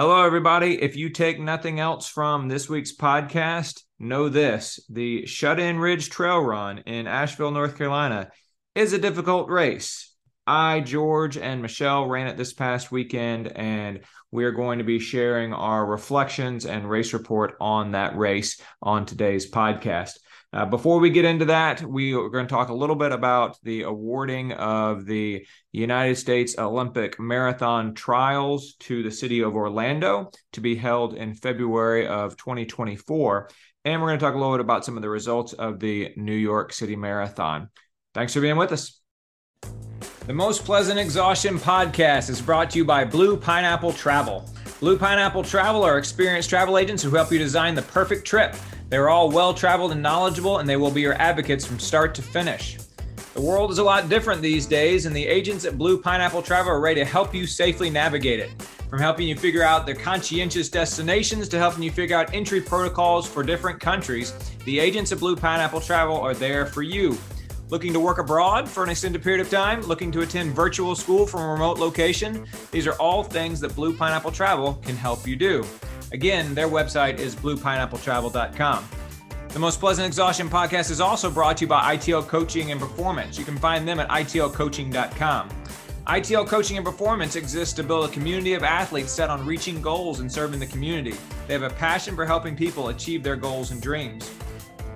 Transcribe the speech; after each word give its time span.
Hello, 0.00 0.24
everybody. 0.24 0.80
If 0.80 0.94
you 0.94 1.10
take 1.10 1.40
nothing 1.40 1.80
else 1.80 2.06
from 2.06 2.46
this 2.46 2.68
week's 2.68 2.94
podcast, 2.94 3.82
know 3.98 4.28
this 4.28 4.78
the 4.88 5.26
Shut 5.26 5.58
In 5.58 5.80
Ridge 5.80 6.08
Trail 6.08 6.38
Run 6.38 6.78
in 6.86 7.08
Asheville, 7.08 7.50
North 7.50 7.76
Carolina 7.76 8.30
is 8.76 8.92
a 8.92 9.00
difficult 9.00 9.50
race. 9.50 10.14
I, 10.46 10.82
George, 10.82 11.36
and 11.36 11.62
Michelle 11.62 12.06
ran 12.06 12.28
it 12.28 12.36
this 12.36 12.52
past 12.52 12.92
weekend, 12.92 13.48
and 13.48 14.02
we 14.30 14.44
are 14.44 14.52
going 14.52 14.78
to 14.78 14.84
be 14.84 15.00
sharing 15.00 15.52
our 15.52 15.84
reflections 15.84 16.64
and 16.64 16.88
race 16.88 17.12
report 17.12 17.56
on 17.60 17.90
that 17.90 18.16
race 18.16 18.60
on 18.80 19.04
today's 19.04 19.50
podcast. 19.50 20.12
Uh, 20.50 20.64
before 20.64 20.98
we 20.98 21.10
get 21.10 21.26
into 21.26 21.44
that, 21.44 21.82
we 21.82 22.14
are 22.14 22.30
going 22.30 22.46
to 22.46 22.50
talk 22.50 22.70
a 22.70 22.74
little 22.74 22.96
bit 22.96 23.12
about 23.12 23.58
the 23.62 23.82
awarding 23.82 24.52
of 24.52 25.04
the 25.04 25.46
United 25.72 26.16
States 26.16 26.56
Olympic 26.58 27.20
Marathon 27.20 27.92
Trials 27.92 28.74
to 28.80 29.02
the 29.02 29.10
city 29.10 29.40
of 29.40 29.54
Orlando 29.54 30.30
to 30.52 30.60
be 30.62 30.74
held 30.74 31.14
in 31.14 31.34
February 31.34 32.06
of 32.06 32.38
2024. 32.38 33.50
And 33.84 34.00
we're 34.00 34.08
going 34.08 34.18
to 34.18 34.24
talk 34.24 34.34
a 34.34 34.38
little 34.38 34.54
bit 34.54 34.60
about 34.60 34.86
some 34.86 34.96
of 34.96 35.02
the 35.02 35.10
results 35.10 35.52
of 35.52 35.80
the 35.80 36.12
New 36.16 36.34
York 36.34 36.72
City 36.72 36.96
Marathon. 36.96 37.68
Thanks 38.14 38.32
for 38.32 38.40
being 38.40 38.56
with 38.56 38.72
us. 38.72 39.00
The 40.26 40.32
Most 40.32 40.64
Pleasant 40.64 40.98
Exhaustion 40.98 41.58
podcast 41.58 42.30
is 42.30 42.40
brought 42.40 42.70
to 42.70 42.78
you 42.78 42.84
by 42.86 43.04
Blue 43.04 43.36
Pineapple 43.36 43.92
Travel. 43.92 44.48
Blue 44.80 44.96
Pineapple 44.96 45.42
Travel 45.42 45.82
are 45.82 45.98
experienced 45.98 46.48
travel 46.48 46.78
agents 46.78 47.02
who 47.02 47.10
help 47.10 47.30
you 47.32 47.38
design 47.38 47.74
the 47.74 47.82
perfect 47.82 48.26
trip. 48.26 48.54
They're 48.88 49.10
all 49.10 49.30
well 49.30 49.52
traveled 49.52 49.92
and 49.92 50.02
knowledgeable, 50.02 50.58
and 50.58 50.68
they 50.68 50.76
will 50.76 50.90
be 50.90 51.02
your 51.02 51.20
advocates 51.20 51.66
from 51.66 51.78
start 51.78 52.14
to 52.14 52.22
finish. 52.22 52.78
The 53.34 53.40
world 53.42 53.70
is 53.70 53.78
a 53.78 53.84
lot 53.84 54.08
different 54.08 54.40
these 54.40 54.64
days, 54.64 55.04
and 55.04 55.14
the 55.14 55.26
agents 55.26 55.66
at 55.66 55.76
Blue 55.76 56.00
Pineapple 56.00 56.42
Travel 56.42 56.72
are 56.72 56.80
ready 56.80 57.00
to 57.00 57.06
help 57.06 57.34
you 57.34 57.46
safely 57.46 57.90
navigate 57.90 58.40
it. 58.40 58.50
From 58.88 58.98
helping 58.98 59.28
you 59.28 59.36
figure 59.36 59.62
out 59.62 59.84
their 59.84 59.94
conscientious 59.94 60.70
destinations 60.70 61.48
to 61.50 61.58
helping 61.58 61.82
you 61.82 61.90
figure 61.90 62.16
out 62.16 62.32
entry 62.32 62.62
protocols 62.62 63.28
for 63.28 63.42
different 63.42 63.78
countries, 63.78 64.32
the 64.64 64.78
agents 64.78 65.12
at 65.12 65.18
Blue 65.18 65.36
Pineapple 65.36 65.82
Travel 65.82 66.16
are 66.16 66.32
there 66.32 66.64
for 66.64 66.82
you. 66.82 67.18
Looking 67.68 67.92
to 67.92 68.00
work 68.00 68.16
abroad 68.16 68.66
for 68.66 68.82
an 68.82 68.88
extended 68.88 69.22
period 69.22 69.42
of 69.42 69.50
time? 69.50 69.82
Looking 69.82 70.10
to 70.12 70.22
attend 70.22 70.54
virtual 70.54 70.94
school 70.94 71.26
from 71.26 71.42
a 71.42 71.48
remote 71.48 71.78
location? 71.78 72.46
These 72.70 72.86
are 72.86 72.94
all 72.94 73.22
things 73.22 73.60
that 73.60 73.74
Blue 73.76 73.94
Pineapple 73.94 74.30
Travel 74.30 74.80
can 74.82 74.96
help 74.96 75.26
you 75.26 75.36
do. 75.36 75.66
Again, 76.12 76.54
their 76.54 76.68
website 76.68 77.18
is 77.18 77.36
bluepineappletravel.com. 77.36 78.88
The 79.48 79.58
Most 79.58 79.80
Pleasant 79.80 80.06
Exhaustion 80.06 80.48
podcast 80.48 80.90
is 80.90 81.00
also 81.00 81.30
brought 81.30 81.56
to 81.58 81.64
you 81.64 81.68
by 81.68 81.96
ITL 81.96 82.26
Coaching 82.26 82.70
and 82.70 82.80
Performance. 82.80 83.38
You 83.38 83.44
can 83.44 83.58
find 83.58 83.88
them 83.88 83.98
at 83.98 84.08
itlcoaching.com. 84.08 85.48
ITL 86.06 86.46
Coaching 86.46 86.76
and 86.76 86.86
Performance 86.86 87.36
exists 87.36 87.74
to 87.74 87.82
build 87.82 88.08
a 88.08 88.12
community 88.12 88.54
of 88.54 88.62
athletes 88.62 89.12
set 89.12 89.28
on 89.28 89.44
reaching 89.44 89.82
goals 89.82 90.20
and 90.20 90.30
serving 90.30 90.60
the 90.60 90.66
community. 90.66 91.14
They 91.46 91.52
have 91.54 91.62
a 91.62 91.70
passion 91.70 92.14
for 92.14 92.24
helping 92.24 92.56
people 92.56 92.88
achieve 92.88 93.22
their 93.22 93.36
goals 93.36 93.70
and 93.70 93.80
dreams. 93.80 94.30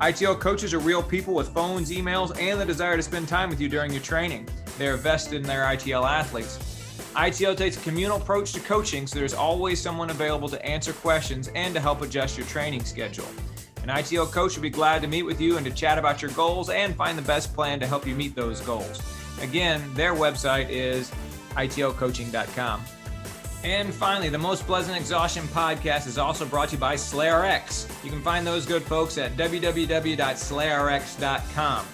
ITL 0.01 0.41
coaches 0.41 0.73
are 0.75 0.79
real 0.79 1.03
people 1.03 1.35
with 1.35 1.49
phones, 1.49 1.91
emails, 1.91 2.37
and 2.41 2.61
the 2.61 2.65
desire 2.65 2.97
to 2.97 3.03
spend 3.03 3.29
time 3.29 3.51
with 3.51 3.61
you 3.61 3.69
during 3.69 3.93
your 3.93 4.03
training. 4.03 4.49
They 4.79 4.89
are 4.89 4.97
vested 4.97 5.35
in 5.35 5.43
their 5.43 5.65
ITL 5.65 6.09
athletes. 6.09 6.72
ITL 7.15 7.57
takes 7.57 7.77
a 7.77 7.81
communal 7.81 8.17
approach 8.17 8.53
to 8.53 8.61
coaching, 8.61 9.07
so 9.07 9.19
there's 9.19 9.35
always 9.35 9.81
someone 9.81 10.11
available 10.11 10.49
to 10.49 10.65
answer 10.65 10.93
questions 10.93 11.51
and 11.55 11.75
to 11.75 11.81
help 11.81 12.01
adjust 12.01 12.39
your 12.39 12.47
training 12.47 12.85
schedule. 12.85 13.29
An 13.83 13.89
ITL 13.89 14.31
coach 14.31 14.57
will 14.57 14.63
be 14.63 14.71
glad 14.71 15.03
to 15.03 15.09
meet 15.09 15.25
with 15.25 15.41
you 15.41 15.57
and 15.57 15.67
to 15.67 15.73
chat 15.73 15.99
about 15.99 16.23
your 16.23 16.31
goals 16.31 16.71
and 16.71 16.97
find 16.97 17.19
the 17.19 17.23
best 17.23 17.55
plan 17.55 17.81
to 17.81 17.87
help 17.87 18.07
you 18.07 18.15
meet 18.15 18.35
those 18.35 18.61
goals. 18.61 19.01
Again, 19.41 19.83
their 19.95 20.15
website 20.15 20.71
is 20.71 21.11
itlcoaching.com. 21.51 22.83
And 23.65 23.95
finally, 23.95 24.29
the 24.29 24.39
Most 24.39 24.67
Pleasant 24.67 24.97
Exhaustion 24.97 25.45
podcast 25.49 26.07
is 26.07 26.19
also 26.19 26.47
brought 26.47 26.69
to 26.71 26.77
you 26.77 26.81
by 26.81 26.95
SlayRx. 26.95 28.05
You 28.05 28.11
can 28.11 28.23
find 28.23 28.47
those 28.47 28.67
good 28.67 28.83
folks 28.83 29.19
at 29.19 29.37
www.slayrx.com. 29.37 31.87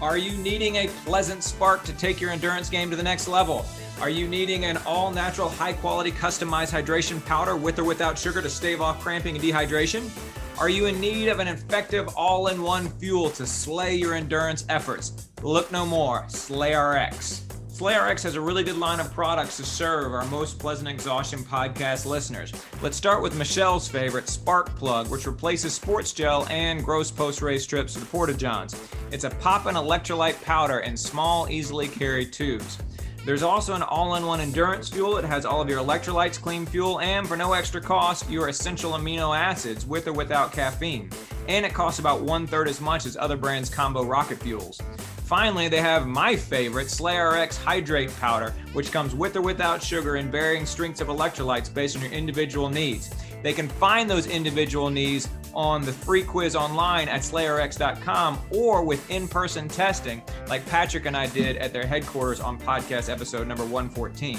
Are 0.00 0.16
you 0.16 0.38
needing 0.38 0.76
a 0.76 0.86
pleasant 1.04 1.42
spark 1.42 1.82
to 1.84 1.92
take 1.94 2.20
your 2.20 2.30
endurance 2.30 2.68
game 2.68 2.88
to 2.90 2.96
the 2.96 3.02
next 3.02 3.26
level? 3.26 3.66
Are 4.00 4.10
you 4.10 4.28
needing 4.28 4.64
an 4.64 4.76
all 4.86 5.10
natural, 5.10 5.48
high 5.48 5.72
quality, 5.72 6.12
customized 6.12 6.70
hydration 6.70 7.24
powder 7.26 7.56
with 7.56 7.80
or 7.80 7.84
without 7.84 8.16
sugar 8.16 8.40
to 8.40 8.48
stave 8.48 8.80
off 8.80 9.00
cramping 9.00 9.34
and 9.34 9.44
dehydration? 9.44 10.08
Are 10.56 10.68
you 10.68 10.86
in 10.86 11.00
need 11.00 11.28
of 11.28 11.40
an 11.40 11.48
effective 11.48 12.08
all 12.16 12.46
in 12.46 12.62
one 12.62 12.90
fuel 13.00 13.28
to 13.30 13.44
slay 13.44 13.96
your 13.96 14.14
endurance 14.14 14.64
efforts? 14.68 15.30
Look 15.42 15.72
no 15.72 15.84
more, 15.84 16.22
SlayRx. 16.28 17.40
SlayRx 17.68 18.22
has 18.22 18.36
a 18.36 18.40
really 18.40 18.62
good 18.62 18.76
line 18.76 19.00
of 19.00 19.12
products 19.12 19.56
to 19.56 19.64
serve 19.64 20.12
our 20.12 20.24
most 20.26 20.60
pleasant 20.60 20.88
exhaustion 20.88 21.40
podcast 21.40 22.06
listeners. 22.06 22.52
Let's 22.80 22.96
start 22.96 23.20
with 23.20 23.36
Michelle's 23.36 23.88
favorite, 23.88 24.28
Spark 24.28 24.76
Plug, 24.76 25.08
which 25.10 25.26
replaces 25.26 25.74
sports 25.74 26.12
gel 26.12 26.46
and 26.50 26.84
gross 26.84 27.10
post 27.10 27.42
race 27.42 27.66
trips 27.66 27.94
to 27.94 28.00
the 28.00 28.06
Porta 28.06 28.34
Johns. 28.34 28.80
It's 29.10 29.24
a 29.24 29.30
poppin' 29.30 29.74
electrolyte 29.74 30.40
powder 30.44 30.80
in 30.80 30.96
small, 30.96 31.48
easily 31.48 31.88
carried 31.88 32.32
tubes. 32.32 32.78
There's 33.28 33.42
also 33.42 33.74
an 33.74 33.82
all 33.82 34.14
in 34.14 34.24
one 34.24 34.40
endurance 34.40 34.88
fuel. 34.88 35.18
It 35.18 35.24
has 35.26 35.44
all 35.44 35.60
of 35.60 35.68
your 35.68 35.80
electrolytes, 35.80 36.40
clean 36.40 36.64
fuel, 36.64 36.98
and 37.00 37.28
for 37.28 37.36
no 37.36 37.52
extra 37.52 37.78
cost, 37.78 38.30
your 38.30 38.48
essential 38.48 38.92
amino 38.92 39.36
acids 39.36 39.84
with 39.84 40.08
or 40.08 40.14
without 40.14 40.50
caffeine. 40.50 41.10
And 41.46 41.66
it 41.66 41.74
costs 41.74 42.00
about 42.00 42.22
one 42.22 42.46
third 42.46 42.68
as 42.68 42.80
much 42.80 43.04
as 43.04 43.18
other 43.18 43.36
brands' 43.36 43.68
combo 43.68 44.02
rocket 44.02 44.38
fuels. 44.38 44.80
Finally, 45.26 45.68
they 45.68 45.82
have 45.82 46.06
my 46.06 46.36
favorite, 46.36 46.86
SlayRx 46.86 47.62
Hydrate 47.62 48.16
Powder, 48.18 48.54
which 48.72 48.92
comes 48.92 49.14
with 49.14 49.36
or 49.36 49.42
without 49.42 49.82
sugar 49.82 50.16
and 50.16 50.32
varying 50.32 50.64
strengths 50.64 51.02
of 51.02 51.08
electrolytes 51.08 51.72
based 51.72 51.96
on 51.96 52.02
your 52.02 52.12
individual 52.12 52.70
needs. 52.70 53.14
They 53.42 53.52
can 53.52 53.68
find 53.68 54.08
those 54.08 54.26
individual 54.26 54.88
needs 54.88 55.28
on 55.54 55.82
the 55.82 55.92
free 55.92 56.22
quiz 56.22 56.54
online 56.56 57.08
at 57.08 57.20
slayrx.com 57.20 58.38
or 58.50 58.82
with 58.84 59.10
in 59.10 59.28
person 59.28 59.68
testing, 59.68 60.22
like 60.48 60.66
Patrick 60.66 61.06
and 61.06 61.16
I 61.16 61.26
did 61.26 61.56
at 61.56 61.72
their 61.72 61.86
headquarters 61.86 62.40
on 62.40 62.58
podcast 62.58 63.10
episode 63.10 63.46
number 63.46 63.64
114. 63.64 64.38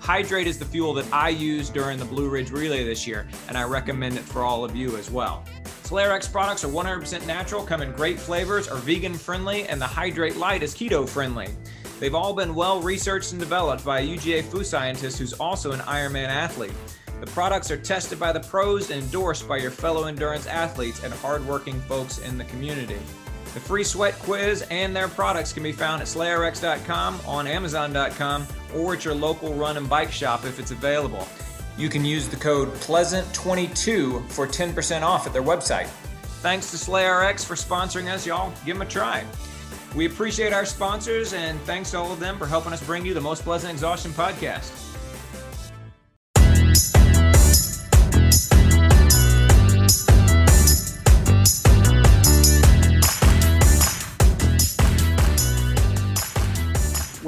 Hydrate 0.00 0.46
is 0.46 0.58
the 0.58 0.64
fuel 0.64 0.94
that 0.94 1.12
I 1.12 1.28
used 1.28 1.74
during 1.74 1.98
the 1.98 2.06
Blue 2.06 2.30
Ridge 2.30 2.50
Relay 2.50 2.84
this 2.84 3.06
year, 3.06 3.28
and 3.48 3.56
I 3.56 3.64
recommend 3.64 4.16
it 4.16 4.22
for 4.22 4.42
all 4.42 4.64
of 4.64 4.74
you 4.74 4.96
as 4.96 5.10
well. 5.10 5.44
SlayRx 5.84 6.32
products 6.32 6.64
are 6.64 6.68
100% 6.68 7.26
natural, 7.26 7.62
come 7.64 7.82
in 7.82 7.92
great 7.92 8.18
flavors, 8.18 8.66
are 8.66 8.78
vegan 8.78 9.14
friendly, 9.14 9.68
and 9.68 9.80
the 9.80 9.86
Hydrate 9.86 10.36
Light 10.36 10.62
is 10.62 10.74
keto 10.74 11.06
friendly. 11.06 11.48
They've 11.98 12.14
all 12.14 12.32
been 12.32 12.54
well 12.54 12.80
researched 12.80 13.32
and 13.32 13.40
developed 13.40 13.84
by 13.84 14.00
a 14.00 14.06
UGA 14.06 14.44
food 14.44 14.64
scientist 14.64 15.18
who's 15.18 15.34
also 15.34 15.72
an 15.72 15.80
Ironman 15.80 16.28
athlete. 16.28 16.72
The 17.20 17.26
products 17.32 17.70
are 17.70 17.76
tested 17.76 18.18
by 18.18 18.32
the 18.32 18.40
pros 18.40 18.90
and 18.90 19.02
endorsed 19.02 19.46
by 19.46 19.58
your 19.58 19.70
fellow 19.70 20.04
endurance 20.04 20.46
athletes 20.46 21.04
and 21.04 21.12
hardworking 21.12 21.78
folks 21.82 22.18
in 22.18 22.38
the 22.38 22.44
community. 22.44 22.98
The 23.52 23.60
free 23.60 23.84
sweat 23.84 24.14
quiz 24.20 24.62
and 24.70 24.96
their 24.96 25.08
products 25.08 25.52
can 25.52 25.62
be 25.62 25.72
found 25.72 26.00
at 26.00 26.08
slayrx.com, 26.08 27.20
on 27.26 27.46
amazon.com, 27.46 28.46
or 28.74 28.94
at 28.94 29.04
your 29.04 29.14
local 29.14 29.52
run 29.52 29.76
and 29.76 29.88
bike 29.88 30.10
shop 30.10 30.46
if 30.46 30.58
it's 30.58 30.70
available. 30.70 31.28
You 31.76 31.90
can 31.90 32.04
use 32.04 32.26
the 32.28 32.36
code 32.36 32.72
PLEASANT22 32.74 34.30
for 34.30 34.46
10% 34.46 35.02
off 35.02 35.26
at 35.26 35.32
their 35.34 35.42
website. 35.42 35.88
Thanks 36.42 36.70
to 36.70 36.78
SlayRx 36.78 37.44
for 37.44 37.54
sponsoring 37.54 38.10
us, 38.10 38.26
y'all. 38.26 38.52
Give 38.64 38.76
them 38.76 38.86
a 38.86 38.90
try. 38.90 39.24
We 39.94 40.06
appreciate 40.06 40.54
our 40.54 40.64
sponsors 40.64 41.34
and 41.34 41.60
thanks 41.62 41.90
to 41.90 41.98
all 41.98 42.12
of 42.12 42.20
them 42.20 42.38
for 42.38 42.46
helping 42.46 42.72
us 42.72 42.82
bring 42.82 43.04
you 43.04 43.12
the 43.12 43.20
Most 43.20 43.42
Pleasant 43.42 43.72
Exhaustion 43.72 44.12
podcast. 44.12 44.89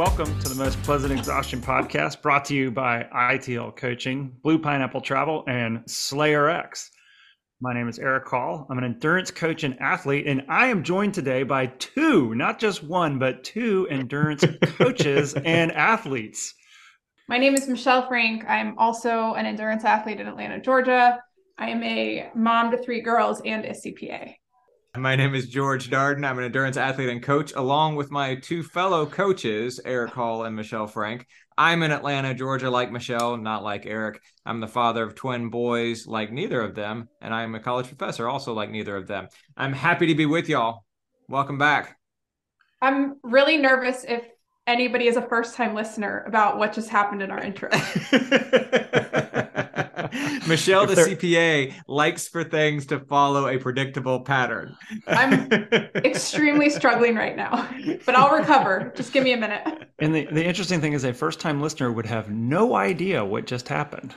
Welcome 0.04 0.36
to 0.40 0.48
the 0.48 0.56
Most 0.56 0.82
Pleasant 0.82 1.12
Exhaustion 1.12 1.60
podcast 1.60 2.22
brought 2.22 2.44
to 2.46 2.56
you 2.56 2.72
by 2.72 3.06
ITL 3.14 3.76
Coaching, 3.76 4.32
Blue 4.42 4.58
Pineapple 4.58 5.00
Travel, 5.00 5.44
and 5.46 5.78
SlayRx. 5.84 6.88
My 7.60 7.72
name 7.72 7.88
is 7.88 8.00
Eric 8.00 8.26
Hall. 8.26 8.66
I'm 8.68 8.78
an 8.78 8.84
endurance 8.84 9.30
coach 9.30 9.62
and 9.62 9.78
athlete, 9.80 10.26
and 10.26 10.42
I 10.48 10.66
am 10.66 10.82
joined 10.82 11.14
today 11.14 11.44
by 11.44 11.66
two, 11.66 12.34
not 12.34 12.58
just 12.58 12.82
one, 12.82 13.20
but 13.20 13.44
two 13.44 13.86
endurance 13.92 14.44
coaches 14.76 15.34
and 15.34 15.70
athletes. 15.70 16.52
My 17.28 17.38
name 17.38 17.54
is 17.54 17.68
Michelle 17.68 18.08
Frank. 18.08 18.44
I'm 18.48 18.76
also 18.78 19.34
an 19.34 19.46
endurance 19.46 19.84
athlete 19.84 20.18
in 20.18 20.26
Atlanta, 20.26 20.60
Georgia. 20.60 21.20
I 21.58 21.68
am 21.68 21.80
a 21.84 22.28
mom 22.34 22.72
to 22.72 22.78
three 22.78 23.02
girls 23.02 23.40
and 23.44 23.64
a 23.64 23.70
CPA. 23.70 24.34
My 24.94 25.16
name 25.16 25.34
is 25.34 25.48
George 25.48 25.88
Darden. 25.88 26.22
I'm 26.22 26.36
an 26.36 26.44
endurance 26.44 26.76
athlete 26.76 27.08
and 27.08 27.22
coach, 27.22 27.54
along 27.56 27.96
with 27.96 28.10
my 28.10 28.34
two 28.34 28.62
fellow 28.62 29.06
coaches, 29.06 29.80
Eric 29.86 30.12
Hall 30.12 30.44
and 30.44 30.54
Michelle 30.54 30.86
Frank. 30.86 31.26
I'm 31.56 31.82
in 31.82 31.90
Atlanta, 31.90 32.34
Georgia, 32.34 32.68
like 32.68 32.92
Michelle, 32.92 33.38
not 33.38 33.64
like 33.64 33.86
Eric. 33.86 34.20
I'm 34.44 34.60
the 34.60 34.68
father 34.68 35.02
of 35.02 35.14
twin 35.14 35.48
boys, 35.48 36.06
like 36.06 36.30
neither 36.30 36.60
of 36.60 36.74
them, 36.74 37.08
and 37.22 37.32
I'm 37.32 37.54
a 37.54 37.60
college 37.60 37.86
professor, 37.86 38.28
also 38.28 38.52
like 38.52 38.68
neither 38.68 38.94
of 38.94 39.06
them. 39.06 39.28
I'm 39.56 39.72
happy 39.72 40.08
to 40.08 40.14
be 40.14 40.26
with 40.26 40.46
y'all. 40.50 40.84
Welcome 41.26 41.56
back. 41.56 41.96
I'm 42.82 43.16
really 43.22 43.56
nervous 43.56 44.04
if 44.06 44.28
anybody 44.66 45.06
is 45.06 45.16
a 45.16 45.22
first 45.22 45.54
time 45.54 45.74
listener 45.74 46.22
about 46.26 46.58
what 46.58 46.74
just 46.74 46.90
happened 46.90 47.22
in 47.22 47.30
our 47.30 47.40
intro. 47.40 47.70
Michelle, 50.46 50.86
the 50.86 50.94
CPA, 50.94 51.74
likes 51.86 52.28
for 52.28 52.44
things 52.44 52.86
to 52.86 52.98
follow 53.00 53.48
a 53.48 53.58
predictable 53.58 54.20
pattern. 54.20 54.76
I'm 55.06 55.52
extremely 55.96 56.70
struggling 56.70 57.14
right 57.14 57.36
now, 57.36 57.68
but 58.04 58.14
I'll 58.16 58.36
recover. 58.36 58.92
Just 58.96 59.12
give 59.12 59.24
me 59.24 59.32
a 59.32 59.36
minute. 59.36 59.88
And 59.98 60.14
the, 60.14 60.26
the 60.26 60.44
interesting 60.44 60.80
thing 60.80 60.94
is, 60.94 61.04
a 61.04 61.12
first 61.12 61.40
time 61.40 61.60
listener 61.60 61.92
would 61.92 62.06
have 62.06 62.30
no 62.30 62.74
idea 62.74 63.24
what 63.24 63.46
just 63.46 63.68
happened 63.68 64.14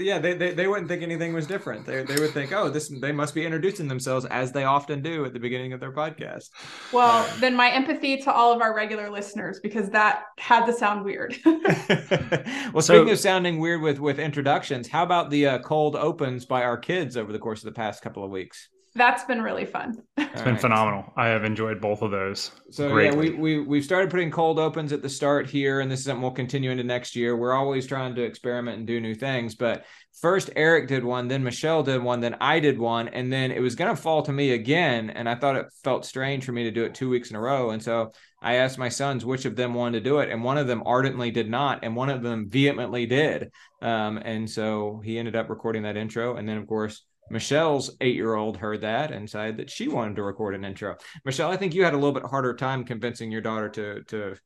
yeah, 0.00 0.18
they, 0.18 0.34
they, 0.34 0.52
they 0.52 0.66
wouldn't 0.66 0.88
think 0.88 1.02
anything 1.02 1.32
was 1.32 1.46
different. 1.46 1.86
They, 1.86 2.02
they 2.02 2.16
would 2.20 2.30
think, 2.30 2.52
oh, 2.52 2.68
this 2.68 2.88
they 2.88 3.12
must 3.12 3.34
be 3.34 3.44
introducing 3.44 3.88
themselves 3.88 4.26
as 4.26 4.52
they 4.52 4.64
often 4.64 5.02
do 5.02 5.24
at 5.24 5.32
the 5.32 5.38
beginning 5.38 5.72
of 5.72 5.80
their 5.80 5.92
podcast. 5.92 6.50
Well, 6.92 7.28
then 7.40 7.54
my 7.54 7.70
empathy 7.70 8.16
to 8.22 8.32
all 8.32 8.52
of 8.52 8.60
our 8.60 8.74
regular 8.74 9.10
listeners 9.10 9.60
because 9.60 9.90
that 9.90 10.24
had 10.38 10.66
to 10.66 10.72
sound 10.72 11.04
weird. 11.04 11.36
well, 11.44 12.82
speaking 12.82 13.06
so, 13.06 13.12
of 13.12 13.18
sounding 13.18 13.58
weird 13.60 13.82
with 13.82 13.98
with 13.98 14.18
introductions, 14.18 14.88
how 14.88 15.02
about 15.02 15.30
the 15.30 15.46
uh, 15.46 15.58
cold 15.60 15.96
opens 15.96 16.44
by 16.44 16.62
our 16.62 16.76
kids 16.76 17.16
over 17.16 17.32
the 17.32 17.38
course 17.38 17.60
of 17.60 17.66
the 17.66 17.76
past 17.76 18.02
couple 18.02 18.24
of 18.24 18.30
weeks? 18.30 18.68
That's 18.94 19.24
been 19.24 19.42
really 19.42 19.64
fun. 19.64 20.02
It's 20.16 20.40
All 20.40 20.44
been 20.44 20.54
right. 20.54 20.60
phenomenal. 20.60 21.12
I 21.16 21.26
have 21.28 21.44
enjoyed 21.44 21.80
both 21.80 22.02
of 22.02 22.10
those. 22.10 22.52
So 22.70 22.90
greatly. 22.90 23.30
yeah, 23.30 23.36
we 23.36 23.58
we 23.58 23.60
we've 23.60 23.84
started 23.84 24.10
putting 24.10 24.30
cold 24.30 24.58
opens 24.58 24.92
at 24.92 25.02
the 25.02 25.08
start 25.08 25.48
here, 25.48 25.80
and 25.80 25.90
this 25.90 26.00
is 26.00 26.06
something 26.06 26.22
we'll 26.22 26.30
continue 26.32 26.70
into 26.70 26.84
next 26.84 27.14
year. 27.16 27.36
We're 27.36 27.54
always 27.54 27.86
trying 27.86 28.14
to 28.14 28.22
experiment 28.22 28.78
and 28.78 28.86
do 28.86 29.00
new 29.00 29.14
things. 29.14 29.54
But 29.54 29.84
first, 30.20 30.50
Eric 30.56 30.88
did 30.88 31.04
one, 31.04 31.28
then 31.28 31.42
Michelle 31.42 31.82
did 31.82 32.02
one, 32.02 32.20
then 32.20 32.36
I 32.40 32.60
did 32.60 32.78
one, 32.78 33.08
and 33.08 33.32
then 33.32 33.50
it 33.50 33.60
was 33.60 33.74
going 33.74 33.94
to 33.94 34.00
fall 34.00 34.22
to 34.22 34.32
me 34.32 34.52
again. 34.52 35.10
And 35.10 35.28
I 35.28 35.34
thought 35.34 35.56
it 35.56 35.66
felt 35.82 36.04
strange 36.04 36.44
for 36.44 36.52
me 36.52 36.64
to 36.64 36.70
do 36.70 36.84
it 36.84 36.94
two 36.94 37.08
weeks 37.08 37.30
in 37.30 37.36
a 37.36 37.40
row, 37.40 37.70
and 37.70 37.82
so 37.82 38.12
I 38.42 38.56
asked 38.56 38.78
my 38.78 38.90
sons 38.90 39.24
which 39.24 39.44
of 39.44 39.56
them 39.56 39.74
wanted 39.74 40.04
to 40.04 40.10
do 40.10 40.18
it, 40.18 40.30
and 40.30 40.44
one 40.44 40.58
of 40.58 40.66
them 40.66 40.82
ardently 40.84 41.30
did 41.30 41.48
not, 41.48 41.80
and 41.82 41.96
one 41.96 42.10
of 42.10 42.22
them 42.22 42.48
vehemently 42.48 43.06
did. 43.06 43.50
Um, 43.82 44.18
and 44.18 44.48
so 44.48 45.00
he 45.04 45.18
ended 45.18 45.34
up 45.34 45.48
recording 45.48 45.82
that 45.82 45.96
intro, 45.96 46.36
and 46.36 46.48
then 46.48 46.58
of 46.58 46.66
course 46.66 47.04
Michelle's 47.30 47.96
eight 48.00 48.14
year 48.14 48.34
old 48.34 48.56
heard 48.56 48.82
that 48.82 49.10
and 49.10 49.28
said 49.28 49.56
that 49.56 49.70
she 49.70 49.88
wanted 49.88 50.16
to 50.16 50.22
record 50.22 50.54
an 50.54 50.64
intro. 50.64 50.96
Michelle, 51.24 51.50
I 51.50 51.56
think 51.56 51.74
you 51.74 51.84
had 51.84 51.94
a 51.94 51.98
little 51.98 52.12
bit 52.12 52.24
harder 52.24 52.54
time 52.54 52.84
convincing 52.84 53.30
your 53.30 53.40
daughter 53.40 53.68
to 53.70 54.02
to 54.04 54.36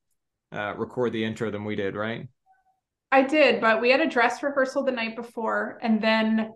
uh, 0.53 0.75
record 0.77 1.13
the 1.13 1.25
intro 1.25 1.51
than 1.51 1.65
we 1.65 1.77
did, 1.77 1.97
right? 1.97 2.29
I 3.11 3.23
did, 3.23 3.61
but 3.61 3.81
we 3.81 3.91
had 3.91 4.01
a 4.01 4.09
dress 4.09 4.43
rehearsal 4.43 4.85
the 4.85 4.93
night 4.93 5.17
before, 5.17 5.79
and 5.83 6.01
then 6.01 6.53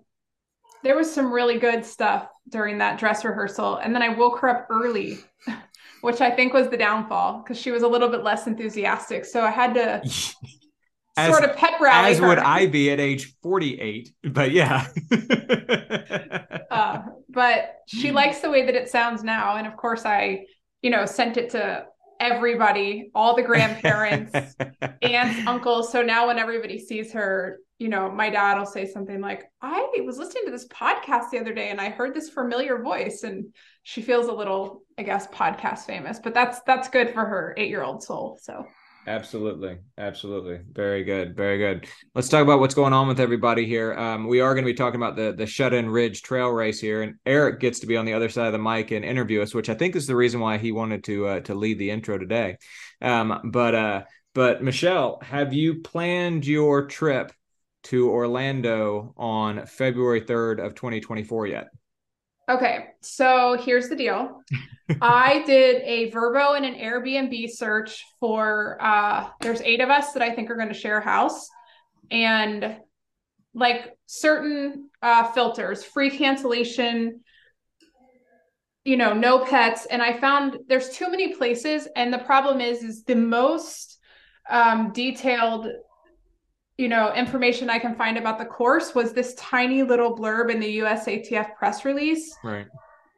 there 0.83 0.97
was 0.97 1.13
some 1.13 1.33
really 1.33 1.59
good 1.59 1.85
stuff 1.85 2.29
during 2.49 2.79
that 2.79 2.99
dress 2.99 3.25
rehearsal. 3.25 3.77
And 3.77 3.95
then 3.95 4.03
I 4.03 4.11
woke 4.11 4.39
her 4.41 4.49
up 4.49 4.67
early, 4.69 5.19
which 6.03 6.21
I 6.21 6.31
think 6.31 6.53
was 6.53 6.69
the 6.69 6.77
downfall 6.77 7.43
because 7.43 7.59
she 7.59 7.71
was 7.71 7.83
a 7.83 7.89
little 7.89 8.09
bit 8.09 8.23
less 8.23 8.47
enthusiastic. 8.47 9.25
So 9.25 9.45
I 9.45 9.51
had 9.51 9.75
to 9.75 10.03
as, 11.17 11.31
sort 11.35 11.49
of 11.49 11.57
pep 11.57 11.81
rally. 11.81 12.13
As 12.13 12.19
her. 12.19 12.29
would 12.29 12.39
I 12.39 12.67
be 12.67 12.91
at 12.91 13.01
age 13.01 13.35
48. 13.43 14.13
But 14.31 14.53
yeah. 14.53 14.87
uh, 16.71 17.03
but 17.29 17.77
she 17.87 18.13
likes 18.13 18.41
the 18.41 18.51
way 18.51 18.67
that 18.67 18.75
it 18.75 18.89
sounds 18.89 19.23
now. 19.23 19.57
And 19.57 19.67
of 19.67 19.77
course, 19.77 20.05
I, 20.05 20.47
you 20.81 20.91
know, 20.91 21.07
sent 21.07 21.37
it 21.37 21.51
to 21.51 21.87
everybody, 22.21 23.11
all 23.15 23.35
the 23.35 23.43
grandparents, 23.43 24.33
aunts, 25.03 25.47
uncles. 25.47 25.91
So 25.91 26.03
now 26.03 26.29
when 26.29 26.39
everybody 26.39 26.79
sees 26.79 27.13
her, 27.13 27.59
you 27.79 27.89
know, 27.89 28.11
my 28.11 28.31
dad 28.31 28.59
will 28.59 28.67
say 28.67 28.87
something 28.87 29.21
like, 29.21 29.43
I 29.61 29.89
was 30.07 30.17
listening 30.17 30.45
to 30.45 30.53
this 30.53 30.69
podcast 30.69 31.31
the 31.31 31.41
other 31.41 31.53
day 31.53 31.71
and 31.71 31.81
I 31.81 31.91
heard 31.91 32.15
this 32.15 32.31
familiar 32.31 32.81
voice. 32.81 33.25
And 33.25 33.47
she 33.83 34.03
feels 34.03 34.29
a 34.29 34.33
little, 34.33 34.83
I 34.97 35.03
guess, 35.03 35.27
podcast 35.29 35.81
famous, 35.81 36.21
but 36.23 36.33
that's 36.33 36.61
that's 36.65 36.89
good 36.89 37.13
for 37.13 37.25
her 37.25 37.55
eight-year-old 37.57 38.05
soul. 38.05 38.39
So 38.41 38.65
Absolutely. 39.05 39.79
Absolutely. 39.99 40.61
Very 40.71 41.03
good. 41.03 41.37
Very 41.37 41.59
good. 41.59 41.89
Let's 42.15 42.29
talk 42.29 42.43
about 42.43 42.61
what's 42.61 42.75
going 42.75 42.93
on 42.93 43.09
with 43.09 43.19
everybody 43.19 43.67
here. 43.67 43.95
Um, 43.95 44.29
we 44.29 44.41
are 44.41 44.55
going 44.55 44.65
to 44.65 44.71
be 44.71 44.77
talking 44.77 45.01
about 45.01 45.17
the 45.17 45.33
the 45.33 45.47
Shut 45.47 45.75
In 45.75 45.91
Ridge 45.91 46.23
Trail 46.23 46.51
Race 46.51 46.81
here, 46.81 47.03
and 47.03 47.17
Eric 47.27 47.59
gets 47.59 47.81
to 47.81 47.89
be 47.89 47.97
on 47.97 48.05
the 48.05 48.13
other 48.13 48.29
side 48.29 48.47
of 48.47 48.53
the 48.53 48.61
mic 48.61 48.93
and 48.93 49.05
interview 49.05 49.43
us, 49.43 49.55
which 49.55 49.69
I 49.69 49.75
think 49.75 49.97
is 49.97 50.07
the 50.07 50.15
reason 50.15 50.39
why 50.39 50.59
he 50.59 50.71
wanted 50.71 51.03
to 51.05 51.27
uh, 51.27 51.41
to 51.41 51.55
lead 51.55 51.81
the 51.81 51.91
intro 51.91 52.17
today. 52.17 52.59
Um, 53.01 53.51
but 53.51 53.75
uh, 53.75 54.03
but 54.35 54.63
Michelle, 54.63 55.19
have 55.23 55.53
you 55.53 55.81
planned 55.81 56.47
your 56.47 56.87
trip 56.87 57.33
to 57.85 58.09
Orlando 58.09 59.15
on 59.17 59.67
February 59.67 60.21
third 60.21 60.61
of 60.61 60.77
2024 60.77 61.49
yet? 61.49 61.69
Okay, 62.49 62.87
so 63.01 63.57
here's 63.61 63.89
the 63.89 63.97
deal. 63.97 64.43
I 65.01 65.43
did 65.47 65.83
a 65.83 66.11
Vrbo 66.11 66.57
and 66.57 66.65
an 66.67 66.75
Airbnb 66.75 67.51
search 67.51 68.05
for 68.19 68.79
uh 68.81 69.29
there's 69.41 69.61
eight 69.63 69.81
of 69.81 69.91
us 69.91 70.13
that 70.13 70.23
I 70.23 70.35
think 70.35 70.51
are 70.51 70.57
going 70.57 70.69
to 70.69 70.75
share 70.75 70.99
a 70.99 71.05
house. 71.05 71.49
And 72.11 72.77
like 73.55 73.97
certain 74.07 74.91
uh 75.03 75.33
filters, 75.33 75.85
free 75.85 76.11
cancellation, 76.11 77.21
you 78.85 78.97
know, 78.97 79.15
no 79.15 79.45
pets. 79.45 79.87
And 79.87 80.03
I 80.03 80.19
found 80.19 80.59
there's 80.67 80.91
too 80.91 81.11
many 81.11 81.35
places. 81.35 81.89
And 81.95 82.13
the 82.13 82.19
problem 82.19 82.61
is 82.61 82.83
is 82.83 83.05
the 83.05 83.17
most 83.17 83.99
um 84.51 84.93
detailed 84.93 85.69
you 86.79 86.89
know 86.89 87.13
information 87.15 87.71
i 87.71 87.79
can 87.79 87.95
find 87.95 88.17
about 88.17 88.39
the 88.39 88.45
course 88.45 88.95
was 88.95 89.13
this 89.13 89.35
tiny 89.35 89.83
little 89.83 90.17
blurb 90.17 90.51
in 90.51 90.61
the 90.61 90.79
usatf 90.79 91.55
press 91.57 91.85
release 91.85 92.35
right 92.43 92.67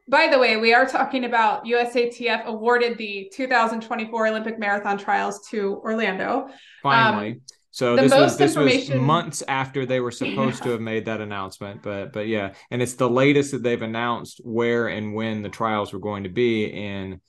by 0.08 0.28
the 0.28 0.38
way 0.38 0.56
we 0.56 0.74
are 0.74 0.86
talking 0.86 1.24
about 1.24 1.64
usatf 1.64 2.44
awarded 2.44 2.98
the 2.98 3.30
2024 3.32 4.26
olympic 4.26 4.58
marathon 4.58 4.98
trials 4.98 5.46
to 5.48 5.80
orlando 5.84 6.48
finally 6.82 7.32
um, 7.32 7.40
so 7.74 7.96
this 7.96 8.12
was 8.12 8.36
this 8.36 8.54
was 8.54 8.88
months 8.90 9.42
after 9.48 9.84
they 9.84 9.98
were 9.98 10.12
supposed 10.12 10.60
yeah. 10.60 10.66
to 10.66 10.70
have 10.70 10.80
made 10.80 11.06
that 11.06 11.20
announcement, 11.20 11.82
but 11.82 12.12
but 12.12 12.28
yeah, 12.28 12.52
and 12.70 12.80
it's 12.80 12.94
the 12.94 13.10
latest 13.10 13.50
that 13.50 13.64
they've 13.64 13.82
announced 13.82 14.40
where 14.44 14.86
and 14.86 15.12
when 15.12 15.42
the 15.42 15.48
trials 15.48 15.92
were 15.92 15.98
going 15.98 16.22
to 16.22 16.28
be 16.28 16.66
in 16.66 17.20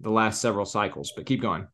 the 0.00 0.08
last 0.08 0.40
several 0.40 0.64
cycles. 0.64 1.12
But 1.14 1.26
keep 1.26 1.42
going. 1.42 1.68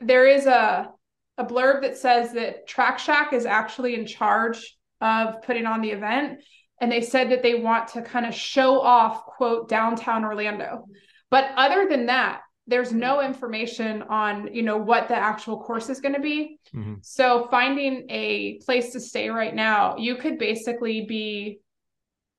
There 0.00 0.26
is 0.26 0.46
a 0.46 0.92
a 1.38 1.44
blurb 1.44 1.82
that 1.82 1.96
says 1.96 2.32
that 2.32 2.66
Track 2.66 2.98
Shack 2.98 3.32
is 3.32 3.46
actually 3.46 3.94
in 3.94 4.06
charge 4.06 4.76
of 5.00 5.42
putting 5.42 5.66
on 5.66 5.80
the 5.80 5.90
event. 5.90 6.40
And 6.80 6.90
they 6.90 7.00
said 7.00 7.30
that 7.30 7.42
they 7.42 7.54
want 7.54 7.88
to 7.88 8.02
kind 8.02 8.26
of 8.26 8.34
show 8.34 8.80
off, 8.80 9.24
quote, 9.24 9.68
downtown 9.68 10.24
Orlando. 10.24 10.86
But 11.30 11.50
other 11.56 11.86
than 11.88 12.06
that, 12.06 12.42
there's 12.66 12.92
no 12.92 13.20
information 13.20 14.02
on, 14.02 14.52
you 14.52 14.62
know, 14.62 14.76
what 14.76 15.08
the 15.08 15.16
actual 15.16 15.60
course 15.60 15.88
is 15.88 16.00
going 16.00 16.14
to 16.14 16.20
be. 16.20 16.58
Mm-hmm. 16.74 16.94
So 17.02 17.48
finding 17.50 18.06
a 18.08 18.58
place 18.64 18.92
to 18.92 19.00
stay 19.00 19.30
right 19.30 19.54
now, 19.54 19.96
you 19.96 20.16
could 20.16 20.38
basically 20.38 21.04
be, 21.06 21.60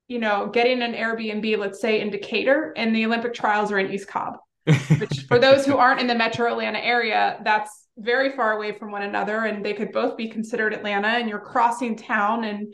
you 0.08 0.20
know, 0.20 0.48
getting 0.48 0.82
an 0.82 0.94
Airbnb, 0.94 1.58
let's 1.58 1.82
say 1.82 2.02
in 2.02 2.10
Decatur, 2.10 2.74
and 2.78 2.96
the 2.96 3.06
Olympic 3.06 3.34
trials 3.34 3.72
are 3.72 3.80
in 3.80 3.92
East 3.92 4.08
Cobb. 4.08 4.38
Which 4.66 5.26
for 5.28 5.40
those 5.40 5.66
who 5.66 5.76
aren't 5.76 6.00
in 6.00 6.08
the 6.08 6.16
metro 6.16 6.50
Atlanta 6.50 6.80
area, 6.80 7.40
that's 7.44 7.83
very 7.98 8.36
far 8.36 8.54
away 8.54 8.72
from 8.72 8.92
one 8.92 9.04
another 9.04 9.46
and 9.46 9.64
they 9.64 9.74
could 9.74 9.92
both 9.92 10.18
be 10.18 10.28
considered 10.28 10.74
Atlanta 10.74 11.10
and 11.10 11.30
you're 11.30 11.40
crossing 11.40 11.96
town 11.96 12.44
and 12.44 12.74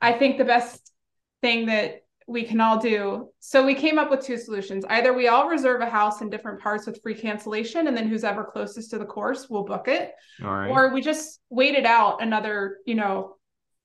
I 0.00 0.12
think 0.12 0.38
the 0.38 0.44
best 0.44 0.92
thing 1.42 1.66
that 1.66 2.02
we 2.28 2.42
can 2.42 2.60
all 2.60 2.78
do. 2.78 3.28
So 3.38 3.64
we 3.64 3.74
came 3.74 3.98
up 3.98 4.10
with 4.10 4.24
two 4.24 4.36
solutions. 4.36 4.84
Either 4.88 5.12
we 5.12 5.28
all 5.28 5.48
reserve 5.48 5.80
a 5.80 5.88
house 5.88 6.22
in 6.22 6.30
different 6.30 6.60
parts 6.60 6.86
with 6.86 7.00
free 7.02 7.14
cancellation 7.14 7.86
and 7.86 7.96
then 7.96 8.08
who's 8.08 8.24
ever 8.24 8.44
closest 8.44 8.90
to 8.90 8.98
the 8.98 9.04
course 9.04 9.48
will 9.48 9.64
book 9.64 9.86
it. 9.86 10.12
Or 10.70 10.92
we 10.92 11.00
just 11.02 11.40
wait 11.50 11.76
it 11.76 11.86
out 11.86 12.22
another, 12.22 12.78
you 12.84 12.96
know, 12.96 13.36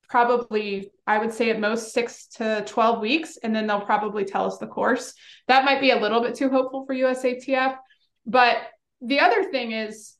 probably 0.10 0.92
I 1.06 1.20
would 1.20 1.34
say 1.34 1.52
at 1.52 1.60
most 1.60 1.94
6 1.94 2.28
to 2.38 2.64
12 2.66 3.00
weeks 3.00 3.38
and 3.38 3.56
then 3.56 3.68
they'll 3.68 3.82
probably 3.82 4.26
tell 4.26 4.46
us 4.46 4.58
the 4.58 4.68
course. 4.68 5.14
That 5.48 5.64
might 5.64 5.80
be 5.80 5.92
a 5.92 6.00
little 6.00 6.22
bit 6.22 6.36
too 6.36 6.50
hopeful 6.50 6.86
for 6.86 6.96
USATF, 6.96 7.78
but 8.26 8.58
the 9.02 9.20
other 9.20 9.44
thing 9.52 9.72
is 9.72 10.16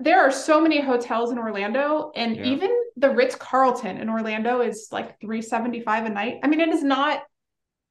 there 0.00 0.20
are 0.20 0.30
so 0.30 0.60
many 0.60 0.80
hotels 0.80 1.30
in 1.30 1.38
Orlando, 1.38 2.10
and 2.14 2.36
yeah. 2.36 2.44
even 2.44 2.70
the 2.96 3.10
Ritz 3.10 3.36
Carlton 3.36 3.98
in 3.98 4.08
Orlando 4.08 4.60
is 4.60 4.88
like 4.90 5.20
375 5.20 6.06
a 6.06 6.08
night. 6.10 6.40
I 6.42 6.48
mean, 6.48 6.60
it 6.60 6.68
is 6.68 6.82
not 6.82 7.22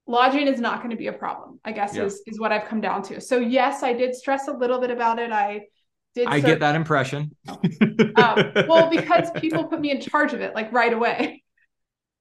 lodging 0.05 0.47
is 0.47 0.59
not 0.59 0.79
going 0.79 0.89
to 0.89 0.97
be 0.97 1.07
a 1.07 1.13
problem, 1.13 1.59
I 1.63 1.71
guess 1.71 1.95
yeah. 1.95 2.03
is 2.03 2.21
is 2.27 2.39
what 2.39 2.51
I've 2.51 2.65
come 2.65 2.81
down 2.81 3.03
to. 3.03 3.21
So 3.21 3.37
yes, 3.37 3.83
I 3.83 3.93
did 3.93 4.15
stress 4.15 4.47
a 4.47 4.51
little 4.51 4.79
bit 4.79 4.91
about 4.91 5.19
it. 5.19 5.31
I 5.31 5.67
did 6.15 6.27
I 6.27 6.39
get 6.39 6.59
that 6.59 6.75
impression. 6.75 7.35
um, 7.47 8.51
well, 8.67 8.89
because 8.89 9.31
people 9.35 9.65
put 9.65 9.79
me 9.79 9.91
in 9.91 10.01
charge 10.01 10.33
of 10.33 10.41
it 10.41 10.53
like 10.55 10.71
right 10.71 10.93
away. 10.93 11.39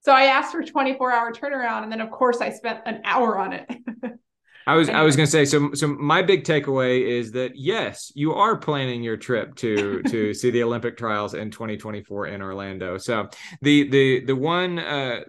So 0.05 0.11
I 0.11 0.25
asked 0.25 0.51
for 0.51 0.65
24 0.65 1.13
hour 1.13 1.33
turnaround, 1.33 1.85
and 1.85 1.93
then 1.93 2.01
of 2.01 2.11
course 2.11 2.41
I 2.41 2.51
spent 2.51 2.81
an 2.87 3.03
hour 3.05 3.39
on 3.39 3.53
it. 3.53 3.71
I 4.67 4.75
was 4.75 4.89
I 4.89 5.03
was 5.03 5.17
gonna 5.17 5.27
say 5.27 5.45
so 5.45 5.73
so 5.75 5.89
my 5.89 6.23
big 6.23 6.45
takeaway 6.45 7.03
is 7.03 7.33
that 7.33 7.53
yes 7.55 8.13
you 8.15 8.35
are 8.35 8.57
planning 8.57 9.03
your 9.03 9.17
trip 9.17 9.55
to 9.57 10.03
to 10.09 10.35
see 10.35 10.51
the 10.51 10.63
Olympic 10.63 10.97
trials 10.97 11.35
in 11.35 11.51
2024 11.51 12.27
in 12.27 12.43
Orlando. 12.43 12.99
So 12.99 13.29
the 13.61 13.89
the 13.89 14.25
the 14.25 14.37
one 14.37 14.79
uh 14.79 15.21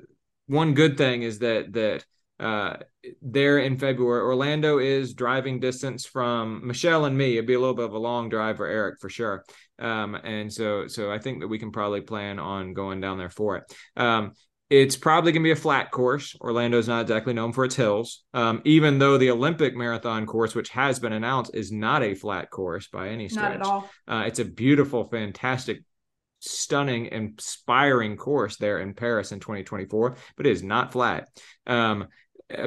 one 0.47 0.73
good 0.73 0.97
thing 0.97 1.23
is 1.23 1.39
that 1.39 1.73
that 1.73 2.05
uh 2.39 2.77
there 3.21 3.59
in 3.59 3.77
February 3.77 4.21
Orlando 4.21 4.79
is 4.79 5.13
driving 5.13 5.59
distance 5.59 6.05
from 6.05 6.65
Michelle 6.65 7.05
and 7.05 7.17
me. 7.17 7.33
It'd 7.33 7.47
be 7.47 7.53
a 7.53 7.59
little 7.59 7.75
bit 7.75 7.85
of 7.85 7.93
a 7.93 7.99
long 7.99 8.29
drive 8.29 8.57
for 8.57 8.67
Eric 8.67 8.99
for 8.99 9.09
sure. 9.09 9.45
Um 9.79 10.15
and 10.15 10.51
so 10.51 10.87
so 10.87 11.11
I 11.11 11.19
think 11.19 11.41
that 11.41 11.47
we 11.47 11.59
can 11.59 11.71
probably 11.71 12.01
plan 12.01 12.39
on 12.39 12.73
going 12.73 13.01
down 13.01 13.17
there 13.17 13.29
for 13.29 13.57
it. 13.57 13.63
Um 13.95 14.33
it's 14.70 14.96
probably 14.96 15.32
going 15.32 15.43
to 15.43 15.48
be 15.48 15.51
a 15.51 15.55
flat 15.55 15.91
course. 15.91 16.36
Orlando's 16.41 16.88
not 16.88 17.01
exactly 17.01 17.34
known 17.34 17.53
for 17.53 17.65
its 17.65 17.75
hills, 17.75 18.24
um, 18.34 18.62
even 18.65 18.98
though 18.98 19.17
the 19.17 19.29
Olympic 19.29 19.75
marathon 19.75 20.25
course, 20.25 20.55
which 20.55 20.70
has 20.70 21.00
been 21.00 21.13
announced, 21.13 21.51
is 21.53 21.72
not 21.72 22.03
a 22.03 22.15
flat 22.15 22.50
course 22.50 22.88
by 22.88 23.10
any 23.10 23.29
stretch. 23.29 23.60
Not 23.60 23.62
at 23.62 23.62
all. 23.62 23.89
Uh, 24.08 24.24
it's 24.25 24.39
a 24.39 24.46
beautiful, 24.46 25.08
fantastic, 25.10 25.84
stunning, 26.39 27.08
inspiring 27.08 28.17
course 28.17 28.58
there 28.58 28.79
in 28.79 28.93
Paris 28.93 29.32
in 29.32 29.39
2024, 29.39 30.17
but 30.36 30.46
it 30.46 30.51
is 30.51 30.63
not 30.63 30.91
flat. 30.91 31.27
Um, 31.67 32.08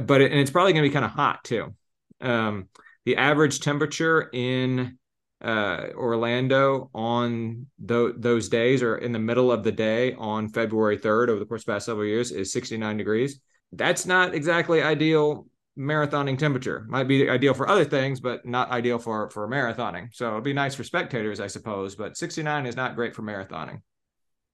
but 0.02 0.20
it, 0.20 0.30
and 0.30 0.40
it's 0.40 0.50
probably 0.50 0.72
going 0.72 0.84
to 0.84 0.88
be 0.88 0.92
kind 0.92 1.04
of 1.04 1.10
hot 1.10 1.44
too. 1.44 1.74
Um, 2.20 2.68
the 3.04 3.16
average 3.16 3.60
temperature 3.60 4.28
in 4.32 4.98
uh, 5.42 5.88
Orlando 5.94 6.90
on 6.94 7.66
th- 7.86 8.14
those 8.16 8.48
days 8.48 8.82
or 8.82 8.98
in 8.98 9.12
the 9.12 9.18
middle 9.18 9.52
of 9.52 9.62
the 9.64 9.72
day 9.72 10.14
on 10.14 10.48
February 10.48 10.98
3rd 10.98 11.28
over 11.28 11.38
the 11.38 11.44
course 11.44 11.62
of 11.62 11.66
the 11.66 11.72
past 11.72 11.86
several 11.86 12.06
years 12.06 12.32
is 12.32 12.52
69 12.52 12.96
degrees. 12.96 13.40
That's 13.72 14.06
not 14.06 14.34
exactly 14.34 14.82
ideal 14.82 15.46
marathoning 15.78 16.38
temperature. 16.38 16.86
Might 16.88 17.08
be 17.08 17.28
ideal 17.28 17.52
for 17.52 17.68
other 17.68 17.84
things, 17.84 18.20
but 18.20 18.46
not 18.46 18.70
ideal 18.70 18.98
for 18.98 19.28
for 19.30 19.48
marathoning. 19.48 20.08
So 20.12 20.32
it'd 20.32 20.44
be 20.44 20.54
nice 20.54 20.74
for 20.74 20.84
spectators, 20.84 21.40
I 21.40 21.48
suppose, 21.48 21.94
but 21.94 22.16
69 22.16 22.66
is 22.66 22.76
not 22.76 22.94
great 22.94 23.14
for 23.14 23.22
marathoning. 23.22 23.82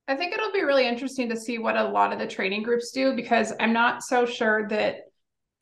I 0.09 0.17
think 0.17 0.35
it'll 0.35 0.53
be 0.53 0.63
really 0.63 0.89
interesting 0.89 1.29
to 1.29 1.37
see 1.37 1.59
what 1.59 1.77
a 1.77 1.85
lot 1.85 2.13
of 2.13 2.19
the 2.19 2.27
training 2.27 2.65
groups 2.65 2.91
do 2.91 3.15
because 3.15 3.53
I'm 3.61 3.73
not 3.73 4.03
so 4.03 4.27
sure 4.27 4.69
that 4.69 4.97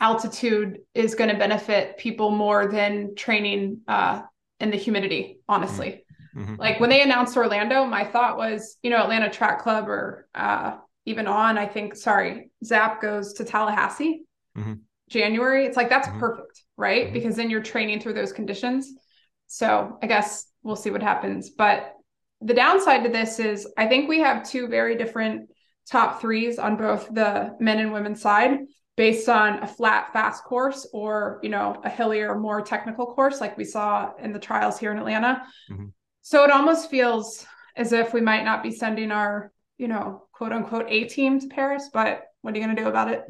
altitude 0.00 0.78
is 0.94 1.14
going 1.14 1.28
to 1.28 1.36
benefit 1.36 1.98
people 1.98 2.30
more 2.30 2.66
than 2.66 3.14
training 3.14 3.80
uh, 3.86 4.22
in 4.60 4.70
the 4.70 4.76
humidity, 4.76 5.40
honestly. 5.48 6.04
Mm-hmm. 6.36 6.56
Like 6.56 6.78
when 6.78 6.90
they 6.90 7.02
announced 7.02 7.36
Orlando, 7.36 7.84
my 7.84 8.04
thought 8.04 8.36
was, 8.36 8.76
you 8.82 8.90
know, 8.90 9.02
Atlanta 9.02 9.30
Track 9.30 9.62
Club 9.62 9.88
or 9.88 10.28
uh, 10.34 10.76
even 11.06 11.26
on, 11.26 11.58
I 11.58 11.66
think, 11.66 11.96
sorry, 11.96 12.50
Zap 12.64 13.02
goes 13.02 13.32
to 13.34 13.44
Tallahassee 13.44 14.22
mm-hmm. 14.56 14.74
January. 15.08 15.66
It's 15.66 15.76
like 15.76 15.88
that's 15.88 16.08
mm-hmm. 16.08 16.20
perfect, 16.20 16.62
right? 16.76 17.06
Mm-hmm. 17.06 17.14
Because 17.14 17.36
then 17.36 17.50
you're 17.50 17.62
training 17.62 18.00
through 18.00 18.14
those 18.14 18.32
conditions. 18.32 18.92
So 19.48 19.98
I 20.02 20.06
guess 20.06 20.46
we'll 20.62 20.76
see 20.76 20.90
what 20.90 21.02
happens. 21.02 21.50
But 21.50 21.94
the 22.40 22.54
downside 22.54 23.02
to 23.04 23.10
this 23.10 23.38
is 23.38 23.66
I 23.76 23.86
think 23.86 24.08
we 24.08 24.20
have 24.20 24.48
two 24.48 24.68
very 24.68 24.96
different 24.96 25.50
top 25.90 26.20
threes 26.20 26.58
on 26.58 26.76
both 26.76 27.12
the 27.12 27.56
men 27.58 27.78
and 27.78 27.92
women's 27.92 28.22
side 28.22 28.60
based 29.00 29.30
on 29.30 29.62
a 29.62 29.66
flat 29.66 30.12
fast 30.12 30.44
course 30.44 30.86
or 30.92 31.40
you 31.42 31.48
know 31.48 31.80
a 31.84 31.88
hillier 31.88 32.38
more 32.38 32.60
technical 32.60 33.06
course 33.06 33.40
like 33.40 33.56
we 33.56 33.64
saw 33.64 34.12
in 34.18 34.30
the 34.30 34.38
trials 34.38 34.78
here 34.78 34.92
in 34.92 34.98
atlanta. 34.98 35.42
Mm-hmm. 35.70 35.86
so 36.20 36.44
it 36.44 36.50
almost 36.50 36.90
feels 36.90 37.46
as 37.76 37.94
if 37.94 38.12
we 38.12 38.20
might 38.20 38.44
not 38.44 38.62
be 38.62 38.70
sending 38.70 39.10
our 39.10 39.52
you 39.78 39.88
know 39.88 40.24
quote 40.32 40.52
unquote 40.52 40.84
a 40.90 41.04
team 41.04 41.40
to 41.40 41.46
paris 41.46 41.88
but 41.90 42.24
what 42.42 42.52
are 42.52 42.58
you 42.58 42.62
going 42.62 42.76
to 42.76 42.82
do 42.82 42.88
about 42.88 43.10
it? 43.10 43.24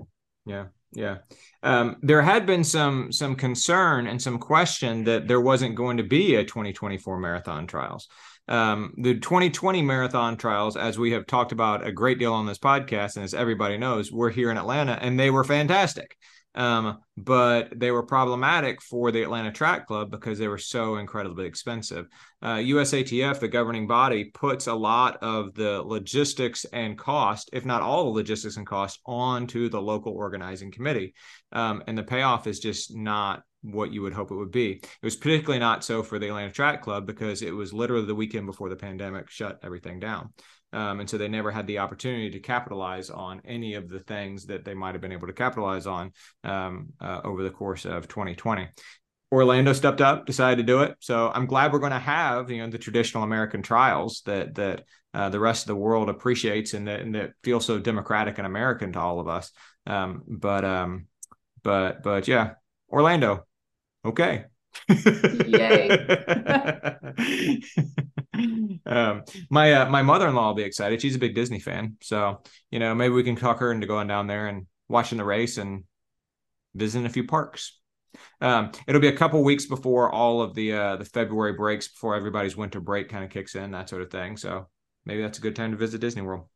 Yeah 0.44 0.66
yeah. 0.92 1.18
Um, 1.62 1.98
there 2.02 2.22
had 2.22 2.46
been 2.46 2.64
some 2.64 3.12
some 3.12 3.36
concern 3.36 4.08
and 4.08 4.20
some 4.20 4.38
question 4.38 5.04
that 5.04 5.28
there 5.28 5.40
wasn't 5.40 5.76
going 5.76 5.98
to 5.98 6.02
be 6.02 6.34
a 6.34 6.44
2024 6.44 7.16
marathon 7.20 7.68
trials 7.68 8.08
um, 8.48 8.94
the 8.96 9.14
2020 9.14 9.82
marathon 9.82 10.36
trials, 10.36 10.76
as 10.76 10.98
we 10.98 11.12
have 11.12 11.26
talked 11.26 11.52
about 11.52 11.86
a 11.86 11.92
great 11.92 12.18
deal 12.18 12.34
on 12.34 12.46
this 12.46 12.58
podcast, 12.58 13.16
and 13.16 13.24
as 13.24 13.34
everybody 13.34 13.78
knows, 13.78 14.10
we're 14.10 14.30
here 14.30 14.50
in 14.50 14.58
Atlanta, 14.58 14.98
and 15.00 15.18
they 15.18 15.30
were 15.30 15.44
fantastic. 15.44 16.16
Um, 16.54 16.98
but 17.16 17.68
they 17.78 17.90
were 17.90 18.02
problematic 18.02 18.82
for 18.82 19.12
the 19.12 19.22
Atlanta 19.22 19.52
Track 19.52 19.86
Club 19.86 20.10
because 20.10 20.38
they 20.38 20.48
were 20.48 20.58
so 20.58 20.96
incredibly 20.96 21.46
expensive. 21.46 22.06
Uh, 22.42 22.56
USATF, 22.56 23.38
the 23.38 23.48
governing 23.48 23.86
body, 23.86 24.24
puts 24.24 24.66
a 24.66 24.74
lot 24.74 25.18
of 25.22 25.54
the 25.54 25.82
logistics 25.82 26.64
and 26.66 26.98
cost, 26.98 27.50
if 27.52 27.64
not 27.64 27.82
all 27.82 28.04
the 28.04 28.10
logistics 28.10 28.56
and 28.56 28.66
cost, 28.66 29.00
onto 29.06 29.68
the 29.68 29.80
local 29.80 30.12
organizing 30.12 30.72
committee. 30.72 31.14
Um, 31.52 31.82
and 31.86 31.96
the 31.96 32.02
payoff 32.02 32.46
is 32.46 32.58
just 32.58 32.96
not 32.96 33.42
what 33.62 33.92
you 33.92 34.02
would 34.02 34.14
hope 34.14 34.30
it 34.30 34.36
would 34.36 34.50
be. 34.50 34.72
It 34.72 34.88
was 35.02 35.16
particularly 35.16 35.58
not 35.58 35.84
so 35.84 36.02
for 36.02 36.18
the 36.18 36.28
Atlanta 36.28 36.50
Track 36.50 36.82
Club 36.82 37.06
because 37.06 37.42
it 37.42 37.54
was 37.54 37.72
literally 37.72 38.06
the 38.06 38.14
weekend 38.14 38.46
before 38.46 38.70
the 38.70 38.76
pandemic 38.76 39.28
shut 39.30 39.58
everything 39.62 40.00
down. 40.00 40.30
Um, 40.72 41.00
and 41.00 41.10
so 41.10 41.18
they 41.18 41.28
never 41.28 41.50
had 41.50 41.66
the 41.66 41.78
opportunity 41.78 42.30
to 42.30 42.40
capitalize 42.40 43.10
on 43.10 43.42
any 43.44 43.74
of 43.74 43.88
the 43.88 44.00
things 44.00 44.46
that 44.46 44.64
they 44.64 44.74
might 44.74 44.94
have 44.94 45.00
been 45.00 45.12
able 45.12 45.26
to 45.26 45.32
capitalize 45.32 45.86
on 45.86 46.12
um, 46.44 46.90
uh, 47.00 47.20
over 47.24 47.42
the 47.42 47.50
course 47.50 47.84
of 47.84 48.08
2020. 48.08 48.68
Orlando 49.32 49.72
stepped 49.72 50.00
up, 50.00 50.26
decided 50.26 50.56
to 50.56 50.62
do 50.64 50.82
it. 50.82 50.96
So 51.00 51.30
I'm 51.32 51.46
glad 51.46 51.72
we're 51.72 51.78
going 51.78 51.92
to 51.92 51.98
have 51.98 52.50
you 52.50 52.58
know 52.58 52.70
the 52.70 52.78
traditional 52.78 53.22
American 53.22 53.62
trials 53.62 54.22
that 54.26 54.54
that 54.56 54.84
uh, 55.14 55.28
the 55.28 55.40
rest 55.40 55.64
of 55.64 55.68
the 55.68 55.76
world 55.76 56.08
appreciates 56.08 56.74
and 56.74 56.88
that 56.88 57.00
and 57.00 57.14
that 57.14 57.32
feel 57.42 57.60
so 57.60 57.78
democratic 57.78 58.38
and 58.38 58.46
American 58.46 58.92
to 58.92 59.00
all 59.00 59.20
of 59.20 59.28
us. 59.28 59.52
Um, 59.86 60.22
but 60.26 60.64
um, 60.64 61.06
but 61.62 62.02
but 62.02 62.26
yeah, 62.26 62.54
Orlando, 62.90 63.46
okay. 64.04 64.46
Yay. 65.46 66.06
um, 68.86 69.22
my 69.50 69.72
uh, 69.72 69.90
my 69.90 70.02
mother 70.02 70.28
in 70.28 70.34
law 70.34 70.48
will 70.48 70.54
be 70.54 70.62
excited. 70.62 71.00
She's 71.00 71.16
a 71.16 71.20
big 71.20 71.34
Disney 71.34 71.60
fan, 71.60 71.96
so 72.00 72.42
you 72.70 72.78
know 72.78 72.94
maybe 72.94 73.14
we 73.14 73.22
can 73.22 73.36
talk 73.36 73.60
her 73.60 73.72
into 73.72 73.86
going 73.86 74.08
down 74.08 74.26
there 74.26 74.46
and 74.48 74.66
watching 74.88 75.18
the 75.18 75.24
race 75.24 75.58
and 75.58 75.84
visiting 76.74 77.06
a 77.06 77.10
few 77.10 77.26
parks. 77.26 77.78
Um, 78.40 78.72
it'll 78.86 79.00
be 79.00 79.08
a 79.08 79.16
couple 79.16 79.42
weeks 79.44 79.66
before 79.66 80.10
all 80.10 80.42
of 80.42 80.54
the 80.54 80.72
uh, 80.72 80.96
the 80.96 81.04
February 81.04 81.52
breaks, 81.52 81.88
before 81.88 82.16
everybody's 82.16 82.56
winter 82.56 82.80
break 82.80 83.08
kind 83.08 83.24
of 83.24 83.30
kicks 83.30 83.54
in, 83.54 83.70
that 83.72 83.88
sort 83.88 84.02
of 84.02 84.10
thing. 84.10 84.36
So 84.36 84.68
maybe 85.04 85.22
that's 85.22 85.38
a 85.38 85.42
good 85.42 85.56
time 85.56 85.70
to 85.70 85.76
visit 85.76 86.00
Disney 86.00 86.22
World. 86.22 86.46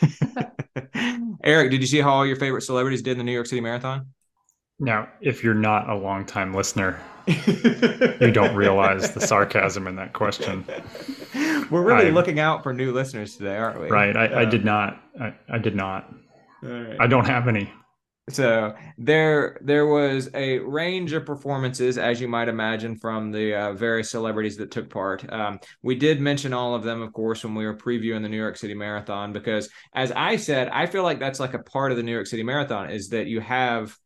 Eric, 1.44 1.70
did 1.70 1.80
you 1.80 1.86
see 1.86 2.00
how 2.00 2.10
all 2.10 2.26
your 2.26 2.36
favorite 2.36 2.62
celebrities 2.62 3.02
did 3.02 3.12
in 3.12 3.18
the 3.18 3.24
New 3.24 3.32
York 3.32 3.46
City 3.46 3.60
Marathon? 3.60 4.06
Now, 4.78 5.08
if 5.20 5.42
you're 5.42 5.54
not 5.54 5.88
a 5.88 5.94
longtime 5.94 6.52
listener, 6.52 7.00
you 7.26 8.30
don't 8.30 8.54
realize 8.54 9.12
the 9.12 9.20
sarcasm 9.20 9.86
in 9.86 9.96
that 9.96 10.12
question. 10.12 10.64
We're 11.70 11.82
really 11.82 12.08
I, 12.08 12.10
looking 12.10 12.38
out 12.38 12.62
for 12.62 12.72
new 12.72 12.92
listeners 12.92 13.36
today, 13.36 13.56
aren't 13.56 13.80
we? 13.80 13.88
Right. 13.88 14.16
I, 14.16 14.26
uh, 14.26 14.40
I 14.40 14.44
did 14.44 14.64
not. 14.64 15.02
I, 15.20 15.34
I 15.48 15.58
did 15.58 15.74
not. 15.74 16.12
Right. 16.62 16.96
I 17.00 17.06
don't 17.06 17.26
have 17.26 17.48
any. 17.48 17.72
So 18.28 18.74
there, 18.98 19.58
there 19.62 19.86
was 19.86 20.28
a 20.34 20.58
range 20.58 21.12
of 21.12 21.24
performances, 21.24 21.96
as 21.96 22.20
you 22.20 22.26
might 22.26 22.48
imagine, 22.48 22.96
from 22.96 23.30
the 23.30 23.54
uh, 23.54 23.72
various 23.74 24.10
celebrities 24.10 24.56
that 24.56 24.72
took 24.72 24.90
part. 24.90 25.30
Um, 25.32 25.60
we 25.82 25.94
did 25.94 26.20
mention 26.20 26.52
all 26.52 26.74
of 26.74 26.82
them, 26.82 27.02
of 27.02 27.12
course, 27.12 27.44
when 27.44 27.54
we 27.54 27.64
were 27.64 27.76
previewing 27.76 28.22
the 28.22 28.28
New 28.28 28.36
York 28.36 28.56
City 28.56 28.74
Marathon, 28.74 29.32
because 29.32 29.68
as 29.94 30.10
I 30.10 30.36
said, 30.36 30.68
I 30.68 30.86
feel 30.86 31.04
like 31.04 31.20
that's 31.20 31.38
like 31.38 31.54
a 31.54 31.60
part 31.60 31.92
of 31.92 31.96
the 31.96 32.02
New 32.02 32.12
York 32.12 32.26
City 32.26 32.42
Marathon 32.42 32.90
is 32.90 33.10
that 33.10 33.26
you 33.26 33.40
have 33.40 33.96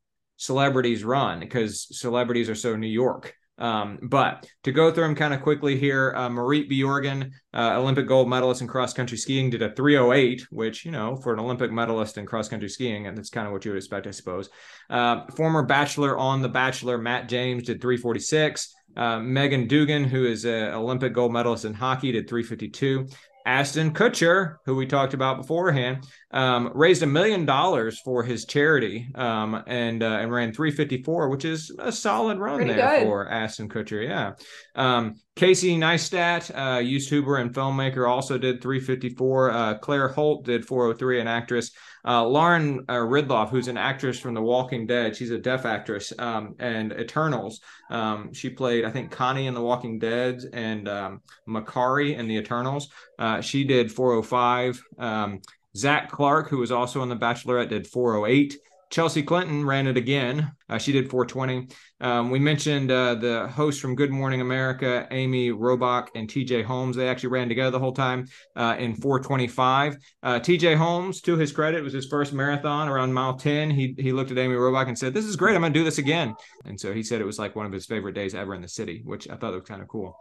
celebrities 0.40 1.04
run 1.04 1.38
because 1.38 1.86
celebrities 1.98 2.48
are 2.48 2.54
so 2.54 2.74
New 2.74 2.86
York. 2.86 3.34
Um, 3.58 3.98
but 4.02 4.48
to 4.64 4.72
go 4.72 4.90
through 4.90 5.04
them 5.04 5.14
kind 5.14 5.34
of 5.34 5.42
quickly 5.42 5.78
here, 5.78 6.14
uh, 6.16 6.30
Marit 6.30 6.70
Bjorgen, 6.70 7.30
uh, 7.52 7.78
Olympic 7.78 8.08
gold 8.08 8.26
medalist 8.26 8.62
in 8.62 8.66
cross 8.66 8.94
country 8.94 9.18
skiing, 9.18 9.50
did 9.50 9.60
a 9.60 9.74
308, 9.74 10.46
which, 10.50 10.86
you 10.86 10.92
know, 10.92 11.14
for 11.14 11.34
an 11.34 11.40
Olympic 11.40 11.70
medalist 11.70 12.16
in 12.16 12.24
cross 12.24 12.48
country 12.48 12.70
skiing, 12.70 13.06
and 13.06 13.18
that's 13.18 13.28
kind 13.28 13.46
of 13.46 13.52
what 13.52 13.66
you 13.66 13.72
would 13.72 13.76
expect, 13.76 14.06
I 14.06 14.12
suppose. 14.12 14.48
Uh, 14.88 15.26
former 15.36 15.62
Bachelor 15.62 16.16
on 16.16 16.40
The 16.40 16.48
Bachelor, 16.48 16.96
Matt 16.96 17.28
James, 17.28 17.64
did 17.64 17.82
346. 17.82 18.74
Uh, 18.96 19.18
Meghan 19.18 19.68
Duggan, 19.68 20.04
who 20.04 20.24
is 20.24 20.46
an 20.46 20.72
Olympic 20.72 21.12
gold 21.12 21.34
medalist 21.34 21.66
in 21.66 21.74
hockey, 21.74 22.12
did 22.12 22.30
352. 22.30 23.08
Ashton 23.46 23.92
Kutcher, 23.92 24.56
who 24.66 24.76
we 24.76 24.86
talked 24.86 25.14
about 25.14 25.38
beforehand, 25.38 26.06
um, 26.30 26.70
raised 26.74 27.02
a 27.02 27.06
million 27.06 27.46
dollars 27.46 27.98
for 28.00 28.22
his 28.22 28.44
charity 28.44 29.08
um, 29.14 29.62
and 29.66 30.02
uh, 30.02 30.18
and 30.20 30.30
ran 30.30 30.52
354, 30.52 31.28
which 31.28 31.44
is 31.44 31.72
a 31.78 31.90
solid 31.90 32.38
run 32.38 32.56
Pretty 32.56 32.74
there 32.74 33.00
good. 33.00 33.06
for 33.06 33.28
Ashton 33.28 33.68
Kutcher. 33.68 34.06
Yeah. 34.06 34.32
Um, 34.74 35.16
Casey 35.36 35.76
Neistat, 35.76 36.50
uh, 36.54 36.78
YouTuber 36.78 37.40
and 37.40 37.54
filmmaker, 37.54 38.08
also 38.08 38.36
did 38.36 38.60
354. 38.60 39.50
Uh, 39.50 39.78
Claire 39.78 40.08
Holt 40.08 40.44
did 40.44 40.66
403, 40.66 41.20
an 41.20 41.28
actress. 41.28 41.70
Uh, 42.06 42.24
Lauren 42.26 42.84
uh, 42.88 42.94
Ridloff, 42.94 43.50
who's 43.50 43.68
an 43.68 43.76
actress 43.76 44.18
from 44.18 44.34
The 44.34 44.42
Walking 44.42 44.86
Dead, 44.86 45.16
she's 45.16 45.30
a 45.30 45.38
deaf 45.38 45.66
actress, 45.66 46.12
um, 46.18 46.54
and 46.58 46.92
Eternals. 46.92 47.60
Um, 47.90 48.32
she 48.32 48.50
played, 48.50 48.84
I 48.84 48.90
think, 48.90 49.10
Connie 49.10 49.46
in 49.46 49.54
The 49.54 49.62
Walking 49.62 49.98
Dead 49.98 50.42
and 50.52 50.88
um, 50.88 51.22
Makkari 51.48 52.16
in 52.16 52.26
The 52.28 52.36
Eternals. 52.36 52.88
Uh, 53.18 53.40
she 53.40 53.64
did 53.64 53.92
405. 53.92 54.82
Um, 54.98 55.40
Zach 55.76 56.10
Clark, 56.10 56.48
who 56.48 56.58
was 56.58 56.72
also 56.72 57.00
on 57.00 57.08
The 57.08 57.16
Bachelorette, 57.16 57.68
did 57.68 57.86
408. 57.86 58.58
Chelsea 58.90 59.22
Clinton 59.22 59.64
ran 59.64 59.86
it 59.86 59.96
again. 59.96 60.50
Uh, 60.68 60.76
she 60.76 60.90
did 60.90 61.08
420. 61.08 61.68
Um, 62.00 62.30
we 62.30 62.40
mentioned 62.40 62.90
uh, 62.90 63.14
the 63.14 63.46
host 63.48 63.80
from 63.80 63.94
Good 63.94 64.10
Morning 64.10 64.40
America, 64.40 65.06
Amy 65.12 65.50
Robach 65.50 66.08
and 66.16 66.28
TJ 66.28 66.64
Holmes. 66.64 66.96
They 66.96 67.08
actually 67.08 67.30
ran 67.30 67.48
together 67.48 67.70
the 67.70 67.78
whole 67.78 67.92
time 67.92 68.26
uh, 68.56 68.76
in 68.78 68.94
425. 68.94 69.96
Uh, 70.22 70.40
TJ 70.40 70.76
Holmes, 70.76 71.20
to 71.22 71.36
his 71.36 71.52
credit, 71.52 71.84
was 71.84 71.92
his 71.92 72.06
first 72.06 72.32
marathon 72.32 72.88
around 72.88 73.12
mile 73.12 73.36
10. 73.36 73.70
He, 73.70 73.94
he 73.96 74.12
looked 74.12 74.32
at 74.32 74.38
Amy 74.38 74.54
Robach 74.54 74.88
and 74.88 74.98
said, 74.98 75.14
This 75.14 75.24
is 75.24 75.36
great. 75.36 75.54
I'm 75.54 75.60
going 75.60 75.72
to 75.72 75.78
do 75.78 75.84
this 75.84 75.98
again. 75.98 76.34
And 76.64 76.78
so 76.78 76.92
he 76.92 77.04
said 77.04 77.20
it 77.20 77.26
was 77.26 77.38
like 77.38 77.54
one 77.54 77.66
of 77.66 77.72
his 77.72 77.86
favorite 77.86 78.14
days 78.14 78.34
ever 78.34 78.54
in 78.54 78.62
the 78.62 78.68
city, 78.68 79.02
which 79.04 79.28
I 79.28 79.36
thought 79.36 79.54
was 79.54 79.62
kind 79.62 79.82
of 79.82 79.88
cool. 79.88 80.18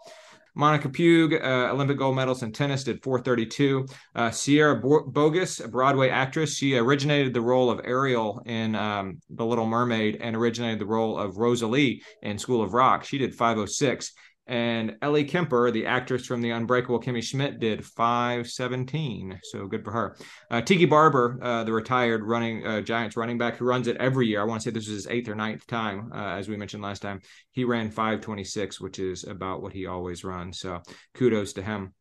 Monica 0.59 0.89
Puig, 0.89 1.41
uh, 1.41 1.71
Olympic 1.71 1.97
gold 1.97 2.17
medalist 2.17 2.43
in 2.43 2.51
tennis, 2.51 2.83
did 2.83 3.01
432. 3.01 3.87
Uh, 4.13 4.29
Sierra 4.29 4.81
Boggess, 4.81 5.63
a 5.63 5.69
Broadway 5.69 6.09
actress, 6.09 6.57
she 6.57 6.75
originated 6.75 7.33
the 7.33 7.39
role 7.39 7.71
of 7.71 7.79
Ariel 7.85 8.41
in 8.45 8.75
um, 8.75 9.21
The 9.29 9.45
Little 9.45 9.65
Mermaid 9.65 10.17
and 10.19 10.35
originated 10.35 10.79
the 10.79 10.85
role 10.85 11.17
of 11.17 11.37
Rosalie 11.37 12.03
in 12.23 12.37
School 12.37 12.61
of 12.61 12.73
Rock. 12.73 13.05
She 13.05 13.17
did 13.17 13.33
506. 13.33 14.11
And 14.49 14.97
Ellie 15.03 15.25
Kemper, 15.25 15.69
the 15.69 15.85
actress 15.85 16.25
from 16.25 16.41
The 16.41 16.49
Unbreakable 16.49 16.99
Kimmy 16.99 17.21
Schmidt, 17.21 17.59
did 17.59 17.85
517. 17.85 19.39
So 19.43 19.67
good 19.67 19.83
for 19.83 19.91
her. 19.91 20.17
Uh, 20.49 20.59
Tiki 20.59 20.85
Barber, 20.85 21.37
uh, 21.39 21.63
the 21.65 21.71
retired 21.71 22.23
running 22.23 22.65
uh, 22.65 22.81
Giants 22.81 23.15
running 23.15 23.37
back 23.37 23.57
who 23.57 23.65
runs 23.65 23.87
it 23.87 23.95
every 23.97 24.25
year. 24.25 24.41
I 24.41 24.45
want 24.45 24.61
to 24.61 24.67
say 24.67 24.73
this 24.73 24.87
is 24.87 25.03
his 25.03 25.07
eighth 25.07 25.29
or 25.29 25.35
ninth 25.35 25.67
time, 25.67 26.11
uh, 26.11 26.31
as 26.31 26.49
we 26.49 26.57
mentioned 26.57 26.81
last 26.81 27.03
time. 27.03 27.21
He 27.51 27.63
ran 27.63 27.91
526, 27.91 28.81
which 28.81 28.97
is 28.97 29.23
about 29.23 29.61
what 29.61 29.71
he 29.71 29.85
always 29.85 30.23
runs. 30.23 30.59
So 30.59 30.81
kudos 31.13 31.53
to 31.53 31.61
him. 31.61 31.93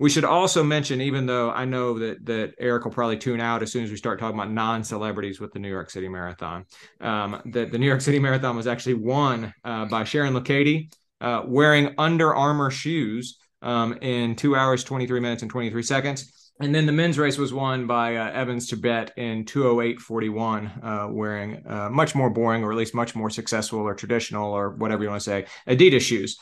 We 0.00 0.10
should 0.10 0.24
also 0.24 0.64
mention, 0.64 1.00
even 1.00 1.26
though 1.26 1.52
I 1.52 1.66
know 1.66 2.00
that 2.00 2.26
that 2.26 2.54
Eric 2.58 2.84
will 2.84 2.90
probably 2.90 3.18
tune 3.18 3.40
out 3.40 3.62
as 3.62 3.70
soon 3.70 3.84
as 3.84 3.90
we 3.92 3.96
start 3.96 4.18
talking 4.18 4.36
about 4.36 4.50
non-celebrities 4.50 5.38
with 5.38 5.52
the 5.52 5.60
New 5.60 5.68
York 5.68 5.90
City 5.90 6.08
Marathon, 6.08 6.64
um, 7.00 7.40
that 7.52 7.70
the 7.70 7.78
New 7.78 7.86
York 7.86 8.00
City 8.00 8.18
Marathon 8.18 8.56
was 8.56 8.66
actually 8.66 8.94
won 8.94 9.54
uh, 9.62 9.84
by 9.84 10.02
Sharon 10.02 10.34
Lokedi 10.34 10.90
uh, 11.22 11.42
wearing 11.46 11.94
Under 11.96 12.34
Armour 12.34 12.70
shoes 12.70 13.38
um, 13.62 13.94
in 14.02 14.36
two 14.36 14.56
hours, 14.56 14.84
23 14.84 15.20
minutes, 15.20 15.42
and 15.42 15.50
23 15.50 15.82
seconds. 15.82 16.52
And 16.60 16.74
then 16.74 16.84
the 16.84 16.92
men's 16.92 17.18
race 17.18 17.38
was 17.38 17.52
won 17.52 17.86
by 17.86 18.16
uh, 18.16 18.30
Evans 18.30 18.70
Chebet 18.70 19.10
in 19.16 19.44
208.41, 19.44 20.84
uh, 20.84 21.08
wearing 21.10 21.66
uh, 21.66 21.88
much 21.90 22.14
more 22.14 22.28
boring, 22.28 22.62
or 22.62 22.72
at 22.72 22.78
least 22.78 22.94
much 22.94 23.14
more 23.14 23.30
successful 23.30 23.80
or 23.80 23.94
traditional, 23.94 24.52
or 24.52 24.70
whatever 24.70 25.02
you 25.02 25.08
want 25.08 25.22
to 25.22 25.24
say, 25.24 25.46
Adidas 25.66 26.02
shoes. 26.02 26.38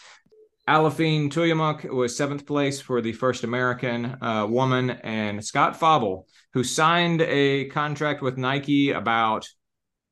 Aliphine 0.69 1.31
Tuliamuk 1.31 1.89
was 1.91 2.17
seventh 2.17 2.47
place 2.47 2.81
for 2.81 3.01
the 3.01 3.13
first 3.13 3.45
American 3.45 4.17
uh, 4.23 4.47
woman, 4.49 4.91
and 4.91 5.45
Scott 5.45 5.79
Fauble, 5.79 6.27
who 6.53 6.65
signed 6.65 7.23
a 7.23 7.67
contract 7.67 8.21
with 8.21 8.37
Nike 8.37 8.91
about 8.91 9.49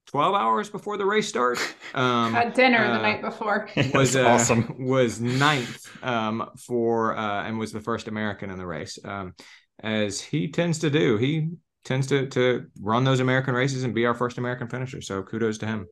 12 0.08 0.34
hours 0.34 0.70
before 0.70 0.96
the 0.96 1.04
race 1.04 1.28
starts. 1.28 1.62
Um, 1.94 2.32
Had 2.32 2.54
dinner 2.54 2.84
uh, 2.84 2.96
the 2.96 3.02
night 3.02 3.22
before. 3.22 3.68
Was 3.94 4.16
uh, 4.16 4.26
awesome. 4.26 4.74
Was 4.78 5.20
ninth 5.20 5.86
um, 6.02 6.50
for 6.56 7.16
uh, 7.16 7.44
and 7.44 7.58
was 7.58 7.72
the 7.72 7.80
first 7.80 8.08
American 8.08 8.50
in 8.50 8.58
the 8.58 8.66
race, 8.66 8.98
um, 9.04 9.34
as 9.82 10.20
he 10.20 10.50
tends 10.50 10.78
to 10.80 10.90
do. 10.90 11.16
He 11.16 11.50
tends 11.84 12.06
to 12.08 12.26
to 12.28 12.66
run 12.80 13.04
those 13.04 13.20
American 13.20 13.54
races 13.54 13.84
and 13.84 13.94
be 13.94 14.06
our 14.06 14.14
first 14.14 14.38
American 14.38 14.68
finisher. 14.68 15.00
So 15.00 15.22
kudos 15.22 15.58
to 15.58 15.66
him. 15.66 15.86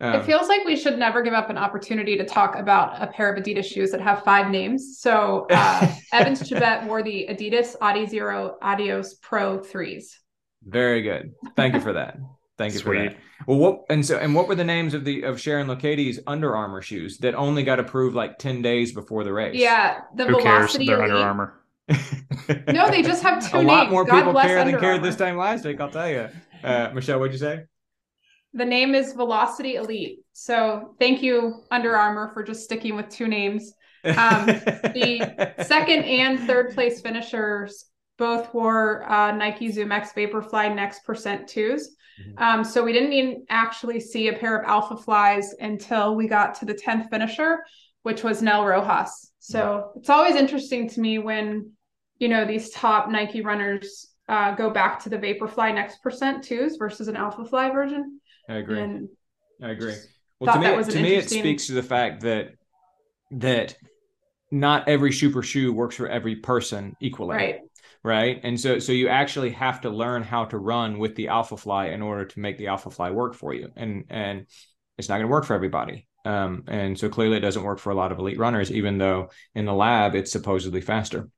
Um, 0.00 0.14
it 0.14 0.24
feels 0.24 0.48
like 0.48 0.64
we 0.64 0.76
should 0.76 0.98
never 0.98 1.22
give 1.22 1.32
up 1.32 1.48
an 1.48 1.56
opportunity 1.56 2.16
to 2.16 2.24
talk 2.24 2.56
about 2.56 3.00
a 3.00 3.06
pair 3.06 3.32
of 3.32 3.40
Adidas 3.40 3.64
shoes 3.64 3.92
that 3.92 4.00
have 4.00 4.24
five 4.24 4.50
names. 4.50 4.98
So 4.98 5.46
uh, 5.50 5.94
Evans 6.12 6.42
Chebet 6.42 6.86
wore 6.86 7.04
the 7.04 7.28
Adidas 7.30 7.76
Adizero 7.80 8.54
Adios 8.60 9.14
Pro 9.14 9.60
threes. 9.60 10.18
Very 10.64 11.02
good. 11.02 11.32
Thank 11.54 11.74
you 11.74 11.80
for 11.80 11.92
that. 11.92 12.16
Thank 12.62 12.74
you 12.74 12.80
for 12.80 12.96
that. 12.96 13.16
Well, 13.46 13.58
what 13.58 13.84
and 13.90 14.06
so 14.06 14.18
and 14.18 14.34
what 14.34 14.46
were 14.46 14.54
the 14.54 14.64
names 14.64 14.94
of 14.94 15.04
the 15.04 15.22
of 15.22 15.40
Sharon 15.40 15.66
Lokedi's 15.66 16.20
Under 16.26 16.54
Armour 16.54 16.80
shoes 16.80 17.18
that 17.18 17.34
only 17.34 17.64
got 17.64 17.80
approved 17.80 18.14
like 18.14 18.38
ten 18.38 18.62
days 18.62 18.92
before 18.92 19.24
the 19.24 19.32
race? 19.32 19.56
Yeah, 19.56 20.02
the 20.14 20.26
Who 20.26 20.40
Velocity. 20.40 20.86
Cares? 20.86 20.98
They're 20.98 21.02
Under 21.02 21.16
Armour. 21.16 21.54
no, 22.72 22.88
they 22.88 23.02
just 23.02 23.22
have 23.22 23.42
two 23.50 23.56
A 23.56 23.60
names. 23.60 23.68
lot 23.68 23.90
more 23.90 24.04
God 24.04 24.18
people 24.18 24.40
care 24.40 24.60
Under 24.60 24.72
than 24.72 24.80
cared 24.80 25.02
this 25.02 25.16
time 25.16 25.36
last 25.36 25.64
week. 25.64 25.80
I'll 25.80 25.90
tell 25.90 26.08
you. 26.08 26.28
Uh, 26.62 26.90
Michelle, 26.94 27.18
what'd 27.18 27.32
you 27.32 27.38
say? 27.38 27.64
The 28.54 28.64
name 28.64 28.94
is 28.94 29.14
Velocity 29.14 29.76
Elite. 29.76 30.20
So 30.32 30.94
thank 31.00 31.22
you, 31.22 31.64
Under 31.70 31.96
Armour, 31.96 32.30
for 32.32 32.42
just 32.44 32.62
sticking 32.62 32.94
with 32.94 33.08
two 33.08 33.26
names. 33.26 33.72
Um, 34.04 34.46
the 34.46 35.54
second 35.66 36.04
and 36.04 36.38
third 36.46 36.74
place 36.74 37.00
finishers 37.00 37.86
both 38.18 38.52
wore 38.54 39.10
uh, 39.10 39.32
Nike 39.32 39.72
Zoom 39.72 39.90
X 39.90 40.12
Vaporfly 40.12 40.74
Next 40.74 41.04
Percent 41.04 41.48
twos. 41.48 41.96
Mm-hmm. 42.20 42.42
Um, 42.42 42.64
so 42.64 42.84
we 42.84 42.92
didn't 42.92 43.12
even 43.12 43.46
actually 43.48 44.00
see 44.00 44.28
a 44.28 44.32
pair 44.32 44.56
of 44.56 44.66
Alpha 44.66 44.96
Flies 44.96 45.54
until 45.60 46.14
we 46.14 46.28
got 46.28 46.54
to 46.56 46.64
the 46.64 46.74
10th 46.74 47.10
finisher, 47.10 47.58
which 48.02 48.22
was 48.22 48.42
Nell 48.42 48.64
Rojas. 48.64 49.32
So 49.38 49.58
yeah. 49.94 50.00
it's 50.00 50.10
always 50.10 50.36
interesting 50.36 50.88
to 50.90 51.00
me 51.00 51.18
when, 51.18 51.72
you 52.18 52.28
know, 52.28 52.44
these 52.44 52.70
top 52.70 53.08
Nike 53.08 53.40
runners 53.40 54.08
uh, 54.28 54.54
go 54.54 54.70
back 54.70 55.02
to 55.02 55.08
the 55.08 55.18
Vaporfly 55.18 55.74
Next 55.74 56.02
Percent 56.02 56.44
twos 56.44 56.76
versus 56.76 57.08
an 57.08 57.16
Alpha 57.16 57.44
Fly 57.44 57.70
version. 57.70 58.20
I 58.48 58.54
agree. 58.54 58.80
And 58.80 59.08
I 59.62 59.70
agree. 59.70 59.94
Well, 60.38 60.54
to 60.54 60.60
me, 60.60 60.84
to 60.84 61.02
me, 61.02 61.14
it 61.14 61.30
speaks 61.30 61.66
to 61.68 61.72
the 61.72 61.82
fact 61.82 62.22
that 62.22 62.54
that 63.30 63.76
not 64.50 64.88
every 64.88 65.12
super 65.12 65.42
shoe 65.42 65.72
works 65.72 65.96
for 65.96 66.08
every 66.08 66.36
person 66.36 66.96
equally. 67.00 67.36
Right 67.36 67.60
right? 68.04 68.40
And 68.42 68.58
so 68.58 68.78
so 68.78 68.92
you 68.92 69.08
actually 69.08 69.50
have 69.50 69.80
to 69.82 69.90
learn 69.90 70.22
how 70.22 70.44
to 70.46 70.58
run 70.58 70.98
with 70.98 71.14
the 71.14 71.28
alpha 71.28 71.56
fly 71.56 71.86
in 71.86 72.02
order 72.02 72.24
to 72.24 72.40
make 72.40 72.58
the 72.58 72.66
alpha 72.68 72.90
fly 72.90 73.10
work 73.10 73.34
for 73.34 73.54
you. 73.54 73.70
And 73.76 74.04
and 74.10 74.46
it's 74.98 75.08
not 75.08 75.16
going 75.16 75.26
to 75.26 75.32
work 75.32 75.44
for 75.44 75.54
everybody. 75.54 76.06
Um, 76.24 76.64
and 76.68 76.98
so 76.98 77.08
clearly 77.08 77.36
it 77.36 77.40
doesn't 77.40 77.62
work 77.62 77.80
for 77.80 77.90
a 77.90 77.96
lot 77.96 78.12
of 78.12 78.18
elite 78.18 78.38
runners 78.38 78.70
even 78.70 78.98
though 78.98 79.30
in 79.54 79.64
the 79.64 79.72
lab 79.72 80.14
it's 80.14 80.32
supposedly 80.32 80.80
faster. 80.80 81.28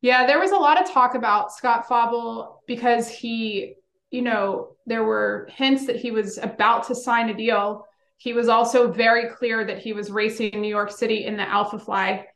Yeah 0.00 0.26
there 0.26 0.40
was 0.40 0.50
a 0.50 0.56
lot 0.56 0.80
of 0.80 0.90
talk 0.90 1.14
about 1.14 1.52
scott 1.52 1.86
fauble 1.88 2.62
because 2.66 3.08
he 3.08 3.74
you 4.10 4.22
know 4.22 4.76
there 4.86 5.04
were 5.04 5.48
hints 5.52 5.86
that 5.86 5.96
he 5.96 6.10
was 6.10 6.38
about 6.38 6.86
to 6.88 6.94
sign 6.94 7.30
a 7.30 7.34
deal. 7.34 7.86
He 8.16 8.32
was 8.32 8.48
also 8.48 8.92
very 8.92 9.28
clear 9.30 9.64
that 9.64 9.78
he 9.78 9.92
was 9.92 10.10
racing 10.10 10.50
in 10.50 10.60
new 10.60 10.68
york 10.68 10.90
city 10.90 11.24
in 11.24 11.36
the 11.36 11.48
alpha 11.48 11.78
fly 11.78 12.26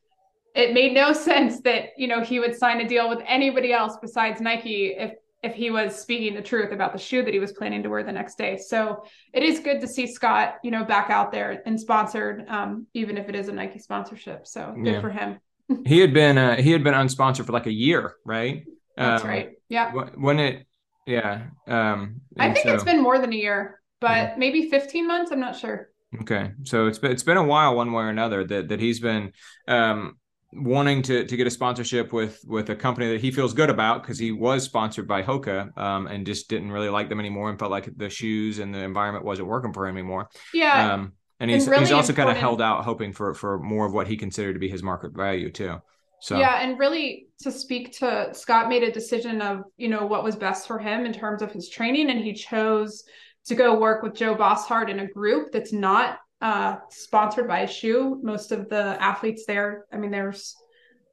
it 0.56 0.72
made 0.72 0.94
no 0.94 1.12
sense 1.12 1.60
that 1.60 1.90
you 1.96 2.08
know 2.08 2.22
he 2.22 2.40
would 2.40 2.56
sign 2.56 2.80
a 2.80 2.88
deal 2.88 3.08
with 3.08 3.20
anybody 3.26 3.72
else 3.72 3.96
besides 4.00 4.40
Nike 4.40 4.94
if 4.98 5.12
if 5.42 5.54
he 5.54 5.70
was 5.70 5.94
speaking 5.94 6.34
the 6.34 6.42
truth 6.42 6.72
about 6.72 6.92
the 6.92 6.98
shoe 6.98 7.22
that 7.22 7.32
he 7.32 7.38
was 7.38 7.52
planning 7.52 7.82
to 7.82 7.88
wear 7.88 8.02
the 8.02 8.10
next 8.10 8.36
day. 8.36 8.56
So 8.56 9.04
it 9.32 9.42
is 9.42 9.60
good 9.60 9.80
to 9.80 9.86
see 9.86 10.06
Scott, 10.06 10.56
you 10.64 10.70
know, 10.70 10.82
back 10.82 11.10
out 11.10 11.30
there 11.30 11.62
and 11.66 11.78
sponsored, 11.78 12.48
um, 12.48 12.86
even 12.94 13.16
if 13.16 13.28
it 13.28 13.36
is 13.36 13.48
a 13.48 13.52
Nike 13.52 13.78
sponsorship. 13.78 14.46
So 14.46 14.74
good 14.74 14.94
yeah. 14.94 15.00
for 15.00 15.10
him. 15.10 15.38
he 15.86 16.00
had 16.00 16.12
been 16.12 16.38
uh, 16.38 16.56
he 16.56 16.72
had 16.72 16.82
been 16.82 16.94
unsponsored 16.94 17.46
for 17.46 17.52
like 17.52 17.66
a 17.66 17.72
year, 17.72 18.14
right? 18.24 18.64
That's 18.96 19.22
um, 19.22 19.28
right. 19.28 19.50
Yeah. 19.68 19.92
When 19.92 20.40
it, 20.40 20.66
yeah. 21.06 21.44
Um, 21.68 22.22
I 22.38 22.52
think 22.52 22.66
so, 22.66 22.74
it's 22.74 22.84
been 22.84 23.02
more 23.02 23.18
than 23.18 23.32
a 23.32 23.36
year, 23.36 23.80
but 24.00 24.08
yeah. 24.10 24.34
maybe 24.38 24.70
15 24.70 25.06
months. 25.06 25.30
I'm 25.30 25.40
not 25.40 25.56
sure. 25.56 25.90
Okay, 26.22 26.52
so 26.62 26.86
it's 26.86 26.98
been 26.98 27.12
it's 27.12 27.24
been 27.24 27.36
a 27.36 27.44
while, 27.44 27.76
one 27.76 27.92
way 27.92 28.04
or 28.04 28.08
another, 28.08 28.44
that 28.44 28.68
that 28.68 28.80
he's 28.80 29.00
been 29.00 29.32
um, 29.68 30.16
wanting 30.52 31.02
to 31.02 31.24
to 31.24 31.36
get 31.36 31.46
a 31.46 31.50
sponsorship 31.50 32.12
with 32.12 32.40
with 32.46 32.70
a 32.70 32.76
company 32.76 33.08
that 33.12 33.20
he 33.20 33.30
feels 33.30 33.52
good 33.52 33.70
about 33.70 34.02
because 34.02 34.18
he 34.18 34.32
was 34.32 34.64
sponsored 34.64 35.06
by 35.08 35.22
Hoka 35.22 35.76
um, 35.76 36.06
and 36.06 36.24
just 36.24 36.48
didn't 36.48 36.70
really 36.70 36.88
like 36.88 37.08
them 37.08 37.20
anymore 37.20 37.50
and 37.50 37.58
felt 37.58 37.70
like 37.70 37.88
the 37.96 38.08
shoes 38.08 38.58
and 38.58 38.74
the 38.74 38.78
environment 38.78 39.24
wasn't 39.24 39.48
working 39.48 39.72
for 39.72 39.86
him 39.86 39.96
anymore. 39.96 40.28
Yeah. 40.54 40.94
Um, 40.94 41.12
and 41.40 41.50
he's 41.50 41.64
and 41.64 41.72
really 41.72 41.84
he's 41.84 41.92
also 41.92 42.12
kind 42.12 42.30
of 42.30 42.36
held 42.36 42.62
out 42.62 42.84
hoping 42.84 43.12
for 43.12 43.34
for 43.34 43.58
more 43.58 43.86
of 43.86 43.92
what 43.92 44.06
he 44.06 44.16
considered 44.16 44.54
to 44.54 44.58
be 44.58 44.68
his 44.68 44.82
market 44.82 45.12
value 45.14 45.50
too. 45.50 45.76
So 46.20 46.38
yeah, 46.38 46.62
and 46.62 46.78
really 46.78 47.28
to 47.40 47.52
speak 47.52 47.98
to 47.98 48.32
Scott 48.32 48.68
made 48.68 48.82
a 48.82 48.90
decision 48.90 49.42
of 49.42 49.64
you 49.76 49.88
know 49.88 50.06
what 50.06 50.24
was 50.24 50.36
best 50.36 50.66
for 50.66 50.78
him 50.78 51.04
in 51.04 51.12
terms 51.12 51.42
of 51.42 51.52
his 51.52 51.68
training, 51.68 52.08
and 52.10 52.20
he 52.20 52.32
chose 52.32 53.04
to 53.46 53.54
go 53.54 53.78
work 53.78 54.02
with 54.02 54.14
Joe 54.14 54.34
Bosshard 54.34 54.88
in 54.88 55.00
a 55.00 55.06
group 55.06 55.52
that's 55.52 55.72
not 55.72 56.18
uh, 56.40 56.76
sponsored 56.90 57.48
by 57.48 57.60
a 57.60 57.68
shoe. 57.68 58.20
Most 58.22 58.52
of 58.52 58.68
the 58.68 59.00
athletes 59.00 59.44
there, 59.46 59.86
I 59.92 59.96
mean, 59.96 60.10
there's 60.10 60.54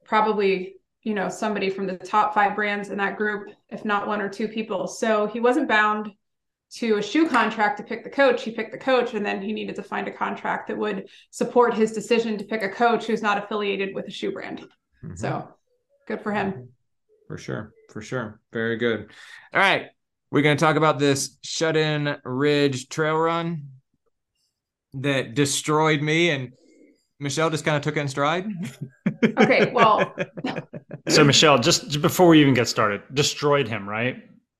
probably 0.04 0.74
you 1.02 1.14
know 1.14 1.28
somebody 1.28 1.70
from 1.70 1.86
the 1.86 1.96
top 1.96 2.34
five 2.34 2.54
brands 2.54 2.90
in 2.90 2.98
that 2.98 3.16
group, 3.16 3.48
if 3.68 3.84
not 3.84 4.06
one 4.06 4.20
or 4.20 4.28
two 4.28 4.48
people. 4.48 4.86
So 4.86 5.26
he 5.26 5.40
wasn't 5.40 5.68
bound 5.68 6.10
to 6.76 6.96
a 6.96 7.02
shoe 7.02 7.28
contract 7.28 7.78
to 7.78 7.84
pick 7.84 8.02
the 8.02 8.10
coach. 8.10 8.42
He 8.42 8.50
picked 8.50 8.72
the 8.72 8.78
coach, 8.78 9.14
and 9.14 9.24
then 9.24 9.40
he 9.40 9.52
needed 9.52 9.76
to 9.76 9.82
find 9.82 10.08
a 10.08 10.12
contract 10.12 10.68
that 10.68 10.76
would 10.76 11.08
support 11.30 11.74
his 11.74 11.92
decision 11.92 12.36
to 12.38 12.44
pick 12.44 12.62
a 12.62 12.68
coach 12.68 13.06
who's 13.06 13.22
not 13.22 13.38
affiliated 13.38 13.94
with 13.94 14.06
a 14.06 14.10
shoe 14.10 14.32
brand. 14.32 14.60
Mm-hmm. 15.04 15.14
So 15.14 15.48
good 16.06 16.20
for 16.20 16.32
him. 16.32 16.68
For 17.28 17.38
sure. 17.38 17.72
For 17.90 18.02
sure. 18.02 18.40
Very 18.52 18.76
good. 18.76 19.10
All 19.52 19.60
right. 19.60 19.86
We're 20.30 20.42
going 20.42 20.56
to 20.56 20.60
talk 20.60 20.76
about 20.76 20.98
this 20.98 21.38
shut 21.42 21.76
in 21.76 22.16
ridge 22.24 22.88
trail 22.88 23.16
run 23.16 23.68
that 25.00 25.34
destroyed 25.34 26.02
me 26.02 26.30
and 26.30 26.52
Michelle 27.20 27.50
just 27.50 27.64
kind 27.64 27.76
of 27.76 27.82
took 27.82 27.96
it 27.96 28.00
in 28.00 28.08
stride. 28.08 28.46
okay, 29.24 29.70
well. 29.72 30.14
so 31.08 31.24
Michelle, 31.24 31.58
just 31.58 32.00
before 32.02 32.28
we 32.28 32.40
even 32.40 32.54
get 32.54 32.68
started, 32.68 33.02
destroyed 33.12 33.68
him, 33.68 33.88
right? 33.88 34.16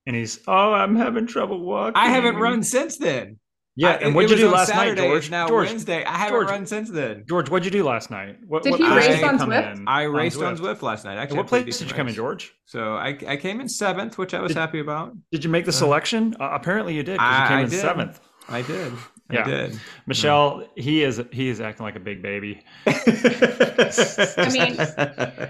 And 0.07 0.15
he's, 0.15 0.39
oh, 0.47 0.73
I'm 0.73 0.95
having 0.95 1.27
trouble 1.27 1.59
walking. 1.59 1.95
I 1.95 2.07
haven't 2.07 2.35
run 2.35 2.63
since 2.63 2.97
then. 2.97 3.39
Yeah, 3.77 3.89
I, 3.89 3.93
and 3.95 4.15
what'd 4.15 4.31
you 4.31 4.37
do 4.37 4.49
last 4.49 4.69
Saturday, 4.69 5.01
night, 5.01 5.07
George? 5.07 5.29
now 5.29 5.47
George, 5.49 5.67
Wednesday. 5.67 6.05
I 6.05 6.17
haven't 6.17 6.33
George, 6.33 6.47
run 6.47 6.65
since 6.65 6.89
then. 6.89 7.25
George, 7.27 7.49
what'd 7.49 7.65
you 7.65 7.71
do 7.71 7.83
last 7.83 8.09
night? 8.09 8.37
What, 8.47 8.63
did 8.63 8.71
what 8.71 8.79
he 8.79 8.87
race 8.87 9.21
on 9.21 9.37
Zwift? 9.37 9.83
I 9.85 10.03
raced 10.03 10.41
on 10.41 10.57
Zwift, 10.57 10.81
last 10.81 11.03
night. 11.03 11.17
Actually, 11.17 11.39
what 11.39 11.47
place 11.47 11.79
did 11.79 11.89
you 11.89 11.95
come 11.95 12.07
in, 12.07 12.13
George? 12.13 12.53
So 12.65 12.93
I, 12.93 13.17
I 13.27 13.35
came 13.35 13.59
in 13.59 13.67
seventh, 13.67 14.17
which 14.17 14.33
I 14.33 14.39
was 14.39 14.51
did, 14.51 14.57
happy 14.57 14.79
about. 14.79 15.13
Did 15.33 15.43
you 15.43 15.49
make 15.49 15.65
the 15.65 15.69
uh, 15.69 15.73
selection? 15.73 16.37
Uh, 16.39 16.51
apparently 16.53 16.95
you 16.95 17.03
did 17.03 17.15
because 17.15 17.41
you 17.41 17.47
came 17.47 17.57
I 17.57 17.61
in 17.63 17.69
did. 17.69 17.81
seventh. 17.81 18.19
I 18.47 18.61
did. 18.61 18.93
Yeah. 19.31 19.41
I 19.41 19.43
did. 19.43 19.79
Michelle, 20.05 20.67
he 20.75 21.03
is 21.03 21.21
he 21.31 21.49
is 21.49 21.59
acting 21.59 21.83
like 21.83 21.95
a 21.95 21.99
big 21.99 22.21
baby. 22.21 22.63
I 22.85 24.49
mean, 24.51 24.75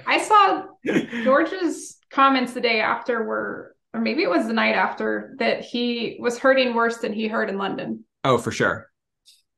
I 0.08 0.24
saw 0.26 0.64
George's 1.24 1.98
comments 2.10 2.54
the 2.54 2.62
day 2.62 2.80
after 2.80 3.24
were, 3.24 3.76
or 3.94 4.00
maybe 4.00 4.24
it 4.24 4.30
was 4.30 4.48
the 4.48 4.54
night 4.54 4.76
after, 4.76 5.36
that 5.40 5.62
he 5.62 6.18
was 6.20 6.40
hurting 6.40 6.74
worse 6.74 6.98
than 6.98 7.12
he 7.12 7.28
hurt 7.28 7.50
in 7.50 7.58
London. 7.58 8.06
Oh, 8.24 8.38
for 8.38 8.52
sure. 8.52 8.90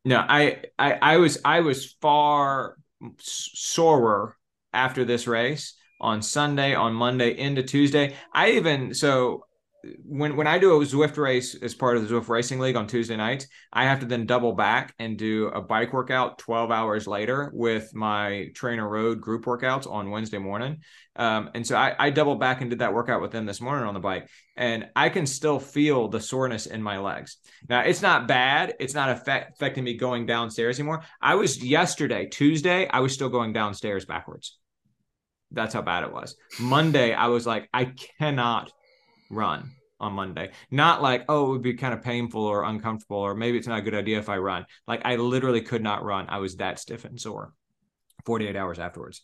No, 0.03 0.17
I, 0.27 0.63
I, 0.79 0.93
I 0.93 1.17
was, 1.17 1.39
I 1.45 1.59
was 1.59 1.93
far 2.01 2.77
sorer 3.19 4.35
after 4.73 5.05
this 5.05 5.27
race 5.27 5.75
on 5.99 6.21
Sunday, 6.21 6.73
on 6.73 6.93
Monday, 6.93 7.37
into 7.37 7.61
Tuesday. 7.61 8.15
I 8.33 8.51
even 8.51 8.93
so 8.93 9.45
when 10.03 10.35
when 10.35 10.47
I 10.47 10.57
do 10.57 10.81
a 10.81 10.85
Zwift 10.85 11.17
race 11.17 11.55
as 11.55 11.73
part 11.73 11.97
of 11.97 12.07
the 12.07 12.13
Zwift 12.13 12.27
Racing 12.27 12.59
League 12.59 12.75
on 12.75 12.87
Tuesday 12.87 13.15
nights, 13.15 13.47
I 13.71 13.85
have 13.85 13.99
to 14.01 14.05
then 14.05 14.25
double 14.25 14.53
back 14.53 14.93
and 14.99 15.17
do 15.17 15.47
a 15.47 15.61
bike 15.61 15.93
workout 15.93 16.37
12 16.39 16.71
hours 16.71 17.07
later 17.07 17.51
with 17.53 17.93
my 17.93 18.49
TrainerRoad 18.53 19.19
group 19.19 19.45
workouts 19.45 19.89
on 19.89 20.11
Wednesday 20.11 20.37
morning. 20.37 20.81
Um, 21.15 21.49
and 21.53 21.65
so 21.65 21.75
I, 21.75 21.95
I 21.97 22.09
double 22.09 22.35
back 22.35 22.61
and 22.61 22.69
did 22.69 22.79
that 22.79 22.93
workout 22.93 23.21
with 23.21 23.31
them 23.31 23.45
this 23.45 23.61
morning 23.61 23.87
on 23.87 23.93
the 23.93 23.99
bike, 23.99 24.29
and 24.55 24.89
I 24.95 25.09
can 25.09 25.25
still 25.25 25.59
feel 25.59 26.07
the 26.07 26.19
soreness 26.21 26.65
in 26.65 26.81
my 26.81 26.99
legs. 26.99 27.37
Now 27.69 27.81
it's 27.81 28.01
not 28.01 28.27
bad; 28.27 28.75
it's 28.79 28.93
not 28.93 29.09
affect, 29.09 29.53
affecting 29.53 29.83
me 29.83 29.95
going 29.95 30.25
downstairs 30.25 30.79
anymore. 30.79 31.03
I 31.21 31.35
was 31.35 31.63
yesterday, 31.63 32.27
Tuesday, 32.27 32.87
I 32.87 32.99
was 32.99 33.13
still 33.13 33.29
going 33.29 33.53
downstairs 33.53 34.05
backwards. 34.05 34.57
That's 35.51 35.73
how 35.73 35.81
bad 35.81 36.03
it 36.03 36.11
was. 36.11 36.35
Monday, 36.59 37.13
I 37.13 37.27
was 37.27 37.47
like, 37.47 37.69
I 37.73 37.93
cannot 38.19 38.71
run 39.29 39.71
on 39.99 40.13
Monday. 40.13 40.51
Not 40.71 41.01
like, 41.01 41.25
oh, 41.29 41.47
it 41.47 41.49
would 41.49 41.61
be 41.61 41.73
kind 41.73 41.93
of 41.93 42.01
painful 42.01 42.43
or 42.43 42.63
uncomfortable, 42.63 43.17
or 43.17 43.35
maybe 43.35 43.57
it's 43.57 43.67
not 43.67 43.79
a 43.79 43.81
good 43.81 43.95
idea 43.95 44.19
if 44.19 44.29
I 44.29 44.37
run. 44.37 44.65
Like 44.87 45.01
I 45.05 45.15
literally 45.15 45.61
could 45.61 45.83
not 45.83 46.03
run. 46.03 46.27
I 46.29 46.37
was 46.39 46.57
that 46.57 46.79
stiff 46.79 47.05
and 47.05 47.19
sore 47.19 47.53
48 48.25 48.55
hours 48.55 48.79
afterwards. 48.79 49.23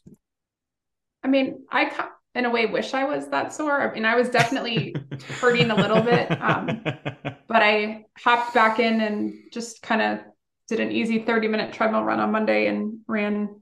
I 1.24 1.28
mean, 1.28 1.66
I 1.72 2.10
in 2.36 2.46
a 2.46 2.50
way 2.50 2.66
wish 2.66 2.94
I 2.94 3.06
was 3.06 3.28
that 3.30 3.54
sore. 3.54 3.82
I 3.82 3.94
mean, 3.94 4.06
I 4.06 4.16
was 4.16 4.30
definitely 4.30 4.96
hurting 5.40 5.70
a 5.70 5.76
little 5.76 6.02
bit. 6.02 6.32
Um, 6.42 6.84
but 7.48 7.62
I 7.62 8.06
hopped 8.18 8.54
back 8.54 8.80
in 8.80 9.02
and 9.02 9.34
just 9.52 9.82
kind 9.82 10.02
of 10.02 10.20
did 10.68 10.80
an 10.80 10.92
easy 10.92 11.20
30 11.20 11.48
minute 11.48 11.74
treadmill 11.74 12.04
run 12.04 12.20
on 12.20 12.32
Monday 12.32 12.68
and 12.68 13.00
ran 13.08 13.62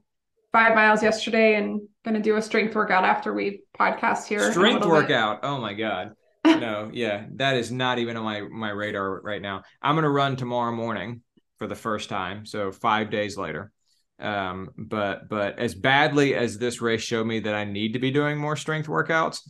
five 0.52 0.74
miles 0.74 1.02
yesterday 1.02 1.56
and 1.56 1.82
going 2.04 2.14
to 2.14 2.20
do 2.20 2.36
a 2.36 2.42
strength 2.42 2.74
workout 2.74 3.04
after 3.04 3.32
we 3.32 3.62
podcast 3.78 4.26
here. 4.26 4.50
Strength 4.52 4.86
workout. 4.86 5.42
Bit. 5.42 5.48
Oh 5.48 5.58
my 5.58 5.74
God 5.74 6.14
no, 6.44 6.90
yeah, 6.92 7.26
that 7.36 7.56
is 7.56 7.70
not 7.70 7.98
even 7.98 8.16
on 8.16 8.24
my 8.24 8.40
my 8.42 8.70
radar 8.70 9.20
right 9.20 9.42
now. 9.42 9.62
I'm 9.80 9.94
gonna 9.94 10.10
run 10.10 10.36
tomorrow 10.36 10.72
morning 10.72 11.22
for 11.58 11.66
the 11.66 11.74
first 11.74 12.08
time, 12.08 12.46
so 12.46 12.72
five 12.72 13.10
days 13.10 13.36
later. 13.36 13.72
Um, 14.18 14.70
but 14.76 15.28
but 15.28 15.58
as 15.58 15.74
badly 15.74 16.34
as 16.34 16.58
this 16.58 16.80
race 16.80 17.02
showed 17.02 17.26
me 17.26 17.40
that 17.40 17.54
I 17.54 17.64
need 17.64 17.92
to 17.94 17.98
be 17.98 18.10
doing 18.10 18.38
more 18.38 18.56
strength 18.56 18.88
workouts, 18.88 19.40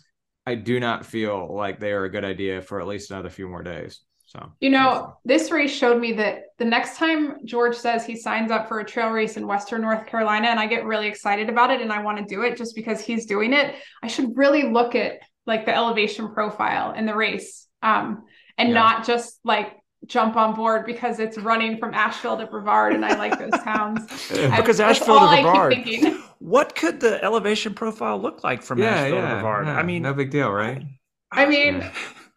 I 0.47 0.55
do 0.55 0.81
not 0.81 1.07
feel 1.07 1.55
like 1.55 1.79
they 1.81 1.93
are 1.93 2.05
a 2.05 2.11
good 2.11 2.25
idea 2.25 2.63
for 2.63 2.81
at 2.81 2.87
least 2.87 3.11
another 3.11 3.31
few 3.31 3.49
more 3.49 3.63
days. 3.63 4.01
So 4.27 4.53
you 4.61 4.71
know, 4.71 5.19
this 5.25 5.51
race 5.51 5.73
showed 5.73 6.01
me 6.01 6.13
that 6.15 6.45
the 6.59 6.65
next 6.65 6.97
time 6.97 7.45
George 7.45 7.77
says 7.77 8.07
he 8.07 8.17
signs 8.17 8.51
up 8.51 8.67
for 8.67 8.81
a 8.81 8.85
trail 8.85 9.11
race 9.11 9.37
in 9.37 9.47
Western 9.47 9.83
North 9.83 10.07
Carolina, 10.07 10.49
and 10.49 10.59
I 10.59 10.67
get 10.67 10.85
really 10.85 11.07
excited 11.07 11.51
about 11.51 11.71
it 11.71 11.83
and 11.83 11.93
I 11.93 12.03
want 12.03 12.19
to 12.19 12.25
do 12.25 12.43
it 12.43 12.57
just 12.57 12.75
because 12.75 13.01
he's 13.01 13.27
doing 13.27 13.53
it, 13.53 13.75
I 14.03 14.07
should 14.07 14.37
really 14.37 14.71
look 14.71 14.95
at 14.95 15.21
like 15.47 15.67
the 15.67 15.75
elevation 15.75 16.33
profile 16.33 16.93
in 16.93 17.07
the 17.07 17.15
race 17.15 17.67
um, 17.83 18.25
and 18.59 18.69
yeah. 18.69 18.75
not 18.75 19.07
just 19.07 19.39
like 19.45 19.77
jump 20.07 20.37
on 20.37 20.55
board 20.55 20.85
because 20.85 21.21
it's 21.21 21.39
running 21.39 21.79
from 21.79 21.95
Asheville 21.95 22.37
to 22.39 22.47
Brevard 22.47 22.95
and 22.95 23.05
I 23.05 23.17
like 23.17 23.39
those 23.39 23.61
towns. 23.65 24.07
because 24.29 24.81
I, 24.81 24.91
Asheville 24.91 25.21
to 25.21 25.43
Brevard. 25.43 26.23
What 26.39 26.75
could 26.75 27.01
the 27.01 27.23
elevation 27.23 27.73
profile 27.73 28.21
look 28.21 28.43
like 28.43 28.63
from 28.63 28.79
yeah, 28.81 28.91
Asheville 28.91 29.19
yeah, 29.19 29.29
to 29.29 29.35
Brevard? 29.35 29.69
I 29.69 29.83
mean, 29.83 30.03
no 30.03 30.13
big 30.13 30.31
deal, 30.31 30.51
right? 30.51 30.83
I 31.31 31.47
mean, 31.47 31.89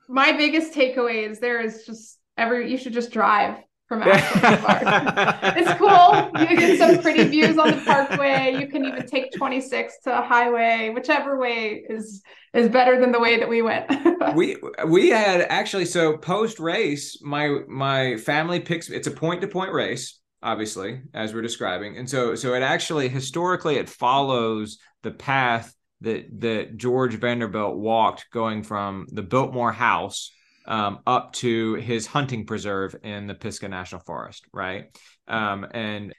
my 0.08 0.32
biggest 0.32 0.74
takeaway 0.74 1.28
is 1.28 1.40
there 1.40 1.60
is 1.60 1.86
just 1.86 2.20
every 2.38 2.72
you 2.72 2.78
should 2.78 2.94
just 2.94 3.12
drive 3.12 3.58
from 3.88 4.04
Ashland 4.04 4.60
Park. 4.62 5.56
it's 5.58 5.74
cool. 5.80 6.42
You 6.42 6.58
get 6.58 6.78
some 6.78 7.02
pretty 7.02 7.26
views 7.26 7.58
on 7.58 7.72
the 7.72 7.78
parkway. 7.78 8.58
You 8.60 8.68
can 8.68 8.86
even 8.86 9.06
take 9.06 9.32
26 9.34 10.00
to 10.04 10.20
a 10.20 10.22
highway, 10.22 10.92
whichever 10.94 11.38
way 11.38 11.84
is 11.90 12.24
is 12.54 12.70
better 12.70 13.00
than 13.00 13.12
the 13.12 13.20
way 13.20 13.38
that 13.40 13.50
we 13.50 13.62
went. 13.62 13.86
we 14.36 14.58
we 14.88 15.10
had 15.10 15.42
actually 15.42 15.86
so 15.86 16.18
post 16.18 16.60
race, 16.60 17.22
my 17.22 17.60
my 17.68 18.18
family 18.18 18.60
picks 18.60 18.90
it's 18.90 19.08
a 19.08 19.12
point 19.12 19.42
to 19.42 19.48
point 19.48 19.74
race, 19.74 20.20
obviously, 20.42 21.02
as 21.14 21.34
we're 21.34 21.42
describing. 21.42 21.98
And 21.98 22.10
so 22.10 22.36
so 22.36 22.54
it 22.54 22.64
actually 22.64 23.10
historically 23.10 23.76
it 23.76 23.90
follows 23.90 24.78
the 25.04 25.12
path 25.12 25.74
that 26.02 26.26
that 26.42 26.78
George 26.78 27.16
Vanderbilt 27.16 27.78
walked 27.78 28.26
going 28.32 28.64
from 28.64 29.06
the 29.12 29.24
Biltmore 29.24 29.72
house 29.72 30.32
um, 30.68 31.00
up 31.06 31.34
to 31.34 31.76
his 31.76 32.08
hunting 32.08 32.46
preserve 32.46 32.96
in 33.04 33.28
the 33.28 33.36
Pisgah 33.36 33.70
National 33.70 34.02
Forest, 34.02 34.46
right? 34.54 34.86
Um, 35.28 35.66
and 35.72 36.14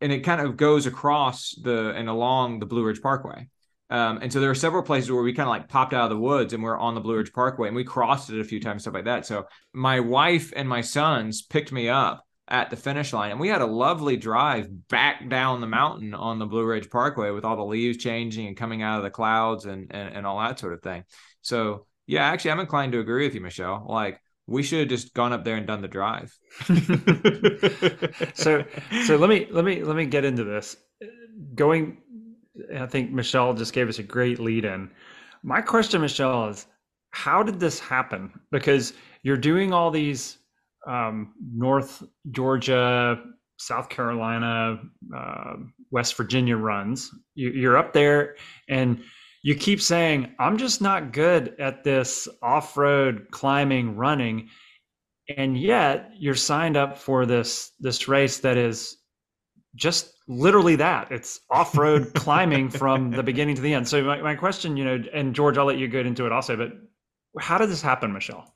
and 0.00 0.12
it 0.12 0.20
kind 0.20 0.40
of 0.40 0.56
goes 0.56 0.86
across 0.86 1.54
the 1.62 1.90
and 1.90 2.08
along 2.08 2.58
the 2.58 2.66
Blue 2.66 2.84
Ridge 2.84 3.02
Parkway. 3.02 3.48
Um, 3.90 4.20
and 4.22 4.32
so 4.32 4.40
there 4.40 4.50
are 4.50 4.54
several 4.54 4.84
places 4.84 5.10
where 5.10 5.22
we 5.22 5.32
kind 5.32 5.48
of 5.48 5.50
like 5.50 5.68
popped 5.68 5.92
out 5.92 6.04
of 6.04 6.10
the 6.10 6.16
woods 6.16 6.52
and 6.52 6.62
we're 6.62 6.78
on 6.78 6.94
the 6.94 7.00
Blue 7.00 7.16
Ridge 7.16 7.32
Parkway 7.32 7.66
and 7.66 7.76
we 7.76 7.82
crossed 7.82 8.30
it 8.30 8.40
a 8.40 8.44
few 8.44 8.60
times, 8.60 8.82
stuff 8.82 8.94
like 8.94 9.06
that. 9.06 9.26
So 9.26 9.46
my 9.72 9.98
wife 9.98 10.52
and 10.54 10.68
my 10.68 10.80
sons 10.80 11.42
picked 11.42 11.72
me 11.72 11.88
up 11.88 12.24
at 12.46 12.70
the 12.70 12.76
finish 12.76 13.12
line 13.12 13.32
and 13.32 13.40
we 13.40 13.48
had 13.48 13.62
a 13.62 13.66
lovely 13.66 14.16
drive 14.16 14.68
back 14.88 15.28
down 15.28 15.60
the 15.60 15.66
mountain 15.66 16.14
on 16.14 16.38
the 16.38 16.46
Blue 16.46 16.64
Ridge 16.64 16.88
Parkway 16.88 17.32
with 17.32 17.44
all 17.44 17.56
the 17.56 17.64
leaves 17.64 17.98
changing 17.98 18.46
and 18.46 18.56
coming 18.56 18.80
out 18.80 18.98
of 18.98 19.02
the 19.02 19.10
clouds 19.10 19.66
and, 19.66 19.88
and, 19.90 20.14
and 20.14 20.26
all 20.26 20.38
that 20.38 20.60
sort 20.60 20.72
of 20.72 20.82
thing. 20.82 21.02
So 21.42 21.86
yeah, 22.10 22.24
actually, 22.24 22.50
I'm 22.50 22.58
inclined 22.58 22.90
to 22.92 22.98
agree 22.98 23.24
with 23.24 23.36
you, 23.36 23.40
Michelle. 23.40 23.86
Like, 23.88 24.20
we 24.48 24.64
should 24.64 24.80
have 24.80 24.88
just 24.88 25.14
gone 25.14 25.32
up 25.32 25.44
there 25.44 25.54
and 25.54 25.64
done 25.64 25.80
the 25.80 25.86
drive. 25.86 26.36
so, 28.34 28.64
so 29.06 29.16
let 29.16 29.30
me 29.30 29.46
let 29.52 29.64
me 29.64 29.84
let 29.84 29.94
me 29.94 30.06
get 30.06 30.24
into 30.24 30.42
this. 30.42 30.76
Going, 31.54 31.98
I 32.76 32.86
think 32.86 33.12
Michelle 33.12 33.54
just 33.54 33.72
gave 33.72 33.88
us 33.88 34.00
a 34.00 34.02
great 34.02 34.40
lead 34.40 34.64
in. 34.64 34.90
My 35.44 35.60
question, 35.60 36.00
Michelle, 36.00 36.48
is 36.48 36.66
how 37.12 37.44
did 37.44 37.60
this 37.60 37.78
happen? 37.78 38.32
Because 38.50 38.92
you're 39.22 39.36
doing 39.36 39.72
all 39.72 39.92
these 39.92 40.38
um, 40.88 41.32
North 41.54 42.02
Georgia, 42.32 43.22
South 43.56 43.88
Carolina, 43.88 44.80
uh, 45.16 45.54
West 45.92 46.16
Virginia 46.16 46.56
runs. 46.56 47.12
You, 47.36 47.50
you're 47.50 47.78
up 47.78 47.92
there 47.92 48.34
and 48.68 49.00
you 49.42 49.54
keep 49.54 49.80
saying, 49.80 50.34
I'm 50.38 50.58
just 50.58 50.80
not 50.80 51.12
good 51.12 51.54
at 51.58 51.82
this 51.82 52.28
off 52.42 52.76
road 52.76 53.28
climbing, 53.30 53.96
running. 53.96 54.48
And 55.36 55.58
yet 55.58 56.10
you're 56.18 56.34
signed 56.34 56.76
up 56.76 56.98
for 56.98 57.24
this 57.24 57.72
this 57.80 58.08
race 58.08 58.38
that 58.38 58.56
is 58.56 58.98
just 59.76 60.12
literally 60.28 60.76
that. 60.76 61.10
It's 61.10 61.40
off 61.50 61.76
road 61.76 62.12
climbing 62.14 62.68
from 62.68 63.10
the 63.10 63.22
beginning 63.22 63.54
to 63.56 63.62
the 63.62 63.72
end. 63.72 63.88
So 63.88 64.02
my, 64.02 64.20
my 64.20 64.34
question, 64.34 64.76
you 64.76 64.84
know, 64.84 65.02
and 65.14 65.34
George, 65.34 65.56
I'll 65.56 65.66
let 65.66 65.78
you 65.78 65.88
get 65.88 66.06
into 66.06 66.26
it 66.26 66.32
also, 66.32 66.56
but 66.56 66.72
how 67.38 67.58
did 67.58 67.70
this 67.70 67.80
happen, 67.80 68.12
Michelle? 68.12 68.52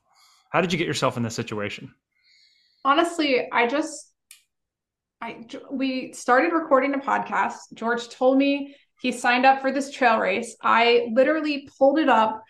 How 0.50 0.60
did 0.60 0.72
you 0.72 0.78
get 0.78 0.86
yourself 0.86 1.16
in 1.16 1.22
this 1.22 1.34
situation? 1.34 1.94
Honestly, 2.84 3.48
I 3.50 3.66
just 3.66 4.12
I 5.22 5.46
we 5.70 6.12
started 6.12 6.52
recording 6.52 6.92
a 6.94 6.98
podcast. 6.98 7.72
George 7.72 8.08
told 8.08 8.36
me 8.36 8.74
he 9.04 9.12
signed 9.12 9.44
up 9.44 9.60
for 9.60 9.70
this 9.70 9.90
trail 9.90 10.18
race. 10.18 10.56
I 10.62 11.08
literally 11.12 11.68
pulled 11.78 11.98
it 11.98 12.08
up. 12.08 12.42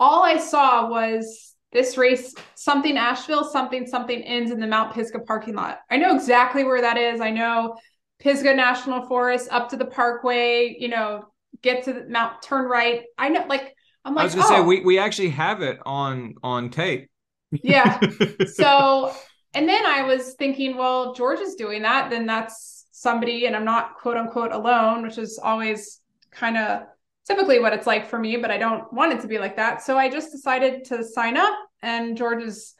All 0.00 0.24
I 0.24 0.36
saw 0.36 0.90
was 0.90 1.54
this 1.70 1.96
race, 1.96 2.34
something 2.56 2.96
Asheville, 2.96 3.44
something, 3.44 3.86
something 3.86 4.20
ends 4.20 4.50
in 4.50 4.58
the 4.58 4.66
Mount 4.66 4.94
Pisgah 4.94 5.20
parking 5.20 5.54
lot. 5.54 5.78
I 5.88 5.98
know 5.98 6.12
exactly 6.16 6.64
where 6.64 6.80
that 6.80 6.96
is. 6.96 7.20
I 7.20 7.30
know 7.30 7.76
Pisgah 8.18 8.52
National 8.52 9.06
Forest 9.06 9.46
up 9.52 9.68
to 9.68 9.76
the 9.76 9.84
parkway, 9.84 10.74
you 10.76 10.88
know, 10.88 11.26
get 11.62 11.84
to 11.84 11.92
the 11.92 12.08
Mount, 12.08 12.42
turn 12.42 12.68
right. 12.68 13.04
I 13.16 13.28
know, 13.28 13.46
like, 13.46 13.72
I'm 14.04 14.16
like, 14.16 14.22
I 14.22 14.24
was 14.24 14.34
gonna 14.34 14.46
oh. 14.46 14.48
say 14.48 14.60
we 14.60 14.80
we 14.80 14.98
actually 14.98 15.30
have 15.30 15.62
it 15.62 15.78
on 15.86 16.34
on 16.42 16.70
tape. 16.70 17.08
Yeah. 17.52 18.00
so 18.54 19.14
and 19.54 19.68
then 19.68 19.86
I 19.86 20.02
was 20.02 20.34
thinking, 20.34 20.76
well, 20.76 21.14
George 21.14 21.38
is 21.38 21.54
doing 21.54 21.82
that, 21.82 22.10
then 22.10 22.26
that's 22.26 22.71
somebody 23.02 23.46
and 23.46 23.56
I'm 23.56 23.64
not 23.64 23.96
quote 23.96 24.16
unquote 24.16 24.52
alone, 24.52 25.02
which 25.02 25.18
is 25.18 25.38
always 25.42 26.00
kind 26.30 26.56
of 26.56 26.84
typically 27.26 27.58
what 27.58 27.72
it's 27.72 27.86
like 27.86 28.08
for 28.08 28.18
me, 28.18 28.36
but 28.36 28.50
I 28.50 28.58
don't 28.58 28.90
want 28.92 29.12
it 29.12 29.20
to 29.22 29.28
be 29.28 29.38
like 29.38 29.56
that. 29.56 29.82
So 29.82 29.98
I 29.98 30.08
just 30.08 30.30
decided 30.30 30.84
to 30.86 31.04
sign 31.04 31.36
up 31.36 31.54
and 31.82 32.16
George 32.16 32.42
is 32.42 32.74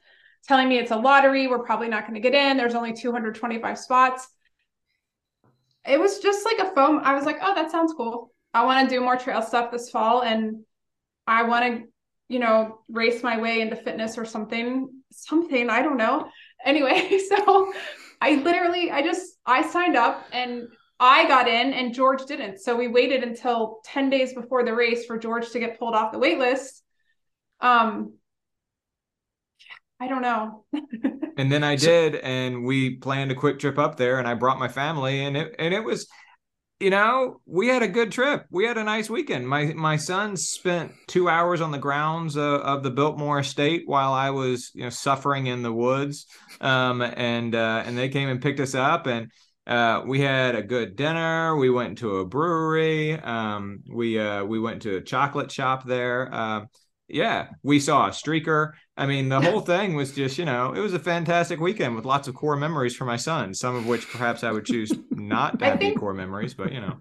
telling 0.46 0.68
me 0.68 0.78
it's 0.78 0.92
a 0.92 0.96
lottery. 0.96 1.48
We're 1.48 1.64
probably 1.64 1.88
not 1.88 2.02
going 2.02 2.14
to 2.14 2.20
get 2.20 2.34
in. 2.34 2.56
There's 2.56 2.76
only 2.76 2.92
225 2.92 3.78
spots. 3.78 4.28
It 5.84 5.98
was 5.98 6.20
just 6.20 6.44
like 6.44 6.58
a 6.58 6.72
foam. 6.72 7.00
I 7.02 7.14
was 7.14 7.24
like, 7.24 7.38
oh, 7.42 7.54
that 7.54 7.72
sounds 7.72 7.92
cool. 7.96 8.32
I 8.54 8.64
want 8.64 8.88
to 8.88 8.94
do 8.94 9.00
more 9.00 9.16
trail 9.16 9.42
stuff 9.42 9.72
this 9.72 9.90
fall 9.90 10.22
and 10.22 10.62
I 11.26 11.42
want 11.44 11.64
to, 11.64 11.88
you 12.28 12.38
know, 12.38 12.80
race 12.88 13.22
my 13.24 13.40
way 13.40 13.60
into 13.60 13.74
fitness 13.74 14.16
or 14.16 14.24
something, 14.24 14.88
something, 15.10 15.68
I 15.68 15.82
don't 15.82 15.96
know. 15.96 16.28
Anyway, 16.64 17.18
so 17.28 17.72
I 18.20 18.36
literally, 18.36 18.92
I 18.92 19.02
just, 19.02 19.31
I 19.46 19.68
signed 19.68 19.96
up 19.96 20.24
and 20.32 20.68
I 21.00 21.26
got 21.26 21.48
in 21.48 21.72
and 21.72 21.92
George 21.92 22.24
didn't. 22.26 22.58
So 22.60 22.76
we 22.76 22.88
waited 22.88 23.22
until 23.24 23.80
10 23.84 24.08
days 24.10 24.34
before 24.34 24.64
the 24.64 24.74
race 24.74 25.04
for 25.04 25.18
George 25.18 25.50
to 25.50 25.58
get 25.58 25.78
pulled 25.78 25.94
off 25.94 26.12
the 26.12 26.18
wait 26.18 26.38
list. 26.38 26.82
Um, 27.60 28.14
I 30.02 30.08
don't 30.08 30.22
know. 30.22 30.64
and 31.36 31.50
then 31.50 31.62
I 31.62 31.76
did, 31.76 32.16
and 32.16 32.64
we 32.64 32.96
planned 32.96 33.30
a 33.30 33.36
quick 33.36 33.60
trip 33.60 33.78
up 33.78 33.96
there, 33.96 34.18
and 34.18 34.26
I 34.26 34.34
brought 34.34 34.58
my 34.58 34.66
family, 34.66 35.24
and 35.24 35.36
it 35.36 35.54
and 35.60 35.72
it 35.72 35.84
was, 35.84 36.08
you 36.82 36.90
know, 36.90 37.40
we 37.46 37.68
had 37.68 37.84
a 37.84 37.88
good 37.88 38.10
trip. 38.10 38.44
We 38.50 38.66
had 38.66 38.76
a 38.76 38.82
nice 38.82 39.08
weekend. 39.08 39.48
My 39.48 39.66
my 39.66 39.96
son 39.96 40.36
spent 40.36 40.92
two 41.06 41.28
hours 41.28 41.60
on 41.60 41.70
the 41.70 41.78
grounds 41.78 42.36
uh, 42.36 42.58
of 42.58 42.82
the 42.82 42.90
Biltmore 42.90 43.38
Estate 43.38 43.84
while 43.86 44.12
I 44.12 44.30
was, 44.30 44.72
you 44.74 44.82
know, 44.82 44.90
suffering 44.90 45.46
in 45.46 45.62
the 45.62 45.72
woods, 45.72 46.26
um, 46.60 47.00
and 47.00 47.54
uh, 47.54 47.84
and 47.86 47.96
they 47.96 48.08
came 48.08 48.28
and 48.28 48.42
picked 48.42 48.58
us 48.58 48.74
up, 48.74 49.06
and 49.06 49.30
uh, 49.64 50.02
we 50.04 50.20
had 50.20 50.56
a 50.56 50.62
good 50.62 50.96
dinner. 50.96 51.56
We 51.56 51.70
went 51.70 51.98
to 51.98 52.16
a 52.16 52.26
brewery. 52.26 53.12
Um, 53.12 53.84
we 53.88 54.18
uh, 54.18 54.44
we 54.44 54.58
went 54.58 54.82
to 54.82 54.96
a 54.96 55.02
chocolate 55.02 55.52
shop 55.52 55.86
there. 55.86 56.34
Uh, 56.34 56.64
yeah, 57.06 57.50
we 57.62 57.78
saw 57.78 58.08
a 58.08 58.10
streaker. 58.10 58.72
I 58.96 59.06
mean, 59.06 59.30
the 59.30 59.40
whole 59.40 59.60
thing 59.60 59.94
was 59.94 60.12
just, 60.12 60.36
you 60.36 60.44
know, 60.44 60.72
it 60.74 60.80
was 60.80 60.92
a 60.92 60.98
fantastic 60.98 61.60
weekend 61.60 61.96
with 61.96 62.04
lots 62.04 62.28
of 62.28 62.34
core 62.34 62.56
memories 62.56 62.94
for 62.94 63.06
my 63.06 63.16
son, 63.16 63.54
some 63.54 63.74
of 63.74 63.86
which 63.86 64.06
perhaps 64.08 64.44
I 64.44 64.52
would 64.52 64.66
choose 64.66 64.92
not 65.10 65.58
to 65.60 65.64
have 65.64 65.80
be 65.80 65.94
core 65.94 66.12
memories, 66.12 66.52
but 66.52 66.72
you 66.72 66.80
know. 66.80 66.96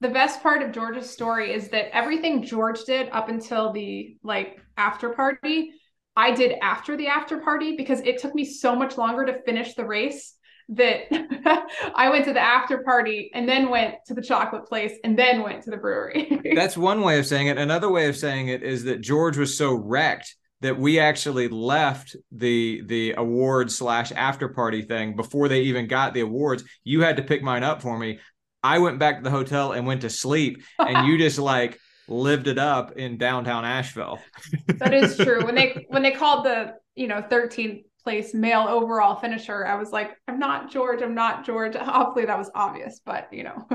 The 0.00 0.10
best 0.10 0.42
part 0.42 0.62
of 0.62 0.72
George's 0.72 1.08
story 1.08 1.52
is 1.52 1.68
that 1.70 1.94
everything 1.94 2.42
George 2.42 2.84
did 2.84 3.08
up 3.10 3.28
until 3.28 3.72
the 3.72 4.16
like 4.22 4.60
after 4.76 5.10
party, 5.10 5.72
I 6.14 6.32
did 6.32 6.58
after 6.60 6.96
the 6.96 7.06
after 7.06 7.38
party 7.38 7.76
because 7.76 8.00
it 8.00 8.18
took 8.18 8.34
me 8.34 8.44
so 8.44 8.76
much 8.76 8.98
longer 8.98 9.24
to 9.24 9.42
finish 9.42 9.74
the 9.74 9.84
race 9.86 10.34
that 10.70 11.04
I 11.94 12.10
went 12.10 12.26
to 12.26 12.32
the 12.32 12.40
after 12.40 12.82
party 12.82 13.30
and 13.34 13.48
then 13.48 13.70
went 13.70 13.94
to 14.06 14.14
the 14.14 14.22
chocolate 14.22 14.66
place 14.66 14.92
and 15.04 15.18
then 15.18 15.42
went 15.42 15.62
to 15.64 15.70
the 15.70 15.78
brewery. 15.78 16.40
That's 16.54 16.76
one 16.76 17.00
way 17.00 17.18
of 17.18 17.26
saying 17.26 17.46
it. 17.46 17.58
Another 17.58 17.90
way 17.90 18.08
of 18.08 18.16
saying 18.16 18.48
it 18.48 18.62
is 18.62 18.84
that 18.84 19.00
George 19.00 19.38
was 19.38 19.56
so 19.56 19.72
wrecked 19.72 20.36
that 20.60 20.78
we 20.78 20.98
actually 20.98 21.48
left 21.48 22.16
the 22.32 22.82
the 22.86 23.12
award 23.12 23.70
slash 23.70 24.12
after 24.12 24.48
party 24.48 24.82
thing 24.82 25.16
before 25.16 25.48
they 25.48 25.62
even 25.62 25.86
got 25.86 26.14
the 26.14 26.20
awards. 26.20 26.64
You 26.84 27.02
had 27.02 27.16
to 27.16 27.22
pick 27.22 27.42
mine 27.42 27.62
up 27.62 27.82
for 27.82 27.98
me. 27.98 28.20
I 28.62 28.78
went 28.78 28.98
back 28.98 29.16
to 29.18 29.22
the 29.22 29.30
hotel 29.30 29.72
and 29.72 29.86
went 29.86 30.02
to 30.02 30.10
sleep, 30.10 30.62
and 30.78 31.06
you 31.06 31.18
just 31.18 31.38
like 31.52 31.78
lived 32.08 32.48
it 32.48 32.58
up 32.58 32.92
in 32.92 33.16
downtown 33.16 33.64
Asheville. 33.64 34.18
that 34.78 34.92
is 34.92 35.16
true. 35.16 35.44
When 35.44 35.54
they 35.54 35.86
when 35.88 36.02
they 36.02 36.12
called 36.12 36.44
the 36.44 36.74
you 36.94 37.08
know 37.08 37.22
13th 37.22 37.84
place 38.02 38.34
male 38.34 38.66
overall 38.68 39.16
finisher, 39.16 39.66
I 39.66 39.76
was 39.76 39.90
like, 39.92 40.10
I'm 40.28 40.38
not 40.38 40.70
George. 40.70 41.02
I'm 41.02 41.14
not 41.14 41.46
George. 41.46 41.74
Hopefully 41.76 42.26
that 42.26 42.38
was 42.38 42.50
obvious, 42.54 43.00
but 43.04 43.28
you 43.32 43.44
know. 43.44 43.66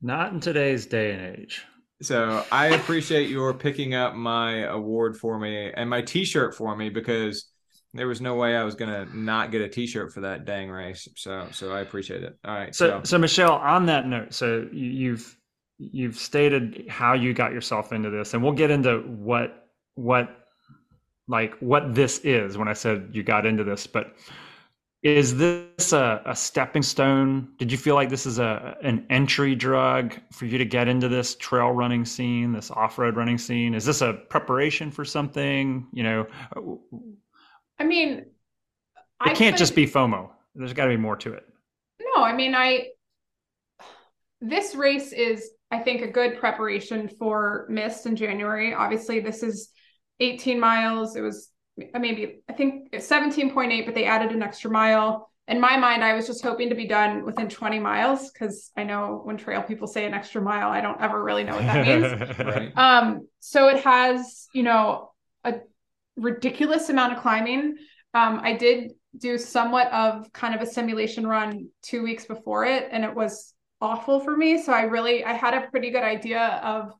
not 0.00 0.32
in 0.32 0.40
today's 0.40 0.86
day 0.86 1.12
and 1.12 1.36
age. 1.36 1.64
So 2.02 2.44
I 2.50 2.68
appreciate 2.68 3.30
your 3.30 3.54
picking 3.54 3.94
up 3.94 4.14
my 4.14 4.64
award 4.64 5.16
for 5.16 5.38
me 5.38 5.70
and 5.72 5.88
my 5.88 6.02
T-shirt 6.02 6.54
for 6.54 6.76
me 6.76 6.90
because 6.90 7.48
there 7.94 8.06
was 8.06 8.20
no 8.20 8.34
way 8.34 8.56
I 8.56 8.64
was 8.64 8.74
gonna 8.74 9.06
not 9.14 9.50
get 9.50 9.60
a 9.60 9.68
T-shirt 9.68 10.12
for 10.12 10.22
that 10.22 10.44
dang 10.44 10.70
race. 10.70 11.08
So 11.16 11.46
so 11.52 11.72
I 11.72 11.80
appreciate 11.80 12.22
it. 12.22 12.36
All 12.44 12.54
right. 12.54 12.74
So 12.74 12.88
so, 12.88 13.00
so 13.04 13.18
Michelle, 13.18 13.52
on 13.52 13.86
that 13.86 14.06
note, 14.06 14.34
so 14.34 14.66
you've 14.72 15.36
you've 15.78 16.16
stated 16.16 16.86
how 16.88 17.12
you 17.14 17.34
got 17.34 17.52
yourself 17.52 17.92
into 17.92 18.10
this, 18.10 18.34
and 18.34 18.42
we'll 18.42 18.52
get 18.52 18.70
into 18.70 18.98
what 19.00 19.68
what 19.94 20.46
like 21.28 21.54
what 21.58 21.94
this 21.94 22.18
is 22.24 22.58
when 22.58 22.68
I 22.68 22.72
said 22.72 23.10
you 23.12 23.22
got 23.22 23.46
into 23.46 23.64
this, 23.64 23.86
but 23.86 24.14
is 25.02 25.36
this 25.36 25.92
a, 25.92 26.22
a, 26.26 26.36
stepping 26.36 26.82
stone? 26.82 27.48
Did 27.58 27.72
you 27.72 27.78
feel 27.78 27.96
like 27.96 28.08
this 28.08 28.24
is 28.24 28.38
a 28.38 28.76
an 28.82 29.04
entry 29.10 29.56
drug 29.56 30.14
for 30.32 30.46
you 30.46 30.58
to 30.58 30.64
get 30.64 30.86
into 30.86 31.08
this 31.08 31.34
trail 31.34 31.72
running 31.72 32.04
scene, 32.04 32.52
this 32.52 32.70
off 32.70 32.98
road 32.98 33.16
running 33.16 33.38
scene? 33.38 33.74
Is 33.74 33.84
this 33.84 34.00
a 34.00 34.12
preparation 34.12 34.92
for 34.92 35.04
something? 35.04 35.88
You 35.92 36.02
know, 36.04 36.26
I 37.80 37.84
mean, 37.84 38.10
it 38.10 38.26
I 39.20 39.34
can't 39.34 39.54
could, 39.54 39.58
just 39.58 39.74
be 39.74 39.86
FOMO. 39.86 40.30
There's 40.54 40.72
got 40.72 40.84
to 40.84 40.90
be 40.90 40.96
more 40.96 41.16
to 41.16 41.32
it. 41.32 41.44
No, 42.00 42.22
I 42.22 42.32
mean, 42.32 42.54
I 42.54 42.88
this 44.40 44.74
race 44.76 45.12
is, 45.12 45.50
I 45.70 45.78
think, 45.78 46.02
a 46.02 46.08
good 46.08 46.38
preparation 46.38 47.08
for 47.08 47.66
Mist 47.68 48.06
in 48.06 48.14
January. 48.14 48.72
Obviously, 48.72 49.18
this 49.18 49.42
is 49.42 49.70
18 50.20 50.60
miles. 50.60 51.16
It 51.16 51.22
was 51.22 51.51
maybe 51.76 52.42
I 52.48 52.52
think 52.52 52.92
17.8, 52.92 53.86
but 53.86 53.94
they 53.94 54.04
added 54.04 54.32
an 54.32 54.42
extra 54.42 54.70
mile. 54.70 55.30
In 55.48 55.60
my 55.60 55.76
mind, 55.76 56.04
I 56.04 56.14
was 56.14 56.26
just 56.26 56.42
hoping 56.42 56.68
to 56.68 56.74
be 56.74 56.86
done 56.86 57.24
within 57.24 57.48
20 57.48 57.78
miles 57.78 58.30
because 58.30 58.70
I 58.76 58.84
know 58.84 59.20
when 59.24 59.36
trail 59.36 59.62
people 59.62 59.88
say 59.88 60.06
an 60.06 60.14
extra 60.14 60.40
mile, 60.40 60.70
I 60.70 60.80
don't 60.80 61.00
ever 61.00 61.22
really 61.22 61.44
know 61.44 61.56
what 61.56 61.64
that 61.64 61.86
means. 61.86 62.38
right. 62.38 62.78
Um, 62.78 63.28
so 63.40 63.68
it 63.68 63.82
has, 63.82 64.48
you 64.54 64.62
know, 64.62 65.12
a 65.44 65.54
ridiculous 66.16 66.88
amount 66.90 67.14
of 67.14 67.20
climbing. 67.20 67.76
Um, 68.14 68.40
I 68.42 68.56
did 68.56 68.92
do 69.18 69.36
somewhat 69.36 69.92
of 69.92 70.32
kind 70.32 70.54
of 70.54 70.60
a 70.60 70.66
simulation 70.66 71.26
run 71.26 71.68
two 71.82 72.02
weeks 72.02 72.24
before 72.26 72.64
it, 72.64 72.88
and 72.90 73.04
it 73.04 73.14
was 73.14 73.54
awful 73.80 74.20
for 74.20 74.36
me. 74.36 74.62
So 74.62 74.72
I 74.72 74.82
really 74.82 75.24
I 75.24 75.32
had 75.32 75.54
a 75.54 75.68
pretty 75.70 75.90
good 75.90 76.04
idea 76.04 76.60
of 76.62 76.92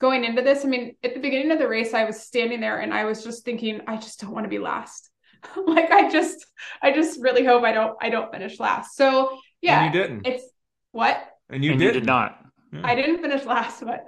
going 0.00 0.24
into 0.24 0.42
this, 0.42 0.64
I 0.64 0.68
mean, 0.68 0.96
at 1.04 1.14
the 1.14 1.20
beginning 1.20 1.50
of 1.50 1.58
the 1.58 1.68
race, 1.68 1.94
I 1.94 2.04
was 2.04 2.22
standing 2.22 2.60
there 2.60 2.78
and 2.78 2.92
I 2.92 3.04
was 3.04 3.22
just 3.22 3.44
thinking, 3.44 3.82
I 3.86 3.96
just 3.96 4.20
don't 4.20 4.32
want 4.32 4.44
to 4.44 4.48
be 4.48 4.58
last. 4.58 5.10
like 5.66 5.90
I 5.90 6.10
just, 6.10 6.44
I 6.82 6.92
just 6.92 7.20
really 7.20 7.44
hope 7.44 7.62
I 7.62 7.72
don't, 7.72 7.96
I 8.00 8.10
don't 8.10 8.32
finish 8.32 8.58
last. 8.58 8.96
So 8.96 9.38
yeah, 9.60 9.84
and 9.84 9.94
you 9.94 10.00
didn't. 10.00 10.26
It's 10.26 10.44
what? 10.92 11.22
And 11.50 11.64
you, 11.64 11.72
and 11.72 11.80
you 11.80 11.92
did 11.92 12.06
not. 12.06 12.38
Yeah. 12.72 12.80
I 12.84 12.94
didn't 12.94 13.20
finish 13.20 13.44
last, 13.44 13.80
but 13.84 14.06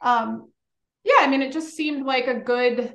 um, 0.00 0.50
yeah, 1.04 1.18
I 1.20 1.28
mean, 1.28 1.42
it 1.42 1.52
just 1.52 1.76
seemed 1.76 2.04
like 2.04 2.26
a 2.26 2.34
good, 2.34 2.94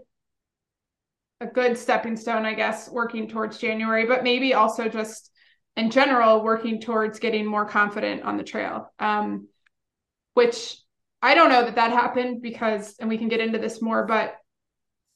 a 1.40 1.48
good 1.48 1.78
stepping 1.78 2.18
stone, 2.18 2.46
I 2.46 2.54
guess, 2.54 2.90
working 2.90 3.30
towards 3.30 3.58
January, 3.58 4.06
but 4.06 4.24
maybe 4.24 4.54
also 4.54 4.90
just 4.90 5.32
in 5.78 5.90
general 5.90 6.44
working 6.44 6.80
towards 6.82 7.20
getting 7.20 7.46
more 7.46 7.66
confident 7.66 8.24
on 8.24 8.38
the 8.38 8.44
trail. 8.44 8.92
Um, 9.00 9.48
which 10.34 10.78
I 11.22 11.34
don't 11.34 11.50
know 11.50 11.66
that 11.66 11.76
that 11.76 11.92
happened 11.92 12.42
because, 12.42 12.96
and 13.00 13.10
we 13.10 13.18
can 13.18 13.28
get 13.28 13.40
into 13.40 13.58
this 13.58 13.82
more, 13.82 14.06
but 14.06 14.36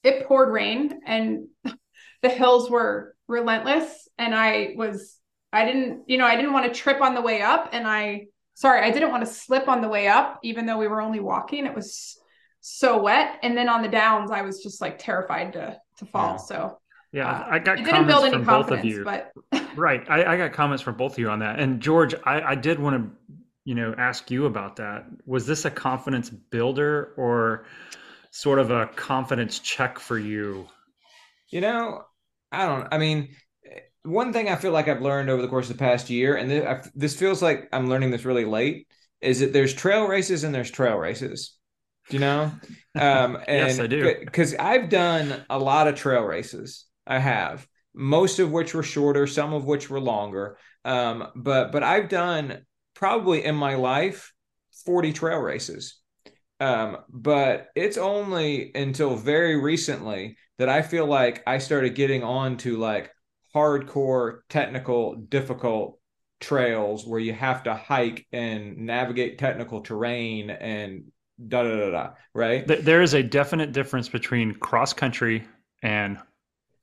it 0.04 0.28
poured 0.28 0.52
rain 0.52 1.02
and 1.06 1.48
the 2.22 2.30
hills 2.30 2.70
were 2.70 3.16
relentless. 3.28 4.08
And 4.18 4.34
I 4.34 4.74
was, 4.76 5.18
I 5.54 5.66
didn't, 5.66 6.04
you 6.08 6.18
know, 6.18 6.26
I 6.26 6.36
didn't 6.36 6.54
want 6.54 6.72
to 6.72 6.80
trip 6.80 7.02
on 7.02 7.16
the 7.16 7.22
way 7.22 7.42
up. 7.42 7.70
And 7.72 7.88
I, 7.88 8.28
sorry, 8.56 8.82
I 8.82 8.92
didn't 8.92 9.12
want 9.12 9.26
to 9.26 9.32
slip 9.32 9.68
on 9.68 9.82
the 9.82 9.88
way 9.88 10.08
up, 10.08 10.40
even 10.44 10.66
though 10.66 10.78
we 10.78 10.88
were 10.88 11.02
only 11.02 11.20
walking. 11.20 11.66
It 11.66 11.76
was 11.76 12.20
so 12.62 13.02
wet. 13.02 13.40
And 13.44 13.58
then 13.58 13.70
on 13.70 13.82
the 13.82 13.88
downs, 13.88 14.32
I 14.32 14.42
was 14.42 14.62
just 14.62 14.82
like 14.82 15.00
terrified 15.00 15.54
to, 15.54 15.78
to 15.98 16.06
fall. 16.06 16.34
Yeah. 16.34 16.38
So, 16.38 16.80
yeah, 17.12 17.30
uh, 17.30 17.48
I 17.50 17.60
got 17.60 17.78
comments 17.84 18.34
from 18.34 18.46
both 18.46 18.72
of 18.72 18.86
you. 18.86 19.04
But 19.04 19.32
right, 19.76 20.04
I, 20.10 20.34
I, 20.34 20.38
got 20.38 20.54
comments 20.54 20.84
from 20.84 20.96
both 20.96 21.14
of 21.14 21.20
you 21.20 21.30
on 21.30 21.40
that. 21.40 21.60
And 21.60 21.82
George, 21.82 22.14
I, 22.24 22.42
I 22.42 22.56
did 22.56 22.80
want 22.80 22.98
to 22.98 23.19
you 23.70 23.76
know 23.76 23.94
ask 23.98 24.32
you 24.32 24.46
about 24.46 24.76
that. 24.78 25.06
Was 25.26 25.46
this 25.46 25.66
a 25.66 25.72
confidence 25.72 26.30
builder 26.30 27.14
or 27.18 27.66
sort 28.32 28.60
of 28.60 28.72
a 28.72 28.88
confidence 28.96 29.60
check 29.60 30.00
for 30.00 30.18
you? 30.18 30.68
You 31.50 31.62
know 31.62 32.04
i 32.52 32.66
don't 32.66 32.88
i 32.92 32.98
mean 32.98 33.30
one 34.04 34.34
thing 34.34 34.50
i 34.50 34.56
feel 34.56 34.72
like 34.72 34.88
i've 34.88 35.02
learned 35.02 35.30
over 35.30 35.42
the 35.42 35.48
course 35.48 35.70
of 35.70 35.78
the 35.78 35.84
past 35.84 36.10
year 36.10 36.36
and 36.36 36.82
this 36.96 37.16
feels 37.16 37.42
like 37.42 37.68
i'm 37.72 37.90
learning 37.90 38.12
this 38.12 38.26
really 38.26 38.46
late 38.46 38.88
is 39.22 39.40
that 39.42 39.54
there's 39.54 39.74
trail 39.74 40.08
races 40.08 40.44
and 40.44 40.54
there's 40.54 40.72
trail 40.72 40.98
races 40.98 41.58
do 42.10 42.16
you 42.18 42.22
know? 42.22 42.52
Um 42.96 43.38
and 43.48 43.68
yes 43.68 43.80
i 43.80 43.86
do. 43.86 44.16
because 44.26 44.56
i've 44.56 44.90
done 44.90 45.44
a 45.50 45.60
lot 45.60 45.88
of 45.88 45.94
trail 45.94 46.24
races. 46.24 46.86
I 47.06 47.20
have. 47.20 47.68
Most 47.94 48.40
of 48.40 48.52
which 48.52 48.74
were 48.74 48.84
shorter 48.84 49.28
some 49.28 49.54
of 49.54 49.66
which 49.66 49.92
were 49.92 50.00
longer. 50.00 50.58
Um 50.84 51.28
but 51.36 51.72
but 51.72 51.84
i've 51.84 52.10
done 52.10 52.66
probably 53.00 53.46
in 53.46 53.56
my 53.56 53.76
life 53.76 54.34
40 54.86 55.14
trail 55.14 55.40
races. 55.40 55.96
Um, 56.60 56.98
but 57.08 57.70
it's 57.74 57.98
only 57.98 58.72
until 58.76 59.16
very 59.16 59.56
recently 59.56 60.36
that 60.58 60.68
I 60.68 60.82
feel 60.82 61.06
like 61.06 61.42
I 61.48 61.60
started 61.60 61.96
getting 61.96 62.24
on 62.24 62.58
to 62.58 62.76
like 62.76 63.10
hardcore, 63.56 64.40
technical, 64.50 65.16
difficult 65.16 65.98
trails 66.42 67.08
where 67.08 67.22
you 67.22 67.32
have 67.32 67.64
to 67.64 67.74
hike 67.74 68.28
and 68.34 68.80
navigate 68.80 69.38
technical 69.40 69.80
terrain 69.80 70.50
and 70.50 71.06
da 71.48 71.64
da 71.64 71.78
da 71.78 71.92
da. 71.92 72.10
Right. 72.34 72.68
There 72.68 73.02
is 73.02 73.14
a 73.14 73.24
definite 73.24 73.72
difference 73.72 74.10
between 74.10 74.56
cross 74.56 74.92
country 74.92 75.48
and 75.82 76.18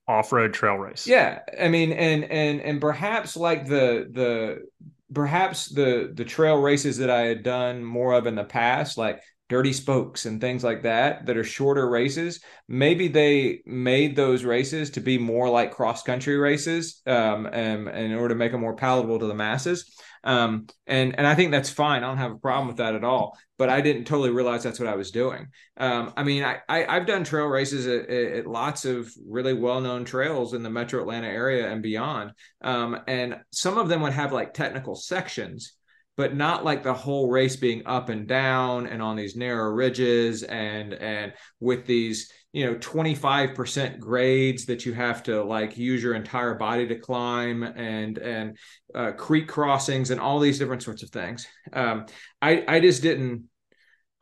off-road 0.08 0.54
trail 0.54 0.76
race. 0.76 1.06
Yeah, 1.06 1.40
I 1.60 1.68
mean, 1.68 1.92
and 1.92 2.24
and 2.24 2.60
and 2.62 2.80
perhaps 2.80 3.36
like 3.36 3.66
the 3.66 4.08
the 4.10 4.66
perhaps 5.12 5.66
the 5.66 6.12
the 6.14 6.24
trail 6.24 6.56
races 6.56 6.98
that 6.98 7.10
I 7.10 7.22
had 7.22 7.42
done 7.42 7.84
more 7.84 8.12
of 8.12 8.26
in 8.26 8.34
the 8.34 8.44
past, 8.44 8.98
like 8.98 9.20
dirty 9.48 9.72
spokes 9.72 10.26
and 10.26 10.40
things 10.40 10.64
like 10.64 10.82
that 10.82 11.26
that 11.26 11.36
are 11.36 11.44
shorter 11.44 11.88
races 11.88 12.40
maybe 12.68 13.06
they 13.06 13.62
made 13.64 14.16
those 14.16 14.44
races 14.44 14.90
to 14.90 15.00
be 15.00 15.18
more 15.18 15.48
like 15.48 15.70
cross 15.70 16.02
country 16.02 16.36
races 16.36 17.00
um, 17.06 17.46
and, 17.46 17.88
and 17.88 18.12
in 18.12 18.14
order 18.14 18.30
to 18.30 18.34
make 18.34 18.50
them 18.50 18.60
more 18.60 18.74
palatable 18.74 19.18
to 19.18 19.26
the 19.26 19.34
masses 19.34 19.96
um, 20.26 20.66
and 20.86 21.16
and 21.16 21.26
I 21.26 21.34
think 21.34 21.52
that's 21.52 21.70
fine. 21.70 22.02
I 22.02 22.08
don't 22.08 22.18
have 22.18 22.32
a 22.32 22.38
problem 22.38 22.68
with 22.68 22.78
that 22.78 22.94
at 22.94 23.04
all. 23.04 23.38
But 23.58 23.70
I 23.70 23.80
didn't 23.80 24.04
totally 24.04 24.30
realize 24.30 24.62
that's 24.62 24.78
what 24.78 24.88
I 24.88 24.96
was 24.96 25.10
doing. 25.10 25.46
Um, 25.78 26.12
I 26.14 26.24
mean, 26.24 26.44
I, 26.44 26.58
I 26.68 26.92
have 26.92 27.06
done 27.06 27.24
trail 27.24 27.46
races 27.46 27.86
at, 27.86 28.10
at, 28.10 28.46
lots 28.46 28.84
of 28.84 29.10
really 29.26 29.54
well 29.54 29.80
known 29.80 30.04
trails 30.04 30.52
in 30.52 30.62
the 30.62 30.68
Metro 30.68 31.00
Atlanta 31.00 31.28
area 31.28 31.70
and 31.70 31.82
beyond. 31.82 32.32
Um, 32.60 32.98
and 33.06 33.40
some 33.52 33.78
of 33.78 33.88
them 33.88 34.02
would 34.02 34.12
have 34.12 34.32
like 34.32 34.52
technical 34.52 34.94
sections 34.94 35.72
but 36.16 36.34
not 36.34 36.64
like 36.64 36.82
the 36.82 36.94
whole 36.94 37.30
race 37.30 37.56
being 37.56 37.82
up 37.86 38.08
and 38.08 38.26
down 38.26 38.86
and 38.86 39.02
on 39.02 39.16
these 39.16 39.36
narrow 39.36 39.70
ridges 39.70 40.42
and 40.42 40.94
and 40.94 41.32
with 41.60 41.86
these 41.86 42.32
you 42.56 42.64
know 42.64 42.74
25% 42.76 43.98
grades 44.00 44.64
that 44.64 44.86
you 44.86 44.94
have 44.94 45.22
to 45.24 45.44
like 45.44 45.76
use 45.76 46.02
your 46.02 46.14
entire 46.14 46.54
body 46.54 46.86
to 46.88 46.98
climb 46.98 47.62
and 47.62 48.16
and 48.16 48.56
uh, 48.94 49.12
creek 49.12 49.46
crossings 49.46 50.10
and 50.10 50.18
all 50.18 50.40
these 50.40 50.58
different 50.58 50.82
sorts 50.82 51.02
of 51.02 51.10
things. 51.10 51.46
Um, 51.74 52.06
i 52.40 52.64
i 52.66 52.80
just 52.80 53.02
didn't 53.02 53.44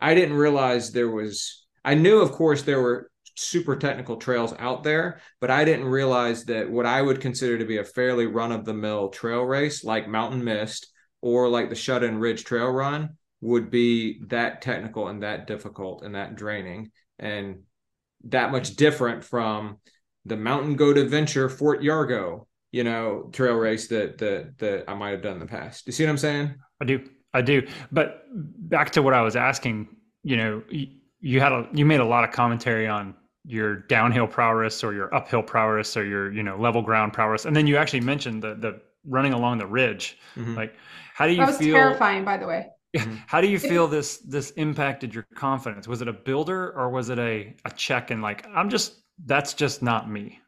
i 0.00 0.14
didn't 0.14 0.36
realize 0.36 0.90
there 0.90 1.10
was 1.10 1.64
i 1.84 1.94
knew 1.94 2.18
of 2.18 2.32
course 2.32 2.62
there 2.62 2.82
were 2.82 3.08
super 3.36 3.76
technical 3.76 4.16
trails 4.16 4.52
out 4.58 4.82
there 4.82 5.20
but 5.40 5.50
i 5.50 5.64
didn't 5.64 5.86
realize 5.86 6.44
that 6.44 6.70
what 6.70 6.86
i 6.86 7.02
would 7.02 7.20
consider 7.20 7.58
to 7.58 7.64
be 7.64 7.78
a 7.78 7.84
fairly 7.84 8.26
run 8.26 8.52
of 8.52 8.64
the 8.64 8.74
mill 8.74 9.08
trail 9.08 9.42
race 9.42 9.82
like 9.82 10.08
mountain 10.08 10.42
mist 10.42 10.86
or 11.20 11.48
like 11.48 11.68
the 11.68 11.74
shut 11.74 12.04
in 12.04 12.18
ridge 12.18 12.44
trail 12.44 12.68
run 12.68 13.10
would 13.44 13.70
be 13.70 14.22
that 14.28 14.62
technical 14.62 15.08
and 15.08 15.22
that 15.22 15.46
difficult 15.46 16.02
and 16.02 16.14
that 16.14 16.34
draining. 16.34 16.90
And 17.18 17.64
that 18.24 18.52
much 18.52 18.76
different 18.76 19.24
from 19.24 19.78
the 20.24 20.36
mountain 20.36 20.76
goat 20.76 20.96
adventure 20.96 21.48
fort 21.48 21.80
yargo 21.82 22.46
you 22.72 22.84
know 22.84 23.28
trail 23.32 23.54
race 23.54 23.88
that 23.88 24.18
that 24.18 24.58
that 24.58 24.84
i 24.88 24.94
might 24.94 25.10
have 25.10 25.22
done 25.22 25.34
in 25.34 25.40
the 25.40 25.46
past 25.46 25.84
Do 25.84 25.90
you 25.90 25.92
see 25.92 26.04
what 26.04 26.10
i'm 26.10 26.18
saying 26.18 26.54
i 26.80 26.84
do 26.84 27.08
i 27.32 27.42
do 27.42 27.66
but 27.92 28.24
back 28.68 28.90
to 28.92 29.02
what 29.02 29.14
i 29.14 29.20
was 29.20 29.36
asking 29.36 29.88
you 30.22 30.36
know 30.36 30.62
you, 30.70 30.88
you 31.20 31.40
had 31.40 31.52
a 31.52 31.68
you 31.72 31.84
made 31.84 32.00
a 32.00 32.04
lot 32.04 32.24
of 32.24 32.30
commentary 32.30 32.86
on 32.88 33.14
your 33.46 33.76
downhill 33.76 34.26
prowess 34.26 34.82
or 34.82 34.94
your 34.94 35.14
uphill 35.14 35.42
prowess 35.42 35.96
or 35.96 36.04
your 36.04 36.32
you 36.32 36.42
know 36.42 36.56
level 36.58 36.82
ground 36.82 37.12
prowess 37.12 37.44
and 37.44 37.54
then 37.54 37.66
you 37.66 37.76
actually 37.76 38.00
mentioned 38.00 38.42
the 38.42 38.54
the 38.54 38.80
running 39.06 39.34
along 39.34 39.58
the 39.58 39.66
ridge 39.66 40.18
mm-hmm. 40.34 40.54
like 40.54 40.74
how 41.14 41.26
do 41.26 41.32
you 41.32 41.38
that 41.38 41.46
was 41.46 41.58
feel? 41.58 41.76
Terrifying, 41.76 42.24
by 42.24 42.36
the 42.36 42.46
way. 42.46 42.66
Mm-hmm. 42.94 43.16
How 43.26 43.40
do 43.40 43.48
you 43.48 43.58
feel 43.58 43.88
this 43.88 44.18
this 44.18 44.50
impacted 44.52 45.14
your 45.14 45.26
confidence? 45.34 45.88
Was 45.88 46.02
it 46.02 46.08
a 46.08 46.12
builder 46.12 46.72
or 46.72 46.90
was 46.90 47.08
it 47.10 47.18
a 47.18 47.54
a 47.64 47.70
check 47.70 48.10
and 48.10 48.22
like 48.22 48.46
I'm 48.54 48.70
just 48.70 49.02
that's 49.26 49.54
just 49.54 49.82
not 49.82 50.10
me? 50.10 50.40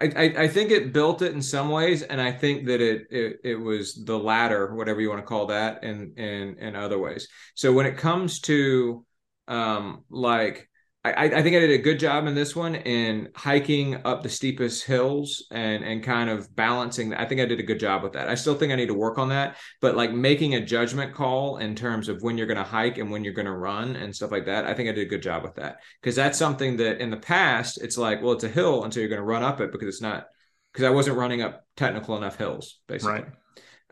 I, 0.00 0.34
I 0.38 0.48
think 0.48 0.70
it 0.70 0.92
built 0.92 1.22
it 1.22 1.34
in 1.34 1.42
some 1.42 1.68
ways, 1.68 2.02
and 2.02 2.20
I 2.20 2.32
think 2.32 2.66
that 2.66 2.80
it, 2.80 3.06
it 3.10 3.40
it 3.44 3.56
was 3.56 4.04
the 4.04 4.18
latter, 4.18 4.74
whatever 4.74 5.00
you 5.00 5.10
want 5.10 5.20
to 5.20 5.26
call 5.26 5.46
that, 5.46 5.84
in 5.84 6.14
in 6.16 6.56
in 6.58 6.76
other 6.76 6.98
ways. 6.98 7.28
So 7.54 7.72
when 7.72 7.86
it 7.86 7.96
comes 7.98 8.40
to 8.40 9.04
um 9.48 10.04
like 10.08 10.68
I, 11.04 11.24
I 11.24 11.42
think 11.42 11.56
I 11.56 11.58
did 11.58 11.70
a 11.70 11.78
good 11.78 11.98
job 11.98 12.28
in 12.28 12.34
this 12.36 12.54
one 12.54 12.76
in 12.76 13.30
hiking 13.34 14.00
up 14.04 14.22
the 14.22 14.28
steepest 14.28 14.84
hills 14.84 15.44
and 15.50 15.82
and 15.82 16.00
kind 16.00 16.30
of 16.30 16.54
balancing. 16.54 17.12
I 17.12 17.24
think 17.24 17.40
I 17.40 17.44
did 17.44 17.58
a 17.58 17.64
good 17.64 17.80
job 17.80 18.04
with 18.04 18.12
that. 18.12 18.28
I 18.28 18.36
still 18.36 18.54
think 18.54 18.72
I 18.72 18.76
need 18.76 18.86
to 18.86 18.94
work 18.94 19.18
on 19.18 19.28
that, 19.30 19.56
but 19.80 19.96
like 19.96 20.12
making 20.12 20.54
a 20.54 20.64
judgment 20.64 21.12
call 21.12 21.56
in 21.56 21.74
terms 21.74 22.08
of 22.08 22.22
when 22.22 22.38
you're 22.38 22.46
going 22.46 22.56
to 22.56 22.62
hike 22.62 22.98
and 22.98 23.10
when 23.10 23.24
you're 23.24 23.32
going 23.32 23.46
to 23.46 23.52
run 23.52 23.96
and 23.96 24.14
stuff 24.14 24.30
like 24.30 24.46
that. 24.46 24.64
I 24.64 24.74
think 24.74 24.88
I 24.88 24.92
did 24.92 25.06
a 25.06 25.10
good 25.10 25.22
job 25.22 25.42
with 25.42 25.56
that 25.56 25.78
because 26.00 26.14
that's 26.14 26.38
something 26.38 26.76
that 26.76 27.00
in 27.00 27.10
the 27.10 27.16
past 27.16 27.82
it's 27.82 27.98
like, 27.98 28.22
well, 28.22 28.32
it's 28.32 28.44
a 28.44 28.48
hill, 28.48 28.84
until 28.84 29.00
you're 29.00 29.08
going 29.08 29.20
to 29.20 29.24
run 29.24 29.42
up 29.42 29.60
it 29.60 29.72
because 29.72 29.88
it's 29.88 30.02
not 30.02 30.28
because 30.72 30.84
I 30.84 30.90
wasn't 30.90 31.16
running 31.16 31.42
up 31.42 31.66
technical 31.76 32.16
enough 32.16 32.36
hills, 32.36 32.78
basically. 32.86 33.24
Right. 33.24 33.26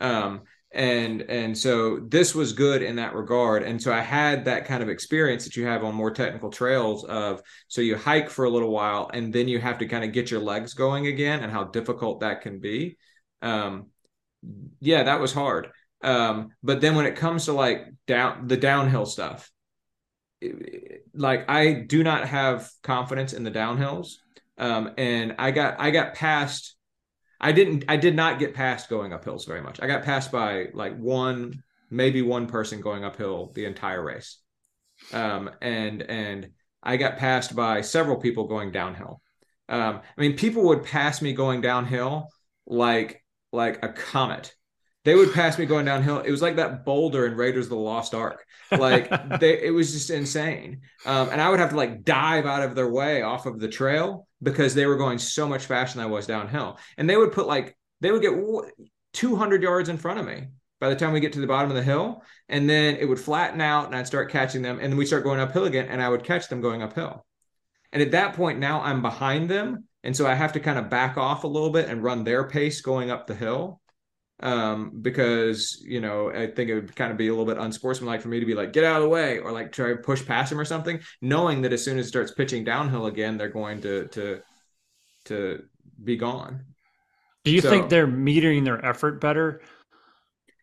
Um, 0.01 0.42
and 0.72 1.22
and 1.22 1.56
so 1.56 1.98
this 1.98 2.35
was 2.35 2.52
good 2.52 2.83
in 2.83 2.96
that 2.96 3.14
regard. 3.14 3.62
And 3.64 3.83
so 3.83 3.92
i 3.92 4.00
had 4.00 4.44
that 4.44 4.66
kind 4.66 4.83
of 4.83 4.88
experience 4.88 5.44
that 5.44 5.56
you 5.56 5.66
have 5.66 5.83
on 5.83 5.94
more 5.94 6.11
technical 6.11 6.50
trails 6.50 7.04
of 7.04 7.42
so 7.68 7.80
you 7.80 7.96
hike 7.96 8.30
for 8.30 8.44
a 8.44 8.50
little 8.50 8.70
while 8.70 9.11
and 9.12 9.33
then 9.33 9.48
you 9.48 9.59
have 9.59 9.78
to 9.78 9.87
kind 9.87 10.04
of 10.04 10.12
get 10.12 10.30
your 10.30 10.40
legs 10.40 10.74
going 10.74 11.06
again 11.06 11.40
and 11.42 11.50
how 11.50 11.64
difficult 11.64 12.20
that 12.20 12.42
can 12.42 12.61
be. 12.61 12.96
Um 13.42 13.87
yeah 14.80 15.02
that 15.04 15.20
was 15.20 15.33
hard. 15.33 15.68
Um 16.02 16.50
but 16.62 16.80
then 16.80 16.94
when 16.94 17.06
it 17.06 17.16
comes 17.16 17.46
to 17.46 17.52
like 17.52 17.87
down 18.06 18.46
the 18.46 18.56
downhill 18.56 19.06
stuff 19.06 19.50
like 21.14 21.50
i 21.50 21.72
do 21.72 22.02
not 22.02 22.26
have 22.26 22.70
confidence 22.83 23.33
in 23.33 23.42
the 23.42 23.50
downhills. 23.50 24.14
Um 24.56 24.92
and 24.96 25.35
i 25.38 25.50
got 25.50 25.80
i 25.80 25.90
got 25.90 26.14
past 26.14 26.76
I 27.40 27.53
didn't 27.53 27.85
I 27.88 27.96
did 27.96 28.14
not 28.14 28.38
get 28.38 28.55
past 28.55 28.88
going 28.88 29.12
up 29.12 29.24
hills 29.24 29.46
very 29.46 29.62
much. 29.62 29.81
I 29.81 29.87
got 29.87 30.05
passed 30.05 30.31
by 30.31 30.66
like 30.74 30.96
one 30.98 31.62
maybe 31.90 32.22
one 32.22 32.46
person 32.46 32.81
going 32.81 33.05
uphill 33.05 33.53
the 33.55 33.64
entire 33.64 34.03
race. 34.03 34.38
Um, 35.12 35.50
and 35.61 36.03
and 36.03 36.50
I 36.83 36.96
got 36.96 37.18
passed 37.18 37.57
by 37.57 37.81
several 37.81 38.16
people 38.16 38.46
going 38.46 38.72
downhill. 38.72 39.20
Um, 39.68 40.00
I 40.16 40.20
mean, 40.20 40.37
people 40.37 40.64
would 40.64 40.85
pass 40.85 41.22
me 41.22 41.33
going 41.33 41.61
downhill 41.61 42.29
like 42.66 43.24
like 43.53 43.85
a 43.85 43.88
comet. 43.88 44.55
They 45.05 45.14
would 45.14 45.33
pass 45.33 45.59
me 45.59 45.64
going 45.64 45.87
downhill. 45.87 46.20
It 46.20 46.31
was 46.31 46.42
like 46.42 46.57
that 46.57 46.85
boulder 46.85 47.26
in 47.26 47.35
Raiders 47.35 47.66
of 47.66 47.70
the 47.70 47.76
Lost 47.76 48.14
Ark. 48.14 48.44
Like 48.70 49.09
they, 49.40 49.62
it 49.62 49.72
was 49.72 49.92
just 49.92 50.11
insane. 50.11 50.83
Um, 51.07 51.31
and 51.31 51.40
I 51.40 51.48
would 51.48 51.59
have 51.59 51.70
to 51.70 51.76
like 51.76 52.05
dive 52.05 52.44
out 52.44 52.62
of 52.62 52.74
their 52.74 52.90
way 52.90 53.22
off 53.22 53.46
of 53.46 53.59
the 53.59 53.68
trail 53.68 54.29
because 54.42 54.74
they 54.74 54.87
were 54.87 54.96
going 54.96 55.18
so 55.18 55.46
much 55.46 55.66
faster 55.66 55.98
than 55.98 56.07
I 56.07 56.11
was 56.11 56.26
downhill. 56.26 56.79
And 56.96 57.09
they 57.09 57.16
would 57.16 57.33
put 57.33 57.46
like 57.46 57.76
they 58.00 58.11
would 58.11 58.22
get 58.22 58.35
200 59.12 59.62
yards 59.62 59.88
in 59.88 59.98
front 59.98 60.20
of 60.20 60.26
me 60.26 60.48
by 60.81 60.88
the 60.88 60.96
time 60.96 61.12
we 61.12 61.20
get 61.20 61.35
to 61.35 61.40
the 61.40 61.46
bottom 61.46 61.70
of 61.70 61.76
the 61.76 61.83
hill, 61.83 62.22
and 62.48 62.68
then 62.68 62.96
it 62.96 63.05
would 63.05 63.20
flatten 63.20 63.61
out, 63.61 63.87
and 63.87 63.94
I'd 63.94 64.07
start 64.07 64.31
catching 64.31 64.62
them, 64.62 64.79
and 64.81 64.90
then 64.90 64.96
we 64.96 65.05
start 65.05 65.24
going 65.24 65.38
uphill 65.38 65.66
again, 65.66 65.88
and 65.88 66.03
I 66.03 66.09
would 66.09 66.24
catch 66.24 66.48
them 66.48 66.62
going 66.62 66.83
uphill. 66.83 67.26
And 67.92 68.03
at 68.03 68.12
that 68.12 68.35
point, 68.35 68.59
now 68.59 68.81
I'm 68.81 69.03
behind 69.03 69.50
them, 69.50 69.85
and 70.03 70.16
so 70.16 70.26
I 70.26 70.35
have 70.35 70.55
to 70.55 70.61
kind 70.61 70.79
of 70.79 70.88
back 70.88 71.18
off 71.18 71.44
a 71.44 71.48
little 71.48 71.70
bit 71.70 71.88
and 71.88 72.03
run 72.03 72.24
their 72.24 72.48
pace 72.48 72.81
going 72.81 73.11
up 73.11 73.26
the 73.26 73.35
hill 73.35 73.81
um, 74.40 74.92
because 75.03 75.83
you 75.87 76.00
know 76.00 76.31
I 76.31 76.46
think 76.48 76.70
it 76.70 76.74
would 76.74 76.96
kind 76.96 77.12
of 77.12 77.18
be 77.18 77.29
a 77.29 77.31
little 77.31 77.46
bit 77.46 77.59
unsportsmanlike 77.59 78.20
for 78.22 78.29
me 78.29 78.40
to 78.40 78.46
be 78.46 78.55
like 78.55 78.72
get 78.72 78.85
out 78.85 78.96
of 78.96 79.03
the 79.03 79.09
way 79.09 79.38
or 79.38 79.53
like 79.53 79.72
try 79.72 79.90
to 79.90 79.96
push 79.96 80.24
past 80.24 80.53
him 80.53 80.59
or 80.59 80.64
something, 80.64 81.00
knowing 81.20 81.62
that 81.62 81.72
as 81.72 81.85
soon 81.85 81.98
as 81.98 82.07
it 82.07 82.09
starts 82.09 82.33
pitching 82.33 82.64
downhill 82.64 83.07
again, 83.07 83.37
they're 83.37 83.48
going 83.48 83.81
to 83.83 84.09
to 84.09 84.40
to 85.26 85.62
be 86.03 86.16
gone. 86.16 86.64
Do 87.44 87.53
you 87.53 87.61
so, 87.61 87.70
think 87.70 87.88
they're 87.88 88.07
metering 88.07 88.64
their 88.64 88.85
effort 88.85 89.20
better? 89.20 89.62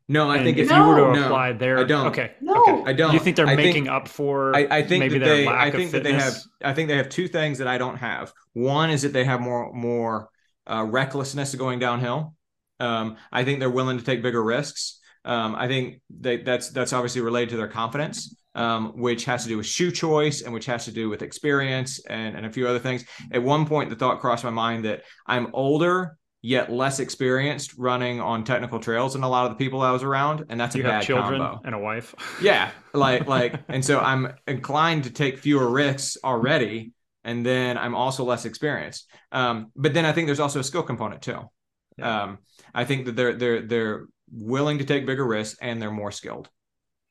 No, 0.09 0.29
I 0.29 0.37
and 0.37 0.45
think 0.45 0.57
if 0.57 0.69
no, 0.69 0.77
you 0.77 0.87
were 0.87 1.13
to 1.13 1.25
apply 1.25 1.51
no, 1.51 1.57
their, 1.57 1.79
I 1.79 1.83
don't. 1.83 2.07
Okay, 2.07 2.31
no, 2.39 2.61
okay. 2.61 2.83
I 2.85 2.93
don't. 2.93 3.13
You 3.13 3.19
think 3.19 3.35
they're 3.35 3.45
I 3.45 3.55
making 3.55 3.85
think, 3.85 3.89
up 3.89 4.07
for? 4.07 4.55
I, 4.55 4.67
I 4.69 4.81
think 4.81 5.01
maybe 5.01 5.19
that 5.19 5.25
they. 5.25 5.47
I 5.47 5.69
think 5.69 5.91
that 5.91 6.03
they 6.03 6.13
have. 6.13 6.35
I 6.63 6.73
think 6.73 6.87
they 6.87 6.95
have 6.95 7.09
two 7.09 7.27
things 7.27 7.57
that 7.57 7.67
I 7.67 7.77
don't 7.77 7.97
have. 7.97 8.31
One 8.53 8.89
is 8.89 9.01
that 9.01 9.11
they 9.11 9.25
have 9.25 9.41
more 9.41 9.73
more 9.73 10.29
uh, 10.65 10.85
recklessness 10.87 11.53
going 11.55 11.79
downhill. 11.79 12.36
Um, 12.79 13.17
I 13.31 13.43
think 13.43 13.59
they're 13.59 13.69
willing 13.69 13.97
to 13.97 14.03
take 14.03 14.21
bigger 14.21 14.43
risks. 14.43 14.99
Um, 15.25 15.55
I 15.55 15.67
think 15.67 16.01
they, 16.09 16.37
that's 16.37 16.69
that's 16.69 16.93
obviously 16.93 17.21
related 17.21 17.49
to 17.49 17.57
their 17.57 17.67
confidence, 17.67 18.35
um, 18.55 18.93
which 18.97 19.25
has 19.25 19.43
to 19.43 19.49
do 19.49 19.57
with 19.57 19.65
shoe 19.65 19.91
choice 19.91 20.41
and 20.41 20.53
which 20.53 20.65
has 20.67 20.85
to 20.85 20.91
do 20.91 21.09
with 21.09 21.21
experience 21.21 21.99
and, 22.05 22.35
and 22.37 22.45
a 22.45 22.49
few 22.49 22.67
other 22.67 22.79
things. 22.79 23.03
At 23.31 23.43
one 23.43 23.65
point, 23.65 23.89
the 23.89 23.95
thought 23.95 24.19
crossed 24.19 24.43
my 24.43 24.49
mind 24.49 24.85
that 24.85 25.03
I'm 25.25 25.49
older 25.53 26.17
yet 26.41 26.71
less 26.71 26.99
experienced 26.99 27.73
running 27.77 28.21
on 28.21 28.43
technical 28.43 28.79
trails 28.79 29.13
than 29.13 29.23
a 29.23 29.29
lot 29.29 29.45
of 29.45 29.51
the 29.51 29.63
people 29.63 29.81
I 29.81 29.91
was 29.91 30.03
around, 30.03 30.45
and 30.49 30.59
that's 30.59 30.75
you 30.75 30.83
a 30.83 30.87
bad 30.87 31.03
children 31.03 31.41
combo. 31.41 31.61
and 31.65 31.75
a 31.75 31.79
wife. 31.79 32.15
yeah, 32.41 32.71
like 32.93 33.27
like, 33.27 33.61
and 33.67 33.83
so 33.83 33.99
I'm 33.99 34.33
inclined 34.47 35.03
to 35.05 35.09
take 35.09 35.39
fewer 35.39 35.69
risks 35.69 36.17
already, 36.23 36.93
and 37.23 37.45
then 37.45 37.77
I'm 37.77 37.95
also 37.95 38.23
less 38.23 38.45
experienced. 38.45 39.09
Um, 39.31 39.71
but 39.75 39.93
then 39.93 40.05
I 40.05 40.13
think 40.13 40.27
there's 40.27 40.39
also 40.39 40.59
a 40.59 40.63
skill 40.63 40.83
component 40.83 41.21
too. 41.21 41.41
Yeah. 41.97 42.23
Um, 42.23 42.37
I 42.77 42.85
think 42.85 43.07
that 43.07 43.15
they're 43.15 43.33
they're 43.33 43.61
they're 43.63 44.05
willing 44.31 44.77
to 44.77 44.85
take 44.85 45.07
bigger 45.07 45.25
risks 45.25 45.57
and 45.61 45.81
they're 45.81 45.91
more 45.91 46.11
skilled. 46.11 46.47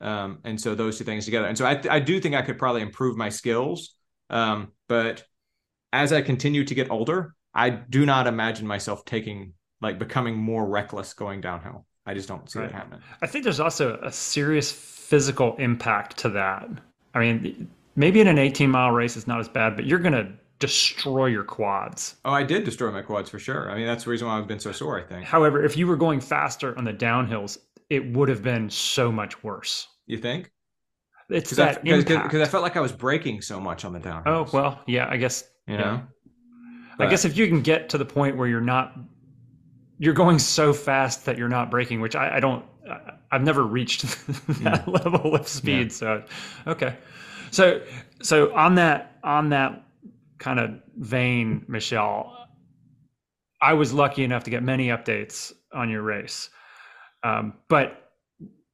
Um, 0.01 0.39
and 0.45 0.61
so 0.61 0.77
those 0.77 0.97
two 0.97 1.05
things 1.05 1.25
together. 1.25 1.49
And 1.49 1.59
so 1.59 1.67
I 1.67 1.83
I 1.91 1.99
do 1.99 2.21
think 2.21 2.37
I 2.37 2.43
could 2.43 2.57
probably 2.57 2.83
improve 2.83 3.17
my 3.17 3.31
skills. 3.31 3.97
Um, 4.31 4.73
but 4.89 5.25
as 5.93 6.13
I 6.13 6.23
continue 6.23 6.65
to 6.65 6.75
get 6.75 6.89
older, 6.89 7.35
I 7.53 7.71
do 7.71 8.07
not 8.07 8.29
imagine 8.29 8.65
myself 8.65 9.05
taking 9.05 9.55
like 9.81 9.99
becoming 9.99 10.37
more 10.37 10.65
reckless 10.65 11.13
going 11.15 11.41
downhill. 11.41 11.85
I 12.07 12.15
just 12.15 12.29
don't 12.29 12.49
see 12.49 12.61
right. 12.61 12.71
that 12.71 12.75
happening. 12.75 13.01
I 13.21 13.27
think 13.27 13.43
there's 13.43 13.59
also 13.59 13.99
a 14.03 14.13
serious 14.13 14.71
physical 14.71 15.57
impact 15.57 16.17
to 16.19 16.29
that. 16.31 16.69
I 17.13 17.19
mean, 17.19 17.69
maybe 17.97 18.21
in 18.21 18.29
an 18.29 18.39
18 18.39 18.71
mile 18.71 18.93
race 18.93 19.17
it's 19.17 19.27
not 19.27 19.41
as 19.41 19.49
bad, 19.49 19.75
but 19.75 19.85
you're 19.85 19.99
going 19.99 20.13
to 20.13 20.33
destroy 20.59 21.27
your 21.27 21.45
quads. 21.45 22.17
Oh, 22.25 22.33
I 22.33 22.43
did 22.43 22.65
destroy 22.65 22.91
my 22.91 23.03
quads 23.03 23.29
for 23.31 23.39
sure. 23.39 23.71
I 23.71 23.75
mean, 23.77 23.87
that's 23.87 24.05
the 24.05 24.11
reason 24.11 24.27
why 24.29 24.39
I've 24.39 24.47
been 24.49 24.59
so 24.61 24.73
sore, 24.73 24.99
I 24.99 25.03
think. 25.03 25.25
However, 25.25 25.63
if 25.65 25.77
you 25.77 25.87
were 25.87 25.97
going 25.97 26.21
faster 26.21 26.77
on 26.79 26.85
the 26.85 26.93
downhills, 26.93 27.59
it 27.91 28.13
would 28.15 28.29
have 28.29 28.43
been 28.43 28.71
so 28.71 29.13
much 29.13 29.43
worse. 29.45 29.87
You 30.07 30.19
think? 30.19 30.51
it's 31.29 31.51
Because 31.51 31.57
that 31.57 31.75
'cause- 31.85 32.05
'cause- 32.05 32.11
impact. 32.13 32.31
'cause 32.31 32.41
I 32.41 32.45
felt 32.47 32.63
like 32.63 32.77
I 32.77 32.81
was 32.81 32.93
breaking 32.93 33.43
so 33.43 33.59
much 33.61 33.85
on 33.85 33.93
the 33.93 33.99
downhill. 33.99 34.33
oh 34.33 34.51
well, 34.53 34.81
yeah. 34.87 35.09
I 35.11 35.17
guess 35.17 35.45
you 35.67 35.75
yeah. 35.75 35.81
know. 35.81 36.03
I 36.99 37.07
guess 37.07 37.25
if 37.25 37.37
you 37.37 37.47
can 37.49 37.61
get 37.63 37.89
to 37.91 37.99
the 37.99 38.05
point 38.07 38.37
where 38.37 38.49
you're 38.49 38.61
not, 38.61 38.95
you're 39.99 40.15
going 40.15 40.39
so 40.39 40.73
fast 40.73 41.27
that 41.27 41.37
you're 41.37 41.49
not 41.49 41.71
breaking, 41.71 42.01
which 42.01 42.17
I, 42.17 42.37
I 42.37 42.41
don't, 42.41 42.65
I, 42.89 43.13
I've 43.33 43.43
never 43.43 43.65
reached 43.65 44.03
that 44.63 44.83
hmm. 44.85 44.91
level 44.93 45.35
of 45.35 45.47
speed. 45.47 45.93
So, 45.93 46.23
okay. 46.67 46.97
So, 47.51 47.83
so 48.23 48.55
on 48.55 48.77
that, 48.77 49.19
on 49.25 49.51
that 49.51 49.83
kind 50.39 50.59
of 50.61 50.71
vein, 50.97 51.65
Michelle, 51.69 52.49
I 53.61 53.73
was 53.73 53.93
lucky 53.93 54.25
enough 54.25 54.45
to 54.45 54.51
get 54.51 54.63
many 54.63 54.89
updates 54.89 55.53
on 55.73 55.91
your 55.91 56.03
race. 56.03 56.51
Um, 57.23 57.55
but 57.69 58.07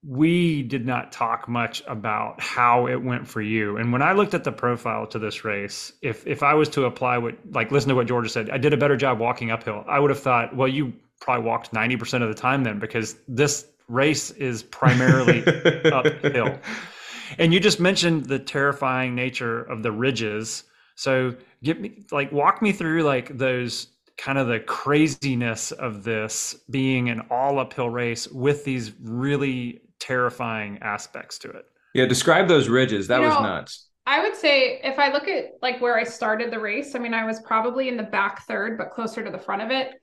we 0.04 0.64
did 0.64 0.84
not 0.84 1.12
talk 1.12 1.48
much 1.48 1.82
about 1.86 2.40
how 2.40 2.88
it 2.88 2.96
went 2.96 3.26
for 3.26 3.40
you. 3.40 3.76
And 3.76 3.92
when 3.92 4.02
I 4.02 4.12
looked 4.12 4.34
at 4.34 4.42
the 4.42 4.50
profile 4.50 5.06
to 5.06 5.18
this 5.18 5.44
race, 5.44 5.92
if 6.02 6.26
if 6.26 6.42
I 6.42 6.54
was 6.54 6.68
to 6.70 6.86
apply 6.86 7.18
what 7.18 7.36
like 7.50 7.70
listen 7.70 7.88
to 7.90 7.94
what 7.94 8.08
Georgia 8.08 8.28
said, 8.28 8.50
I 8.50 8.58
did 8.58 8.72
a 8.72 8.76
better 8.76 8.96
job 8.96 9.20
walking 9.20 9.52
uphill. 9.52 9.84
I 9.88 10.00
would 10.00 10.10
have 10.10 10.18
thought, 10.18 10.56
well, 10.56 10.66
you 10.66 10.92
probably 11.20 11.44
walked 11.44 11.72
90% 11.72 12.22
of 12.22 12.28
the 12.28 12.34
time 12.34 12.64
then 12.64 12.80
because 12.80 13.14
this 13.28 13.64
race 13.88 14.32
is 14.32 14.64
primarily 14.64 15.44
uphill. 15.84 16.58
And 17.38 17.54
you 17.54 17.60
just 17.60 17.78
mentioned 17.78 18.26
the 18.26 18.40
terrifying 18.40 19.14
nature 19.14 19.62
of 19.62 19.84
the 19.84 19.92
ridges. 19.92 20.64
So 20.96 21.36
get 21.62 21.80
me 21.80 22.04
like 22.10 22.32
walk 22.32 22.62
me 22.62 22.72
through 22.72 23.02
like 23.02 23.36
those 23.36 23.88
kind 24.18 24.38
of 24.38 24.46
the 24.46 24.60
craziness 24.60 25.72
of 25.72 26.04
this 26.04 26.54
being 26.70 27.08
an 27.08 27.22
all 27.30 27.58
uphill 27.58 27.90
race 27.90 28.28
with 28.28 28.64
these 28.64 28.92
really 29.02 29.80
terrifying 29.98 30.78
aspects 30.82 31.38
to 31.38 31.50
it. 31.50 31.64
Yeah, 31.94 32.06
describe 32.06 32.48
those 32.48 32.68
ridges. 32.68 33.08
That 33.08 33.20
You 33.20 33.26
was 33.26 33.34
know, 33.34 33.42
nuts. 33.42 33.88
I 34.06 34.20
would 34.20 34.34
say 34.36 34.80
if 34.82 34.98
I 34.98 35.12
look 35.12 35.28
at 35.28 35.52
like 35.62 35.80
where 35.80 35.96
I 35.96 36.04
started 36.04 36.52
the 36.52 36.58
race, 36.58 36.94
I 36.94 36.98
mean, 36.98 37.14
I 37.14 37.24
was 37.24 37.40
probably 37.40 37.88
in 37.88 37.96
the 37.96 38.02
back 38.02 38.46
third, 38.46 38.76
but 38.76 38.90
closer 38.90 39.22
to 39.24 39.30
the 39.30 39.38
front 39.38 39.62
of 39.62 39.70
it. 39.70 39.94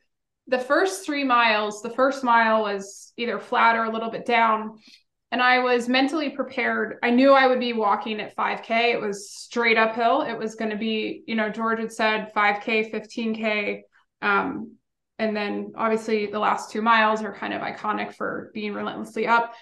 The 0.48 0.60
first 0.60 1.06
three 1.06 1.24
miles, 1.24 1.82
the 1.82 1.92
first 1.92 2.24
mile 2.24 2.64
was 2.64 3.14
either 3.18 3.40
flat 3.40 3.76
or 3.76 3.84
a 3.84 3.92
little 3.92 4.10
bit 4.10 4.26
down. 4.26 4.80
And 5.32 5.42
I 5.42 5.60
was 5.60 5.88
mentally 5.88 6.32
prepared. 6.32 6.98
I 7.04 7.12
knew 7.12 7.34
I 7.34 7.46
would 7.46 7.60
be 7.60 7.74
walking 7.74 8.20
at 8.20 8.36
5K. 8.36 8.94
It 8.94 9.02
was 9.02 9.32
straight 9.32 9.78
uphill. 9.78 10.22
It 10.24 10.38
was 10.38 10.56
going 10.56 10.72
to 10.72 10.78
be, 10.78 11.24
you 11.28 11.36
know, 11.36 11.50
George 11.50 11.80
had 11.80 11.92
said 11.92 12.32
5K, 12.36 12.92
15K. 12.92 13.82
Um, 14.24 14.76
and 15.20 15.36
then 15.36 15.74
obviously 15.76 16.28
the 16.28 16.40
last 16.40 16.72
two 16.72 16.82
miles 16.82 17.22
are 17.22 17.34
kind 17.34 17.54
of 17.54 17.62
iconic 17.62 18.16
for 18.16 18.50
being 18.54 18.74
relentlessly 18.74 19.28
up. 19.28 19.54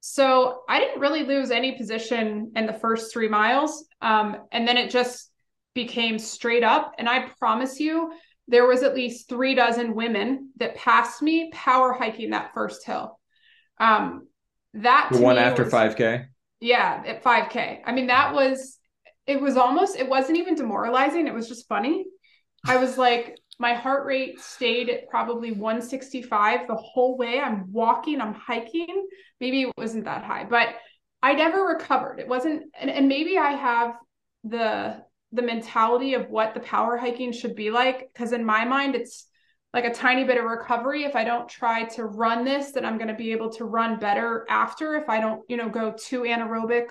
So 0.00 0.62
I 0.68 0.80
didn't 0.80 1.00
really 1.00 1.24
lose 1.24 1.50
any 1.50 1.72
position 1.72 2.52
in 2.56 2.66
the 2.66 2.72
first 2.72 3.12
three 3.12 3.28
miles. 3.28 3.86
Um, 4.00 4.38
and 4.50 4.66
then 4.66 4.76
it 4.76 4.90
just 4.90 5.30
became 5.74 6.18
straight 6.18 6.64
up. 6.64 6.94
And 6.98 7.08
I 7.08 7.28
promise 7.38 7.78
you, 7.78 8.12
there 8.48 8.66
was 8.66 8.82
at 8.82 8.94
least 8.94 9.28
three 9.28 9.54
dozen 9.54 9.94
women 9.94 10.50
that 10.56 10.76
passed 10.76 11.22
me 11.22 11.50
power 11.52 11.92
hiking 11.92 12.30
that 12.30 12.54
first 12.54 12.86
hill. 12.86 13.18
Um, 13.78 14.28
that 14.82 15.08
The 15.12 15.20
one 15.20 15.38
after 15.38 15.64
was- 15.64 15.72
5K. 15.72 16.26
yeah, 16.60 17.02
at 17.06 17.22
5K. 17.22 17.82
I 17.84 17.92
mean, 17.92 18.06
that 18.08 18.34
was, 18.34 18.78
it 19.26 19.40
was 19.40 19.56
almost, 19.56 19.96
it 19.96 20.08
wasn't 20.08 20.38
even 20.38 20.54
demoralizing. 20.54 21.26
It 21.26 21.34
was 21.34 21.48
just 21.48 21.68
funny. 21.68 22.04
I 22.66 22.76
was 22.78 22.96
like, 22.98 23.38
my 23.58 23.74
heart 23.74 24.06
rate 24.06 24.40
stayed 24.40 24.90
at 24.90 25.08
probably 25.08 25.52
165 25.52 26.66
the 26.68 26.74
whole 26.74 27.16
way. 27.16 27.40
I'm 27.40 27.72
walking, 27.72 28.20
I'm 28.20 28.34
hiking. 28.34 29.06
Maybe 29.40 29.62
it 29.62 29.72
wasn't 29.76 30.04
that 30.04 30.24
high, 30.24 30.44
but 30.44 30.68
I 31.22 31.32
never 31.32 31.62
recovered. 31.62 32.18
It 32.20 32.28
wasn't, 32.28 32.64
and, 32.78 32.90
and 32.90 33.08
maybe 33.08 33.38
I 33.38 33.52
have 33.52 33.94
the, 34.44 35.02
the 35.32 35.42
mentality 35.42 36.14
of 36.14 36.28
what 36.28 36.54
the 36.54 36.60
power 36.60 36.96
hiking 36.96 37.32
should 37.32 37.54
be 37.56 37.70
like. 37.70 38.10
Cause 38.14 38.32
in 38.32 38.44
my 38.44 38.64
mind, 38.64 38.94
it's 38.94 39.26
like 39.76 39.84
a 39.84 39.92
tiny 39.92 40.24
bit 40.24 40.38
of 40.38 40.44
recovery. 40.44 41.04
If 41.04 41.14
I 41.14 41.22
don't 41.22 41.46
try 41.46 41.84
to 41.84 42.06
run 42.06 42.46
this, 42.46 42.72
then 42.72 42.86
I'm 42.86 42.96
going 42.96 43.08
to 43.08 43.14
be 43.14 43.32
able 43.32 43.50
to 43.50 43.66
run 43.66 43.98
better 43.98 44.46
after. 44.48 44.94
If 44.94 45.10
I 45.10 45.20
don't, 45.20 45.42
you 45.50 45.58
know, 45.58 45.68
go 45.68 45.92
too 45.92 46.22
anaerobic 46.22 46.86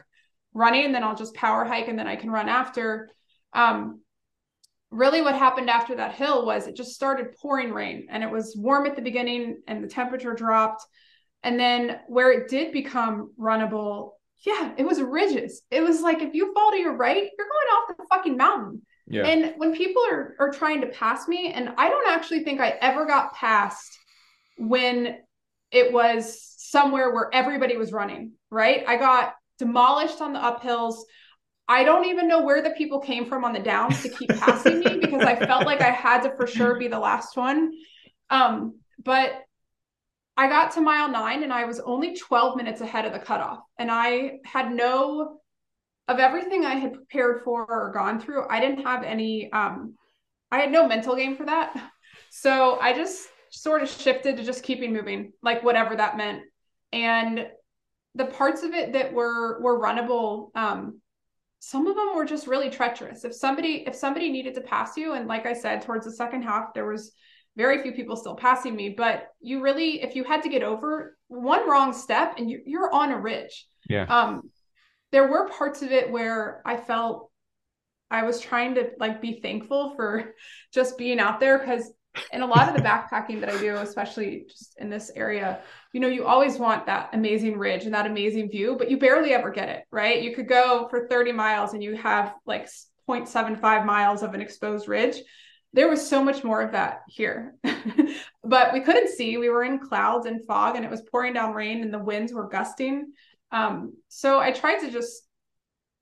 running, 0.53 0.91
then 0.91 1.03
I'll 1.03 1.15
just 1.15 1.33
power 1.33 1.65
hike 1.65 1.87
and 1.87 1.97
then 1.97 2.05
I 2.05 2.15
can 2.15 2.29
run 2.29 2.47
after. 2.47 3.09
Um, 3.53 4.01
really 4.91 5.23
what 5.23 5.33
happened 5.33 5.67
after 5.67 5.95
that 5.95 6.13
hill 6.13 6.45
was 6.45 6.67
it 6.67 6.75
just 6.75 6.93
started 6.93 7.35
pouring 7.41 7.73
rain 7.73 8.05
and 8.11 8.21
it 8.21 8.29
was 8.29 8.55
warm 8.55 8.85
at 8.85 8.95
the 8.95 9.01
beginning 9.01 9.63
and 9.67 9.83
the 9.83 9.87
temperature 9.87 10.35
dropped. 10.35 10.85
And 11.41 11.59
then 11.59 12.01
where 12.07 12.31
it 12.31 12.51
did 12.51 12.71
become 12.71 13.31
runnable, 13.39 14.11
yeah, 14.45 14.73
it 14.77 14.85
was 14.85 15.01
ridges. 15.01 15.63
It 15.71 15.81
was 15.81 16.01
like 16.01 16.21
if 16.21 16.35
you 16.35 16.53
fall 16.53 16.69
to 16.69 16.77
your 16.77 16.95
right, 16.95 17.31
you're 17.35 17.47
going 17.47 17.67
off 17.73 17.97
the 17.97 18.05
fucking 18.11 18.37
mountain. 18.37 18.83
Yeah. 19.07 19.25
And 19.25 19.53
when 19.57 19.75
people 19.75 20.03
are 20.09 20.35
are 20.39 20.51
trying 20.51 20.81
to 20.81 20.87
pass 20.87 21.27
me, 21.27 21.51
and 21.53 21.69
I 21.77 21.89
don't 21.89 22.09
actually 22.09 22.43
think 22.43 22.59
I 22.59 22.69
ever 22.81 23.05
got 23.05 23.33
past 23.33 23.97
when 24.57 25.17
it 25.71 25.91
was 25.91 26.41
somewhere 26.57 27.13
where 27.13 27.29
everybody 27.33 27.77
was 27.77 27.91
running, 27.91 28.33
right? 28.49 28.83
I 28.87 28.97
got 28.97 29.35
demolished 29.59 30.21
on 30.21 30.33
the 30.33 30.39
uphills. 30.39 30.95
I 31.67 31.83
don't 31.83 32.05
even 32.05 32.27
know 32.27 32.43
where 32.43 32.61
the 32.61 32.71
people 32.71 32.99
came 32.99 33.25
from 33.25 33.43
on 33.43 33.53
the 33.53 33.59
downs 33.59 34.01
to 34.03 34.09
keep 34.09 34.29
passing 34.29 34.79
me 34.79 34.97
because 34.99 35.21
I 35.21 35.35
felt 35.35 35.65
like 35.65 35.81
I 35.81 35.89
had 35.89 36.21
to 36.21 36.35
for 36.35 36.47
sure 36.47 36.77
be 36.77 36.87
the 36.87 36.99
last 36.99 37.37
one. 37.37 37.71
Um, 38.29 38.79
but 39.03 39.43
I 40.37 40.47
got 40.47 40.71
to 40.71 40.81
mile 40.81 41.09
nine 41.09 41.43
and 41.43 41.53
I 41.53 41.65
was 41.65 41.79
only 41.79 42.15
12 42.15 42.57
minutes 42.57 42.81
ahead 42.81 43.05
of 43.05 43.13
the 43.13 43.19
cutoff. 43.19 43.59
And 43.79 43.89
I 43.89 44.39
had 44.43 44.71
no 44.71 45.39
of 46.07 46.19
everything 46.19 46.65
I 46.65 46.75
had 46.75 46.93
prepared 46.93 47.43
for 47.43 47.65
or 47.67 47.91
gone 47.93 48.19
through, 48.19 48.47
I 48.47 48.59
didn't 48.59 48.85
have 48.85 49.03
any 49.03 49.51
um 49.51 49.95
I 50.51 50.59
had 50.59 50.71
no 50.71 50.87
mental 50.87 51.15
game 51.15 51.35
for 51.35 51.45
that. 51.45 51.91
So 52.29 52.77
I 52.79 52.93
just 52.93 53.27
sort 53.49 53.81
of 53.81 53.89
shifted 53.89 54.37
to 54.37 54.43
just 54.43 54.63
keeping 54.63 54.91
moving, 54.91 55.31
like 55.41 55.63
whatever 55.63 55.95
that 55.95 56.17
meant. 56.17 56.43
And 56.91 57.47
the 58.13 58.25
parts 58.25 58.63
of 58.63 58.73
it 58.73 58.93
that 58.93 59.13
were 59.13 59.61
were 59.61 59.79
runnable, 59.79 60.55
um, 60.55 61.01
some 61.59 61.87
of 61.87 61.95
them 61.95 62.15
were 62.15 62.25
just 62.25 62.47
really 62.47 62.69
treacherous. 62.69 63.25
If 63.25 63.33
somebody 63.33 63.83
if 63.87 63.95
somebody 63.95 64.29
needed 64.31 64.55
to 64.55 64.61
pass 64.61 64.97
you, 64.97 65.13
and 65.13 65.27
like 65.27 65.45
I 65.45 65.53
said, 65.53 65.81
towards 65.81 66.05
the 66.05 66.11
second 66.11 66.43
half, 66.43 66.73
there 66.73 66.85
was 66.85 67.13
very 67.55 67.81
few 67.81 67.93
people 67.93 68.15
still 68.15 68.35
passing 68.35 68.75
me, 68.75 68.89
but 68.89 69.29
you 69.39 69.61
really, 69.61 70.01
if 70.01 70.15
you 70.15 70.23
had 70.23 70.43
to 70.43 70.49
get 70.49 70.61
over 70.61 71.17
one 71.27 71.69
wrong 71.69 71.93
step 71.93 72.35
and 72.37 72.49
you, 72.49 72.61
you're 72.65 72.93
on 72.93 73.11
a 73.11 73.19
ridge. 73.19 73.65
Yeah. 73.89 74.03
Um, 74.03 74.51
there 75.15 75.29
were 75.29 75.47
parts 75.47 75.81
of 75.81 75.93
it 75.93 76.11
where 76.11 76.61
I 76.65 76.75
felt 76.75 77.31
I 78.11 78.23
was 78.23 78.41
trying 78.41 78.75
to 78.75 78.89
like 78.99 79.21
be 79.21 79.39
thankful 79.39 79.95
for 79.95 80.35
just 80.73 80.97
being 80.97 81.21
out 81.21 81.39
there 81.39 81.57
because 81.57 81.89
in 82.33 82.41
a 82.41 82.45
lot 82.45 82.67
of 82.67 82.75
the 82.75 82.81
backpacking 82.81 83.39
that 83.39 83.49
I 83.49 83.57
do, 83.57 83.75
especially 83.77 84.43
just 84.49 84.75
in 84.77 84.89
this 84.89 85.11
area, 85.15 85.61
you 85.93 86.01
know, 86.01 86.09
you 86.09 86.25
always 86.25 86.59
want 86.59 86.85
that 86.87 87.11
amazing 87.13 87.57
ridge 87.57 87.85
and 87.85 87.93
that 87.93 88.05
amazing 88.05 88.49
view, 88.49 88.75
but 88.77 88.91
you 88.91 88.97
barely 88.97 89.31
ever 89.31 89.51
get 89.51 89.69
it, 89.69 89.85
right? 89.89 90.21
You 90.21 90.35
could 90.35 90.49
go 90.49 90.89
for 90.89 91.07
30 91.07 91.31
miles 91.31 91.73
and 91.73 91.81
you 91.81 91.95
have 91.95 92.33
like 92.45 92.67
0.75 93.07 93.85
miles 93.85 94.21
of 94.21 94.33
an 94.33 94.41
exposed 94.41 94.89
ridge. 94.89 95.15
There 95.71 95.87
was 95.87 96.05
so 96.05 96.21
much 96.21 96.43
more 96.43 96.61
of 96.61 96.73
that 96.73 97.03
here, 97.07 97.55
but 98.43 98.73
we 98.73 98.81
couldn't 98.81 99.09
see. 99.09 99.37
We 99.37 99.49
were 99.49 99.63
in 99.63 99.79
clouds 99.79 100.25
and 100.25 100.45
fog 100.45 100.75
and 100.75 100.83
it 100.83 100.91
was 100.91 101.03
pouring 101.09 101.33
down 101.33 101.53
rain 101.53 101.83
and 101.83 101.93
the 101.93 101.99
winds 101.99 102.33
were 102.33 102.49
gusting. 102.49 103.13
Um, 103.51 103.93
so 104.09 104.39
I 104.39 104.51
tried 104.51 104.79
to 104.79 104.91
just, 104.91 105.23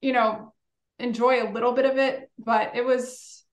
you 0.01 0.13
know, 0.13 0.53
enjoy 0.99 1.43
a 1.43 1.51
little 1.51 1.73
bit 1.73 1.85
of 1.85 1.97
it, 1.97 2.29
but 2.39 2.75
it 2.75 2.85
was, 2.85 3.43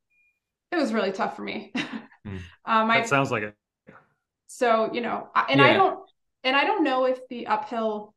it 0.72 0.76
was 0.76 0.93
really 0.93 1.12
tough 1.12 1.36
for 1.36 1.43
me. 1.43 1.72
Mm. 2.26 2.36
um, 2.66 2.91
I, 2.91 2.99
That 3.01 3.09
sounds 3.09 3.30
like 3.30 3.43
it. 3.45 3.55
so, 4.47 4.91
you 4.93 5.01
know, 5.01 5.28
I- 5.34 5.47
and 5.49 5.62
I 5.62 5.72
don't, 5.72 5.99
and 6.45 6.55
I 6.55 6.64
don't 6.64 6.84
know 6.84 7.07
if 7.07 7.18
the 7.30 7.47
uphill, 7.47 8.14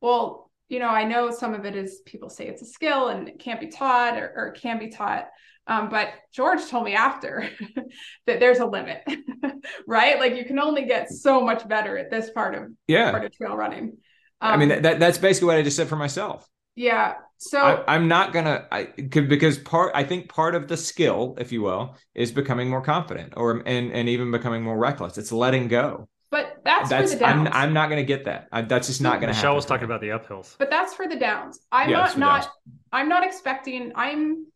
well, 0.00 0.48
you 0.68 0.78
know, 0.78 0.86
I 0.88 1.02
know 1.02 1.32
some 1.32 1.54
of 1.54 1.64
it 1.64 1.74
is 1.74 2.02
people 2.06 2.28
say 2.30 2.46
it's 2.46 2.62
a 2.62 2.66
skill 2.66 3.08
and 3.08 3.28
it 3.28 3.40
can't 3.40 3.58
be 3.60 3.66
taught 3.66 4.16
or, 4.16 4.32
or 4.36 4.46
it 4.54 4.60
can 4.60 4.78
be 4.78 4.90
taught. 4.90 5.26
Um, 5.66 5.88
but 5.88 6.10
George 6.32 6.64
told 6.68 6.84
me 6.84 6.94
after 6.94 7.48
that 8.28 8.38
there's 8.38 8.60
a 8.60 8.66
limit, 8.66 9.02
right? 9.88 10.20
Like 10.20 10.36
you 10.36 10.44
can 10.44 10.60
only 10.60 10.84
get 10.84 11.10
so 11.10 11.40
much 11.40 11.66
better 11.66 11.98
at 11.98 12.12
this 12.12 12.30
part 12.30 12.54
of 12.54 12.70
Yeah. 12.86 13.10
part 13.10 13.24
of 13.24 13.36
trail 13.36 13.56
running. 13.56 13.96
I 14.50 14.56
mean, 14.56 14.68
Um, 14.68 14.82
that, 14.82 15.00
that's 15.00 15.18
basically 15.18 15.46
what 15.48 15.56
I 15.56 15.62
just 15.62 15.76
said 15.76 15.88
for 15.88 15.96
myself. 15.96 16.48
yeah. 16.74 17.14
So 17.38 17.58
I, 17.60 17.94
I'm 17.94 18.08
not 18.08 18.32
gonna, 18.32 18.66
I 18.72 18.84
could 18.84 19.28
because 19.28 19.58
part, 19.58 19.92
I 19.94 20.04
think 20.04 20.28
part 20.28 20.54
of 20.54 20.68
the 20.68 20.76
skill, 20.76 21.36
if 21.38 21.52
you 21.52 21.62
will, 21.62 21.96
is 22.14 22.32
becoming 22.32 22.68
more 22.70 22.82
confident 22.82 23.34
or 23.36 23.62
and 23.66 23.92
and 23.92 24.08
even 24.08 24.30
becoming 24.30 24.62
more 24.62 24.78
reckless. 24.78 25.18
It's 25.18 25.32
letting 25.32 25.68
go. 25.68 26.08
but 26.30 26.56
that's, 26.64 26.88
That's 26.88 27.12
for 27.12 27.16
the 27.16 27.16
downs. 27.16 27.46
I'm 27.46 27.48
I'm 27.52 27.72
not 27.72 27.88
gonna 27.88 28.04
get 28.04 28.24
that. 28.26 28.48
I, 28.52 28.62
that's 28.62 28.88
just 28.88 29.00
not 29.02 29.20
gonna 29.20 29.32
Michelle 29.32 29.34
happen. 29.34 29.56
was 29.56 29.66
talking 29.66 29.84
about 29.84 30.00
the 30.00 30.08
uphills. 30.08 30.58
but 30.58 30.70
that's 30.70 30.94
for 30.94 31.08
the 31.08 31.16
downs. 31.16 31.60
I'm 31.70 31.90
Yeah, 31.90 31.96
not 31.96 32.18
not 32.18 32.42
downs. 32.42 32.48
I'm 32.92 33.08
not 33.08 33.24
expecting 33.24 33.92
I'm 33.94 34.46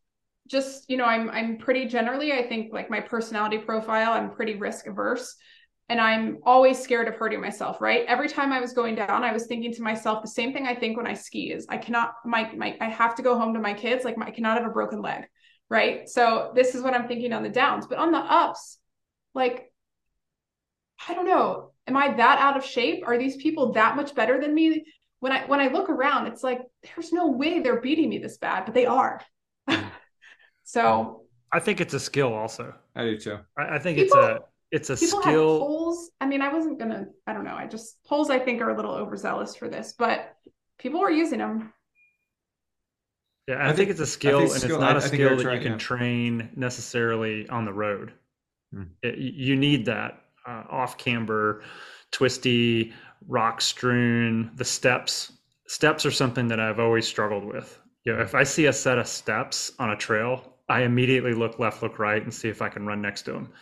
just, 0.48 0.88
you 0.88 0.96
know, 0.96 1.04
I'm 1.04 1.30
I'm 1.30 1.58
pretty 1.58 1.86
generally 1.86 2.32
I 2.32 2.48
think 2.48 2.72
like 2.72 2.90
my 2.90 3.00
personality 3.00 3.58
profile, 3.58 4.12
I'm 4.12 4.30
pretty 4.30 4.56
risk 4.56 4.86
averse. 4.86 5.36
And 5.88 6.00
I'm 6.00 6.38
always 6.42 6.78
scared 6.78 7.06
of 7.06 7.14
hurting 7.14 7.40
myself, 7.40 7.80
right? 7.80 8.04
Every 8.08 8.28
time 8.28 8.52
I 8.52 8.60
was 8.60 8.72
going 8.72 8.96
down, 8.96 9.22
I 9.22 9.32
was 9.32 9.46
thinking 9.46 9.72
to 9.74 9.82
myself 9.82 10.20
the 10.20 10.28
same 10.28 10.52
thing 10.52 10.66
I 10.66 10.74
think 10.74 10.96
when 10.96 11.06
I 11.06 11.14
ski 11.14 11.52
is 11.52 11.66
I 11.68 11.78
cannot 11.78 12.14
my 12.24 12.50
my 12.54 12.76
I 12.80 12.88
have 12.88 13.14
to 13.16 13.22
go 13.22 13.38
home 13.38 13.54
to 13.54 13.60
my 13.60 13.72
kids 13.72 14.04
like 14.04 14.16
my, 14.16 14.26
I 14.26 14.30
cannot 14.30 14.58
have 14.58 14.68
a 14.68 14.72
broken 14.72 15.00
leg, 15.00 15.24
right? 15.68 16.08
So 16.08 16.52
this 16.54 16.74
is 16.74 16.82
what 16.82 16.94
I'm 16.94 17.06
thinking 17.06 17.32
on 17.32 17.42
the 17.42 17.48
downs, 17.48 17.86
but 17.86 17.98
on 17.98 18.10
the 18.10 18.18
ups, 18.18 18.78
like 19.34 19.72
I 21.08 21.14
don't 21.14 21.26
know, 21.26 21.72
am 21.86 21.96
I 21.96 22.14
that 22.14 22.38
out 22.40 22.56
of 22.56 22.64
shape? 22.64 23.04
Are 23.06 23.18
these 23.18 23.36
people 23.36 23.72
that 23.72 23.94
much 23.96 24.14
better 24.14 24.40
than 24.40 24.54
me? 24.54 24.84
When 25.20 25.32
I 25.32 25.46
when 25.46 25.60
I 25.60 25.68
look 25.68 25.88
around, 25.88 26.26
it's 26.26 26.42
like 26.42 26.62
there's 26.82 27.12
no 27.12 27.28
way 27.28 27.60
they're 27.60 27.80
beating 27.80 28.08
me 28.08 28.18
this 28.18 28.38
bad, 28.38 28.64
but 28.64 28.74
they 28.74 28.86
are. 28.86 29.20
so 30.64 31.22
I 31.52 31.60
think 31.60 31.80
it's 31.80 31.94
a 31.94 32.00
skill 32.00 32.34
also. 32.34 32.74
I 32.96 33.04
do 33.04 33.18
too. 33.18 33.38
I, 33.56 33.76
I 33.76 33.78
think 33.78 33.98
People- 33.98 34.18
it's 34.18 34.26
a 34.26 34.40
it's 34.72 34.90
a 34.90 34.96
people 34.96 35.20
have 35.22 35.30
skill. 35.32 35.58
poles. 35.60 36.10
I 36.20 36.26
mean, 36.26 36.42
I 36.42 36.52
wasn't 36.52 36.78
gonna. 36.78 37.06
I 37.26 37.32
don't 37.32 37.44
know. 37.44 37.54
I 37.54 37.66
just 37.66 38.02
poles. 38.04 38.30
I 38.30 38.38
think 38.38 38.60
are 38.60 38.70
a 38.70 38.76
little 38.76 38.92
overzealous 38.92 39.54
for 39.56 39.68
this, 39.68 39.94
but 39.98 40.34
people 40.78 41.00
were 41.00 41.10
using 41.10 41.38
them. 41.38 41.72
Yeah, 43.48 43.56
I 43.56 43.62
I, 43.62 43.66
think, 43.66 43.76
think- 43.76 43.90
it's 43.90 44.00
a 44.00 44.06
skill, 44.06 44.40
and 44.40 44.50
skill- 44.50 44.70
it's 44.76 44.80
not 44.80 44.96
I- 44.96 45.00
a 45.00 45.02
I 45.02 45.06
skill 45.06 45.36
that 45.36 45.42
trying- 45.42 45.56
you 45.58 45.62
can 45.62 45.72
yeah. 45.72 45.78
train 45.78 46.50
necessarily 46.56 47.48
on 47.48 47.64
the 47.64 47.72
road. 47.72 48.12
Hmm. 48.72 48.82
It- 49.02 49.18
you 49.18 49.54
need 49.56 49.86
that 49.86 50.20
uh, 50.46 50.64
off 50.68 50.98
camber, 50.98 51.62
twisty, 52.10 52.92
rock 53.28 53.60
strewn. 53.60 54.50
The 54.56 54.64
steps, 54.64 55.32
steps 55.68 56.04
are 56.06 56.10
something 56.10 56.48
that 56.48 56.60
I've 56.60 56.80
always 56.80 57.06
struggled 57.06 57.44
with. 57.44 57.78
You 58.04 58.14
know, 58.14 58.20
if 58.22 58.34
I 58.34 58.42
see 58.44 58.66
a 58.66 58.72
set 58.72 58.98
of 58.98 59.06
steps 59.08 59.72
on 59.78 59.90
a 59.90 59.96
trail, 59.96 60.54
I 60.68 60.82
immediately 60.82 61.34
look 61.34 61.58
left, 61.58 61.82
look 61.82 61.98
right, 61.98 62.22
and 62.22 62.32
see 62.34 62.48
if 62.48 62.62
I 62.62 62.68
can 62.68 62.86
run 62.86 63.00
next 63.02 63.22
to 63.22 63.32
them. 63.32 63.52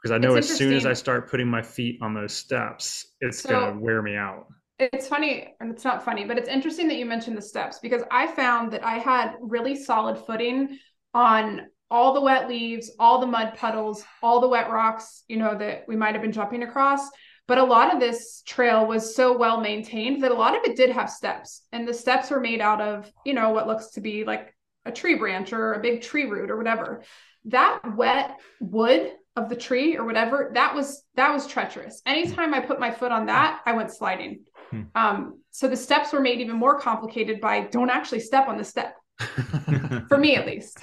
Because 0.00 0.14
I 0.14 0.18
know 0.18 0.36
It's 0.36 0.50
as 0.50 0.56
soon 0.56 0.74
as 0.74 0.86
I 0.86 0.92
start 0.92 1.30
putting 1.30 1.48
my 1.48 1.62
feet 1.62 1.98
on 2.02 2.14
those 2.14 2.32
steps, 2.32 3.14
it's 3.20 3.40
So- 3.40 3.50
gonna 3.50 3.80
wear 3.80 4.00
me 4.02 4.16
out. 4.16 4.46
It's 4.78 5.08
funny, 5.08 5.56
and 5.60 5.72
it's 5.72 5.84
not 5.84 6.04
funny, 6.04 6.24
but 6.24 6.38
it's 6.38 6.48
interesting 6.48 6.86
that 6.86 6.98
you 6.98 7.04
mentioned 7.06 7.36
the 7.36 7.42
steps 7.42 7.80
because 7.80 8.04
I 8.12 8.28
found 8.28 8.70
that 8.72 8.84
I 8.84 8.98
had 8.98 9.34
really 9.40 9.74
solid 9.74 10.16
footing 10.18 10.78
on 11.14 11.66
all 11.90 12.12
the 12.12 12.20
wet 12.20 12.48
leaves, 12.48 12.94
all 12.98 13.18
the 13.18 13.26
mud 13.26 13.54
puddles, 13.56 14.04
all 14.22 14.40
the 14.40 14.48
wet 14.48 14.70
rocks, 14.70 15.24
you 15.26 15.36
know, 15.36 15.56
that 15.58 15.84
we 15.88 15.96
might 15.96 16.14
have 16.14 16.22
been 16.22 16.32
jumping 16.32 16.62
across. 16.62 17.10
But 17.48 17.58
a 17.58 17.64
lot 17.64 17.92
of 17.92 17.98
this 17.98 18.42
trail 18.46 18.86
was 18.86 19.16
so 19.16 19.36
well 19.36 19.60
maintained 19.60 20.22
that 20.22 20.30
a 20.30 20.34
lot 20.34 20.54
of 20.54 20.62
it 20.64 20.76
did 20.76 20.90
have 20.90 21.10
steps. 21.10 21.66
And 21.72 21.88
the 21.88 21.94
steps 21.94 22.30
were 22.30 22.40
made 22.40 22.60
out 22.60 22.80
of, 22.80 23.10
you 23.24 23.32
know, 23.32 23.50
what 23.50 23.66
looks 23.66 23.88
to 23.92 24.00
be 24.00 24.22
like 24.22 24.54
a 24.84 24.92
tree 24.92 25.14
branch 25.14 25.52
or 25.52 25.72
a 25.72 25.80
big 25.80 26.02
tree 26.02 26.26
root 26.26 26.50
or 26.50 26.58
whatever. 26.58 27.02
That 27.46 27.96
wet 27.96 28.38
wood 28.60 29.12
of 29.38 29.48
the 29.48 29.56
tree 29.56 29.96
or 29.96 30.04
whatever, 30.04 30.50
that 30.54 30.74
was 30.74 31.04
that 31.14 31.32
was 31.32 31.46
treacherous. 31.46 32.02
Anytime 32.06 32.52
I 32.54 32.60
put 32.60 32.80
my 32.80 32.90
foot 32.90 33.12
on 33.12 33.26
that, 33.26 33.60
I 33.64 33.72
went 33.72 33.90
sliding. 33.92 34.40
Hmm. 34.70 34.82
Um, 34.94 35.40
so 35.50 35.68
the 35.68 35.76
steps 35.76 36.12
were 36.12 36.20
made 36.20 36.40
even 36.40 36.56
more 36.56 36.78
complicated 36.78 37.40
by 37.40 37.60
don't 37.60 37.90
actually 37.90 38.20
step 38.20 38.48
on 38.48 38.58
the 38.58 38.64
step, 38.64 38.94
for 40.08 40.18
me 40.18 40.36
at 40.36 40.46
least. 40.46 40.78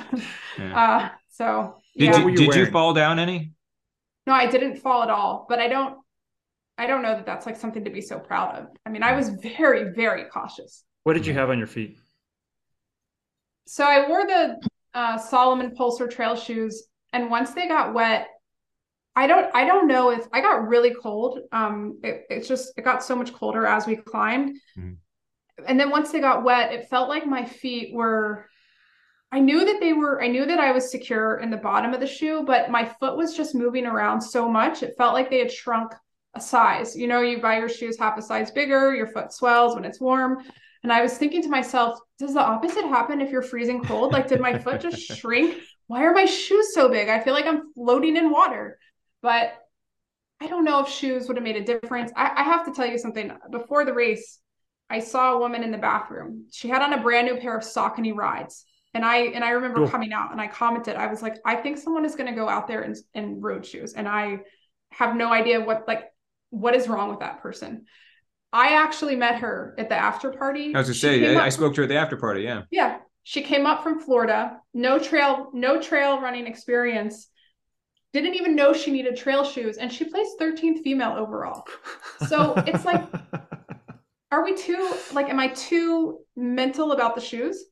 Yeah. 0.58 0.80
Uh, 0.80 1.10
so 1.30 1.76
Did 1.98 2.06
yeah. 2.06 2.20
You 2.20 2.30
you 2.30 2.38
did 2.38 2.56
you 2.56 2.66
fall 2.72 2.94
down 2.94 3.20
any? 3.20 3.52
no, 4.26 4.34
I 4.34 4.48
didn't 4.48 4.78
fall 4.78 5.04
at 5.04 5.10
all, 5.10 5.46
but 5.50 5.60
I 5.60 5.68
don't 5.68 5.98
I 6.78 6.88
don't 6.88 7.02
know 7.02 7.16
that 7.16 7.26
that's 7.26 7.46
like 7.46 7.56
something 7.56 7.84
to 7.84 7.90
be 7.90 8.02
so 8.02 8.20
proud 8.20 8.56
of. 8.56 8.68
I 8.86 8.90
mean, 8.90 9.04
I 9.04 9.16
was 9.16 9.30
very, 9.30 9.94
very 9.94 10.26
cautious. 10.26 10.84
what 11.04 11.14
did 11.14 11.26
you 11.26 11.34
have 11.34 11.50
on 11.50 11.58
your 11.58 11.68
feet? 11.68 11.98
So 13.68 13.84
I 13.84 14.08
wore 14.08 14.26
the 14.28 14.60
uh, 14.94 15.18
Salomon 15.18 15.76
Pulsar 15.76 16.10
trail 16.10 16.36
shoes, 16.36 16.84
and 17.14 17.30
once 17.30 17.52
they 17.52 17.68
got 17.68 17.94
wet, 17.94 18.28
I 19.16 19.28
don't 19.28 19.50
I 19.56 19.66
don't 19.66 19.88
know 19.88 20.10
if 20.12 20.28
I 20.34 20.42
got 20.42 20.68
really 20.68 20.94
cold. 20.94 21.40
Um, 21.52 22.00
it, 22.04 22.26
it's 22.30 22.48
just 22.48 22.74
it 22.78 22.84
got 22.84 23.04
so 23.04 23.16
much 23.16 23.34
colder 23.34 23.66
as 23.66 23.88
we 23.88 23.96
climbed, 23.96 24.58
Mhm. 24.78 24.98
and 25.68 25.80
then 25.80 25.90
once 25.90 26.12
they 26.12 26.20
got 26.20 26.44
wet, 26.44 26.74
it 26.74 26.90
felt 26.90 27.10
like 27.10 27.26
my 27.26 27.46
feet 27.46 27.94
were. 27.94 28.48
I 29.32 29.40
knew 29.40 29.66
that 29.66 29.80
they 29.82 29.94
were. 29.94 30.22
I 30.22 30.28
knew 30.28 30.46
that 30.46 30.60
I 30.60 30.72
was 30.72 30.92
secure 30.92 31.38
in 31.38 31.50
the 31.50 31.58
bottom 31.58 31.94
of 31.94 32.00
the 32.00 32.08
shoe, 32.08 32.44
but 32.46 32.70
my 32.70 32.86
foot 32.86 33.18
was 33.18 33.36
just 33.36 33.56
moving 33.56 33.86
around 33.86 34.22
so 34.22 34.48
much. 34.50 34.84
It 34.84 34.96
felt 34.98 35.14
like 35.14 35.30
they 35.30 35.40
had 35.40 35.52
shrunk 35.52 35.92
a 36.36 36.40
size. 36.42 36.96
You 36.96 37.08
know, 37.08 37.22
you 37.22 37.42
buy 37.42 37.58
your 37.60 37.70
shoes 37.70 37.98
half 37.98 38.18
a 38.18 38.22
size 38.22 38.52
bigger, 38.52 38.94
your 38.96 39.08
foot 39.08 39.34
swells 39.34 39.76
when 39.76 39.84
it's 39.86 40.00
warm. 40.00 40.44
And 40.84 40.94
I 40.94 41.02
was 41.02 41.18
thinking 41.18 41.42
to 41.42 41.50
myself, 41.50 42.00
does 42.20 42.34
the 42.34 42.42
opposite 42.42 42.86
happen 42.86 43.20
if 43.20 43.32
you're 43.32 43.42
freezing 43.42 43.84
cold? 43.84 44.14
Like, 44.14 44.28
did 44.28 44.40
my 44.40 44.58
foot 44.60 44.82
just 44.82 45.02
shrink? 45.18 45.58
Why 45.88 46.04
are 46.04 46.14
my 46.14 46.26
shoes 46.26 46.74
so 46.74 46.88
big? 46.90 47.10
I 47.10 47.20
feel 47.20 47.34
like 47.34 47.48
I'm 47.48 47.74
floating 47.74 48.18
in 48.18 48.30
water. 48.30 48.78
But 49.26 49.56
I 50.40 50.46
don't 50.46 50.66
know 50.66 50.82
if 50.84 50.88
shoes 50.88 51.28
would 51.28 51.36
have 51.38 51.44
made 51.44 51.56
a 51.56 51.64
difference. 51.64 52.12
I, 52.16 52.32
I 52.38 52.44
have 52.44 52.64
to 52.68 52.72
tell 52.72 52.86
you 52.86 53.00
something. 53.00 53.32
Before 53.50 53.84
the 53.84 53.94
race, 53.94 54.38
I 54.88 55.00
saw 55.00 55.34
a 55.34 55.40
woman 55.40 55.64
in 55.64 55.72
the 55.72 55.80
bathroom. 55.80 56.46
She 56.52 56.68
had 56.68 56.84
on 56.84 56.94
a 56.94 57.02
brand 57.02 57.26
new 57.28 57.38
pair 57.38 57.58
of 57.58 57.64
Saucony 57.64 58.14
rides. 58.16 58.66
And 58.94 59.04
I 59.04 59.18
and 59.36 59.44
I 59.44 59.50
remember 59.50 59.80
Cool. 59.80 59.90
coming 59.90 60.14
out 60.14 60.32
and 60.32 60.40
I 60.40 60.48
commented, 60.48 60.96
I 60.96 61.08
was 61.08 61.24
like, 61.24 61.38
I 61.44 61.56
think 61.56 61.80
someone 61.80 62.06
is 62.06 62.14
gonna 62.16 62.36
go 62.36 62.48
out 62.48 62.68
there 62.68 62.84
in, 62.84 62.94
in 63.16 63.42
road 63.42 63.66
shoes. 63.66 63.94
And 63.94 64.08
I 64.08 64.42
have 64.92 65.16
no 65.16 65.34
idea 65.34 65.60
what 65.60 65.88
like 65.88 66.04
what 66.52 66.76
is 66.76 66.88
wrong 66.88 67.10
with 67.10 67.20
that 67.22 67.42
person. 67.42 67.86
I 68.54 68.76
actually 68.76 69.16
met 69.16 69.38
her 69.40 69.74
at 69.80 69.90
the 69.90 69.96
after 69.96 70.30
party. 70.32 70.76
I 70.76 70.78
was 70.78 70.88
gonna 70.88 70.94
She 70.94 71.00
say 71.00 71.36
I, 71.36 71.46
I 71.48 71.50
spoke 71.50 71.74
to 71.74 71.82
her 71.82 71.84
at 71.84 71.90
the 71.90 71.98
after 71.98 72.16
party. 72.16 72.44
Yeah. 72.44 72.62
yeah, 72.70 73.00
she 73.24 73.42
came 73.42 73.66
up 73.66 73.82
from 73.82 74.00
Florida, 74.00 74.60
no 74.74 75.00
trail, 75.00 75.50
no 75.52 75.82
trail 75.82 76.22
running 76.22 76.46
experience. 76.46 77.28
Didn't 78.16 78.36
even 78.36 78.56
know 78.56 78.72
she 78.72 78.92
needed 78.92 79.18
trail 79.18 79.44
shoes, 79.44 79.76
and 79.78 79.92
she 79.92 80.06
placed 80.06 80.40
13th 80.40 80.82
female 80.84 81.18
overall. 81.18 81.66
So 82.30 82.64
it's 82.66 82.86
like- 82.86 83.04
Are 84.32 84.44
we 84.44 84.56
too 84.56 84.92
like? 85.14 85.30
Am 85.30 85.40
I 85.40 85.50
too 85.50 86.20
mental 86.36 86.92
about 86.94 87.16
the 87.16 87.22
shoes? 87.22 87.64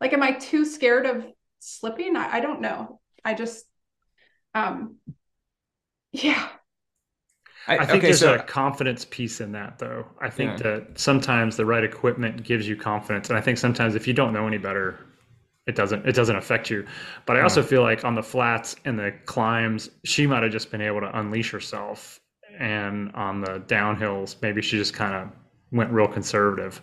Like, 0.00 0.12
am 0.12 0.22
I 0.22 0.32
too 0.32 0.64
scared 0.64 1.06
of 1.06 1.26
slipping? 1.60 2.16
I, 2.16 2.36
I 2.36 2.40
don't 2.40 2.60
know. 2.60 3.00
I 3.24 3.34
just, 3.34 3.64
um, 4.54 4.96
yeah, 6.12 6.48
I 7.66 7.86
think 7.86 7.98
okay, 7.98 8.08
there's 8.08 8.20
so 8.20 8.34
a 8.34 8.42
confidence 8.42 9.04
piece 9.06 9.40
in 9.40 9.52
that, 9.52 9.78
though. 9.78 10.06
I 10.20 10.28
think 10.30 10.58
Yeah. 10.58 10.62
that 10.62 10.98
sometimes 10.98 11.56
the 11.56 11.64
right 11.64 11.82
equipment 11.84 12.42
gives 12.44 12.68
you 12.68 12.76
confidence, 12.76 13.30
and 13.30 13.38
I 13.38 13.40
think 13.40 13.58
sometimes 13.58 13.94
if 13.94 14.06
you 14.06 14.12
don't 14.12 14.32
know 14.34 14.46
any 14.46 14.58
better, 14.58 14.98
it 15.66 15.74
doesn't 15.76 16.06
it 16.06 16.14
doesn't 16.14 16.36
affect 16.36 16.70
you. 16.70 16.86
But 17.26 17.36
I 17.36 17.40
also 17.42 17.62
feel 17.62 17.82
like 17.82 18.04
on 18.04 18.14
the 18.14 18.22
flats 18.22 18.76
and 18.84 18.98
the 18.98 19.12
climbs, 19.24 19.90
she 20.04 20.26
might 20.26 20.42
have 20.42 20.52
just 20.52 20.70
been 20.70 20.80
able 20.82 21.00
to 21.00 21.18
unleash 21.18 21.50
herself, 21.50 22.20
and 22.58 23.10
on 23.14 23.40
the 23.40 23.60
downhills, 23.66 24.36
maybe 24.42 24.60
she 24.62 24.76
just 24.76 24.94
kind 24.94 25.14
of 25.14 25.28
went 25.72 25.90
real 25.90 26.06
conservative, 26.08 26.82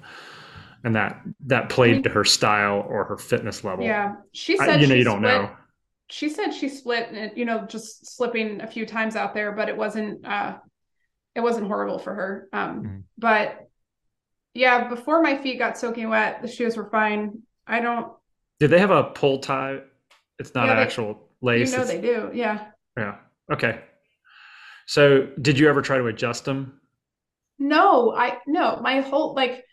and 0.84 0.96
that 0.96 1.22
that 1.46 1.70
played 1.70 2.04
to 2.04 2.10
her 2.10 2.24
style 2.26 2.86
or 2.90 3.04
her 3.06 3.18
fitness 3.18 3.64
level. 3.64 3.86
yeah. 3.86 4.16
She 4.34 4.58
I- 4.60 4.66
said 4.66 4.82
you 4.82 4.88
know 4.88 4.94
she 4.96 5.00
you 5.00 5.04
don't 5.06 5.20
split- 5.20 5.42
know. 5.42 5.52
she 6.10 6.30
said 6.30 6.52
she 6.52 6.68
split 6.68 7.10
and 7.12 7.38
you 7.38 7.46
know 7.46 7.66
just 7.68 8.16
slipping 8.18 8.62
a 8.62 8.68
few 8.68 8.86
times 8.86 9.16
out 9.16 9.34
there 9.34 9.52
but 9.54 9.70
it 9.70 9.78
wasn't 9.78 10.26
uh 10.26 10.58
it 11.36 11.40
wasn't 11.42 11.66
horrible 11.68 12.00
for 12.00 12.14
her 12.14 12.50
um 12.52 12.84
Mhm. 12.84 13.04
but 13.18 13.70
yeah 14.54 14.90
before 14.90 15.22
my 15.22 15.38
feet 15.38 15.58
got 15.60 15.78
soaking 15.78 16.10
wet 16.10 16.42
the 16.42 16.50
shoes 16.50 16.76
were 16.76 16.90
fine 16.90 17.44
i 17.66 17.80
don't 17.80 18.12
Did 18.62 18.70
they 18.70 18.78
have 18.80 18.92
a 18.92 19.04
pull 19.06 19.40
tie? 19.40 19.80
It's 20.38 20.54
not 20.54 20.66
Yeah, 20.66 20.72
an 20.74 20.78
they- 20.78 20.84
actual 20.84 21.28
lace. 21.42 21.72
you 21.72 21.78
know 21.78 21.84
it's- 21.84 21.96
they 21.96 22.02
do 22.14 22.30
yeah 22.34 22.58
Yeah. 22.96 23.16
Okay. 23.52 23.82
So, 24.86 25.28
did 25.42 25.58
you 25.60 25.68
ever 25.70 25.82
try 25.82 25.98
to 25.98 26.06
adjust 26.08 26.46
them? 26.46 26.80
no 27.60 28.12
i 28.26 28.38
no 28.48 28.80
my 28.82 29.02
whole 29.02 29.36
like 29.36 29.64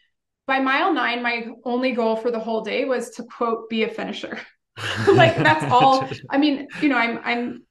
by 0.47 0.59
mile 0.61 0.93
nine 0.93 1.22
my 1.22 1.36
only 1.64 1.93
goal 1.93 2.16
for 2.16 2.30
the 2.30 2.39
whole 2.39 2.61
day 2.62 2.84
was 2.84 3.09
to 3.16 3.22
quote 3.24 3.68
be 3.70 3.82
a 3.84 3.89
finisher 3.89 4.39
like 5.22 5.34
that's 5.36 5.64
all 5.76 6.07
i 6.28 6.36
mean 6.36 6.68
you 6.82 6.89
know 6.91 6.99
i'm 7.05 7.18
i'm 7.24 7.62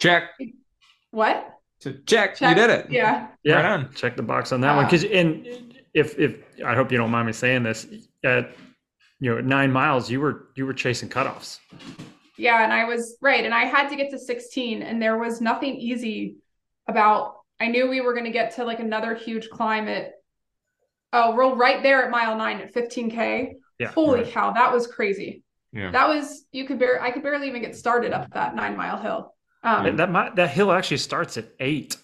check. 0.00 0.22
what 1.12 1.36
So 1.80 1.92
check. 2.04 2.40
You 2.40 2.54
did 2.54 2.70
it. 2.78 2.90
yeah 2.90 3.28
yeah. 3.44 3.54
Right 3.56 3.72
on. 3.76 3.92
Check 3.94 4.16
the 4.16 4.22
box 4.32 4.50
on 4.52 4.60
that 4.62 4.74
one. 4.76 4.84
Uh, 4.84 4.88
Because, 4.88 5.04
and 5.04 5.30
if 5.94 6.18
if 6.18 6.32
I 6.70 6.74
hope 6.74 6.90
you 6.92 6.98
don't 6.98 7.10
mind 7.16 7.26
me 7.30 7.32
saying 7.32 7.62
this, 7.62 7.86
at 8.24 8.44
you 9.20 9.34
know 9.34 9.40
nine 9.40 9.70
miles, 9.72 10.10
you 10.10 10.20
were 10.20 10.48
you 10.56 10.66
were 10.66 10.74
chasing 10.74 11.08
cutoffs. 11.08 11.58
Yeah, 12.36 12.64
and 12.64 12.72
I 12.72 12.84
was 12.84 13.16
right. 13.20 13.44
And 13.44 13.52
I 13.54 13.64
had 13.66 13.88
to 13.90 13.96
get 13.96 14.10
to 14.10 14.18
16, 14.18 14.82
and 14.82 15.00
there 15.00 15.18
was 15.18 15.40
nothing 15.40 15.76
easy 15.76 16.36
about 16.86 17.36
I 17.60 17.66
knew 17.68 17.88
we 17.88 18.00
were 18.00 18.14
going 18.14 18.24
to 18.24 18.30
get 18.30 18.54
to 18.56 18.64
like 18.64 18.80
another 18.80 19.14
huge 19.14 19.50
climb 19.50 19.88
at 19.88 20.12
oh, 21.12 21.34
we're 21.34 21.54
right 21.54 21.82
there 21.82 22.04
at 22.04 22.10
mile 22.10 22.36
nine 22.36 22.60
at 22.60 22.72
15K. 22.72 23.52
Yeah, 23.78 23.88
Holy 23.88 24.22
right. 24.22 24.32
cow, 24.32 24.52
that 24.52 24.72
was 24.72 24.86
crazy. 24.86 25.42
Yeah. 25.72 25.90
That 25.90 26.08
was 26.08 26.44
you 26.52 26.66
could 26.66 26.78
barely 26.78 27.00
I 27.00 27.10
could 27.10 27.22
barely 27.22 27.48
even 27.48 27.62
get 27.62 27.76
started 27.76 28.12
up 28.12 28.32
that 28.32 28.54
nine 28.54 28.76
mile 28.76 28.98
hill. 29.00 29.34
Um 29.62 29.86
And 29.86 29.98
that 29.98 30.10
mi- 30.10 30.30
that 30.36 30.50
hill 30.50 30.72
actually 30.72 30.96
starts 30.98 31.36
at 31.36 31.46
8 31.60 31.96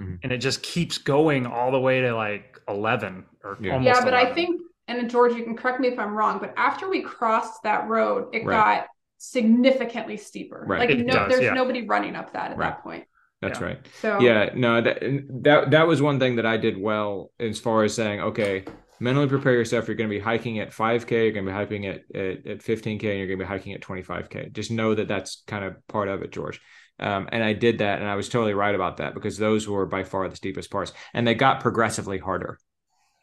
Mhm. 0.00 0.18
and 0.22 0.30
it 0.32 0.38
just 0.38 0.62
keeps 0.62 0.96
going 0.98 1.44
all 1.46 1.70
the 1.72 1.80
way 1.80 2.00
to 2.02 2.14
like 2.14 2.60
eleven 2.68 3.24
or 3.42 3.58
Yeah. 3.60 3.74
almost. 3.74 3.86
yeah, 3.98 4.04
but 4.04 4.14
I 4.14 4.32
think 4.34 4.60
and 4.88 5.08
George, 5.10 5.34
you 5.34 5.44
can 5.44 5.56
correct 5.56 5.80
me 5.80 5.88
if 5.88 5.98
I'm 5.98 6.14
wrong, 6.14 6.38
but 6.40 6.54
after 6.56 6.88
we 6.88 7.02
crossed 7.02 7.62
that 7.62 7.88
road, 7.88 8.34
it 8.34 8.44
Right. 8.44 8.54
got 8.56 8.86
significantly 9.18 10.16
steeper. 10.16 10.64
Right. 10.66 10.80
Like 10.80 10.90
It 10.90 11.06
no 11.06 11.14
does, 11.14 11.28
there's 11.30 11.44
yeah. 11.44 11.52
nobody 11.52 11.86
running 11.86 12.16
up 12.16 12.32
that 12.32 12.52
at 12.52 12.56
Right. 12.56 12.70
that 12.70 12.82
point. 12.82 13.04
That's 13.40 13.60
Yeah. 13.60 13.66
right. 13.66 13.86
So 14.00 14.20
Yeah, 14.20 14.50
no, 14.54 14.80
that 14.80 14.98
that 15.42 15.70
that 15.70 15.86
was 15.86 16.02
one 16.02 16.18
thing 16.18 16.36
that 16.36 16.46
I 16.46 16.56
did 16.56 16.80
well 16.80 17.30
as 17.38 17.60
far 17.60 17.84
as 17.84 17.94
saying, 17.94 18.20
okay, 18.20 18.64
mentally 19.00 19.28
prepare 19.28 19.52
yourself. 19.52 19.86
You're 19.86 19.96
going 19.96 20.10
to 20.10 20.16
be 20.16 20.20
hiking 20.20 20.58
at 20.58 20.72
5K. 20.72 21.24
You're 21.24 21.32
going 21.32 21.46
to 21.46 21.52
be 21.52 21.56
hiking 21.56 21.86
at, 21.86 22.02
at 22.14 22.46
at 22.46 22.62
15K. 22.62 23.10
And 23.10 23.18
you're 23.18 23.28
going 23.28 23.38
to 23.38 23.44
be 23.44 23.48
hiking 23.48 23.74
at 23.74 23.80
25K. 23.80 24.52
Just 24.52 24.70
know 24.70 24.94
that 24.94 25.06
that's 25.08 25.44
kind 25.46 25.64
of 25.64 25.76
part 25.86 26.08
of 26.08 26.22
it, 26.22 26.32
George. 26.32 26.60
Um, 27.00 27.28
and 27.30 27.44
I 27.44 27.52
did 27.52 27.78
that, 27.78 28.00
and 28.00 28.08
I 28.08 28.16
was 28.16 28.28
totally 28.28 28.54
right 28.54 28.74
about 28.74 28.96
that 28.96 29.14
because 29.14 29.38
those 29.38 29.68
were 29.68 29.86
by 29.86 30.02
far 30.02 30.28
the 30.28 30.34
steepest 30.34 30.68
parts, 30.68 30.92
and 31.14 31.24
they 31.24 31.34
got 31.34 31.60
progressively 31.60 32.18
harder. 32.18 32.58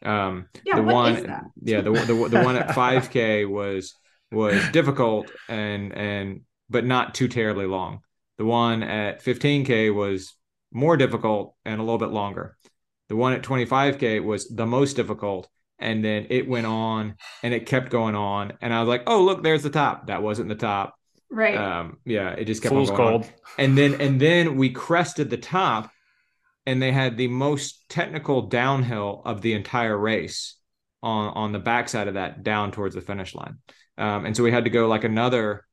Um, 0.04 0.48
Yeah, 0.64 0.76
the 0.76 0.82
what 0.82 0.94
one, 0.94 1.12
is 1.12 1.22
that? 1.24 1.44
yeah, 1.62 1.80
the, 1.80 1.92
the 1.92 2.28
the 2.28 2.40
one 2.40 2.56
at 2.56 2.68
5K 2.74 3.48
was 3.48 3.94
was 4.30 4.68
difficult 4.68 5.30
and 5.48 5.92
and 5.92 6.40
but 6.68 6.84
not 6.84 7.14
too 7.14 7.28
terribly 7.28 7.66
long. 7.66 8.00
The 8.38 8.44
one 8.44 8.82
at 8.82 9.22
15K 9.22 9.94
was 9.94 10.34
more 10.72 10.96
difficult 10.96 11.54
and 11.64 11.80
a 11.80 11.84
little 11.84 11.98
bit 11.98 12.10
longer. 12.10 12.56
The 13.08 13.16
one 13.16 13.32
at 13.32 13.42
25K 13.42 14.22
was 14.22 14.48
the 14.48 14.66
most 14.66 14.94
difficult. 14.94 15.48
And 15.78 16.02
then 16.04 16.26
it 16.30 16.48
went 16.48 16.66
on 16.66 17.16
and 17.42 17.52
it 17.54 17.66
kept 17.66 17.90
going 17.90 18.14
on. 18.14 18.54
And 18.62 18.72
I 18.72 18.80
was 18.80 18.88
like, 18.88 19.02
oh, 19.06 19.22
look, 19.22 19.42
there's 19.42 19.62
the 19.62 19.70
top. 19.70 20.06
That 20.06 20.22
wasn't 20.22 20.48
the 20.48 20.54
top. 20.54 20.94
right. 21.30 21.64
Um, 21.64 21.98
yeah, 22.04 22.30
it 22.30 22.46
just 22.46 22.62
kept 22.62 22.72
Fool's 22.72 22.90
on 22.90 22.96
going. 22.96 23.14
on. 23.14 23.24
And 23.58 23.76
then 23.76 24.00
and 24.00 24.20
then 24.20 24.56
we 24.56 24.70
crested 24.70 25.30
the 25.30 25.36
top 25.36 25.90
and 26.66 26.82
they 26.82 26.92
had 26.92 27.16
the 27.16 27.28
most 27.28 27.88
technical 27.88 28.42
downhill 28.42 29.22
of 29.24 29.40
the 29.40 29.54
entire 29.54 29.96
race 29.96 30.56
on 31.02 31.28
on 31.34 31.52
the 31.52 31.58
backside 31.58 32.08
of 32.08 32.14
that 32.14 32.42
down 32.42 32.72
towards 32.72 32.94
the 32.94 33.00
finish 33.00 33.34
line. 33.34 33.58
Um, 33.96 34.26
and 34.26 34.36
so 34.36 34.42
we 34.42 34.52
had 34.52 34.64
to 34.64 34.70
go 34.70 34.88
like 34.88 35.04
another 35.04 35.64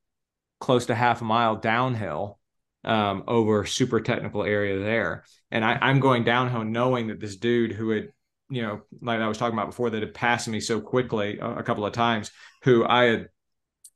close 0.60 0.86
to 0.86 0.96
half 0.96 1.22
a 1.22 1.26
mile 1.26 1.58
downhill 1.58 2.40
um, 2.86 3.24
over 3.28 3.66
super 3.66 4.00
technical 4.00 4.44
area 4.44 4.80
there. 4.80 5.24
And 5.52 5.66
I, 5.66 5.78
I'm 5.82 6.00
going 6.00 6.24
downhill 6.24 6.64
knowing 6.64 7.08
that 7.08 7.20
this 7.20 7.36
dude 7.36 7.72
who 7.72 7.90
had, 7.90 8.10
you 8.50 8.62
know, 8.62 8.82
like 9.02 9.20
I 9.20 9.28
was 9.28 9.38
talking 9.38 9.58
about 9.58 9.70
before, 9.70 9.90
that 9.90 10.02
had 10.02 10.14
passed 10.14 10.48
me 10.48 10.60
so 10.60 10.80
quickly 10.80 11.40
a, 11.40 11.58
a 11.58 11.64
couple 11.64 11.86
of 11.86 11.94
times, 11.94 12.32
who 12.64 12.86
I 12.86 13.04
had 13.04 13.30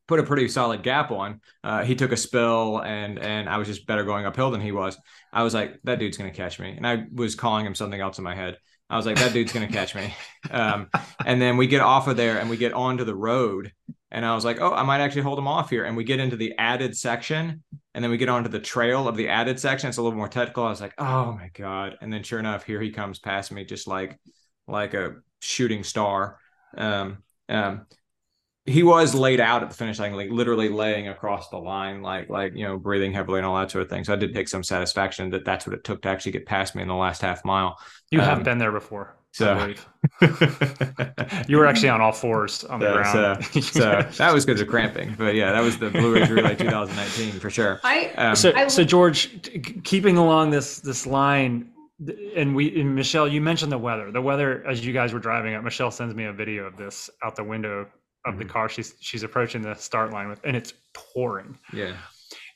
put 0.07 0.19
a 0.19 0.23
pretty 0.23 0.47
solid 0.47 0.83
gap 0.83 1.11
on. 1.11 1.41
Uh, 1.63 1.83
he 1.83 1.95
took 1.95 2.11
a 2.11 2.17
spill 2.17 2.79
and 2.79 3.19
and 3.19 3.49
I 3.49 3.57
was 3.57 3.67
just 3.67 3.85
better 3.85 4.03
going 4.03 4.25
uphill 4.25 4.51
than 4.51 4.61
he 4.61 4.71
was. 4.71 4.97
I 5.31 5.43
was 5.43 5.53
like, 5.53 5.79
that 5.83 5.99
dude's 5.99 6.17
gonna 6.17 6.31
catch 6.31 6.59
me, 6.59 6.73
and 6.75 6.87
I 6.87 7.05
was 7.13 7.35
calling 7.35 7.65
him 7.65 7.75
something 7.75 7.99
else 7.99 8.17
in 8.17 8.23
my 8.23 8.35
head. 8.35 8.57
I 8.89 8.95
was 8.95 9.05
like, 9.05 9.17
that 9.17 9.33
dude's 9.33 9.53
gonna 9.53 9.67
catch 9.67 9.95
me. 9.95 10.13
Um, 10.49 10.87
and 11.25 11.41
then 11.41 11.57
we 11.57 11.67
get 11.67 11.81
off 11.81 12.07
of 12.07 12.15
there 12.15 12.39
and 12.39 12.49
we 12.49 12.55
get 12.55 12.71
onto 12.71 13.03
the 13.03 13.13
road, 13.13 13.73
and 14.11 14.25
I 14.25 14.33
was 14.33 14.45
like, 14.45 14.61
oh, 14.61 14.71
I 14.71 14.83
might 14.83 15.01
actually 15.01 15.23
hold 15.23 15.37
him 15.37 15.47
off 15.47 15.69
here. 15.69 15.83
And 15.83 15.97
we 15.97 16.05
get 16.05 16.21
into 16.21 16.37
the 16.37 16.53
added 16.57 16.95
section, 16.95 17.63
and 17.93 18.01
then 18.01 18.09
we 18.09 18.17
get 18.17 18.29
onto 18.29 18.49
the 18.49 18.59
trail 18.59 19.09
of 19.09 19.17
the 19.17 19.27
added 19.27 19.59
section. 19.59 19.89
It's 19.89 19.97
a 19.97 20.01
little 20.01 20.17
more 20.17 20.29
technical. 20.29 20.63
I 20.63 20.69
was 20.69 20.79
like, 20.79 20.93
oh 20.97 21.33
my 21.33 21.49
god! 21.53 21.97
And 21.99 22.13
then 22.13 22.23
sure 22.23 22.39
enough, 22.39 22.63
here 22.63 22.79
he 22.79 22.91
comes 22.91 23.19
past 23.19 23.51
me, 23.51 23.65
just 23.65 23.87
like 23.87 24.17
like 24.67 24.93
a 24.93 25.15
shooting 25.41 25.83
star. 25.83 26.39
Um, 26.77 27.23
um, 27.49 27.87
he 28.67 28.83
was 28.83 29.15
laid 29.15 29.39
out 29.39 29.63
at 29.63 29.69
the 29.69 29.75
finish 29.75 29.97
line, 29.97 30.13
like 30.13 30.29
literally 30.29 30.67
laying 30.69 31.07
across 31.07 31.49
the 31.49 31.57
line, 31.57 32.01
like 32.01 32.29
like 32.29 32.53
you 32.55 32.65
know, 32.67 32.77
breathing 32.77 33.13
heavily 33.13 33.39
and 33.39 33.45
all 33.45 33.57
that 33.57 33.71
sort 33.71 33.81
of 33.83 33.89
thing. 33.89 34.03
So 34.03 34.13
I 34.13 34.17
did 34.17 34.33
take 34.35 34.47
some 34.49 34.63
satisfaction 34.63 35.29
that 35.31 35.45
that's 35.45 35.65
what 35.65 35.73
it 35.73 35.83
took 35.83 36.01
to 36.03 36.09
actually 36.09 36.33
get 36.33 36.45
past 36.45 36.75
me 36.75 36.81
in 36.81 36.87
the 36.87 36.95
last 36.95 37.21
half 37.21 37.43
mile. 37.45 37.77
You 38.11 38.19
have 38.19 38.39
Um, 38.39 38.43
been 38.43 38.57
there 38.57 38.71
before. 38.71 39.15
so- 39.31 39.73
You 41.47 41.57
were 41.57 41.65
actually 41.65 41.89
on 41.89 42.01
all 42.01 42.11
fours 42.11 42.63
on 42.65 42.79
the 42.79 42.91
ground. 42.91 43.43
so, 43.45 43.59
so 43.61 44.01
that 44.17 44.33
was 44.33 44.45
because 44.45 44.61
of 44.61 44.67
cramping, 44.67 45.15
but 45.17 45.35
yeah, 45.35 45.51
that 45.51 45.61
was 45.61 45.77
the 45.77 45.89
Blue 45.89 46.13
Ridge 46.13 46.29
Relay 46.29 46.55
2019 46.57 47.39
for 47.39 47.49
sure. 47.49 47.79
I 47.83 48.11
Um, 48.17 48.35
so, 48.35 48.53
I- 48.55 48.67
so 48.67 48.83
George, 48.83 49.41
t- 49.43 49.59
keeping 49.83 50.17
along 50.17 50.49
this 50.51 50.79
this 50.79 51.05
line, 51.07 51.69
and 52.35 52.55
we 52.55 52.79
and 52.79 52.95
Michelle, 52.95 53.27
you 53.27 53.41
mentioned 53.41 53.71
the 53.71 53.77
weather. 53.77 54.11
The 54.11 54.21
weather 54.21 54.63
as 54.67 54.85
you 54.85 54.93
guys 54.93 55.13
were 55.13 55.19
driving 55.19 55.55
up. 55.55 55.63
Michelle 55.63 55.91
sends 55.91 56.13
me 56.13 56.25
a 56.25 56.33
video 56.33 56.65
of 56.65 56.75
this 56.77 57.09
out 57.23 57.35
the 57.35 57.43
window 57.43 57.87
of 58.25 58.37
the 58.37 58.45
Mhm. 58.45 58.49
car. 58.49 58.69
She's 58.69 58.95
she's 58.99 59.23
approaching 59.23 59.61
the 59.61 59.75
start 59.75 60.11
line 60.11 60.27
with, 60.29 60.39
and 60.43 60.55
it's 60.55 60.73
pouring. 60.93 61.57
yeah, 61.73 61.95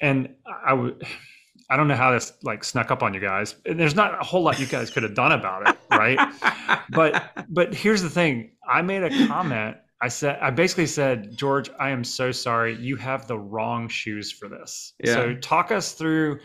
And 0.02 0.36
I 0.66 0.74
would. 0.74 1.04
I 1.70 1.78
don't 1.78 1.88
know 1.88 1.96
how 1.96 2.12
this 2.12 2.34
like 2.44 2.66
snuck 2.66 2.92
up 2.92 3.02
on 3.02 3.14
you 3.14 3.22
guys. 3.22 3.56
And 3.66 3.80
there's 3.80 3.96
not 3.96 4.20
a 4.20 4.24
whole 4.26 4.42
lot 4.44 4.60
you 4.60 4.66
guys 4.66 4.90
could 4.90 5.04
have 5.04 5.14
done 5.14 5.32
about 5.32 5.70
it, 5.70 5.78
right? 5.90 6.20
but 6.90 7.32
but 7.50 7.74
here's 7.74 8.02
the 8.02 8.10
thing 8.10 8.52
i 8.68 8.82
made 8.82 9.04
a 9.04 9.28
comment 9.28 9.78
i 10.02 10.08
said 10.10 10.38
i 10.42 10.50
basically 10.50 10.86
said 10.86 11.36
george 11.38 11.70
i 11.80 11.90
am 11.90 12.04
so 12.04 12.32
sorry 12.32 12.76
you 12.76 12.96
have 12.98 13.28
the 13.28 13.38
wrong 13.38 13.88
shoes 13.88 14.32
for 14.32 14.50
this 14.50 14.94
Yeah. 15.04 15.14
so 15.14 15.36
talk 15.36 15.72
us 15.72 15.94
through 15.94 16.40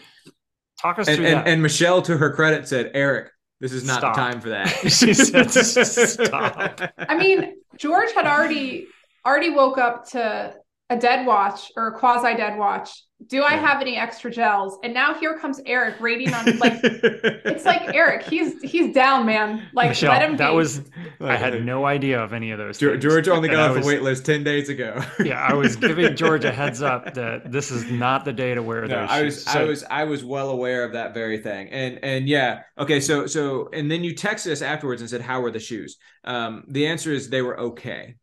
talk 0.81 0.99
us 1.01 1.09
and, 1.09 1.17
through 1.17 1.27
and, 1.27 1.37
that 1.39 1.49
and 1.49 1.63
Michelle, 1.63 2.03
to 2.03 2.17
her 2.17 2.33
credit, 2.33 2.69
said, 2.69 2.91
"Eric, 2.95 3.31
this 3.61 3.73
is 3.73 3.85
not 3.85 3.99
Stop. 3.99 4.15
the 4.15 4.21
time 4.21 4.41
for 4.41 4.51
that." 4.51 4.69
She 4.91 5.15
said, 5.15 5.51
"Stop." 5.51 6.81
I 6.99 7.17
mean, 7.17 7.57
George 7.79 8.13
had 8.13 8.27
already 8.27 8.87
already 9.27 9.51
woke 9.51 9.79
up 9.79 10.09
to 10.11 10.55
a 10.91 10.97
dead 10.97 11.27
watch 11.27 11.73
or 11.77 11.89
a 11.89 11.99
quasi 11.99 12.35
dead 12.37 12.57
watch. 12.59 12.91
Do 13.29 13.43
I 13.43 13.53
have 13.55 13.81
any 13.81 13.97
extra 13.97 14.31
gels? 14.31 14.79
And 14.85 14.95
now 14.95 15.15
here 15.15 15.39
comes 15.39 15.61
Eric 15.67 16.01
rating 16.01 16.33
on 16.35 16.59
like 16.59 16.81
it's 16.85 17.65
like 17.65 17.95
Eric, 17.95 18.25
he's 18.25 18.61
he's 18.63 18.95
down, 18.95 19.27
man. 19.27 19.69
Like 19.73 19.89
michelle 19.89 20.13
let 20.13 20.23
him 20.23 20.37
that 20.37 20.51
be. 20.51 20.55
was 20.55 20.83
i 21.25 21.37
had 21.37 21.59
no 21.59 21.85
idea 21.87 22.23
of 22.23 22.33
any 22.33 22.51
of 22.51 22.59
those 22.59 22.79
George, 22.79 23.01
things. 23.01 23.03
George 23.03 23.29
only 23.29 23.49
got 23.49 23.61
I 23.61 23.69
off 23.71 23.75
the 23.75 23.81
wait 23.81 24.03
list 24.03 24.27
ten 24.27 24.45
days 24.45 24.69
ago. 24.69 25.03
yeah 25.19 25.41
i 25.41 25.55
was 25.55 25.77
giving 25.89 26.15
george 26.15 26.45
a 26.45 26.53
heads 26.53 26.83
up 26.83 27.15
that 27.15 27.51
this 27.51 27.71
is 27.71 27.91
not 27.91 28.25
the 28.25 28.33
day 28.33 28.55
to 28.55 28.63
wear 28.63 28.87
No, 28.87 29.01
those 29.01 29.11
I 29.11 29.23
shoes 29.23 29.37
was 29.47 29.47
I 29.47 29.63
was 29.65 29.85
I 29.85 30.05
was 30.05 30.25
well 30.25 30.51
aware 30.51 30.85
of 30.85 30.93
that 30.93 31.15
very 31.15 31.39
thing. 31.39 31.69
And 31.71 31.99
and 32.05 32.29
yeah, 32.29 32.63
okay, 32.79 33.01
so 33.01 33.27
so 33.27 33.69
and 33.73 33.91
then 33.91 34.05
you 34.05 34.15
texted 34.15 34.53
us 34.53 34.63
afterwards 34.63 35.01
and 35.01 35.11
said, 35.11 35.21
How 35.23 35.41
were 35.41 35.51
the 35.51 35.59
shoes? 35.61 35.97
Um, 36.25 36.65
the 36.69 36.87
answer 36.87 37.13
is 37.13 37.29
they 37.31 37.43
were 37.43 37.59
okay. 37.59 38.17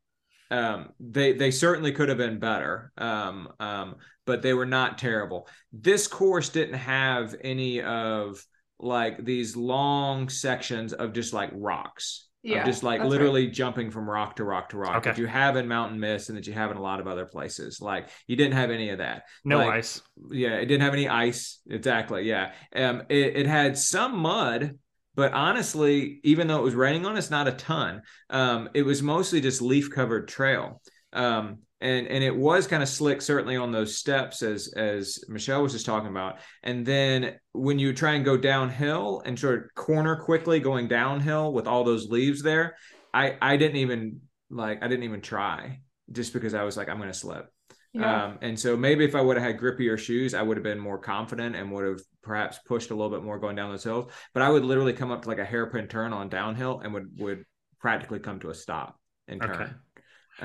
Um, 0.53 0.89
they 0.99 1.33
they 1.33 1.51
certainly 1.51 1.91
could 1.91 2.09
have 2.09 2.17
been 2.17 2.39
better. 2.39 2.91
Um, 2.97 3.49
um, 3.59 3.95
but 4.25 4.41
they 4.41 4.53
were 4.53 4.65
not 4.65 4.97
terrible. 4.97 5.47
This 5.71 6.07
course 6.07 6.49
didn't 6.49 6.75
have 6.79 7.35
any 7.41 7.81
of 7.81 8.43
like 8.79 9.23
these 9.23 9.55
long 9.55 10.29
sections 10.29 10.93
of 10.93 11.13
just 11.13 11.33
like 11.33 11.49
rocks. 11.53 12.27
of 12.45 12.51
Yeah, 12.51 12.65
just 12.65 12.83
like 12.83 12.99
that's 12.99 13.09
literally 13.09 13.47
jumping 13.47 13.89
from 13.91 14.09
rock 14.09 14.35
to 14.37 14.43
rock 14.43 14.69
to 14.69 14.77
rock 14.77 14.95
Okay. 14.97 15.09
that 15.11 15.17
you 15.17 15.27
have 15.27 15.55
in 15.55 15.67
Mountain 15.67 15.99
Mist 15.99 16.29
and 16.29 16.37
that 16.37 16.47
you 16.47 16.53
have 16.53 16.71
in 16.71 16.77
a 16.77 16.81
lot 16.81 16.99
of 16.99 17.07
other 17.07 17.25
places. 17.25 17.79
Like 17.81 18.09
you 18.27 18.35
didn't 18.35 18.53
have 18.53 18.69
any 18.71 18.89
of 18.89 18.97
that 18.99 19.23
no 19.45 19.57
like- 19.57 19.73
ice 19.79 20.01
yeah 20.31 20.55
it 20.55 20.65
didn't 20.67 20.81
have 20.81 20.93
any 20.93 21.07
ice 21.09 21.59
exactly 21.69 22.23
yeah 22.23 22.51
um 22.75 23.01
it, 23.09 23.37
it 23.41 23.47
had 23.47 23.77
some 23.77 24.17
mud 24.17 24.77
but 25.15 25.33
honestly 25.33 26.19
even 26.23 26.47
though 26.47 26.59
it 26.59 26.63
was 26.63 26.75
raining 26.75 27.05
on 27.05 27.17
us 27.17 27.29
not 27.29 27.47
a 27.47 27.53
ton. 27.53 28.01
Um 28.29 28.69
it 28.73 28.83
was 28.83 29.01
mostly 29.01 29.41
just 29.41 29.61
leaf 29.61 29.89
covered 29.91 30.27
trail. 30.27 30.81
Um 31.11 31.59
and 31.81 32.07
and 32.07 32.23
it 32.23 32.35
was 32.35 32.65
kind 32.67 32.81
of 32.81 32.89
slick 32.89 33.21
certainly 33.21 33.57
on 33.57 33.71
those 33.71 33.97
steps 33.97 34.41
as 34.41 34.73
as 34.75 35.19
michelle 35.27 35.61
was 35.61 35.73
just 35.73 35.85
talking 35.85 36.09
about. 36.09 36.39
And 36.63 36.85
then 36.85 37.35
when 37.51 37.79
you 37.79 37.93
try 37.93 38.13
and 38.13 38.25
go 38.25 38.37
downhill 38.37 39.21
and 39.25 39.37
sort 39.37 39.65
of 39.65 39.75
corner 39.75 40.15
quickly 40.15 40.59
going 40.59 40.87
downhill 40.87 41.53
with 41.53 41.67
all 41.67 41.83
those 41.83 42.09
leaves 42.09 42.41
there 42.41 42.75
i 43.13 43.37
i 43.41 43.57
didn't 43.57 43.77
even 43.77 44.21
like 44.49 44.83
i 44.83 44.87
didn't 44.87 45.03
even 45.03 45.21
try 45.21 45.79
just 46.11 46.33
because 46.33 46.53
i 46.53 46.63
was 46.63 46.75
like 46.75 46.89
i'm 46.89 46.99
gonna 46.99 47.13
slip 47.13 47.52
yeah. 47.93 48.25
um, 48.25 48.37
and 48.41 48.59
so 48.59 48.75
maybe 48.77 49.05
if 49.05 49.15
I 49.15 49.21
would 49.21 49.37
have 49.37 49.45
had 49.45 49.59
grippier 49.59 49.97
shoes, 49.97 50.33
I 50.33 50.41
would 50.41 50.57
have 50.57 50.63
been 50.63 50.79
more 50.79 50.97
confident 50.97 51.55
and 51.55 51.71
would 51.71 51.85
have 51.85 52.01
perhaps 52.21 52.59
pushed 52.65 52.91
a 52.91 52.95
little 52.95 53.11
bit 53.11 53.23
more 53.23 53.39
going 53.39 53.55
down 53.55 53.69
those 53.71 53.83
hills. 53.83 54.11
But 54.33 54.43
I 54.43 54.49
would 54.49 54.65
literally 54.65 54.93
come 54.93 55.11
up 55.11 55.23
to 55.23 55.29
like 55.29 55.39
a 55.39 55.45
hairpin 55.45 55.87
turn 55.87 56.13
on 56.13 56.29
downhill 56.29 56.79
and 56.83 56.93
would 56.93 57.09
would 57.17 57.45
practically 57.79 58.19
come 58.19 58.39
to 58.39 58.49
a 58.49 58.55
stop 58.55 58.99
and 59.27 59.43
turn. 59.43 59.61
Okay. 59.61 59.71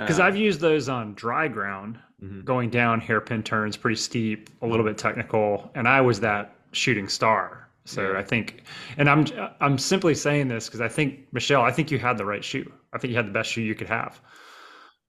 because 0.00 0.20
Um, 0.20 0.26
i've 0.26 0.36
used 0.36 0.60
those 0.60 0.88
on 0.88 1.14
dry 1.14 1.48
ground 1.48 1.98
mhm. 2.22 2.44
going 2.44 2.70
down 2.70 3.00
hairpin 3.00 3.42
turns 3.42 3.76
pretty 3.76 3.96
steep 3.96 4.50
a 4.62 4.66
little 4.66 4.84
bit 4.84 4.98
technical 4.98 5.70
and 5.74 5.88
i 5.88 6.00
was 6.00 6.20
that 6.20 6.56
shooting 6.72 7.08
star 7.08 7.68
so 7.84 8.12
Yeah. 8.12 8.18
i 8.18 8.22
think 8.22 8.64
and 8.98 9.08
i'm 9.08 9.26
i'm 9.60 9.78
simply 9.78 10.14
saying 10.14 10.48
this 10.48 10.66
because 10.66 10.80
i 10.80 10.88
think 10.88 11.26
michelle 11.32 11.62
i 11.62 11.70
think 11.72 11.90
you 11.90 11.98
had 11.98 12.18
the 12.18 12.24
right 12.24 12.44
shoe 12.44 12.70
i 12.92 12.98
think 12.98 13.10
you 13.10 13.16
had 13.16 13.26
the 13.26 13.32
best 13.32 13.50
shoe 13.50 13.62
you 13.62 13.74
could 13.74 13.88
have 13.88 14.20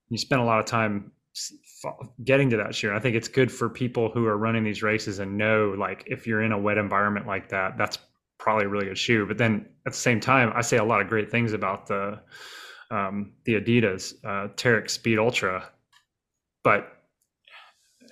you 0.08 0.18
spent 0.18 0.40
a 0.40 0.44
lot 0.44 0.58
of 0.60 0.66
time 0.66 1.12
getting 2.24 2.50
to 2.50 2.56
that 2.56 2.74
shoe 2.74 2.92
i 2.92 2.98
think 2.98 3.16
it's 3.16 3.28
good 3.28 3.50
for 3.50 3.68
people 3.68 4.10
who 4.10 4.26
are 4.26 4.36
running 4.36 4.64
these 4.64 4.82
races 4.82 5.18
and 5.18 5.36
know 5.36 5.74
like 5.78 6.04
if 6.06 6.26
you're 6.26 6.42
in 6.42 6.52
a 6.52 6.58
wet 6.58 6.78
environment 6.78 7.26
like 7.26 7.48
that 7.48 7.76
that's 7.78 7.98
probably 8.38 8.64
a 8.64 8.68
really 8.68 8.86
good 8.86 8.98
shoe 8.98 9.26
but 9.26 9.38
then 9.38 9.66
at 9.86 9.92
the 9.92 9.98
same 9.98 10.20
time 10.20 10.52
i 10.54 10.60
say 10.60 10.76
a 10.76 10.84
lot 10.84 11.00
of 11.00 11.08
great 11.08 11.30
things 11.30 11.52
about 11.52 11.86
the 11.86 12.20
um, 12.92 13.34
the 13.44 13.54
adidas 13.54 14.14
uh, 14.24 14.48
Terrex 14.54 14.90
speed 14.90 15.18
ultra 15.18 15.70
but 16.64 17.00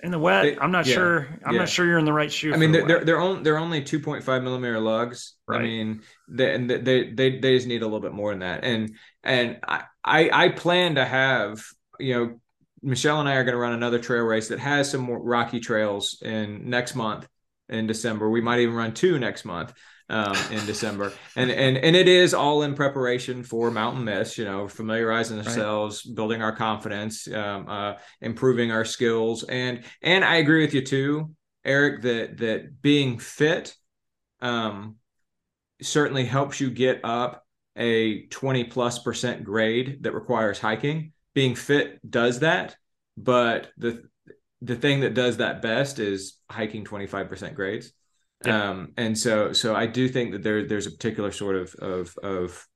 in 0.01 0.11
the 0.11 0.19
wet, 0.19 0.57
I'm 0.61 0.71
not 0.71 0.85
yeah, 0.85 0.93
sure. 0.93 1.27
I'm 1.43 1.53
yeah. 1.53 1.59
not 1.59 1.69
sure 1.69 1.85
you're 1.85 1.99
in 1.99 2.05
the 2.05 2.13
right 2.13 2.31
shoe. 2.31 2.53
I 2.53 2.57
mean, 2.57 2.71
they're 2.71 2.85
they're 2.85 2.97
wet. 2.97 3.05
they're, 3.05 3.19
on, 3.19 3.43
they're 3.43 3.57
only 3.57 3.83
two 3.83 3.99
point 3.99 4.23
five 4.23 4.43
millimeter 4.43 4.79
lugs. 4.79 5.35
I 5.49 5.59
mean, 5.59 6.01
they, 6.29 6.55
and 6.55 6.69
they 6.69 7.11
they 7.11 7.39
they 7.39 7.55
just 7.55 7.67
need 7.67 7.81
a 7.81 7.85
little 7.85 7.99
bit 7.99 8.13
more 8.13 8.31
than 8.31 8.39
that. 8.39 8.63
And 8.63 8.95
and 9.23 9.59
I 9.67 9.83
I, 10.03 10.45
I 10.45 10.49
plan 10.49 10.95
to 10.95 11.05
have 11.05 11.61
you 11.99 12.13
know 12.13 12.39
Michelle 12.81 13.19
and 13.19 13.29
I 13.29 13.35
are 13.35 13.43
going 13.43 13.53
to 13.53 13.59
run 13.59 13.73
another 13.73 13.99
trail 13.99 14.23
race 14.23 14.49
that 14.49 14.59
has 14.59 14.89
some 14.89 15.01
more 15.01 15.21
rocky 15.21 15.59
trails 15.59 16.21
in 16.21 16.69
next 16.69 16.95
month. 16.95 17.27
in 17.69 17.87
December. 17.87 18.29
We 18.29 18.41
might 18.41 18.59
even 18.59 18.75
run 18.75 18.93
two 18.93 19.19
next 19.19 19.45
month 19.45 19.73
um, 20.09 20.35
in 20.51 20.65
December. 20.65 21.13
And 21.35 21.51
and 21.51 21.77
and 21.77 21.95
it 21.95 22.07
is 22.07 22.33
all 22.33 22.63
in 22.63 22.73
preparation 22.73 23.43
for 23.43 23.71
Mountain 23.71 24.03
Mist. 24.03 24.37
You 24.37 24.45
know, 24.45 24.67
familiarizing 24.67 25.37
ourselves, 25.37 26.03
right. 26.05 26.15
building 26.15 26.41
our 26.41 26.55
confidence, 26.55 27.27
um, 27.31 27.67
uh, 27.67 27.93
improving 28.21 28.71
our 28.71 28.85
skills, 28.85 29.43
and 29.43 29.83
and 30.01 30.25
I 30.25 30.37
agree 30.37 30.65
with 30.65 30.73
you 30.73 30.81
too, 30.81 31.35
Eric, 31.63 32.01
that 32.01 32.37
that 32.39 32.81
being 32.81 33.19
fit 33.19 33.75
um, 34.41 34.95
certainly 35.81 36.25
helps 36.25 36.59
you 36.59 36.69
get 36.71 37.01
up 37.03 37.45
a 37.75 38.25
20 38.27 38.65
plus 38.65 38.99
percent 38.99 39.43
grade 39.43 40.03
that 40.03 40.13
requires 40.13 40.59
hiking. 40.59 41.13
Being 41.33 41.55
fit 41.55 41.99
does 42.09 42.39
that, 42.39 42.75
but 43.17 43.69
the 43.77 44.03
the 44.61 44.75
thing 44.75 45.01
that 45.01 45.13
does 45.13 45.37
that 45.37 45.61
best 45.61 45.99
is 45.99 46.37
hiking 46.49 46.83
25% 46.83 47.55
grades. 47.55 47.93
Yeah. 48.45 48.69
Um, 48.69 48.93
and 48.97 49.17
so 49.17 49.53
so 49.53 49.75
I 49.75 49.85
do 49.85 50.07
think 50.07 50.31
that 50.31 50.43
there 50.43 50.65
there's 50.65 50.87
a 50.87 50.91
particular 50.91 51.31
sort 51.31 51.55
of 51.55 51.73
of 51.75 52.17
of 52.23 52.67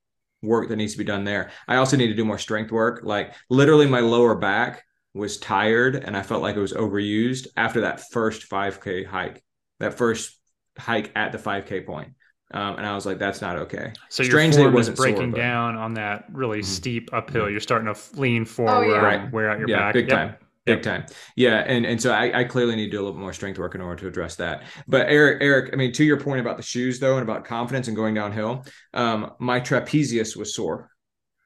work 0.42 0.70
that 0.70 0.76
needs 0.76 0.94
to 0.94 0.98
be 0.98 1.04
done 1.06 1.24
there. 1.24 1.52
I 1.68 1.78
also 1.78 1.96
need 1.96 2.08
to 2.08 2.14
do 2.14 2.26
more 2.26 2.38
strength 2.38 2.72
work. 2.72 3.02
Like 3.04 3.34
literally 3.50 3.88
my 3.88 4.02
lower 4.02 4.36
back 4.36 4.84
was 5.14 5.38
tired 5.38 5.96
and 5.96 6.18
I 6.18 6.22
felt 6.22 6.42
like 6.42 6.56
it 6.56 6.62
was 6.62 6.74
overused 6.74 7.48
after 7.56 7.82
that 7.82 8.02
first 8.12 8.50
5k 8.50 9.06
hike. 9.06 9.44
That 9.80 9.94
first 9.94 10.38
hike 10.78 11.12
at 11.16 11.32
the 11.32 11.38
5k 11.38 11.86
point. 11.86 12.14
Um, 12.54 12.78
and 12.78 12.86
I 12.86 12.94
was 12.94 13.06
like, 13.06 13.18
that's 13.18 13.42
not 13.42 13.58
okay. 13.58 13.94
So 14.10 14.24
Strangely, 14.24 14.62
your 14.62 14.72
form 14.72 14.82
is 14.82 14.90
breaking 14.92 15.32
sore, 15.32 15.42
down 15.42 15.76
on 15.76 15.96
that 15.96 16.26
really 16.32 16.60
mm-hmm. 16.60 16.68
steep 16.68 17.10
uphill. 17.12 17.44
Mm-hmm. 17.44 17.52
You're 17.52 17.60
starting 17.60 17.94
to 17.94 18.00
lean 18.20 18.46
forward, 18.46 18.86
oh, 18.86 18.94
yeah. 18.94 19.02
right. 19.02 19.32
wear 19.32 19.50
out 19.50 19.60
your 19.60 19.70
yeah, 19.70 19.80
back. 19.80 19.94
Big 19.94 20.08
yep. 20.08 20.18
time. 20.18 20.36
Big 20.66 20.76
yep. 20.76 20.84
time. 20.84 21.06
Yeah. 21.36 21.64
And 21.66 21.86
and 21.86 22.02
so 22.02 22.12
I, 22.12 22.42
I 22.42 22.44
clearly 22.44 22.76
need 22.76 22.86
to 22.86 22.92
do 22.92 22.98
a 22.98 23.02
little 23.02 23.14
bit 23.14 23.22
more 23.22 23.34
strength 23.34 23.58
work 23.58 23.74
in 23.76 23.82
order 23.82 24.02
to 24.02 24.08
address 24.08 24.36
that. 24.36 24.64
But 24.88 25.08
Eric, 25.10 25.40
Eric, 25.42 25.72
I 25.74 25.76
mean, 25.76 25.92
to 25.94 26.04
your 26.04 26.20
point 26.20 26.42
about 26.42 26.58
the 26.58 26.64
shoes 26.64 27.00
though, 27.00 27.16
and 27.18 27.24
about 27.24 27.44
confidence 27.44 27.88
and 27.88 27.98
going 27.98 28.14
downhill, 28.14 28.64
um, 28.94 29.32
my 29.40 29.60
trapezius 29.60 30.38
was 30.38 30.56
sore. 30.56 30.92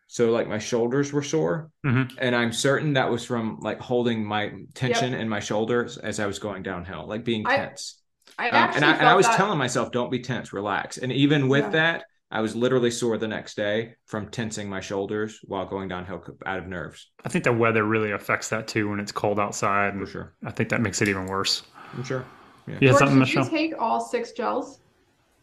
So 0.08 0.32
like 0.32 0.48
my 0.48 0.60
shoulders 0.60 1.12
were 1.14 1.24
sore. 1.24 1.70
Mm-hmm. 1.86 2.18
And 2.20 2.36
I'm 2.36 2.52
certain 2.52 2.94
that 2.94 3.10
was 3.10 3.26
from 3.26 3.60
like 3.62 3.80
holding 3.80 4.26
my 4.26 4.52
tension 4.74 5.12
yep. 5.12 5.22
in 5.22 5.30
my 5.30 5.40
shoulders 5.40 5.98
as 5.98 6.20
I 6.20 6.26
was 6.26 6.40
going 6.40 6.64
downhill, 6.64 7.08
like 7.08 7.24
being 7.24 7.44
tense. 7.46 7.96
I, 7.98 8.07
I 8.40 8.50
um, 8.50 8.72
and 8.76 8.86
I, 8.86 8.94
and 8.94 9.08
I 9.08 9.16
was 9.16 9.26
that... 9.26 9.38
telling 9.38 9.58
myself, 9.58 9.92
don't 9.92 10.12
be 10.12 10.20
tense, 10.20 10.54
relax. 10.54 10.98
And 10.98 11.12
even 11.12 11.48
with 11.48 11.66
yeah. 11.66 11.70
that, 11.72 12.06
I 12.30 12.42
was 12.42 12.56
literally 12.56 12.92
sore 12.92 13.18
the 13.18 13.28
next 13.28 13.56
day 13.56 13.96
from 14.06 14.30
tensing 14.30 14.70
my 14.70 14.82
shoulders 14.82 15.40
while 15.44 15.66
going 15.66 15.88
downhill 15.88 16.24
out 16.46 16.60
of 16.60 16.68
nerves. 16.68 17.10
I 17.24 17.30
think 17.30 17.46
the 17.46 17.54
weather 17.54 17.86
really 17.86 18.12
affects 18.12 18.50
that 18.50 18.68
too 18.68 18.90
when 18.90 19.00
it's 19.00 19.12
cold 19.12 19.40
outside. 19.40 19.94
For 19.98 20.06
sure. 20.06 20.34
I 20.46 20.52
think 20.52 20.70
that 20.70 20.82
makes 20.82 21.02
it 21.02 21.08
even 21.08 21.26
worse. 21.26 21.64
I'm 21.94 22.04
sure. 22.04 22.26
Yeah. 22.68 22.78
You 22.82 22.90
something, 22.98 23.10
did 23.10 23.20
Michelle? 23.20 23.46
you 23.46 23.50
take 23.50 23.74
all 23.80 24.02
six 24.02 24.34
gels? 24.34 24.82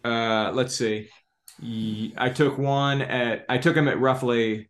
Uh, 0.05 0.51
let's 0.53 0.77
see. 0.77 1.09
I 2.17 2.31
took 2.35 2.59
one 2.59 3.01
at 3.01 3.47
I 3.49 3.59
took 3.59 3.75
them 3.75 3.89
at 3.89 3.99
roughly 3.99 4.69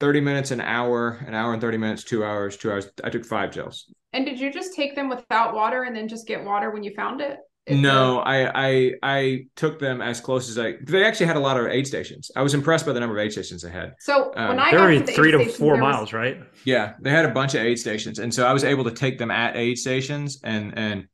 30 0.00 0.20
minutes 0.20 0.50
an 0.50 0.60
hour, 0.60 1.24
an 1.26 1.34
hour 1.34 1.52
and 1.52 1.60
30 1.60 1.78
minutes, 1.78 2.04
two 2.04 2.24
hours, 2.24 2.56
two 2.56 2.70
hours. 2.70 2.88
I 3.04 3.10
took 3.10 3.24
five 3.24 3.52
gels. 3.52 3.92
And 4.12 4.26
did 4.26 4.40
you 4.40 4.52
just 4.52 4.74
take 4.74 4.96
them 4.96 5.08
without 5.08 5.54
water 5.54 5.84
and 5.84 5.94
then 5.94 6.08
just 6.08 6.26
get 6.26 6.44
water 6.44 6.70
when 6.70 6.82
you 6.82 6.92
found 6.94 7.20
it? 7.20 7.38
No, 7.68 8.20
I, 8.20 8.68
I 8.68 8.92
I 9.02 9.46
took 9.56 9.78
them 9.78 10.00
as 10.00 10.20
close 10.20 10.48
as 10.48 10.58
I. 10.58 10.74
They 10.82 11.04
actually 11.04 11.26
had 11.26 11.36
a 11.36 11.40
lot 11.40 11.58
of 11.58 11.66
aid 11.66 11.86
stations. 11.86 12.30
I 12.36 12.42
was 12.42 12.54
impressed 12.54 12.86
by 12.86 12.92
the 12.92 13.00
number 13.00 13.18
of 13.18 13.24
aid 13.24 13.32
stations 13.32 13.62
they 13.62 13.70
had. 13.70 13.94
So 13.98 14.32
um, 14.36 14.48
when 14.48 14.58
I 14.60 14.70
got 14.70 14.86
to 14.86 15.00
the 15.00 15.12
three 15.12 15.32
to 15.32 15.48
four 15.48 15.76
miles, 15.76 16.00
was... 16.00 16.12
right? 16.12 16.40
Yeah, 16.64 16.94
they 17.00 17.10
had 17.10 17.24
a 17.24 17.30
bunch 17.30 17.54
of 17.54 17.62
aid 17.62 17.78
stations, 17.78 18.18
and 18.18 18.32
so 18.32 18.46
I 18.46 18.52
was 18.52 18.62
able 18.62 18.84
to 18.84 18.92
take 18.92 19.18
them 19.18 19.30
at 19.30 19.56
aid 19.56 19.78
stations 19.78 20.40
and 20.44 20.78
and 20.78 21.08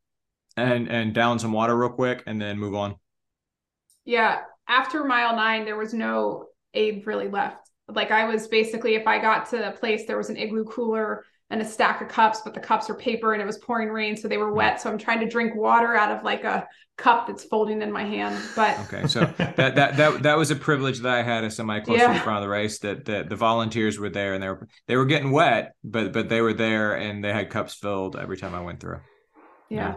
and 0.56 0.90
and 0.90 1.14
down 1.14 1.38
some 1.38 1.52
water 1.52 1.76
real 1.76 1.90
quick, 1.90 2.22
and 2.26 2.40
then 2.40 2.58
move 2.58 2.74
on. 2.74 2.96
Yeah, 4.04 4.40
after 4.68 5.04
mile 5.04 5.34
nine, 5.36 5.64
there 5.64 5.76
was 5.76 5.94
no 5.94 6.48
aid 6.74 7.06
really 7.06 7.28
left. 7.28 7.70
Like 7.88 8.10
I 8.10 8.26
was 8.26 8.48
basically, 8.48 8.94
if 8.94 9.06
I 9.06 9.18
got 9.18 9.48
to 9.50 9.68
a 9.68 9.72
place, 9.72 10.06
there 10.06 10.16
was 10.16 10.30
an 10.30 10.36
igloo 10.36 10.64
cooler 10.64 11.24
and 11.52 11.60
a 11.60 11.64
stack 11.66 12.00
of 12.00 12.08
cups, 12.08 12.40
but 12.40 12.54
the 12.54 12.60
cups 12.60 12.88
are 12.88 12.94
paper 12.94 13.34
and 13.34 13.42
it 13.42 13.44
was 13.44 13.58
pouring 13.58 13.90
rain, 13.90 14.16
so 14.16 14.26
they 14.26 14.38
were 14.38 14.52
wet. 14.54 14.80
So 14.80 14.90
I'm 14.90 14.96
trying 14.96 15.20
to 15.20 15.28
drink 15.28 15.54
water 15.54 15.94
out 15.94 16.10
of 16.10 16.24
like 16.24 16.44
a 16.44 16.66
cup 16.96 17.26
that's 17.26 17.44
folding 17.44 17.82
in 17.82 17.92
my 17.92 18.04
hand. 18.04 18.42
But 18.56 18.80
okay, 18.80 19.06
so 19.06 19.20
that 19.36 19.56
that 19.56 19.96
that 19.98 20.22
that 20.22 20.38
was 20.38 20.50
a 20.50 20.56
privilege 20.56 21.00
that 21.00 21.12
I 21.12 21.22
had 21.22 21.44
as 21.44 21.54
somebody 21.54 21.84
close 21.84 21.98
yeah. 21.98 22.08
to 22.08 22.14
the 22.14 22.20
front 22.20 22.38
of 22.38 22.42
the 22.42 22.48
race. 22.48 22.78
That 22.78 23.04
that 23.04 23.28
the 23.28 23.36
volunteers 23.36 23.98
were 23.98 24.08
there 24.08 24.32
and 24.32 24.42
they 24.42 24.48
were 24.48 24.66
they 24.88 24.96
were 24.96 25.04
getting 25.04 25.30
wet, 25.30 25.74
but 25.84 26.14
but 26.14 26.30
they 26.30 26.40
were 26.40 26.54
there 26.54 26.94
and 26.94 27.22
they 27.22 27.32
had 27.34 27.50
cups 27.50 27.74
filled 27.74 28.16
every 28.16 28.38
time 28.38 28.54
I 28.54 28.62
went 28.62 28.80
through. 28.80 29.00
Yeah. 29.68 29.96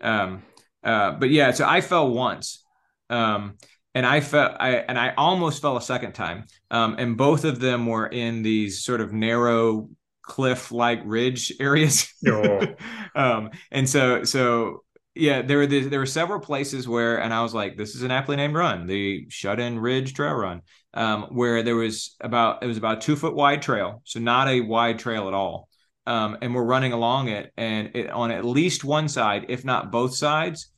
yeah. 0.00 0.22
Um. 0.22 0.42
Uh. 0.84 1.10
But 1.18 1.30
yeah. 1.30 1.50
So 1.50 1.66
I 1.66 1.80
fell 1.80 2.08
once. 2.08 2.64
Um 3.10 3.56
and 3.96 4.06
I 4.06 4.20
felt 4.20 4.56
I 4.60 4.76
and 4.76 4.96
I 4.96 5.12
almost 5.16 5.60
fell 5.60 5.76
a 5.76 5.82
second 5.82 6.12
time. 6.12 6.44
Um, 6.70 6.96
and 6.98 7.16
both 7.16 7.44
of 7.44 7.60
them 7.60 7.86
were 7.86 8.06
in 8.06 8.42
these 8.42 8.82
sort 8.82 9.00
of 9.00 9.12
narrow 9.12 9.88
cliff 10.24 10.72
like 10.72 11.00
ridge 11.04 11.52
areas. 11.60 12.12
Oh. 12.26 12.66
um, 13.14 13.50
and 13.70 13.88
so 13.88 14.24
so 14.24 14.84
yeah, 15.14 15.42
there 15.42 15.58
were 15.58 15.66
the, 15.66 15.80
there 15.88 16.00
were 16.00 16.06
several 16.06 16.40
places 16.40 16.88
where, 16.88 17.20
and 17.20 17.32
I 17.32 17.42
was 17.42 17.54
like, 17.54 17.76
this 17.76 17.94
is 17.94 18.02
an 18.02 18.10
aptly 18.10 18.34
named 18.34 18.54
run, 18.54 18.86
the 18.86 19.26
Shut 19.28 19.60
In 19.60 19.78
Ridge 19.78 20.12
Trail 20.12 20.34
Run, 20.34 20.62
um, 20.92 21.24
where 21.30 21.62
there 21.62 21.76
was 21.76 22.16
about 22.20 22.64
it 22.64 22.66
was 22.66 22.78
about 22.78 23.00
two 23.00 23.14
foot 23.14 23.34
wide 23.34 23.62
trail, 23.62 24.02
so 24.04 24.18
not 24.18 24.48
a 24.48 24.60
wide 24.60 24.98
trail 24.98 25.28
at 25.28 25.34
all. 25.34 25.68
Um, 26.06 26.36
and 26.42 26.54
we're 26.54 26.64
running 26.64 26.92
along 26.92 27.28
it, 27.28 27.52
and 27.56 27.92
it, 27.94 28.10
on 28.10 28.30
at 28.30 28.44
least 28.44 28.84
one 28.84 29.08
side, 29.08 29.46
if 29.48 29.64
not 29.64 29.90
both 29.90 30.14
sides, 30.14 30.68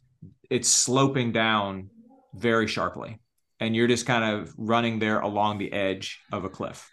it's 0.51 0.69
sloping 0.69 1.33
down 1.33 1.91
very 2.35 2.69
sharply, 2.69 3.19
and 3.59 3.75
you're 3.75 3.89
just 3.89 4.07
kind 4.07 4.39
of 4.39 4.55
running 4.59 4.99
there 4.99 5.21
along 5.21 5.59
the 5.59 5.73
edge 5.73 6.21
of 6.31 6.45
a 6.45 6.49
cliff 6.49 6.89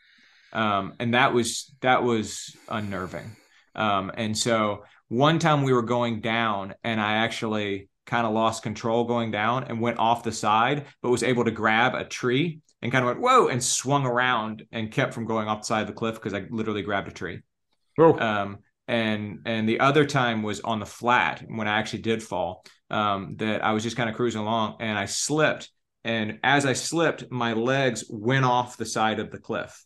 um, 0.53 0.93
and 0.99 1.15
that 1.15 1.33
was 1.33 1.73
that 1.81 2.03
was 2.03 2.55
unnerving. 2.69 3.35
Um, 3.75 4.11
and 4.15 4.37
so 4.37 4.85
one 5.09 5.39
time 5.39 5.63
we 5.63 5.73
were 5.73 5.81
going 5.81 6.21
down, 6.21 6.75
and 6.83 7.01
I 7.01 7.15
actually 7.15 7.89
kind 8.05 8.27
of 8.27 8.33
lost 8.33 8.63
control 8.63 9.05
going 9.05 9.31
down 9.31 9.65
and 9.65 9.81
went 9.81 9.97
off 9.97 10.23
the 10.23 10.31
side, 10.31 10.85
but 11.01 11.09
was 11.09 11.23
able 11.23 11.45
to 11.45 11.51
grab 11.51 11.95
a 11.95 12.05
tree 12.05 12.59
and 12.81 12.91
kind 12.91 13.03
of 13.03 13.07
went 13.07 13.21
whoa 13.21 13.47
and 13.47 13.63
swung 13.63 14.05
around 14.05 14.65
and 14.71 14.91
kept 14.91 15.13
from 15.13 15.25
going 15.25 15.47
off 15.47 15.61
the 15.61 15.65
side 15.65 15.81
of 15.81 15.87
the 15.87 15.93
cliff 15.93 16.15
because 16.15 16.33
I 16.33 16.45
literally 16.49 16.81
grabbed 16.83 17.07
a 17.07 17.11
tree. 17.11 17.41
Oh. 17.97 18.17
Um, 18.19 18.59
and 18.87 19.39
and 19.45 19.67
the 19.67 19.79
other 19.79 20.05
time 20.05 20.43
was 20.43 20.59
on 20.59 20.79
the 20.79 20.85
flat 20.85 21.43
when 21.47 21.67
I 21.67 21.79
actually 21.79 22.01
did 22.01 22.21
fall. 22.21 22.63
Um, 22.89 23.37
that 23.37 23.63
I 23.63 23.71
was 23.71 23.81
just 23.81 23.97
kind 23.97 24.09
of 24.09 24.15
cruising 24.15 24.41
along 24.41 24.77
and 24.79 24.99
I 24.99 25.05
slipped, 25.05 25.71
and 26.03 26.39
as 26.43 26.65
I 26.65 26.73
slipped, 26.73 27.31
my 27.31 27.53
legs 27.53 28.03
went 28.07 28.45
off 28.45 28.77
the 28.77 28.85
side 28.85 29.19
of 29.19 29.31
the 29.31 29.39
cliff 29.39 29.83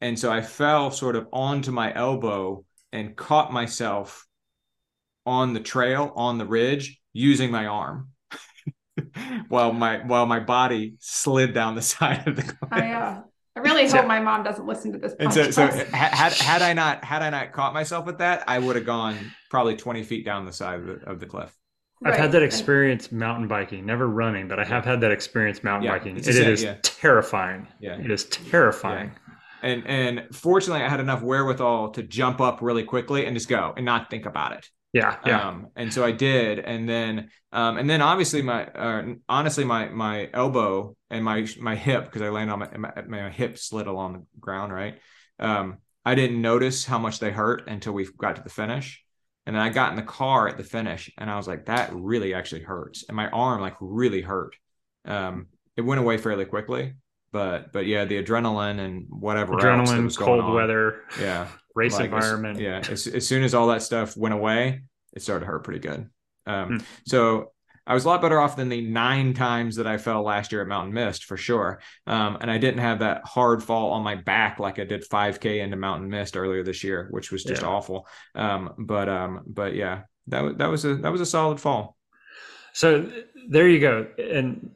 and 0.00 0.18
so 0.18 0.30
I 0.32 0.42
fell 0.42 0.90
sort 0.90 1.16
of 1.16 1.28
onto 1.32 1.70
my 1.70 1.94
elbow 1.94 2.64
and 2.92 3.16
caught 3.16 3.52
myself 3.52 4.26
on 5.26 5.52
the 5.54 5.60
trail 5.60 6.12
on 6.14 6.38
the 6.38 6.46
ridge 6.46 7.00
using 7.12 7.50
my 7.50 7.66
arm 7.66 8.08
while 9.48 9.72
my 9.72 9.98
while 10.06 10.26
my 10.26 10.40
body 10.40 10.94
slid 11.00 11.54
down 11.54 11.74
the 11.74 11.82
side 11.94 12.26
of 12.26 12.36
the 12.36 12.42
cliff. 12.42 12.72
I, 12.72 12.92
uh, 12.92 13.22
I 13.56 13.60
really 13.60 13.88
so, 13.88 13.98
hope 13.98 14.06
my 14.06 14.20
mom 14.20 14.42
doesn't 14.42 14.66
listen 14.66 14.92
to 14.92 14.98
this. 14.98 15.14
And 15.18 15.32
so, 15.32 15.50
so 15.50 15.66
had 15.68 16.32
had 16.32 16.62
I 16.62 16.72
not 16.72 17.04
had 17.04 17.22
I 17.22 17.30
not 17.30 17.52
caught 17.52 17.72
myself 17.72 18.04
with 18.04 18.18
that, 18.18 18.44
I 18.48 18.58
would 18.58 18.76
have 18.76 18.86
gone 18.86 19.32
probably 19.50 19.76
twenty 19.76 20.02
feet 20.02 20.24
down 20.24 20.44
the 20.44 20.52
side 20.52 20.80
of 20.80 20.86
the, 20.86 20.92
of 21.08 21.20
the 21.20 21.26
cliff. 21.26 21.54
I've 22.04 22.10
right. 22.10 22.20
had 22.20 22.32
that 22.32 22.42
experience 22.42 23.12
mountain 23.12 23.48
biking, 23.48 23.86
never 23.86 24.08
running, 24.08 24.46
but 24.48 24.58
I 24.58 24.64
have 24.64 24.84
had 24.84 25.00
that 25.00 25.12
experience 25.12 25.62
mountain 25.62 25.84
yeah, 25.84 25.92
biking. 25.92 26.18
It 26.18 26.26
is 26.26 26.62
yeah. 26.62 26.76
terrifying. 26.82 27.66
Yeah. 27.80 27.98
It 27.98 28.10
is 28.10 28.24
terrifying. 28.24 29.12
And 29.64 29.86
and 29.86 30.28
fortunately 30.32 30.84
i 30.84 30.88
had 30.88 31.00
enough 31.00 31.22
wherewithal 31.22 31.92
to 31.92 32.02
jump 32.02 32.40
up 32.40 32.60
really 32.60 32.84
quickly 32.84 33.24
and 33.26 33.34
just 33.34 33.48
go 33.48 33.72
and 33.76 33.84
not 33.84 34.10
think 34.10 34.26
about 34.26 34.52
it 34.52 34.68
yeah, 34.94 35.16
yeah. 35.26 35.48
Um, 35.48 35.66
and 35.74 35.92
so 35.92 36.04
I 36.04 36.12
did, 36.12 36.60
and 36.60 36.88
then, 36.88 37.30
um, 37.50 37.78
and 37.78 37.90
then 37.90 38.00
obviously 38.00 38.42
my, 38.42 38.66
uh, 38.66 39.14
honestly 39.28 39.64
my 39.64 39.88
my 39.88 40.30
elbow 40.32 40.96
and 41.10 41.24
my 41.24 41.48
my 41.60 41.74
hip 41.74 42.04
because 42.04 42.22
I 42.22 42.28
landed 42.28 42.52
on 42.52 42.58
my, 42.60 42.76
my, 42.76 43.02
my 43.02 43.28
hip 43.28 43.58
slid 43.58 43.88
along 43.88 44.12
the 44.12 44.24
ground, 44.38 44.72
right? 44.72 45.00
Um, 45.40 45.78
I 46.04 46.14
didn't 46.14 46.40
notice 46.40 46.84
how 46.84 47.00
much 47.00 47.18
they 47.18 47.32
hurt 47.32 47.66
until 47.66 47.92
we 47.92 48.06
got 48.18 48.36
to 48.36 48.42
the 48.42 48.48
finish, 48.48 49.04
and 49.46 49.56
then 49.56 49.62
I 49.64 49.70
got 49.70 49.90
in 49.90 49.96
the 49.96 50.02
car 50.02 50.46
at 50.46 50.58
the 50.58 50.62
finish, 50.62 51.10
and 51.18 51.28
I 51.28 51.36
was 51.38 51.48
like, 51.48 51.66
that 51.66 51.92
really 51.92 52.32
actually 52.32 52.62
hurts, 52.62 53.04
and 53.08 53.16
my 53.16 53.28
arm 53.30 53.60
like 53.60 53.74
really 53.80 54.22
hurt. 54.22 54.54
Um, 55.04 55.48
it 55.76 55.80
went 55.80 56.00
away 56.00 56.18
fairly 56.18 56.44
quickly, 56.44 56.94
but 57.34 57.72
but 57.72 57.84
yeah, 57.84 58.04
the 58.04 58.22
adrenaline 58.22 58.78
and 58.78 59.06
whatever 59.10 59.54
adrenaline, 59.54 60.16
cold 60.16 60.40
on, 60.40 60.54
weather, 60.54 61.02
yeah, 61.20 61.48
race 61.74 61.94
like, 61.94 62.04
environment, 62.04 62.58
as, 62.58 62.62
yeah. 62.62 62.78
As, 62.88 63.06
as 63.08 63.26
soon 63.26 63.42
as 63.42 63.54
all 63.54 63.66
that 63.66 63.82
stuff 63.82 64.16
went 64.16 64.34
away, 64.34 64.82
it 65.12 65.20
started 65.20 65.40
to 65.40 65.46
hurt 65.46 65.64
pretty 65.64 65.80
good. 65.80 66.08
Um, 66.46 66.68
hmm. 66.68 66.76
So 67.08 67.50
I 67.88 67.94
was 67.94 68.04
a 68.04 68.08
lot 68.08 68.22
better 68.22 68.38
off 68.38 68.54
than 68.54 68.68
the 68.68 68.82
nine 68.82 69.34
times 69.34 69.74
that 69.76 69.86
I 69.88 69.98
fell 69.98 70.22
last 70.22 70.52
year 70.52 70.62
at 70.62 70.68
Mountain 70.68 70.94
Mist 70.94 71.24
for 71.24 71.36
sure. 71.36 71.80
Um, 72.06 72.38
and 72.40 72.48
I 72.48 72.58
didn't 72.58 72.78
have 72.78 73.00
that 73.00 73.22
hard 73.24 73.64
fall 73.64 73.90
on 73.90 74.04
my 74.04 74.14
back 74.14 74.60
like 74.60 74.78
I 74.78 74.84
did 74.84 75.02
5K 75.02 75.60
into 75.60 75.76
Mountain 75.76 76.08
Mist 76.08 76.36
earlier 76.36 76.62
this 76.62 76.84
year, 76.84 77.08
which 77.10 77.32
was 77.32 77.42
just 77.42 77.62
yeah. 77.62 77.68
awful. 77.68 78.06
Um, 78.36 78.74
but 78.78 79.08
um, 79.08 79.40
but 79.44 79.74
yeah, 79.74 80.02
that 80.28 80.58
that 80.58 80.70
was 80.70 80.84
a 80.84 80.94
that 80.98 81.10
was 81.10 81.20
a 81.20 81.26
solid 81.26 81.58
fall. 81.58 81.96
So 82.74 83.10
there 83.48 83.68
you 83.68 83.80
go. 83.80 84.06
And 84.18 84.70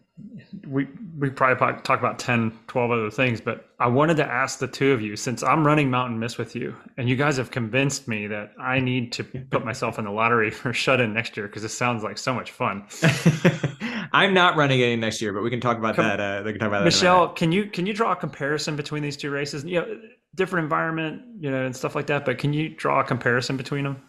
we 0.67 0.89
we 1.19 1.31
probably 1.31 1.81
talk 1.83 1.99
about 1.99 2.19
10 2.19 2.53
12 2.67 2.91
other 2.91 3.11
things 3.11 3.41
but 3.41 3.69
i 3.79 3.87
wanted 3.87 4.17
to 4.17 4.25
ask 4.25 4.59
the 4.59 4.67
two 4.67 4.93
of 4.93 5.01
you 5.01 5.17
since 5.17 5.43
i'm 5.43 5.67
running 5.67 5.91
mountain 5.91 6.19
mist 6.19 6.39
with 6.39 6.55
you 6.55 6.75
and 6.97 7.09
you 7.09 7.17
guys 7.17 7.37
have 7.37 7.51
convinced 7.51 8.09
me 8.09 8.27
that 8.27 8.53
i 8.61 8.81
need 8.81 9.13
to 9.13 9.25
put 9.25 9.65
myself 9.65 9.99
in 9.99 10.05
the 10.05 10.11
lottery 10.11 10.51
for 10.51 10.73
shut 10.73 11.01
in 11.01 11.13
next 11.13 11.37
year 11.37 11.47
because 11.47 11.65
it 11.65 11.71
sounds 11.71 12.03
like 12.03 12.19
so 12.19 12.33
much 12.33 12.51
fun. 12.51 12.85
I'm 14.13 14.33
not 14.33 14.57
running 14.57 14.81
any 14.83 14.97
next 14.97 15.21
year 15.21 15.33
but 15.33 15.43
we 15.43 15.51
can 15.51 15.61
talk 15.61 15.77
about 15.79 15.97
Come, 15.97 16.07
that 16.07 16.21
uh, 16.21 16.43
we 16.45 16.53
can 16.53 16.61
talk 16.61 16.69
about 16.69 16.85
michelle 16.85 17.29
can 17.29 17.53
you 17.53 17.67
can 17.67 17.87
you 17.87 17.93
draw 17.93 18.13
a 18.13 18.17
comparison 18.17 18.77
between 18.77 19.03
these 19.03 19.17
two 19.17 19.31
races? 19.31 19.65
You 19.65 19.81
know 19.81 20.01
different 20.35 20.65
environment 20.65 21.23
you 21.41 21.51
know 21.51 21.65
and 21.65 21.75
stuff 21.75 21.95
like 21.95 22.07
that 22.07 22.25
but 22.25 22.39
can 22.39 22.53
you 22.53 22.69
draw 22.69 23.01
a 23.01 23.05
comparison 23.05 23.57
between 23.57 23.85
them? 23.85 24.03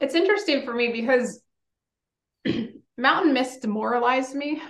It's 0.00 0.14
interesting 0.14 0.64
for 0.64 0.72
me 0.72 0.92
because 0.92 1.42
mountain 2.96 3.32
mist 3.32 3.62
demoralized 3.62 4.34
me 4.34 4.62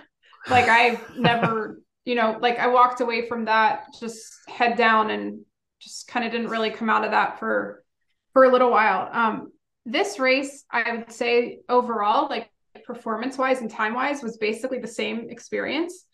like 0.49 0.69
I've 0.69 1.17
never, 1.17 1.81
you 2.05 2.15
know, 2.15 2.39
like 2.41 2.59
I 2.59 2.69
walked 2.69 3.01
away 3.01 3.29
from 3.29 3.45
that 3.47 3.87
just 3.99 4.33
head 4.49 4.77
down 4.77 5.11
and 5.11 5.45
just 5.81 6.09
kind 6.09 6.25
of 6.25 6.33
didn't 6.33 6.49
really 6.49 6.71
come 6.71 6.91
out 6.91 7.05
of 7.05 7.13
that 7.13 7.39
for 7.39 7.85
for 8.33 8.45
a 8.45 8.51
little 8.51 8.71
while. 8.71 9.09
Um 9.13 9.53
this 9.87 10.19
race, 10.19 10.65
I 10.71 10.93
would 10.93 11.13
say 11.13 11.61
overall, 11.69 12.29
like 12.29 12.51
performance 12.85 13.39
wise 13.39 13.61
and 13.61 13.71
time 13.71 13.95
wise, 13.95 14.23
was 14.23 14.37
basically 14.37 14.79
the 14.79 14.89
same 14.89 15.31
experience. 15.31 16.05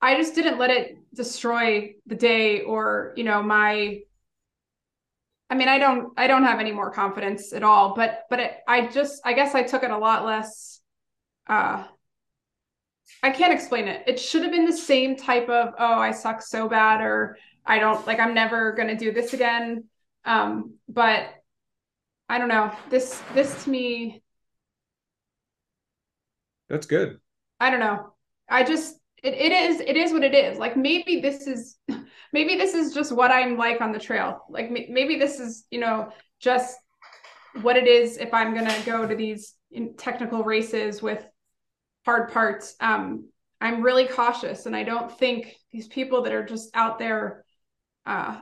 I 0.00 0.16
just 0.16 0.34
didn't 0.34 0.58
let 0.58 0.70
it 0.70 0.96
destroy 1.14 1.94
the 2.06 2.14
day 2.14 2.60
or, 2.60 3.14
you 3.16 3.24
know, 3.24 3.42
my 3.42 4.00
I 5.50 5.56
mean, 5.56 5.68
I 5.68 5.78
don't 5.78 6.12
I 6.16 6.26
don't 6.26 6.44
have 6.44 6.60
any 6.60 6.72
more 6.72 6.90
confidence 6.90 7.52
at 7.52 7.62
all, 7.62 7.94
but 7.94 8.24
but 8.30 8.40
it, 8.40 8.56
I 8.66 8.86
just 8.86 9.20
I 9.24 9.32
guess 9.34 9.54
I 9.54 9.62
took 9.62 9.82
it 9.82 9.90
a 9.90 9.98
lot 9.98 10.24
less 10.24 10.80
uh 11.46 11.84
I 13.22 13.30
can't 13.30 13.52
explain 13.52 13.88
it. 13.88 14.02
It 14.06 14.20
should 14.20 14.42
have 14.42 14.52
been 14.52 14.66
the 14.66 14.76
same 14.76 15.16
type 15.16 15.48
of, 15.48 15.74
oh, 15.78 15.94
I 15.94 16.10
suck 16.10 16.42
so 16.42 16.68
bad, 16.68 17.00
or 17.00 17.38
I 17.64 17.78
don't 17.78 18.06
like, 18.06 18.18
I'm 18.18 18.34
never 18.34 18.72
going 18.72 18.88
to 18.88 18.96
do 18.96 19.12
this 19.12 19.32
again. 19.32 19.84
Um, 20.24 20.74
but 20.88 21.28
I 22.28 22.38
don't 22.38 22.48
know. 22.48 22.72
This, 22.90 23.20
this 23.34 23.64
to 23.64 23.70
me. 23.70 24.22
That's 26.68 26.86
good. 26.86 27.18
I 27.60 27.70
don't 27.70 27.80
know. 27.80 28.14
I 28.48 28.64
just, 28.64 28.96
it, 29.22 29.34
it 29.34 29.52
is, 29.52 29.80
it 29.80 29.96
is 29.96 30.12
what 30.12 30.24
it 30.24 30.34
is. 30.34 30.58
Like 30.58 30.76
maybe 30.76 31.20
this 31.20 31.46
is, 31.46 31.76
maybe 32.32 32.56
this 32.56 32.74
is 32.74 32.94
just 32.94 33.12
what 33.12 33.30
I'm 33.30 33.56
like 33.56 33.80
on 33.80 33.92
the 33.92 33.98
trail. 33.98 34.44
Like 34.48 34.70
maybe 34.70 35.18
this 35.18 35.40
is, 35.40 35.64
you 35.70 35.80
know, 35.80 36.10
just 36.40 36.76
what 37.62 37.76
it 37.76 37.86
is 37.86 38.18
if 38.18 38.34
I'm 38.34 38.52
going 38.52 38.66
to 38.66 38.82
go 38.84 39.06
to 39.06 39.14
these 39.14 39.54
technical 39.96 40.42
races 40.42 41.00
with 41.00 41.24
hard 42.04 42.32
parts. 42.32 42.74
Um, 42.80 43.28
I'm 43.60 43.82
really 43.82 44.06
cautious, 44.06 44.66
and 44.66 44.76
I 44.76 44.82
don't 44.82 45.10
think 45.10 45.56
these 45.72 45.88
people 45.88 46.22
that 46.22 46.32
are 46.32 46.44
just 46.44 46.70
out 46.74 46.98
there, 46.98 47.44
uh, 48.04 48.40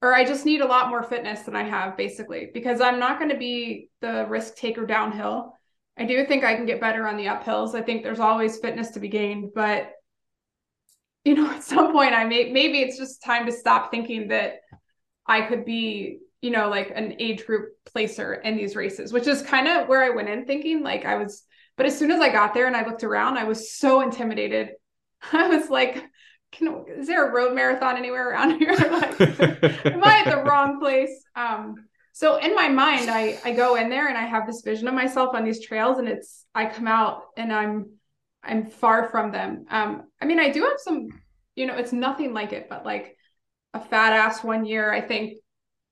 or 0.00 0.14
I 0.14 0.24
just 0.24 0.46
need 0.46 0.60
a 0.60 0.66
lot 0.66 0.88
more 0.88 1.02
fitness 1.02 1.42
than 1.42 1.56
I 1.56 1.64
have, 1.64 1.96
basically, 1.96 2.50
because 2.52 2.80
I'm 2.80 2.98
not 2.98 3.18
going 3.18 3.30
to 3.30 3.36
be 3.36 3.88
the 4.00 4.26
risk 4.28 4.56
taker 4.56 4.86
downhill. 4.86 5.54
I 5.98 6.04
do 6.04 6.24
think 6.24 6.44
I 6.44 6.54
can 6.54 6.66
get 6.66 6.80
better 6.80 7.06
on 7.06 7.16
the 7.16 7.26
uphills. 7.26 7.74
I 7.74 7.82
think 7.82 8.02
there's 8.02 8.20
always 8.20 8.58
fitness 8.58 8.90
to 8.90 9.00
be 9.00 9.08
gained, 9.08 9.50
but 9.54 9.92
you 11.24 11.34
know, 11.34 11.50
at 11.50 11.62
some 11.62 11.92
point, 11.92 12.14
I 12.14 12.24
may 12.24 12.52
maybe 12.52 12.80
it's 12.80 12.98
just 12.98 13.22
time 13.22 13.46
to 13.46 13.52
stop 13.52 13.90
thinking 13.90 14.28
that 14.28 14.60
I 15.26 15.42
could 15.42 15.64
be, 15.64 16.18
you 16.40 16.50
know, 16.50 16.68
like 16.68 16.92
an 16.94 17.16
age 17.18 17.46
group 17.46 17.70
placer 17.86 18.34
in 18.34 18.56
these 18.56 18.76
races, 18.76 19.12
which 19.12 19.26
is 19.26 19.42
kind 19.42 19.68
of 19.68 19.88
where 19.88 20.02
I 20.02 20.10
went 20.10 20.28
in 20.28 20.44
thinking 20.44 20.82
like 20.82 21.04
I 21.04 21.16
was 21.16 21.44
but 21.76 21.86
as 21.86 21.98
soon 21.98 22.10
as 22.10 22.20
I 22.20 22.30
got 22.30 22.54
there 22.54 22.66
and 22.66 22.76
I 22.76 22.86
looked 22.86 23.04
around, 23.04 23.38
I 23.38 23.44
was 23.44 23.72
so 23.72 24.00
intimidated. 24.00 24.70
I 25.32 25.48
was 25.48 25.70
like, 25.70 26.04
can, 26.52 26.84
is 26.88 27.06
there 27.06 27.28
a 27.28 27.32
road 27.32 27.54
marathon 27.54 27.96
anywhere 27.96 28.30
around 28.30 28.58
here? 28.58 28.72
like, 28.74 29.20
am 29.20 30.04
I 30.04 30.22
at 30.24 30.30
the 30.30 30.42
wrong 30.48 30.80
place? 30.80 31.24
Um, 31.34 31.76
so 32.12 32.36
in 32.36 32.54
my 32.54 32.68
mind, 32.68 33.08
I 33.10 33.38
I 33.44 33.52
go 33.52 33.76
in 33.76 33.88
there 33.88 34.08
and 34.08 34.18
I 34.18 34.26
have 34.26 34.46
this 34.46 34.60
vision 34.62 34.86
of 34.86 34.94
myself 34.94 35.34
on 35.34 35.44
these 35.44 35.64
trails, 35.64 35.98
and 35.98 36.08
it's 36.08 36.44
I 36.54 36.66
come 36.66 36.86
out 36.86 37.22
and 37.38 37.50
I'm 37.52 37.92
I'm 38.42 38.66
far 38.66 39.08
from 39.08 39.32
them. 39.32 39.64
Um, 39.70 40.04
I 40.20 40.26
mean, 40.26 40.38
I 40.38 40.50
do 40.50 40.62
have 40.62 40.78
some, 40.78 41.08
you 41.54 41.66
know, 41.66 41.76
it's 41.76 41.92
nothing 41.92 42.34
like 42.34 42.52
it, 42.52 42.68
but 42.68 42.84
like 42.84 43.16
a 43.72 43.80
fat 43.80 44.12
ass 44.12 44.42
one 44.44 44.64
year, 44.66 44.92
I 44.92 45.00
think 45.00 45.38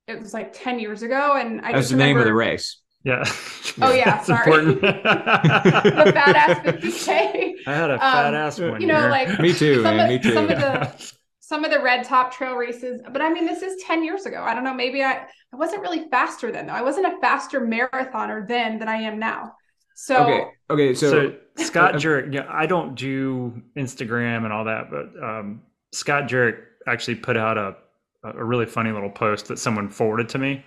it 0.06 0.18
was 0.20 0.34
like 0.34 0.52
10 0.52 0.78
years 0.80 1.02
ago. 1.02 1.36
And 1.36 1.60
I 1.60 1.72
That's 1.72 1.88
the 1.88 1.94
remember, 1.94 2.08
name 2.14 2.18
of 2.18 2.24
the 2.26 2.34
race. 2.34 2.80
Yeah. 3.04 3.24
Oh 3.82 3.94
yeah, 3.94 4.20
sorry. 4.20 4.64
the 4.74 4.80
fat 4.82 6.36
ass 6.36 6.66
50k. 6.66 7.54
I 7.66 7.72
had 7.72 7.90
a 7.90 7.98
fat 7.98 8.26
um, 8.26 8.34
ass 8.34 8.58
one. 8.58 8.80
You 8.80 8.88
know, 8.88 8.98
year. 8.98 9.10
like 9.10 9.38
me 9.38 9.54
too, 9.54 9.82
man. 9.82 10.00
Of, 10.00 10.08
me 10.08 10.18
too. 10.18 10.34
Some 10.34 10.50
of 10.50 10.58
the 10.58 11.12
some 11.40 11.64
of 11.64 11.70
the 11.70 11.80
red 11.80 12.04
top 12.04 12.34
trail 12.34 12.56
races, 12.56 13.00
but 13.10 13.22
I 13.22 13.32
mean, 13.32 13.46
this 13.46 13.62
is 13.62 13.80
10 13.84 14.02
years 14.04 14.26
ago. 14.26 14.42
I 14.42 14.54
don't 14.54 14.64
know. 14.64 14.74
Maybe 14.74 15.02
I 15.04 15.24
I 15.52 15.56
wasn't 15.56 15.82
really 15.82 16.08
faster 16.10 16.50
then 16.50 16.66
though. 16.66 16.72
I 16.74 16.82
wasn't 16.82 17.06
a 17.06 17.16
faster 17.20 17.60
marathoner 17.60 18.46
then 18.46 18.78
than 18.80 18.88
I 18.88 18.96
am 18.96 19.18
now. 19.18 19.54
So 19.94 20.16
okay, 20.24 20.44
okay. 20.68 20.94
So, 20.94 21.10
so 21.10 21.64
Scott 21.64 21.94
Jurek, 21.94 22.34
yeah, 22.34 22.46
I 22.50 22.66
don't 22.66 22.96
do 22.96 23.62
Instagram 23.78 24.44
and 24.44 24.52
all 24.52 24.64
that, 24.64 24.90
but 24.90 25.10
um, 25.22 25.62
Scott 25.92 26.28
Jurek 26.28 26.58
actually 26.88 27.16
put 27.16 27.36
out 27.36 27.56
a 27.56 27.76
a 28.24 28.44
really 28.44 28.66
funny 28.66 28.92
little 28.92 29.10
post 29.10 29.48
that 29.48 29.58
someone 29.58 29.88
forwarded 29.88 30.28
to 30.30 30.38
me, 30.38 30.64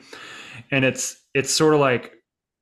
and 0.72 0.86
it's 0.86 1.22
it's 1.34 1.52
sort 1.52 1.74
of 1.74 1.80
like 1.80 2.14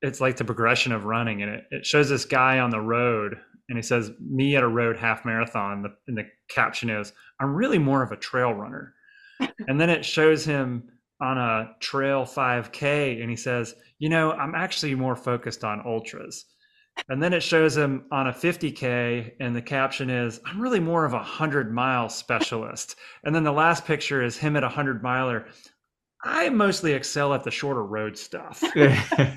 it's 0.01 0.21
like 0.21 0.37
the 0.37 0.45
progression 0.45 0.91
of 0.91 1.05
running 1.05 1.41
and 1.41 1.51
it, 1.51 1.63
it 1.71 1.85
shows 1.85 2.09
this 2.09 2.25
guy 2.25 2.59
on 2.59 2.69
the 2.69 2.79
road 2.79 3.37
and 3.69 3.77
he 3.77 3.81
says 3.81 4.11
me 4.19 4.55
at 4.55 4.63
a 4.63 4.67
road 4.67 4.97
half 4.97 5.25
marathon 5.25 5.81
the, 5.81 5.89
and 6.07 6.17
the 6.17 6.25
caption 6.49 6.89
is 6.89 7.13
i'm 7.39 7.53
really 7.53 7.79
more 7.79 8.03
of 8.03 8.11
a 8.11 8.17
trail 8.17 8.53
runner. 8.53 8.93
And 9.67 9.81
then 9.81 9.89
it 9.89 10.05
shows 10.05 10.45
him 10.45 10.83
on 11.19 11.39
a 11.39 11.71
trail 11.79 12.25
5k 12.25 13.21
and 13.21 13.29
he 13.29 13.35
says 13.35 13.73
you 13.97 14.07
know 14.09 14.31
i'm 14.33 14.53
actually 14.53 14.93
more 14.95 15.15
focused 15.15 15.63
on 15.63 15.81
ultras. 15.85 16.45
And 17.09 17.23
then 17.23 17.33
it 17.33 17.41
shows 17.41 17.75
him 17.75 18.05
on 18.11 18.27
a 18.27 18.33
50k 18.33 19.31
and 19.39 19.55
the 19.55 19.61
caption 19.61 20.11
is 20.11 20.39
i'm 20.45 20.61
really 20.61 20.79
more 20.79 21.05
of 21.05 21.13
a 21.13 21.17
100 21.17 21.73
mile 21.73 22.07
specialist. 22.09 22.95
And 23.23 23.33
then 23.33 23.43
the 23.43 23.51
last 23.51 23.85
picture 23.85 24.21
is 24.21 24.37
him 24.37 24.55
at 24.55 24.63
a 24.63 24.67
100 24.67 25.01
miler 25.01 25.47
I 26.23 26.49
mostly 26.49 26.93
excel 26.93 27.33
at 27.33 27.43
the 27.43 27.51
shorter 27.51 27.83
road 27.83 28.17
stuff. 28.17 28.61
you 28.75 28.89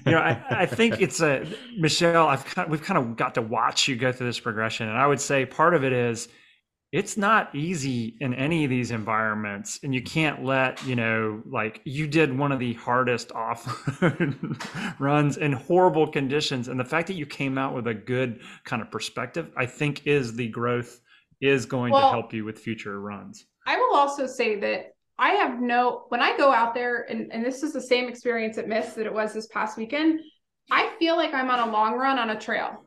know, 0.06 0.18
I, 0.18 0.42
I, 0.50 0.66
think 0.66 1.00
it's 1.00 1.20
a 1.20 1.46
Michelle. 1.78 2.28
I've 2.28 2.44
kind 2.44 2.66
of, 2.66 2.72
we've 2.72 2.82
kind 2.82 2.98
of 2.98 3.16
got 3.16 3.34
to 3.34 3.42
watch 3.42 3.88
you 3.88 3.96
go 3.96 4.12
through 4.12 4.26
this 4.26 4.40
progression, 4.40 4.88
and 4.88 4.98
I 4.98 5.06
would 5.06 5.20
say 5.20 5.46
part 5.46 5.74
of 5.74 5.82
it 5.82 5.92
is 5.92 6.28
it's 6.92 7.16
not 7.16 7.52
easy 7.54 8.16
in 8.20 8.34
any 8.34 8.64
of 8.64 8.70
these 8.70 8.90
environments, 8.90 9.80
and 9.82 9.94
you 9.94 10.02
can't 10.02 10.44
let 10.44 10.84
you 10.84 10.94
know 10.94 11.42
like 11.50 11.80
you 11.84 12.06
did 12.06 12.36
one 12.36 12.52
of 12.52 12.58
the 12.58 12.74
hardest 12.74 13.32
off 13.32 13.66
runs 15.00 15.38
in 15.38 15.52
horrible 15.52 16.06
conditions, 16.06 16.68
and 16.68 16.78
the 16.78 16.84
fact 16.84 17.06
that 17.06 17.14
you 17.14 17.24
came 17.24 17.56
out 17.56 17.74
with 17.74 17.86
a 17.86 17.94
good 17.94 18.40
kind 18.64 18.82
of 18.82 18.90
perspective, 18.90 19.50
I 19.56 19.66
think, 19.66 20.06
is 20.06 20.36
the 20.36 20.48
growth 20.48 21.00
is 21.40 21.66
going 21.66 21.92
well, 21.92 22.02
to 22.02 22.08
help 22.08 22.32
you 22.32 22.44
with 22.44 22.58
future 22.58 23.00
runs. 23.00 23.46
I 23.66 23.76
will 23.76 23.96
also 23.96 24.26
say 24.26 24.60
that 24.60 24.93
I 25.18 25.30
have 25.32 25.60
no 25.60 26.04
when 26.08 26.20
I 26.20 26.36
go 26.36 26.52
out 26.52 26.74
there 26.74 27.02
and, 27.08 27.32
and 27.32 27.44
this 27.44 27.62
is 27.62 27.72
the 27.72 27.80
same 27.80 28.08
experience 28.08 28.58
at 28.58 28.68
Mist 28.68 28.96
that 28.96 29.06
it 29.06 29.12
was 29.12 29.32
this 29.32 29.46
past 29.46 29.76
weekend. 29.76 30.20
I 30.70 30.94
feel 30.98 31.16
like 31.16 31.34
I'm 31.34 31.50
on 31.50 31.68
a 31.68 31.72
long 31.72 31.94
run 31.94 32.18
on 32.18 32.30
a 32.30 32.40
trail. 32.40 32.84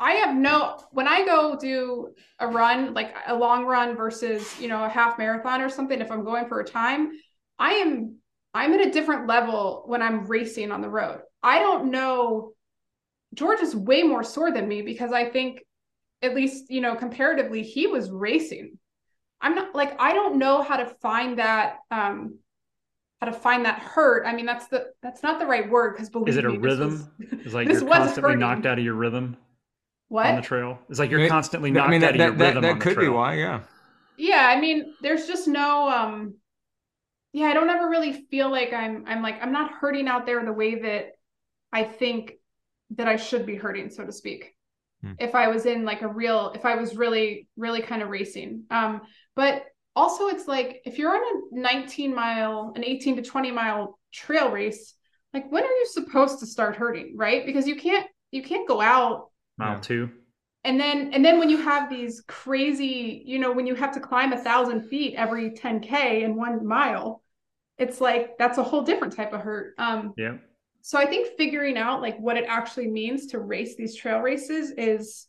I 0.00 0.12
have 0.12 0.34
no 0.36 0.78
when 0.90 1.08
I 1.08 1.24
go 1.24 1.56
do 1.56 2.14
a 2.38 2.46
run, 2.46 2.94
like 2.94 3.14
a 3.26 3.34
long 3.34 3.64
run 3.64 3.96
versus, 3.96 4.58
you 4.60 4.68
know, 4.68 4.84
a 4.84 4.88
half 4.88 5.18
marathon 5.18 5.60
or 5.60 5.68
something, 5.68 6.00
if 6.00 6.10
I'm 6.10 6.24
going 6.24 6.48
for 6.48 6.60
a 6.60 6.64
time, 6.64 7.12
I 7.58 7.74
am 7.74 8.16
I'm 8.54 8.72
at 8.74 8.86
a 8.86 8.90
different 8.90 9.26
level 9.26 9.84
when 9.86 10.02
I'm 10.02 10.26
racing 10.26 10.72
on 10.72 10.80
the 10.80 10.88
road. 10.88 11.20
I 11.42 11.58
don't 11.60 11.90
know 11.90 12.52
George 13.34 13.60
is 13.60 13.76
way 13.76 14.02
more 14.02 14.24
sore 14.24 14.50
than 14.50 14.68
me 14.68 14.82
because 14.82 15.12
I 15.12 15.28
think 15.28 15.60
at 16.22 16.34
least, 16.34 16.70
you 16.70 16.80
know, 16.80 16.94
comparatively, 16.94 17.62
he 17.62 17.86
was 17.86 18.10
racing 18.10 18.78
I'm 19.40 19.54
not 19.54 19.74
like 19.74 20.00
I 20.00 20.12
don't 20.12 20.38
know 20.38 20.62
how 20.62 20.76
to 20.76 20.86
find 20.86 21.38
that 21.38 21.78
um 21.90 22.38
how 23.20 23.26
to 23.26 23.32
find 23.32 23.64
that 23.64 23.78
hurt. 23.78 24.26
I 24.26 24.34
mean 24.34 24.46
that's 24.46 24.68
the 24.68 24.92
that's 25.02 25.22
not 25.22 25.38
the 25.38 25.46
right 25.46 25.68
word 25.68 25.94
because 25.94 26.10
believe 26.10 26.28
Is 26.28 26.36
it 26.36 26.44
a 26.44 26.50
me, 26.50 26.58
rhythm? 26.58 27.10
It's 27.18 27.54
like 27.54 27.68
you're 27.68 27.80
constantly 27.80 28.36
knocked 28.36 28.66
out 28.66 28.78
of 28.78 28.84
your 28.84 28.94
rhythm 28.94 29.36
what? 30.08 30.26
on 30.26 30.36
the 30.36 30.42
trail. 30.42 30.78
It's 30.88 30.98
like 30.98 31.10
you're 31.10 31.20
it, 31.20 31.28
constantly 31.28 31.70
knocked 31.70 31.88
I 31.88 31.90
mean, 31.90 32.00
that, 32.00 32.08
out 32.08 32.14
of 32.14 32.18
that, 32.18 32.24
your 32.24 32.36
that, 32.36 32.46
rhythm. 32.56 32.62
That, 32.62 32.80
could 32.80 32.98
be 32.98 33.08
why, 33.08 33.34
yeah. 33.34 33.60
Yeah, 34.16 34.52
I 34.54 34.60
mean, 34.60 34.94
there's 35.00 35.26
just 35.26 35.48
no 35.48 35.88
um 35.88 36.34
yeah, 37.32 37.46
I 37.46 37.54
don't 37.54 37.70
ever 37.70 37.88
really 37.88 38.12
feel 38.30 38.50
like 38.50 38.72
I'm 38.72 39.04
I'm 39.06 39.22
like 39.22 39.42
I'm 39.42 39.52
not 39.52 39.72
hurting 39.72 40.08
out 40.08 40.26
there 40.26 40.44
the 40.44 40.52
way 40.52 40.80
that 40.80 41.12
I 41.72 41.84
think 41.84 42.34
that 42.96 43.08
I 43.08 43.16
should 43.16 43.44
be 43.46 43.54
hurting, 43.54 43.90
so 43.90 44.04
to 44.04 44.12
speak. 44.12 44.54
Hmm. 45.02 45.12
If 45.18 45.34
I 45.34 45.48
was 45.48 45.66
in 45.66 45.84
like 45.84 46.02
a 46.02 46.08
real 46.08 46.52
if 46.54 46.64
I 46.64 46.76
was 46.76 46.96
really, 46.96 47.48
really 47.56 47.82
kind 47.82 48.02
of 48.02 48.08
racing. 48.08 48.64
Um, 48.70 49.02
but 49.38 49.66
also 49.94 50.26
it's 50.26 50.48
like 50.48 50.82
if 50.84 50.98
you're 50.98 51.14
on 51.14 51.22
a 51.52 51.60
19 51.60 52.12
mile 52.12 52.72
an 52.74 52.84
18 52.84 53.16
to 53.16 53.22
20 53.22 53.52
mile 53.52 53.98
trail 54.12 54.50
race 54.50 54.94
like 55.32 55.50
when 55.52 55.62
are 55.62 55.66
you 55.80 55.86
supposed 55.86 56.40
to 56.40 56.46
start 56.46 56.74
hurting 56.74 57.14
right 57.16 57.46
because 57.46 57.66
you 57.66 57.76
can't 57.76 58.06
you 58.32 58.42
can't 58.42 58.66
go 58.66 58.80
out 58.80 59.28
mile 59.56 59.78
two. 59.80 60.10
and 60.64 60.78
then 60.80 61.12
and 61.14 61.24
then 61.24 61.38
when 61.38 61.48
you 61.48 61.56
have 61.56 61.88
these 61.88 62.22
crazy 62.26 63.22
you 63.24 63.38
know 63.38 63.52
when 63.52 63.66
you 63.66 63.76
have 63.76 63.92
to 63.92 64.00
climb 64.00 64.32
a 64.32 64.38
thousand 64.38 64.82
feet 64.88 65.14
every 65.16 65.52
10k 65.52 66.22
in 66.22 66.34
one 66.34 66.66
mile 66.66 67.22
it's 67.78 68.00
like 68.00 68.36
that's 68.38 68.58
a 68.58 68.62
whole 68.62 68.82
different 68.82 69.14
type 69.14 69.32
of 69.32 69.40
hurt 69.40 69.74
um 69.78 70.14
Yeah. 70.16 70.38
so 70.80 70.98
i 70.98 71.06
think 71.06 71.36
figuring 71.36 71.78
out 71.78 72.02
like 72.02 72.18
what 72.18 72.36
it 72.36 72.46
actually 72.48 72.88
means 72.88 73.26
to 73.28 73.38
race 73.38 73.76
these 73.76 73.94
trail 73.94 74.18
races 74.18 74.72
is 74.76 75.28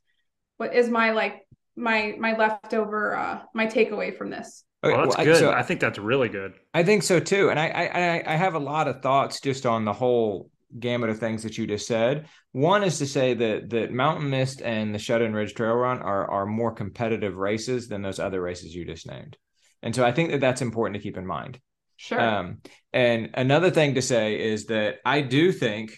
what 0.58 0.74
is 0.74 0.90
my 0.90 1.12
like 1.12 1.46
my 1.80 2.16
my 2.20 2.36
leftover 2.38 3.16
uh 3.16 3.40
my 3.54 3.66
takeaway 3.68 4.16
from 4.16 4.30
this 4.30 4.64
Okay, 4.84 4.96
Well, 4.96 5.06
that's 5.06 5.18
well, 5.18 5.22
I- 5.22 5.26
good. 5.26 5.40
so 5.40 5.52
I 5.52 5.64
think 5.64 5.82
that's 5.82 6.00
really 6.00 6.30
good. 6.30 6.54
I 6.74 6.84
think 6.84 7.04
so 7.04 7.20
too, 7.20 7.50
and 7.50 7.60
I, 7.60 7.68
I 7.68 7.84
I 7.86 8.34
I 8.34 8.36
have 8.38 8.56
a 8.56 8.60
lot 8.60 8.88
of 8.88 9.02
thoughts 9.02 9.42
just 9.42 9.66
on 9.66 9.84
the 9.84 9.92
whole 9.92 10.50
gamut 10.80 11.10
of 11.10 11.20
things 11.20 11.44
that 11.44 11.58
you 11.58 11.68
just 11.68 11.86
said. 11.88 12.28
One 12.54 12.84
is 12.84 12.98
to 13.00 13.06
say 13.06 13.34
that 13.34 13.70
that 13.72 13.92
Mountain 13.92 14.30
Mist 14.30 14.62
and 14.62 14.96
the 14.96 15.00
Shut 15.00 15.22
In 15.22 15.34
Ridge 15.34 15.54
Trail 15.54 15.74
Run 15.74 16.00
are 16.00 16.30
are 16.32 16.46
more 16.46 16.72
competitive 16.74 17.36
races 17.36 17.90
than 17.90 18.02
those 18.02 18.20
other 18.20 18.42
races 18.42 18.74
you 18.74 18.86
just 18.86 19.06
named, 19.08 19.36
and 19.84 19.94
so 19.94 20.06
I 20.06 20.14
think 20.14 20.32
that 20.32 20.40
that's 20.40 20.62
important 20.62 20.96
to 20.96 21.04
keep 21.04 21.18
in 21.18 21.26
mind. 21.28 21.60
sure 21.98 22.22
Um, 22.22 22.60
and 22.94 23.32
another 23.34 23.72
thing 23.72 23.96
to 23.96 24.02
say 24.02 24.40
is 24.52 24.68
that 24.68 25.00
I 25.06 25.20
do 25.22 25.52
think, 25.52 25.92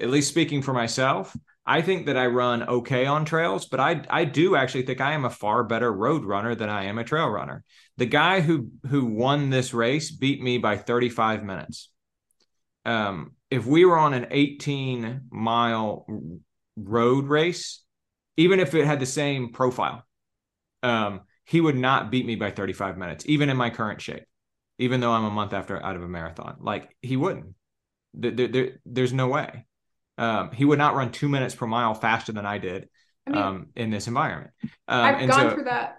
at 0.00 0.10
least 0.10 0.30
speaking 0.30 0.62
for 0.62 0.72
myself, 0.72 1.32
I 1.66 1.82
think 1.82 2.06
that 2.06 2.16
I 2.16 2.26
run 2.26 2.62
okay 2.62 3.06
on 3.06 3.24
trails, 3.24 3.66
but 3.66 3.80
I 3.80 4.02
I 4.08 4.24
do 4.24 4.54
actually 4.56 4.82
think 4.86 5.00
I 5.00 5.12
am 5.12 5.24
a 5.24 5.30
far 5.30 5.64
better 5.64 5.92
road 5.92 6.24
runner 6.24 6.54
than 6.54 6.68
I 6.68 6.84
am 6.84 6.98
a 6.98 7.04
trail 7.04 7.28
runner. 7.28 7.64
The 7.96 8.06
guy 8.06 8.40
who 8.40 8.70
who 8.88 9.06
won 9.06 9.50
this 9.50 9.74
race 9.74 10.10
beat 10.10 10.40
me 10.42 10.58
by 10.58 10.76
35 10.76 11.42
minutes. 11.42 11.90
Um, 12.84 13.32
if 13.50 13.66
we 13.66 13.84
were 13.84 13.98
on 13.98 14.14
an 14.14 14.28
18 14.30 15.22
mile 15.30 16.06
road 16.76 17.26
race, 17.26 17.82
even 18.36 18.60
if 18.60 18.74
it 18.74 18.86
had 18.86 19.00
the 19.00 19.06
same 19.06 19.52
profile, 19.52 20.04
um, 20.82 21.22
he 21.44 21.60
would 21.60 21.76
not 21.76 22.10
beat 22.10 22.26
me 22.26 22.36
by 22.36 22.50
35 22.50 22.96
minutes, 22.98 23.24
even 23.26 23.48
in 23.50 23.56
my 23.56 23.70
current 23.70 24.00
shape 24.00 24.24
even 24.78 25.00
though 25.00 25.12
I'm 25.12 25.24
a 25.24 25.30
month 25.30 25.54
after 25.54 25.82
out 25.82 25.96
of 25.96 26.02
a 26.02 26.08
marathon. 26.08 26.56
Like 26.60 26.94
he 27.00 27.16
wouldn't. 27.16 27.54
There, 28.12 28.30
there, 28.30 28.48
there- 28.48 28.80
there's 28.84 29.12
no 29.14 29.28
way. 29.28 29.64
Um, 30.18 30.50
he 30.52 30.64
would 30.64 30.78
not 30.78 30.94
run 30.94 31.12
two 31.12 31.28
minutes 31.28 31.54
per 31.54 31.66
mile 31.66 31.94
faster 31.94 32.32
than 32.32 32.46
I 32.46 32.58
did 32.58 32.88
i 33.26 33.30
mean 33.30 33.42
um, 33.42 33.66
in 33.76 33.90
this 33.90 34.06
environment. 34.06 34.52
Um, 34.88 35.00
i've 35.00 35.18
and 35.20 35.30
gone 35.30 35.50
so, 35.50 35.54
through 35.54 35.64
that 35.64 35.96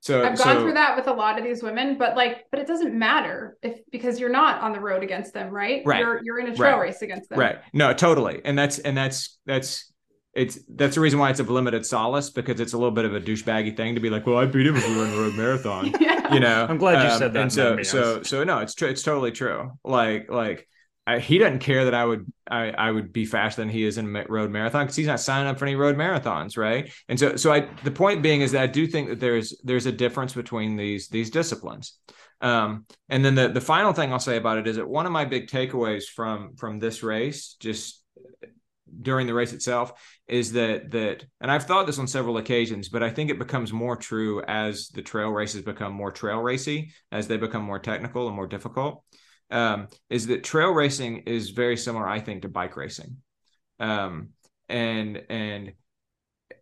So 0.00 0.24
I've 0.24 0.38
gone 0.38 0.56
so- 0.56 0.62
through 0.62 0.74
that 0.74 0.96
with 0.96 1.06
a 1.06 1.12
lot 1.12 1.38
of 1.38 1.44
these 1.44 1.62
women, 1.62 1.98
but 1.98 2.16
like, 2.16 2.46
but 2.50 2.60
it 2.60 2.66
doesn't 2.66 2.98
matter 2.98 3.56
if 3.62 3.80
because 3.90 4.18
you're 4.20 4.30
not 4.30 4.62
on 4.62 4.72
the 4.72 4.80
road 4.80 5.02
against 5.02 5.34
them, 5.34 5.50
right? 5.50 5.82
Right. 5.84 6.00
You're 6.00 6.20
you're 6.24 6.38
in 6.38 6.46
a 6.48 6.56
trail 6.56 6.76
Right. 6.76 6.82
race 6.88 7.02
against 7.02 7.28
them. 7.30 7.38
Right. 7.38 7.58
No, 7.72 7.92
totally. 7.92 8.40
And 8.44 8.56
that's 8.58 8.78
and 8.78 8.96
that's 8.96 9.38
that's 9.44 9.92
it's 10.34 10.58
that's 10.68 10.94
the 10.94 11.00
reason 11.00 11.18
why 11.18 11.30
it's 11.30 11.40
a 11.40 11.42
limited 11.42 11.84
solace 11.84 12.30
because 12.30 12.60
it's 12.60 12.72
a 12.72 12.78
little 12.78 12.92
bit 12.92 13.04
of 13.04 13.14
a 13.14 13.20
douchebaggy 13.20 13.76
thing 13.76 13.96
to 13.96 14.00
be 14.00 14.08
like, 14.08 14.24
well, 14.26 14.38
I 14.38 14.46
beat 14.46 14.66
him 14.66 14.76
if 14.76 14.86
we 14.88 14.96
were 14.96 15.04
in 15.04 15.12
a 15.12 15.16
road 15.16 15.34
marathon. 15.34 15.92
yeah. 16.00 16.32
you 16.32 16.40
know 16.40 16.66
I'm 16.68 16.78
glad 16.78 17.02
you 17.02 17.10
um, 17.10 17.18
said 17.18 17.32
that, 17.32 17.42
and 17.42 17.52
so 17.52 17.82
so 17.82 18.22
so 18.22 18.44
no 18.44 18.58
it's 18.58 18.74
true 18.74 18.88
it's 18.88 19.02
totally 19.02 19.32
true 19.32 19.72
like 19.84 20.30
like 20.30 20.68
I, 21.08 21.20
he 21.20 21.38
doesn't 21.38 21.60
care 21.60 21.86
that 21.86 21.94
i 21.94 22.04
would 22.04 22.30
i 22.50 22.70
i 22.70 22.90
would 22.90 23.12
be 23.12 23.24
faster 23.24 23.62
than 23.62 23.70
he 23.70 23.84
is 23.84 23.96
in 23.96 24.14
a 24.14 24.24
road 24.28 24.50
marathon 24.50 24.84
because 24.84 24.96
he's 24.96 25.06
not 25.06 25.20
signing 25.20 25.48
up 25.48 25.58
for 25.58 25.64
any 25.64 25.74
road 25.74 25.96
marathons 25.96 26.58
right 26.58 26.92
and 27.08 27.18
so 27.18 27.34
so 27.36 27.50
i 27.50 27.66
the 27.82 27.90
point 27.90 28.22
being 28.22 28.42
is 28.42 28.52
that 28.52 28.62
i 28.62 28.66
do 28.66 28.86
think 28.86 29.08
that 29.08 29.18
there's 29.18 29.58
there's 29.64 29.86
a 29.86 29.92
difference 29.92 30.34
between 30.34 30.76
these 30.76 31.08
these 31.08 31.30
disciplines 31.30 31.98
um 32.42 32.84
and 33.08 33.24
then 33.24 33.34
the 33.34 33.48
the 33.48 33.60
final 33.60 33.94
thing 33.94 34.12
i'll 34.12 34.18
say 34.18 34.36
about 34.36 34.58
it 34.58 34.66
is 34.66 34.76
that 34.76 34.86
one 34.86 35.06
of 35.06 35.12
my 35.12 35.24
big 35.24 35.48
takeaways 35.48 36.04
from 36.04 36.54
from 36.56 36.78
this 36.78 37.02
race 37.02 37.56
just 37.58 38.04
during 39.02 39.26
the 39.26 39.34
race 39.34 39.52
itself 39.52 39.92
is 40.26 40.52
that 40.52 40.90
that 40.90 41.24
and 41.40 41.50
I've 41.50 41.64
thought 41.64 41.86
this 41.86 41.98
on 41.98 42.06
several 42.06 42.38
occasions, 42.38 42.88
but 42.88 43.02
I 43.02 43.10
think 43.10 43.30
it 43.30 43.38
becomes 43.38 43.72
more 43.72 43.96
true 43.96 44.42
as 44.48 44.88
the 44.88 45.02
trail 45.02 45.30
races 45.30 45.62
become 45.62 45.92
more 45.92 46.10
trail 46.10 46.40
racy, 46.40 46.92
as 47.12 47.28
they 47.28 47.36
become 47.36 47.62
more 47.62 47.78
technical 47.78 48.26
and 48.26 48.36
more 48.36 48.46
difficult. 48.46 49.04
Um, 49.50 49.88
is 50.10 50.26
that 50.26 50.44
trail 50.44 50.70
racing 50.70 51.24
is 51.26 51.50
very 51.50 51.76
similar, 51.76 52.06
I 52.06 52.20
think, 52.20 52.42
to 52.42 52.48
bike 52.48 52.76
racing, 52.76 53.16
um, 53.80 54.30
and 54.68 55.22
and 55.30 55.72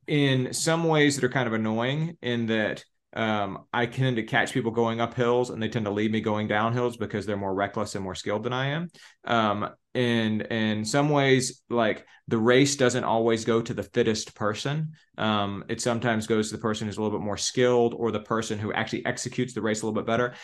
in 0.06 0.52
some 0.52 0.84
ways 0.84 1.16
that 1.16 1.24
are 1.24 1.30
kind 1.30 1.46
of 1.46 1.52
annoying 1.52 2.16
in 2.22 2.46
that 2.46 2.84
um, 3.16 3.64
I 3.72 3.86
tend 3.86 4.16
to 4.16 4.22
catch 4.22 4.52
people 4.52 4.70
going 4.70 5.00
up 5.00 5.14
hills 5.14 5.48
and 5.48 5.62
they 5.62 5.68
tend 5.68 5.86
to 5.86 5.90
leave 5.90 6.10
me 6.10 6.20
going 6.20 6.48
down 6.48 6.74
hills 6.74 6.98
because 6.98 7.24
they're 7.24 7.36
more 7.36 7.54
reckless 7.54 7.94
and 7.94 8.04
more 8.04 8.14
skilled 8.14 8.42
than 8.42 8.52
I 8.52 8.66
am. 8.66 8.88
Um, 9.24 9.70
and 9.94 10.42
in 10.42 10.84
some 10.84 11.08
ways, 11.08 11.62
like 11.70 12.04
the 12.28 12.36
race 12.36 12.76
doesn't 12.76 13.04
always 13.04 13.46
go 13.46 13.62
to 13.62 13.72
the 13.72 13.82
fittest 13.82 14.34
person. 14.34 14.92
Um, 15.16 15.64
it 15.68 15.80
sometimes 15.80 16.26
goes 16.26 16.50
to 16.50 16.56
the 16.56 16.60
person 16.62 16.86
who's 16.86 16.98
a 16.98 17.02
little 17.02 17.18
bit 17.18 17.24
more 17.24 17.38
skilled 17.38 17.94
or 17.94 18.10
the 18.10 18.20
person 18.20 18.58
who 18.58 18.72
actually 18.74 19.06
executes 19.06 19.54
the 19.54 19.62
race 19.62 19.80
a 19.80 19.86
little 19.86 19.98
bit 19.98 20.06
better. 20.06 20.34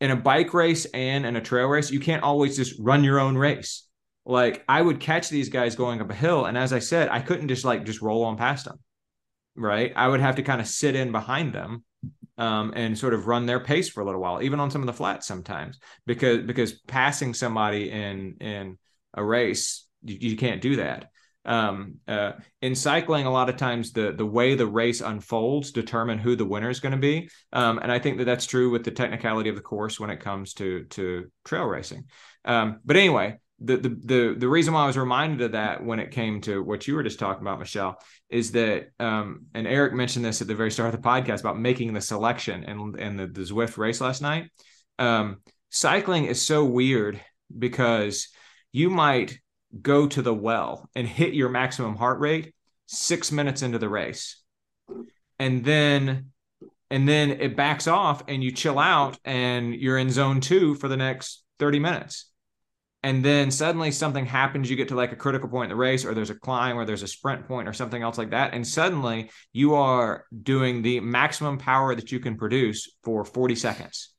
In 0.00 0.10
a 0.10 0.16
bike 0.16 0.52
race 0.52 0.84
and 0.86 1.24
in 1.24 1.36
a 1.36 1.40
trail 1.40 1.66
race, 1.66 1.90
you 1.90 2.00
can't 2.00 2.22
always 2.22 2.56
just 2.56 2.74
run 2.78 3.02
your 3.02 3.18
own 3.18 3.36
race. 3.36 3.88
Like 4.24 4.64
I 4.68 4.82
would 4.82 5.00
catch 5.00 5.30
these 5.30 5.48
guys 5.48 5.76
going 5.76 6.00
up 6.00 6.10
a 6.10 6.14
hill, 6.14 6.46
and 6.46 6.58
as 6.58 6.72
I 6.72 6.80
said, 6.80 7.08
I 7.08 7.20
couldn't 7.20 7.48
just 7.48 7.64
like 7.64 7.84
just 7.84 8.02
roll 8.02 8.24
on 8.24 8.36
past 8.36 8.66
them 8.66 8.78
right? 9.56 9.92
I 9.96 10.06
would 10.06 10.20
have 10.20 10.36
to 10.36 10.42
kind 10.42 10.60
of 10.60 10.68
sit 10.68 10.94
in 10.94 11.12
behind 11.12 11.52
them 11.52 11.84
um, 12.38 12.72
and 12.76 12.96
sort 12.96 13.14
of 13.14 13.26
run 13.26 13.46
their 13.46 13.60
pace 13.60 13.88
for 13.88 14.02
a 14.02 14.04
little 14.04 14.20
while, 14.20 14.42
even 14.42 14.60
on 14.60 14.70
some 14.70 14.82
of 14.82 14.86
the 14.86 14.92
flats 14.92 15.26
sometimes, 15.26 15.78
because 16.06 16.42
because 16.42 16.72
passing 16.72 17.34
somebody 17.34 17.90
in 17.90 18.36
in 18.40 18.78
a 19.14 19.24
race, 19.24 19.86
you, 20.02 20.30
you 20.30 20.36
can't 20.36 20.60
do 20.60 20.76
that. 20.76 21.10
Um, 21.46 22.00
uh, 22.08 22.32
in 22.60 22.74
cycling, 22.74 23.24
a 23.24 23.30
lot 23.30 23.48
of 23.48 23.56
times 23.56 23.92
the 23.92 24.12
the 24.12 24.26
way 24.26 24.54
the 24.54 24.66
race 24.66 25.00
unfolds 25.00 25.70
determine 25.70 26.18
who 26.18 26.34
the 26.34 26.44
winner 26.44 26.68
is 26.68 26.80
going 26.80 26.92
to 26.92 26.98
be, 26.98 27.30
um, 27.52 27.78
and 27.78 27.90
I 27.92 28.00
think 28.00 28.18
that 28.18 28.24
that's 28.24 28.46
true 28.46 28.70
with 28.70 28.84
the 28.84 28.90
technicality 28.90 29.48
of 29.48 29.56
the 29.56 29.62
course 29.62 30.00
when 30.00 30.10
it 30.10 30.20
comes 30.20 30.54
to 30.54 30.84
to 30.84 31.30
trail 31.44 31.64
racing. 31.64 32.04
Um, 32.44 32.80
but 32.84 32.96
anyway, 32.96 33.38
the, 33.60 33.76
the 33.76 33.88
the 33.88 34.36
the 34.38 34.48
reason 34.48 34.74
why 34.74 34.82
I 34.82 34.86
was 34.86 34.98
reminded 34.98 35.40
of 35.40 35.52
that 35.52 35.84
when 35.84 35.98
it 36.00 36.10
came 36.10 36.40
to 36.42 36.62
what 36.62 36.86
you 36.86 36.94
were 36.94 37.02
just 37.02 37.18
talking 37.18 37.42
about, 37.42 37.58
Michelle, 37.58 37.98
is 38.28 38.52
that 38.52 38.88
um, 38.98 39.46
and 39.54 39.66
Eric 39.66 39.94
mentioned 39.94 40.24
this 40.24 40.42
at 40.42 40.48
the 40.48 40.54
very 40.54 40.70
start 40.70 40.92
of 40.92 41.00
the 41.00 41.08
podcast 41.08 41.40
about 41.40 41.58
making 41.58 41.92
the 41.92 42.00
selection 42.00 42.64
and 42.64 42.98
and 42.98 43.18
the, 43.18 43.26
the 43.26 43.42
Zwift 43.42 43.78
race 43.78 44.00
last 44.00 44.20
night. 44.20 44.50
Um, 44.98 45.38
cycling 45.70 46.24
is 46.24 46.44
so 46.44 46.64
weird 46.64 47.20
because 47.56 48.28
you 48.72 48.90
might 48.90 49.38
go 49.82 50.06
to 50.06 50.22
the 50.22 50.34
well 50.34 50.88
and 50.94 51.06
hit 51.06 51.34
your 51.34 51.48
maximum 51.48 51.96
heart 51.96 52.20
rate 52.20 52.54
six 52.86 53.32
minutes 53.32 53.62
into 53.62 53.78
the 53.78 53.88
race, 53.88 54.42
and 55.38 55.64
then 55.64 56.30
and 56.90 57.08
then 57.08 57.32
it 57.32 57.56
backs 57.56 57.88
off 57.88 58.22
and 58.28 58.44
you 58.44 58.52
chill 58.52 58.78
out 58.78 59.18
and 59.24 59.74
you're 59.74 59.98
in 59.98 60.10
zone 60.10 60.40
two 60.40 60.74
for 60.76 60.88
the 60.88 60.96
next 60.96 61.42
30 61.58 61.80
minutes. 61.80 62.30
And 63.02 63.24
then 63.24 63.50
suddenly 63.50 63.90
something 63.90 64.26
happens 64.26 64.68
you 64.70 64.76
get 64.76 64.88
to 64.88 64.96
like 64.96 65.12
a 65.12 65.16
critical 65.16 65.48
point 65.48 65.70
in 65.70 65.76
the 65.76 65.80
race 65.80 66.04
or 66.04 66.14
there's 66.14 66.30
a 66.30 66.34
climb 66.34 66.76
or 66.76 66.84
there's 66.84 67.02
a 67.02 67.08
sprint 67.08 67.46
point 67.46 67.68
or 67.68 67.72
something 67.72 68.02
else 68.02 68.18
like 68.18 68.30
that. 68.30 68.54
And 68.54 68.66
suddenly 68.66 69.30
you 69.52 69.74
are 69.74 70.24
doing 70.42 70.82
the 70.82 71.00
maximum 71.00 71.58
power 71.58 71.94
that 71.94 72.10
you 72.10 72.20
can 72.20 72.36
produce 72.36 72.90
for 73.04 73.24
40 73.24 73.54
seconds. 73.54 74.10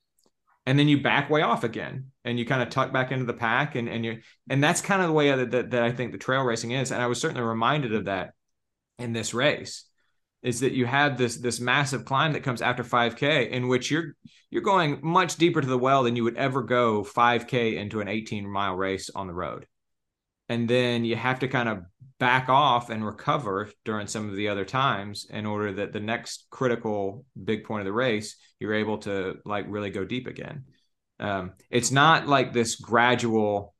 And 0.65 0.77
then 0.77 0.87
you 0.87 1.01
back 1.01 1.29
way 1.29 1.41
off 1.41 1.63
again 1.63 2.11
and 2.27 2.37
you 2.37 2.45
kind 2.45 2.61
of 2.61 2.69
tuck 2.69 2.91
back 2.91 3.11
into 3.11 3.25
the 3.25 3.33
pack 3.33 3.75
and 3.75 3.87
and 3.87 4.03
you 4.03 4.19
and 4.49 4.63
that's 4.63 4.81
kind 4.81 5.01
of 5.01 5.07
the 5.07 5.13
way 5.13 5.33
that, 5.33 5.51
that, 5.51 5.71
that 5.71 5.83
i 5.83 5.91
think 5.91 6.11
the 6.11 6.17
trail 6.17 6.41
racing 6.41 6.71
is. 6.71 6.91
And 6.91 7.01
i 7.01 7.07
was 7.07 7.19
certainly 7.19 7.43
reminded 7.43 7.95
of 7.95 8.05
that 8.05 8.33
in 8.99 9.13
this 9.13 9.33
race 9.33 9.85
is 10.43 10.59
that 10.59 10.73
you 10.73 10.85
have 10.85 11.17
this 11.17 11.37
this 11.37 11.59
massive 11.59 12.05
climb 12.05 12.33
that 12.33 12.43
comes 12.43 12.61
after 12.61 12.83
5k 12.83 13.49
in 13.49 13.67
which 13.67 13.89
you're 13.89 14.15
you're 14.49 14.61
going 14.61 14.99
much 15.01 15.37
deeper 15.37 15.61
to 15.61 15.67
the 15.67 15.77
well 15.77 16.03
than 16.03 16.15
you 16.15 16.23
would 16.23 16.37
ever 16.37 16.63
go 16.63 17.03
5k 17.03 17.75
into 17.75 18.01
an 18.01 18.07
18 18.07 18.47
mile 18.49 18.75
race 18.75 19.09
on 19.13 19.27
the 19.27 19.33
road. 19.33 19.65
And 20.49 20.69
then 20.69 21.03
you 21.03 21.17
have 21.17 21.39
to 21.39 21.49
kind 21.49 21.67
of 21.67 21.83
back 22.19 22.47
off 22.47 22.89
and 22.89 23.05
recover 23.05 23.69
during 23.83 24.07
some 24.07 24.29
of 24.29 24.37
the 24.37 24.47
other 24.47 24.63
times 24.63 25.27
in 25.29 25.45
order 25.45 25.73
that 25.73 25.91
the 25.91 25.99
next 25.99 26.47
critical 26.49 27.25
big 27.43 27.65
point 27.65 27.81
of 27.81 27.85
the 27.85 27.91
race 27.91 28.37
you're 28.59 28.73
able 28.73 28.97
to 28.99 29.35
like 29.45 29.65
really 29.67 29.89
go 29.89 30.05
deep 30.05 30.27
again 30.27 30.63
um, 31.19 31.53
it's 31.69 31.91
not 31.91 32.27
like 32.27 32.53
this 32.53 32.75
gradual 32.75 33.73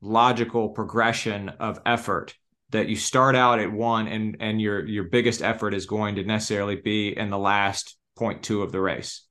logical 0.00 0.70
progression 0.70 1.48
of 1.48 1.80
effort 1.84 2.34
that 2.70 2.88
you 2.88 2.96
start 2.96 3.36
out 3.36 3.58
at 3.58 3.70
one 3.70 4.08
and 4.08 4.36
and 4.40 4.60
your 4.60 4.86
your 4.86 5.04
biggest 5.04 5.42
effort 5.42 5.74
is 5.74 5.86
going 5.86 6.14
to 6.14 6.24
necessarily 6.24 6.76
be 6.76 7.16
in 7.16 7.30
the 7.30 7.38
last 7.38 7.96
point 8.16 8.42
two 8.42 8.62
of 8.62 8.72
the 8.72 8.80
race 8.80 9.26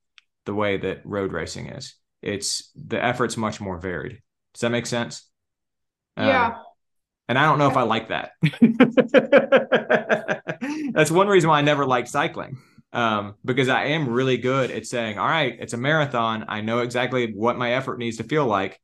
the 0.46 0.54
way 0.54 0.76
that 0.76 1.00
road 1.04 1.32
racing 1.32 1.68
is. 1.70 1.94
It's 2.22 2.70
the 2.76 3.02
effort's 3.02 3.36
much 3.36 3.60
more 3.60 3.78
varied. 3.78 4.20
Does 4.54 4.60
that 4.60 4.70
make 4.70 4.86
sense? 4.86 5.28
Um, 6.16 6.26
Yeah. 6.26 6.56
and 7.28 7.38
i 7.38 7.44
don't 7.46 7.58
know 7.58 7.70
if 7.70 7.76
i 7.76 7.82
like 7.82 8.08
that. 8.08 8.32
That's 10.92 11.10
one 11.10 11.28
reason 11.28 11.48
why 11.50 11.58
i 11.58 11.62
never 11.62 11.86
liked 11.86 12.08
cycling 12.08 12.58
um, 12.92 13.34
because 13.44 13.68
i 13.68 13.84
am 13.84 14.08
really 14.08 14.36
good 14.36 14.70
at 14.70 14.86
saying 14.86 15.18
all 15.18 15.28
right 15.28 15.56
it's 15.60 15.72
a 15.72 15.76
marathon 15.76 16.44
i 16.48 16.60
know 16.60 16.80
exactly 16.80 17.32
what 17.32 17.58
my 17.58 17.72
effort 17.72 17.98
needs 17.98 18.16
to 18.16 18.24
feel 18.24 18.46
like 18.46 18.80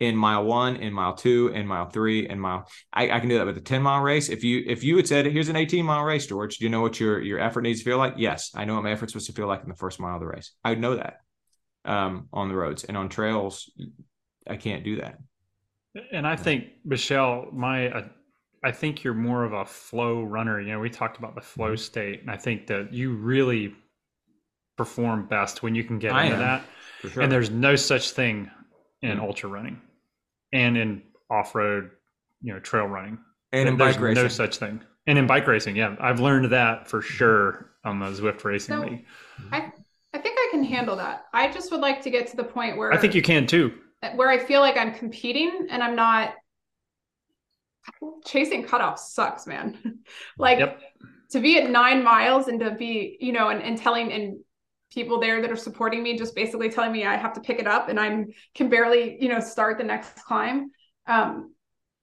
in 0.00 0.16
mile 0.16 0.44
one, 0.44 0.76
in 0.76 0.92
mile 0.92 1.14
two, 1.14 1.48
in 1.48 1.66
mile 1.66 1.88
three, 1.88 2.26
and 2.26 2.40
mile. 2.40 2.66
I, 2.92 3.10
I, 3.10 3.20
can 3.20 3.28
do 3.28 3.36
that 3.36 3.46
with 3.46 3.58
a 3.58 3.60
10 3.60 3.82
mile 3.82 4.00
race. 4.00 4.30
If 4.30 4.42
you 4.42 4.64
if 4.66 4.82
you 4.82 4.96
had 4.96 5.06
said 5.06 5.26
here's 5.26 5.50
an 5.50 5.56
18 5.56 5.84
mile 5.84 6.02
race, 6.04 6.26
George, 6.26 6.56
do 6.56 6.64
you 6.64 6.70
know 6.70 6.80
what 6.80 6.98
your 6.98 7.20
your 7.20 7.38
effort 7.38 7.60
needs 7.62 7.80
to 7.80 7.84
feel 7.84 7.98
like? 7.98 8.14
Yes, 8.16 8.50
I 8.54 8.64
know 8.64 8.74
what 8.74 8.82
my 8.82 8.92
effort's 8.92 9.12
supposed 9.12 9.26
to 9.26 9.34
feel 9.34 9.46
like 9.46 9.62
in 9.62 9.68
the 9.68 9.76
first 9.76 10.00
mile 10.00 10.14
of 10.14 10.20
the 10.20 10.26
race. 10.26 10.52
I 10.64 10.70
would 10.70 10.80
know 10.80 10.96
that 10.96 11.18
um, 11.84 12.28
on 12.32 12.48
the 12.48 12.54
roads 12.54 12.84
and 12.84 12.96
on 12.96 13.10
trails. 13.10 13.70
I 14.48 14.56
can't 14.56 14.84
do 14.84 14.96
that. 14.96 15.18
And 16.12 16.26
I 16.26 16.36
think 16.36 16.64
Michelle, 16.84 17.48
my 17.52 17.90
uh, 17.90 18.08
I 18.62 18.72
think 18.72 19.02
you're 19.02 19.14
more 19.14 19.44
of 19.44 19.52
a 19.52 19.64
flow 19.64 20.22
runner. 20.22 20.60
You 20.60 20.72
know, 20.72 20.80
we 20.80 20.90
talked 20.90 21.18
about 21.18 21.34
the 21.34 21.40
flow 21.40 21.68
mm-hmm. 21.68 21.76
state, 21.76 22.20
and 22.20 22.30
I 22.30 22.36
think 22.36 22.66
that 22.66 22.92
you 22.92 23.14
really 23.14 23.74
perform 24.76 25.26
best 25.26 25.62
when 25.62 25.74
you 25.74 25.84
can 25.84 25.98
get 25.98 26.12
I 26.12 26.24
into 26.24 26.36
am, 26.36 26.42
that. 26.42 26.64
Sure. 27.10 27.22
And 27.22 27.32
there's 27.32 27.50
no 27.50 27.76
such 27.76 28.10
thing 28.10 28.50
in 29.02 29.12
mm-hmm. 29.12 29.20
ultra 29.20 29.48
running 29.48 29.80
and 30.52 30.76
in 30.76 31.02
off-road, 31.30 31.90
you 32.42 32.52
know, 32.52 32.60
trail 32.60 32.86
running. 32.86 33.18
And 33.52 33.68
in 33.68 33.76
bike 33.76 33.98
racing. 34.00 34.22
No 34.22 34.28
such 34.28 34.56
thing. 34.56 34.80
And 35.06 35.18
in 35.18 35.26
bike 35.26 35.46
racing, 35.46 35.76
yeah, 35.76 35.96
I've 35.98 36.20
learned 36.20 36.52
that 36.52 36.88
for 36.88 37.02
sure 37.02 37.72
on 37.84 37.98
the 37.98 38.06
Zwift 38.06 38.44
Racing 38.44 38.76
so, 38.76 38.82
League. 38.82 39.06
I 39.50 39.72
I 40.12 40.18
think 40.18 40.36
I 40.38 40.48
can 40.50 40.62
handle 40.64 40.96
that. 40.96 41.26
I 41.32 41.50
just 41.50 41.70
would 41.70 41.80
like 41.80 42.02
to 42.02 42.10
get 42.10 42.26
to 42.28 42.36
the 42.36 42.44
point 42.44 42.76
where 42.76 42.92
I 42.92 42.96
think 42.96 43.14
you 43.14 43.22
can 43.22 43.46
too. 43.46 43.72
Where 44.14 44.28
I 44.28 44.38
feel 44.38 44.60
like 44.60 44.76
I'm 44.76 44.94
competing 44.94 45.66
and 45.70 45.82
I'm 45.82 45.96
not 45.96 46.34
chasing 48.24 48.64
cutoffs 48.64 48.98
sucks, 48.98 49.46
man. 49.46 50.00
like 50.38 50.58
yep. 50.58 50.80
to 51.30 51.40
be 51.40 51.58
at 51.58 51.70
nine 51.70 52.02
miles 52.02 52.48
and 52.48 52.60
to 52.60 52.72
be, 52.72 53.16
you 53.20 53.32
know, 53.32 53.48
and, 53.48 53.62
and 53.62 53.78
telling 53.78 54.12
and 54.12 54.38
people 54.92 55.20
there 55.20 55.40
that 55.40 55.50
are 55.50 55.56
supporting 55.56 56.02
me 56.02 56.18
just 56.18 56.34
basically 56.34 56.68
telling 56.68 56.92
me 56.92 57.06
I 57.06 57.16
have 57.16 57.32
to 57.34 57.40
pick 57.40 57.58
it 57.58 57.66
up 57.66 57.88
and 57.88 57.98
I'm 57.98 58.28
can 58.54 58.68
barely, 58.68 59.22
you 59.22 59.28
know, 59.28 59.40
start 59.40 59.78
the 59.78 59.84
next 59.84 60.24
climb. 60.24 60.70
Um, 61.06 61.54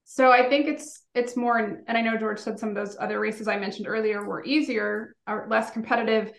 so 0.05 0.31
I 0.31 0.47
think 0.47 0.67
it's 0.67 1.03
it's 1.13 1.35
more 1.35 1.57
and 1.57 1.97
I 1.97 2.01
know 2.01 2.17
George 2.17 2.39
said 2.39 2.57
some 2.57 2.69
of 2.69 2.75
those 2.75 2.95
other 2.97 3.19
races 3.19 3.47
I 3.47 3.57
mentioned 3.57 3.87
earlier 3.87 4.23
were 4.23 4.43
easier 4.45 5.15
or 5.27 5.47
less 5.49 5.71
competitive, 5.71 6.31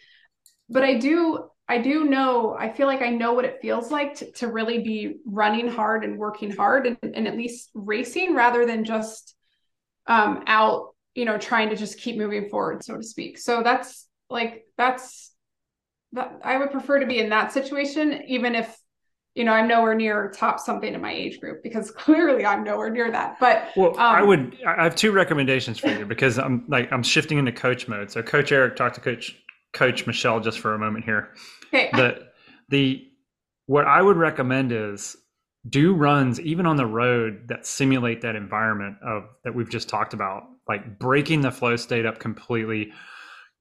but 0.70 0.82
I 0.82 0.94
do 0.94 1.50
I 1.68 1.76
do 1.76 2.04
know 2.04 2.56
I 2.58 2.70
feel 2.70 2.86
like 2.86 3.02
I 3.02 3.10
know 3.10 3.34
what 3.34 3.44
it 3.44 3.58
feels 3.60 3.90
like 3.90 4.14
to, 4.16 4.30
to 4.32 4.48
really 4.48 4.78
be 4.78 5.16
running 5.26 5.68
hard 5.68 6.02
and 6.02 6.18
working 6.18 6.50
hard 6.50 6.86
and, 6.86 6.96
and 7.14 7.28
at 7.28 7.36
least 7.36 7.70
racing 7.74 8.34
rather 8.34 8.64
than 8.64 8.86
just 8.86 9.34
um 10.08 10.42
out, 10.46 10.94
you 11.14 11.24
know, 11.24 11.38
trying 11.38 11.70
to 11.70 11.76
just 11.76 11.98
keep 11.98 12.16
moving 12.16 12.48
forward, 12.48 12.82
so 12.82 12.96
to 12.96 13.02
speak. 13.02 13.38
So 13.38 13.62
that's 13.62 14.08
like 14.30 14.64
that's 14.76 15.32
that 16.12 16.40
I 16.42 16.58
would 16.58 16.70
prefer 16.70 17.00
to 17.00 17.06
be 17.06 17.18
in 17.18 17.28
that 17.30 17.52
situation, 17.52 18.22
even 18.26 18.54
if 18.54 18.76
you 19.34 19.44
know 19.44 19.52
I'm 19.52 19.68
nowhere 19.68 19.94
near 19.94 20.32
top 20.34 20.58
something 20.58 20.92
in 20.92 21.00
my 21.00 21.12
age 21.12 21.38
group 21.40 21.62
because 21.62 21.90
clearly 22.04 22.44
I'm 22.44 22.64
nowhere 22.64 22.90
near 22.90 23.10
that. 23.10 23.38
But 23.38 23.70
well, 23.76 23.90
um, 23.90 23.98
I 23.98 24.22
would 24.22 24.58
I 24.66 24.82
have 24.82 24.96
two 24.96 25.12
recommendations 25.12 25.78
for 25.78 25.88
you 25.88 26.06
because 26.06 26.38
I'm 26.38 26.64
like 26.68 26.90
I'm 26.92 27.02
shifting 27.02 27.38
into 27.38 27.52
coach 27.52 27.88
mode. 27.88 28.10
So 28.10 28.22
Coach 28.22 28.52
Eric 28.52 28.76
talk 28.76 28.94
to 28.94 29.00
Coach 29.00 29.36
Coach 29.72 30.06
Michelle 30.06 30.40
just 30.40 30.58
for 30.58 30.74
a 30.74 30.78
moment 30.78 31.04
here. 31.04 31.34
Okay. 31.66 31.90
The 31.92 32.28
the 32.68 33.04
what 33.66 33.86
I 33.86 34.00
would 34.00 34.16
recommend 34.16 34.72
is 34.72 35.16
do 35.68 35.94
runs 35.94 36.40
even 36.40 36.66
on 36.66 36.76
the 36.76 36.86
road 36.86 37.48
that 37.48 37.66
simulate 37.66 38.20
that 38.22 38.36
environment 38.36 38.96
of 39.02 39.24
that 39.44 39.54
we've 39.54 39.70
just 39.70 39.88
talked 39.88 40.14
about, 40.14 40.44
like 40.68 40.98
breaking 40.98 41.40
the 41.40 41.50
flow 41.50 41.76
state 41.76 42.06
up 42.06 42.18
completely. 42.18 42.92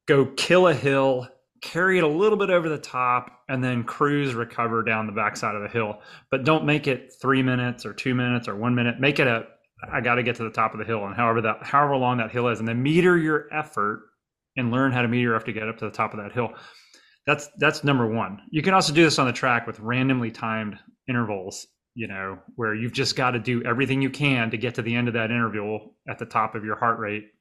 Go 0.07 0.25
kill 0.25 0.67
a 0.67 0.73
hill 0.73 1.27
carry 1.61 1.97
it 1.97 2.03
a 2.03 2.07
little 2.07 2.37
bit 2.37 2.49
over 2.49 2.69
the 2.69 2.77
top 2.77 3.41
and 3.49 3.63
then 3.63 3.83
cruise 3.83 4.33
recover 4.33 4.83
down 4.83 5.05
the 5.05 5.11
backside 5.11 5.55
of 5.55 5.61
the 5.61 5.67
hill. 5.67 5.99
But 6.29 6.43
don't 6.43 6.65
make 6.65 6.87
it 6.87 7.13
three 7.21 7.41
minutes 7.41 7.85
or 7.85 7.93
two 7.93 8.13
minutes 8.13 8.47
or 8.47 8.55
one 8.55 8.75
minute. 8.75 8.99
Make 8.99 9.19
it 9.19 9.27
a 9.27 9.47
i 9.93 10.01
got 10.01 10.15
to 10.15 10.23
get 10.23 10.35
to 10.35 10.43
the 10.43 10.49
top 10.49 10.73
of 10.73 10.79
the 10.79 10.85
hill 10.85 11.05
and 11.05 11.15
however 11.15 11.39
that 11.39 11.61
however 11.61 11.95
long 11.95 12.17
that 12.17 12.31
hill 12.31 12.47
is 12.47 12.57
and 12.57 12.67
then 12.67 12.81
meter 12.81 13.15
your 13.15 13.45
effort 13.53 14.07
and 14.55 14.71
learn 14.71 14.91
how 14.91 15.03
to 15.03 15.07
meter 15.07 15.35
up 15.35 15.43
to 15.43 15.53
get 15.53 15.69
up 15.69 15.77
to 15.77 15.85
the 15.85 15.91
top 15.91 16.15
of 16.15 16.19
that 16.19 16.31
hill. 16.31 16.51
That's 17.27 17.49
that's 17.59 17.83
number 17.83 18.07
one. 18.07 18.39
You 18.49 18.61
can 18.61 18.73
also 18.73 18.93
do 18.93 19.03
this 19.03 19.19
on 19.19 19.27
the 19.27 19.33
track 19.33 19.67
with 19.67 19.79
randomly 19.79 20.31
timed 20.31 20.79
intervals 21.07 21.67
you 21.97 22.07
know 22.07 22.37
where 22.55 22.75
you've 22.75 22.93
just 22.93 23.15
got 23.15 23.31
to 23.31 23.39
do 23.39 23.63
everything 23.63 24.01
you 24.01 24.09
can 24.09 24.51
to 24.51 24.57
get 24.57 24.75
to 24.75 24.81
the 24.81 24.95
end 24.95 25.07
of 25.07 25.15
that 25.15 25.31
interval 25.31 25.95
at 26.07 26.19
the 26.19 26.25
top 26.25 26.53
of 26.53 26.63
your 26.63 26.75
heart 26.75 26.99
rate 26.99 27.31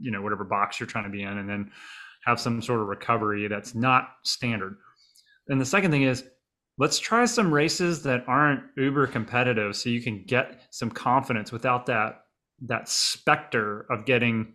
you 0.00 0.10
know 0.10 0.22
whatever 0.22 0.44
box 0.44 0.80
you're 0.80 0.86
trying 0.86 1.04
to 1.04 1.10
be 1.10 1.22
in 1.22 1.38
and 1.38 1.48
then 1.48 1.70
have 2.26 2.40
some 2.40 2.60
sort 2.60 2.80
of 2.80 2.88
recovery 2.88 3.46
that's 3.48 3.74
not 3.74 4.08
standard. 4.24 4.76
And 5.48 5.60
the 5.60 5.64
second 5.64 5.92
thing 5.92 6.02
is 6.02 6.24
let's 6.76 6.98
try 6.98 7.24
some 7.24 7.54
races 7.54 8.02
that 8.02 8.24
aren't 8.26 8.64
uber 8.76 9.06
competitive 9.06 9.76
so 9.76 9.88
you 9.88 10.02
can 10.02 10.24
get 10.26 10.60
some 10.70 10.90
confidence 10.90 11.52
without 11.52 11.86
that 11.86 12.22
that 12.62 12.88
specter 12.88 13.86
of 13.90 14.06
getting 14.06 14.54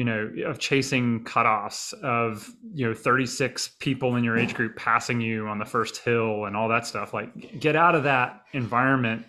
you 0.00 0.04
know 0.04 0.30
of 0.46 0.58
chasing 0.58 1.22
cutoffs 1.24 1.92
of 2.02 2.48
you 2.72 2.88
know 2.88 2.94
36 2.94 3.72
people 3.80 4.16
in 4.16 4.24
your 4.24 4.38
age 4.38 4.54
group 4.54 4.74
passing 4.76 5.20
you 5.20 5.46
on 5.46 5.58
the 5.58 5.64
first 5.66 5.98
hill 5.98 6.46
and 6.46 6.56
all 6.56 6.68
that 6.70 6.86
stuff 6.86 7.12
like 7.12 7.60
get 7.60 7.76
out 7.76 7.94
of 7.94 8.04
that 8.04 8.40
environment 8.52 9.26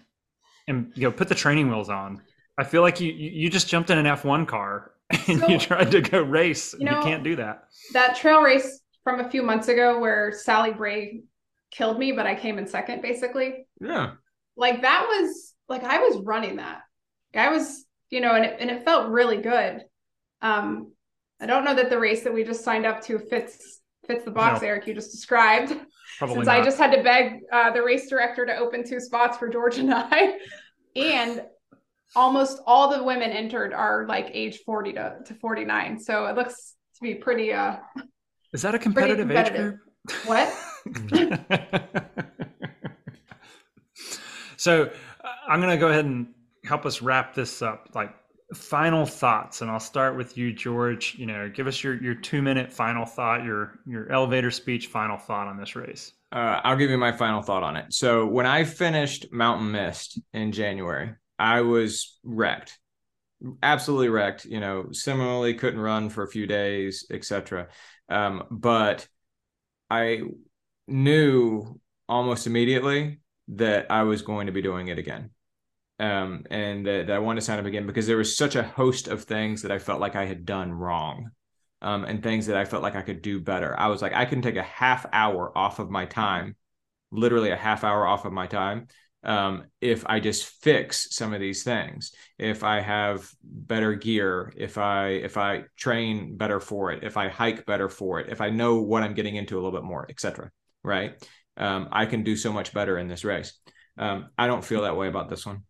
and 0.70 0.94
you 0.96 1.04
know 1.04 1.12
put 1.12 1.28
the 1.28 1.36
training 1.36 1.68
wheels 1.68 1.90
on 1.90 2.22
i 2.58 2.64
feel 2.64 2.82
like 2.82 3.02
you 3.02 3.12
you 3.12 3.50
just 3.50 3.68
jumped 3.68 3.90
in 3.90 3.98
an 3.98 4.06
f1 4.06 4.48
car 4.48 4.92
and 5.28 5.40
so, 5.40 5.48
you 5.48 5.60
tried 5.60 5.92
to 5.92 6.02
go 6.02 6.22
race. 6.22 6.74
You, 6.78 6.86
know, 6.86 7.00
you 7.00 7.04
can't 7.04 7.24
do 7.24 7.36
that. 7.38 7.66
That 7.94 8.16
trail 8.16 8.42
race 8.42 8.82
from 9.04 9.20
a 9.20 9.30
few 9.30 9.42
months 9.42 9.68
ago 9.68 10.00
where 10.00 10.32
Sally 10.32 10.72
Bray 10.72 11.24
killed 11.72 12.00
me, 12.00 12.12
but 12.12 12.26
I 12.26 12.36
came 12.36 12.58
in 12.58 12.68
second 12.68 13.02
basically. 13.02 13.68
Yeah. 13.80 14.12
Like 14.56 14.82
that 14.82 15.06
was 15.08 15.54
like 15.68 15.84
I 15.84 16.00
was 16.00 16.18
running 16.24 16.58
that. 16.58 16.82
I 17.36 17.50
was, 17.50 17.86
you 18.10 18.22
know, 18.22 18.36
and 18.36 18.46
it, 18.46 18.58
and 18.60 18.70
it 18.70 18.84
felt 18.84 19.10
really 19.10 19.38
good. 19.38 19.84
Um, 20.42 20.92
I 21.40 21.46
don't 21.46 21.66
know 21.66 21.74
that 21.74 21.90
the 21.90 22.00
race 22.00 22.24
that 22.24 22.34
we 22.34 22.44
just 22.44 22.64
signed 22.64 22.86
up 22.86 23.02
to 23.04 23.20
fits 23.20 23.82
fits 24.08 24.26
the 24.26 24.32
box, 24.32 24.62
no. 24.62 24.68
Eric, 24.68 24.88
you 24.88 24.94
just 24.94 25.12
described. 25.12 25.76
Probably 26.18 26.36
Since 26.36 26.48
not. 26.48 26.60
I 26.60 26.64
just 26.64 26.78
had 26.78 26.92
to 26.94 27.04
beg 27.04 27.40
uh, 27.52 27.72
the 27.72 27.82
race 27.82 28.10
director 28.10 28.46
to 28.46 28.56
open 28.58 28.84
two 28.88 29.00
spots 29.00 29.38
for 29.38 29.48
George 29.48 29.78
and 29.78 29.94
I. 29.94 30.38
and 30.96 31.44
almost 32.16 32.62
all 32.66 32.90
the 32.96 33.04
women 33.04 33.32
entered 33.32 33.74
are 33.74 34.06
like 34.08 34.30
age 34.34 34.60
40 34.66 34.94
to, 34.94 35.16
to 35.26 35.34
49 35.36 36.00
so 36.00 36.26
it 36.26 36.36
looks 36.36 36.76
to 36.96 37.02
be 37.02 37.16
pretty 37.16 37.54
uh 37.54 37.78
is 38.54 38.62
that 38.64 38.76
a 38.76 38.80
competitive, 38.80 39.28
competitive. 39.28 39.56
age 39.56 39.62
group 39.64 39.80
what 40.26 40.54
so 44.58 44.84
uh, 45.24 45.28
i'm 45.48 45.62
going 45.62 45.72
to 45.72 45.78
go 45.78 45.88
ahead 45.88 46.06
and 46.06 46.28
help 46.66 46.86
us 46.86 47.02
wrap 47.02 47.34
this 47.34 47.62
up 47.62 47.90
like 47.94 48.14
final 48.54 49.06
thoughts 49.06 49.62
and 49.62 49.72
i'll 49.72 49.80
start 49.80 50.18
with 50.18 50.38
you 50.38 50.52
george 50.52 51.16
you 51.18 51.26
know 51.26 51.50
give 51.50 51.68
us 51.68 51.84
your 51.84 52.02
your 52.02 52.16
two 52.16 52.42
minute 52.42 52.72
final 52.72 53.06
thought 53.06 53.44
your 53.44 53.80
your 53.88 54.12
elevator 54.12 54.52
speech 54.52 54.88
final 54.88 55.18
thought 55.18 55.48
on 55.48 55.58
this 55.58 55.76
race 55.76 56.12
uh, 56.34 56.60
i'll 56.64 56.76
give 56.76 56.90
you 56.90 56.98
my 56.98 57.12
final 57.12 57.42
thought 57.42 57.64
on 57.64 57.78
it 57.78 57.86
so 57.94 58.26
when 58.26 58.46
i 58.46 58.64
finished 58.64 59.32
mountain 59.32 59.72
mist 59.72 60.20
in 60.34 60.52
january 60.52 61.14
I 61.42 61.62
was 61.62 62.20
wrecked, 62.24 62.78
absolutely 63.64 64.10
wrecked. 64.10 64.46
You 64.46 64.60
know, 64.60 64.92
similarly 64.92 65.56
couldn't 65.56 65.80
run 65.80 66.10
for 66.10 66.24
a 66.24 66.30
few 66.30 66.46
days, 66.46 67.08
etc. 67.10 67.70
Um, 68.10 68.44
but 68.52 69.08
I 69.90 70.22
knew 70.88 71.80
almost 72.08 72.46
immediately 72.46 73.22
that 73.48 73.88
I 73.90 74.04
was 74.04 74.22
going 74.22 74.46
to 74.46 74.54
be 74.54 74.62
doing 74.62 74.90
it 74.90 75.00
again. 75.00 75.32
Um, 76.02 76.46
and 76.50 76.86
that, 76.86 77.08
that, 77.08 77.16
I 77.16 77.20
wanted 77.20 77.42
to 77.42 77.46
sign 77.46 77.60
up 77.60 77.66
again 77.66 77.86
because 77.86 78.08
there 78.08 78.18
was 78.18 78.36
such 78.36 78.56
a 78.56 78.64
host 78.64 79.08
of 79.08 79.24
things 79.24 79.62
that 79.62 79.72
I 79.72 79.80
felt 79.80 80.02
like 80.02 80.16
I 80.16 80.26
had 80.26 80.46
done 80.46 80.72
wrong. 80.72 81.32
Um, 81.84 82.06
and 82.06 82.22
things 82.22 82.46
that 82.46 82.58
I 82.58 82.66
felt 82.66 82.84
like 82.84 82.96
I 82.96 83.02
could 83.02 83.24
do 83.24 83.40
better. 83.40 83.80
I 83.80 83.88
was 83.88 84.04
like, 84.04 84.14
I 84.14 84.26
can 84.26 84.44
take 84.44 84.56
a 84.56 84.62
half 84.62 85.08
hour 85.12 85.56
off 85.58 85.80
of 85.80 85.90
my 85.90 86.06
time, 86.06 86.56
literally 87.12 87.50
a 87.50 87.56
half 87.56 87.84
hour 87.84 88.06
off 88.06 88.24
of 88.24 88.34
my 88.34 88.46
time, 88.46 88.88
um, 89.24 89.66
if 89.80 90.04
I 90.08 90.20
just 90.20 90.46
fix 90.46 91.16
some 91.16 91.34
of 91.34 91.40
these 91.40 91.64
things, 91.64 92.12
if 92.40 92.64
I 92.64 92.82
have 92.82 93.30
better 93.44 93.94
gear, 93.94 94.52
if 94.58 94.78
I 94.78 95.10
if 95.10 95.38
I 95.38 95.66
train 95.78 96.38
better 96.38 96.60
for 96.60 96.92
it, 96.92 97.04
if 97.04 97.18
I 97.18 97.28
hike 97.30 97.66
better 97.66 97.88
for 97.88 98.20
it, 98.20 98.30
if 98.30 98.42
I 98.42 98.50
know 98.50 98.82
what 98.82 99.04
I'm 99.04 99.14
getting 99.14 99.36
into 99.36 99.56
a 99.56 99.62
little 99.62 99.72
bit 99.80 99.84
more, 99.84 100.08
etc. 100.10 100.52
Right? 100.84 101.24
Um, 101.58 101.90
I 101.92 102.08
can 102.08 102.24
do 102.24 102.36
so 102.36 102.52
much 102.52 102.74
better 102.74 102.98
in 102.98 103.08
this 103.08 103.24
race. 103.24 103.54
Um, 103.98 104.30
I 104.38 104.48
don't 104.48 104.66
feel 104.66 104.84
that 104.84 104.98
way 104.98 105.08
about 105.08 105.30
this 105.30 105.46
one. 105.46 105.64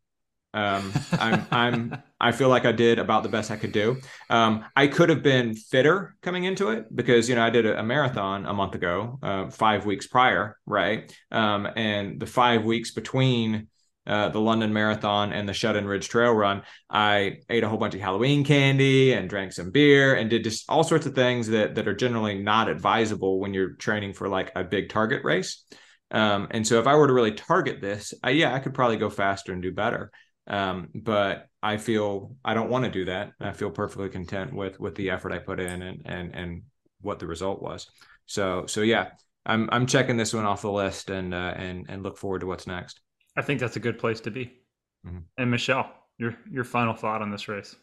Um, 0.53 0.91
I'm, 1.13 1.47
I'm, 1.51 2.03
I 2.19 2.31
feel 2.33 2.49
like 2.49 2.65
I 2.65 2.71
did 2.73 2.99
about 2.99 3.23
the 3.23 3.29
best 3.29 3.51
I 3.51 3.55
could 3.55 3.71
do. 3.71 3.97
Um, 4.29 4.65
I 4.75 4.87
could 4.87 5.09
have 5.09 5.23
been 5.23 5.55
fitter 5.55 6.15
coming 6.21 6.43
into 6.43 6.69
it 6.69 6.93
because, 6.93 7.29
you 7.29 7.35
know, 7.35 7.43
I 7.43 7.49
did 7.49 7.65
a, 7.65 7.79
a 7.79 7.83
marathon 7.83 8.45
a 8.45 8.53
month 8.53 8.75
ago, 8.75 9.17
uh, 9.23 9.49
five 9.49 9.85
weeks 9.85 10.07
prior, 10.07 10.57
right? 10.65 11.15
Um, 11.31 11.67
and 11.75 12.19
the 12.19 12.25
five 12.25 12.65
weeks 12.65 12.91
between 12.91 13.67
uh, 14.07 14.29
the 14.29 14.41
London 14.41 14.73
Marathon 14.73 15.31
and 15.31 15.47
the 15.47 15.53
Shut-in 15.53 15.85
Ridge 15.85 16.09
Trail 16.09 16.33
Run, 16.33 16.63
I 16.89 17.37
ate 17.49 17.63
a 17.63 17.69
whole 17.69 17.77
bunch 17.77 17.93
of 17.93 18.01
Halloween 18.01 18.43
candy 18.43 19.13
and 19.13 19.29
drank 19.29 19.53
some 19.53 19.71
beer 19.71 20.15
and 20.15 20.29
did 20.29 20.43
just 20.43 20.65
all 20.67 20.83
sorts 20.83 21.05
of 21.05 21.13
things 21.13 21.47
that 21.49 21.75
that 21.75 21.87
are 21.87 21.95
generally 21.95 22.39
not 22.39 22.67
advisable 22.67 23.39
when 23.39 23.53
you're 23.53 23.73
training 23.73 24.13
for 24.13 24.27
like 24.27 24.51
a 24.55 24.63
big 24.63 24.89
target 24.89 25.23
race. 25.23 25.63
Um, 26.09 26.47
and 26.51 26.67
so 26.67 26.79
if 26.79 26.87
I 26.87 26.95
were 26.95 27.07
to 27.07 27.13
really 27.13 27.31
target 27.31 27.79
this, 27.79 28.13
I, 28.21 28.31
yeah, 28.31 28.53
I 28.53 28.59
could 28.59 28.73
probably 28.73 28.97
go 28.97 29.09
faster 29.09 29.53
and 29.53 29.61
do 29.61 29.71
better. 29.71 30.11
Um, 30.51 30.89
but 30.93 31.47
I 31.63 31.77
feel 31.77 32.35
I 32.43 32.53
don't 32.53 32.69
want 32.69 32.83
to 32.83 32.91
do 32.91 33.05
that. 33.05 33.31
I 33.39 33.53
feel 33.53 33.71
perfectly 33.71 34.09
content 34.09 34.53
with 34.53 34.79
with 34.79 34.95
the 34.95 35.09
effort 35.09 35.31
I 35.31 35.39
put 35.39 35.61
in 35.61 35.81
and 35.81 36.01
and 36.05 36.35
and 36.35 36.63
what 36.99 37.19
the 37.19 37.25
result 37.25 37.61
was. 37.61 37.89
So 38.25 38.65
so 38.67 38.81
yeah, 38.81 39.11
I'm 39.45 39.69
I'm 39.71 39.87
checking 39.87 40.17
this 40.17 40.33
one 40.33 40.45
off 40.45 40.61
the 40.61 40.71
list 40.71 41.09
and 41.09 41.33
uh, 41.33 41.53
and 41.55 41.85
and 41.87 42.03
look 42.03 42.17
forward 42.17 42.41
to 42.41 42.47
what's 42.47 42.67
next. 42.67 42.99
I 43.37 43.41
think 43.41 43.61
that's 43.61 43.77
a 43.77 43.79
good 43.79 43.97
place 43.97 44.19
to 44.21 44.31
be. 44.31 44.61
Mm-hmm. 45.07 45.19
And 45.37 45.49
Michelle, 45.49 45.89
your 46.17 46.35
your 46.51 46.65
final 46.65 46.93
thought 46.93 47.21
on 47.21 47.31
this 47.31 47.47
race? 47.47 47.73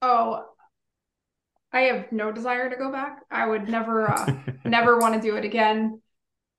Oh, 0.00 0.42
I 1.70 1.80
have 1.82 2.10
no 2.12 2.32
desire 2.32 2.70
to 2.70 2.76
go 2.76 2.90
back. 2.90 3.20
I 3.30 3.46
would 3.46 3.68
never 3.68 4.10
uh, 4.10 4.36
never 4.64 4.98
want 4.98 5.14
to 5.14 5.20
do 5.20 5.36
it 5.36 5.44
again. 5.44 6.00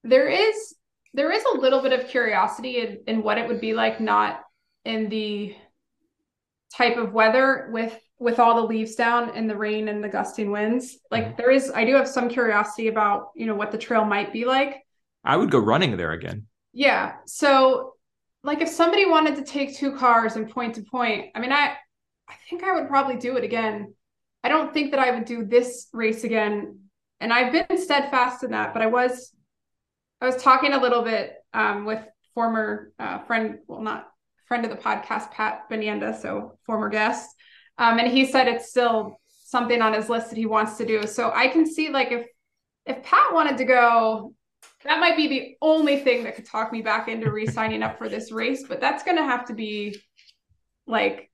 There 0.04 0.28
is 0.28 0.76
there 1.16 1.32
is 1.32 1.44
a 1.56 1.58
little 1.58 1.82
bit 1.82 1.94
of 1.94 2.08
curiosity 2.08 2.78
in, 2.78 3.00
in 3.08 3.24
what 3.24 3.40
it 3.40 3.48
would 3.48 3.60
be 3.60 3.74
like 3.74 4.00
not 4.00 4.44
in 4.88 5.10
the 5.10 5.56
type 6.74 6.98
of 6.98 7.14
weather 7.14 7.70
with 7.72 8.00
with 8.20 8.40
all 8.40 8.56
the 8.56 8.68
leaves 8.68 8.96
down 8.96 9.30
and 9.36 9.48
the 9.48 9.56
rain 9.56 9.90
and 9.90 10.04
the 10.04 10.10
gusting 10.10 10.50
winds. 10.50 10.98
Like 11.12 11.26
mm-hmm. 11.26 11.36
there 11.38 11.52
is 11.52 11.72
I 11.76 11.86
do 11.86 11.94
have 11.96 12.08
some 12.08 12.30
curiosity 12.30 12.88
about, 12.88 13.30
you 13.36 13.46
know, 13.46 13.54
what 13.54 13.72
the 13.72 13.78
trail 13.78 14.06
might 14.06 14.34
be 14.34 14.46
like. 14.46 14.84
I 15.24 15.38
would 15.38 15.52
go 15.52 15.60
running 15.60 15.98
there 15.98 16.14
again. 16.14 16.48
Yeah. 16.74 17.16
So 17.26 17.94
like 18.44 18.62
if 18.62 18.70
somebody 18.70 19.06
wanted 19.06 19.36
to 19.36 19.44
take 19.44 19.76
two 19.76 19.96
cars 19.96 20.36
and 20.36 20.50
point 20.50 20.76
to 20.76 20.82
point, 20.82 21.32
I 21.36 21.40
mean 21.40 21.52
I 21.52 21.76
I 22.30 22.34
think 22.50 22.64
I 22.64 22.74
would 22.74 22.88
probably 22.88 23.18
do 23.18 23.38
it 23.38 23.44
again. 23.44 23.94
I 24.44 24.50
don't 24.50 24.74
think 24.74 24.92
that 24.92 25.00
I 25.00 25.12
would 25.12 25.26
do 25.26 25.46
this 25.46 25.88
race 25.94 26.24
again. 26.24 26.80
And 27.20 27.34
I've 27.34 27.52
been 27.52 27.78
steadfast 27.78 28.44
in 28.44 28.52
that, 28.52 28.74
but 28.74 28.82
I 28.82 28.88
was 28.88 29.32
I 30.22 30.26
was 30.26 30.42
talking 30.42 30.74
a 30.74 30.82
little 30.82 31.04
bit 31.04 31.34
um, 31.54 31.86
with 31.86 32.04
former 32.34 32.92
uh, 33.00 33.20
friend, 33.20 33.60
well, 33.68 33.82
not 33.82 34.08
friend 34.48 34.66
of 34.66 34.72
the 34.72 34.78
podcast, 34.78 35.32
Pat 35.32 35.70
Benenda, 35.70 36.20
so 36.20 36.58
former 36.66 36.90
guest. 36.90 37.30
Um, 37.78 38.00
and 38.00 38.12
he 38.12 38.26
said 38.26 38.48
it's 38.48 38.70
still 38.70 39.20
something 39.28 39.82
on 39.82 39.94
his 39.94 40.10
list 40.10 40.30
that 40.30 40.38
he 40.38 40.46
wants 40.46 40.78
to 40.78 40.86
do. 40.86 41.06
So 41.06 41.32
I 41.34 41.48
can 41.48 41.66
see 41.66 41.90
like 41.90 42.12
if 42.12 42.28
if 42.86 43.04
Pat 43.04 43.34
wanted 43.34 43.58
to 43.58 43.66
go, 43.66 44.34
that 44.86 45.00
might 45.00 45.18
be 45.18 45.28
the 45.28 45.56
only 45.62 46.00
thing 46.00 46.24
that 46.24 46.36
could 46.36 46.46
talk 46.46 46.72
me 46.72 46.82
back 46.82 47.10
into 47.10 47.30
re-signing 47.30 47.84
up 47.84 47.98
for 47.98 48.08
this 48.08 48.32
race. 48.32 48.64
But 48.68 48.80
that's 48.80 49.04
gonna 49.04 49.24
have 49.24 49.46
to 49.46 49.54
be 49.54 50.00
like, 50.86 51.30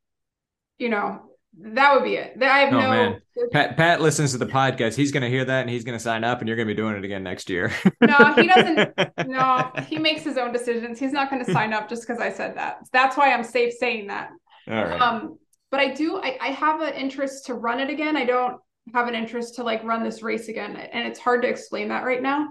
you 0.79 0.89
know, 0.89 1.32
that 1.59 1.93
would 1.93 2.03
be 2.03 2.15
it. 2.15 2.41
I 2.41 2.59
have 2.59 2.73
oh, 2.73 2.79
no. 2.79 2.89
Man. 2.89 3.21
Pat 3.51 3.77
Pat 3.77 4.01
listens 4.01 4.31
to 4.31 4.37
the 4.37 4.45
podcast. 4.45 4.95
He's 4.95 5.11
going 5.11 5.23
to 5.23 5.29
hear 5.29 5.45
that 5.45 5.61
and 5.61 5.69
he's 5.69 5.83
going 5.83 5.97
to 5.97 6.03
sign 6.03 6.23
up, 6.23 6.39
and 6.39 6.47
you're 6.47 6.57
going 6.57 6.67
to 6.67 6.73
be 6.73 6.77
doing 6.77 6.95
it 6.95 7.05
again 7.05 7.23
next 7.23 7.49
year. 7.49 7.71
no, 8.01 8.33
he 8.33 8.47
doesn't. 8.47 8.93
No, 9.27 9.71
he 9.87 9.97
makes 9.97 10.23
his 10.23 10.37
own 10.37 10.51
decisions. 10.51 10.99
He's 10.99 11.11
not 11.11 11.29
going 11.29 11.43
to 11.43 11.51
sign 11.51 11.73
up 11.73 11.89
just 11.89 12.05
because 12.05 12.21
I 12.21 12.31
said 12.31 12.55
that. 12.57 12.79
That's 12.91 13.17
why 13.17 13.33
I'm 13.33 13.43
safe 13.43 13.73
saying 13.73 14.07
that. 14.07 14.29
All 14.69 14.75
right. 14.75 15.01
Um, 15.01 15.39
but 15.71 15.79
I 15.79 15.93
do. 15.93 16.17
I, 16.17 16.37
I 16.39 16.47
have 16.49 16.81
an 16.81 16.93
interest 16.93 17.47
to 17.47 17.55
run 17.55 17.79
it 17.79 17.89
again. 17.89 18.15
I 18.15 18.25
don't 18.25 18.57
have 18.93 19.07
an 19.07 19.15
interest 19.15 19.55
to 19.55 19.63
like 19.63 19.83
run 19.83 20.03
this 20.03 20.21
race 20.21 20.49
again, 20.49 20.75
and 20.75 21.07
it's 21.07 21.19
hard 21.19 21.41
to 21.43 21.47
explain 21.47 21.87
that 21.89 22.03
right 22.03 22.21
now. 22.21 22.47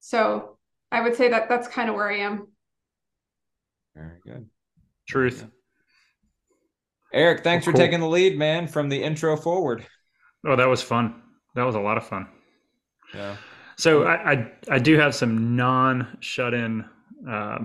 So 0.00 0.58
I 0.92 1.00
would 1.00 1.16
say 1.16 1.28
that 1.30 1.48
that's 1.48 1.66
kind 1.66 1.88
of 1.88 1.96
where 1.96 2.10
I 2.10 2.18
am. 2.18 2.48
Very 3.94 4.20
good. 4.24 4.48
Truth. 5.08 5.46
Eric, 7.12 7.44
thanks 7.44 7.66
well, 7.66 7.72
cool. 7.72 7.80
for 7.80 7.86
taking 7.86 8.00
the 8.00 8.08
lead, 8.08 8.38
man, 8.38 8.66
from 8.66 8.88
the 8.88 9.02
intro 9.02 9.36
forward. 9.36 9.86
Oh, 10.46 10.56
that 10.56 10.68
was 10.68 10.82
fun. 10.82 11.22
That 11.54 11.64
was 11.64 11.74
a 11.74 11.80
lot 11.80 11.96
of 11.96 12.06
fun. 12.06 12.26
Yeah. 13.14 13.36
So 13.76 14.04
I 14.04 14.32
I, 14.32 14.52
I 14.70 14.78
do 14.78 14.98
have 14.98 15.14
some 15.14 15.56
non 15.56 16.16
shut 16.20 16.54
in 16.54 16.84
uh, 17.28 17.58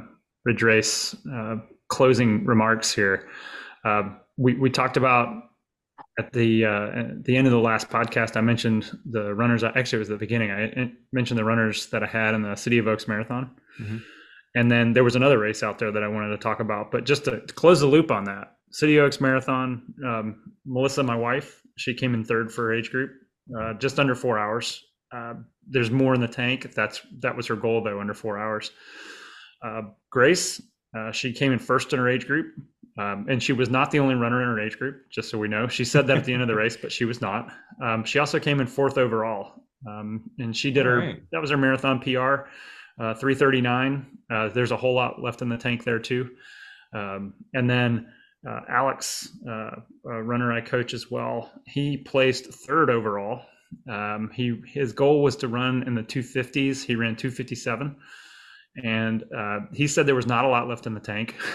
ridge 0.45 0.63
race 0.63 1.15
uh, 1.33 1.57
closing 1.87 2.45
remarks 2.45 2.93
here. 2.93 3.27
Uh, 3.85 4.03
we 4.37 4.55
we 4.55 4.69
talked 4.69 4.97
about 4.97 5.43
at 6.19 6.33
the 6.33 6.65
uh, 6.65 6.87
at 6.87 7.23
the 7.23 7.37
end 7.37 7.47
of 7.47 7.53
the 7.53 7.59
last 7.59 7.89
podcast. 7.89 8.35
I 8.35 8.41
mentioned 8.41 8.91
the 9.05 9.33
runners. 9.33 9.63
Actually, 9.63 9.97
it 9.97 9.99
was 9.99 10.09
the 10.09 10.17
beginning. 10.17 10.51
I 10.51 10.91
mentioned 11.13 11.37
the 11.37 11.45
runners 11.45 11.87
that 11.87 12.03
I 12.03 12.07
had 12.07 12.35
in 12.35 12.41
the 12.41 12.55
City 12.55 12.77
of 12.77 12.87
Oaks 12.87 13.07
Marathon. 13.07 13.51
Mm-hmm. 13.79 13.97
And 14.55 14.71
then 14.71 14.93
there 14.93 15.03
was 15.03 15.15
another 15.15 15.37
race 15.37 15.61
out 15.61 15.77
there 15.77 15.91
that 15.91 16.03
I 16.03 16.07
wanted 16.07 16.29
to 16.29 16.37
talk 16.37 16.59
about. 16.59 16.91
But 16.91 17.05
just 17.05 17.25
to 17.25 17.41
close 17.41 17.79
the 17.79 17.85
loop 17.85 18.11
on 18.11 18.23
that, 18.23 18.56
City 18.77 18.99
Oaks 18.99 19.19
Marathon. 19.19 19.81
Um, 20.05 20.53
Melissa, 20.63 21.01
my 21.01 21.15
wife, 21.15 21.63
she 21.77 21.95
came 21.95 22.13
in 22.13 22.23
third 22.23 22.51
for 22.51 22.65
her 22.65 22.73
age 22.75 22.91
group, 22.91 23.09
uh, 23.59 23.73
just 23.73 23.99
under 23.99 24.13
four 24.13 24.37
hours. 24.37 24.83
Uh, 25.11 25.33
there's 25.67 25.89
more 25.89 26.13
in 26.13 26.21
the 26.21 26.27
tank. 26.27 26.63
If 26.63 26.75
that's 26.75 27.01
that 27.21 27.35
was 27.35 27.47
her 27.47 27.55
goal 27.55 27.83
though, 27.83 27.99
under 27.99 28.13
four 28.13 28.37
hours. 28.37 28.69
Uh, 29.65 29.81
Grace, 30.11 30.61
uh, 30.95 31.11
she 31.11 31.33
came 31.33 31.53
in 31.53 31.57
first 31.57 31.91
in 31.91 31.97
her 31.97 32.07
age 32.07 32.27
group, 32.27 32.53
um, 32.99 33.25
and 33.27 33.41
she 33.41 33.51
was 33.51 33.71
not 33.71 33.89
the 33.89 33.97
only 33.97 34.13
runner 34.13 34.43
in 34.43 34.47
her 34.47 34.59
age 34.59 34.77
group. 34.77 35.09
Just 35.11 35.31
so 35.31 35.39
we 35.39 35.47
know, 35.47 35.67
she 35.67 35.83
said 35.83 36.05
that 36.05 36.17
at 36.17 36.25
the 36.25 36.33
end 36.33 36.43
of 36.43 36.47
the 36.47 36.55
race, 36.63 36.77
but 36.79 36.91
she 36.91 37.05
was 37.05 37.19
not. 37.19 37.51
Um, 37.81 38.03
she 38.03 38.19
also 38.19 38.39
came 38.39 38.59
in 38.61 38.67
fourth 38.67 38.99
overall, 38.99 39.53
um, 39.87 40.29
and 40.37 40.55
she 40.55 40.69
did 40.69 40.85
All 40.85 40.93
her. 40.93 40.99
Right. 40.99 41.23
That 41.31 41.41
was 41.41 41.49
her 41.49 41.57
marathon 41.57 41.99
PR, 41.99 42.45
uh, 43.01 43.15
339. 43.15 44.05
Uh, 44.29 44.49
there's 44.49 44.71
a 44.71 44.77
whole 44.77 44.93
lot 44.93 45.19
left 45.19 45.41
in 45.41 45.49
the 45.49 45.57
tank 45.57 45.83
there 45.83 45.97
too, 45.97 46.29
um, 46.93 47.33
and 47.55 47.67
then 47.67 48.13
uh, 48.47 48.61
Alex, 48.69 49.29
uh, 49.47 49.71
a 50.05 50.23
runner 50.23 50.51
I 50.51 50.61
coach 50.61 50.93
as 50.93 51.09
well, 51.09 51.51
he 51.65 51.97
placed 51.97 52.45
third 52.45 52.89
overall. 52.89 53.41
Um, 53.89 54.31
he 54.33 54.61
his 54.65 54.93
goal 54.93 55.23
was 55.23 55.35
to 55.37 55.47
run 55.47 55.83
in 55.83 55.95
the 55.95 56.03
250s. 56.03 56.83
He 56.83 56.95
ran 56.95 57.15
257, 57.15 57.95
and 58.83 59.23
uh, 59.35 59.59
he 59.73 59.87
said 59.87 60.05
there 60.05 60.15
was 60.15 60.27
not 60.27 60.45
a 60.45 60.47
lot 60.47 60.67
left 60.67 60.87
in 60.87 60.93
the 60.93 60.99
tank. 60.99 61.35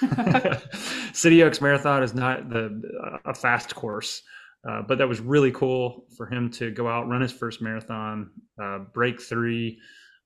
City 1.12 1.42
Oaks 1.42 1.60
Marathon 1.60 2.02
is 2.02 2.14
not 2.14 2.48
the 2.48 3.20
a 3.24 3.34
fast 3.34 3.74
course, 3.74 4.22
uh, 4.68 4.82
but 4.82 4.98
that 4.98 5.08
was 5.08 5.20
really 5.20 5.50
cool 5.50 6.06
for 6.16 6.26
him 6.26 6.50
to 6.52 6.70
go 6.70 6.88
out, 6.88 7.08
run 7.08 7.20
his 7.20 7.32
first 7.32 7.60
marathon, 7.60 8.30
uh, 8.62 8.78
break 8.94 9.20
three, 9.20 9.80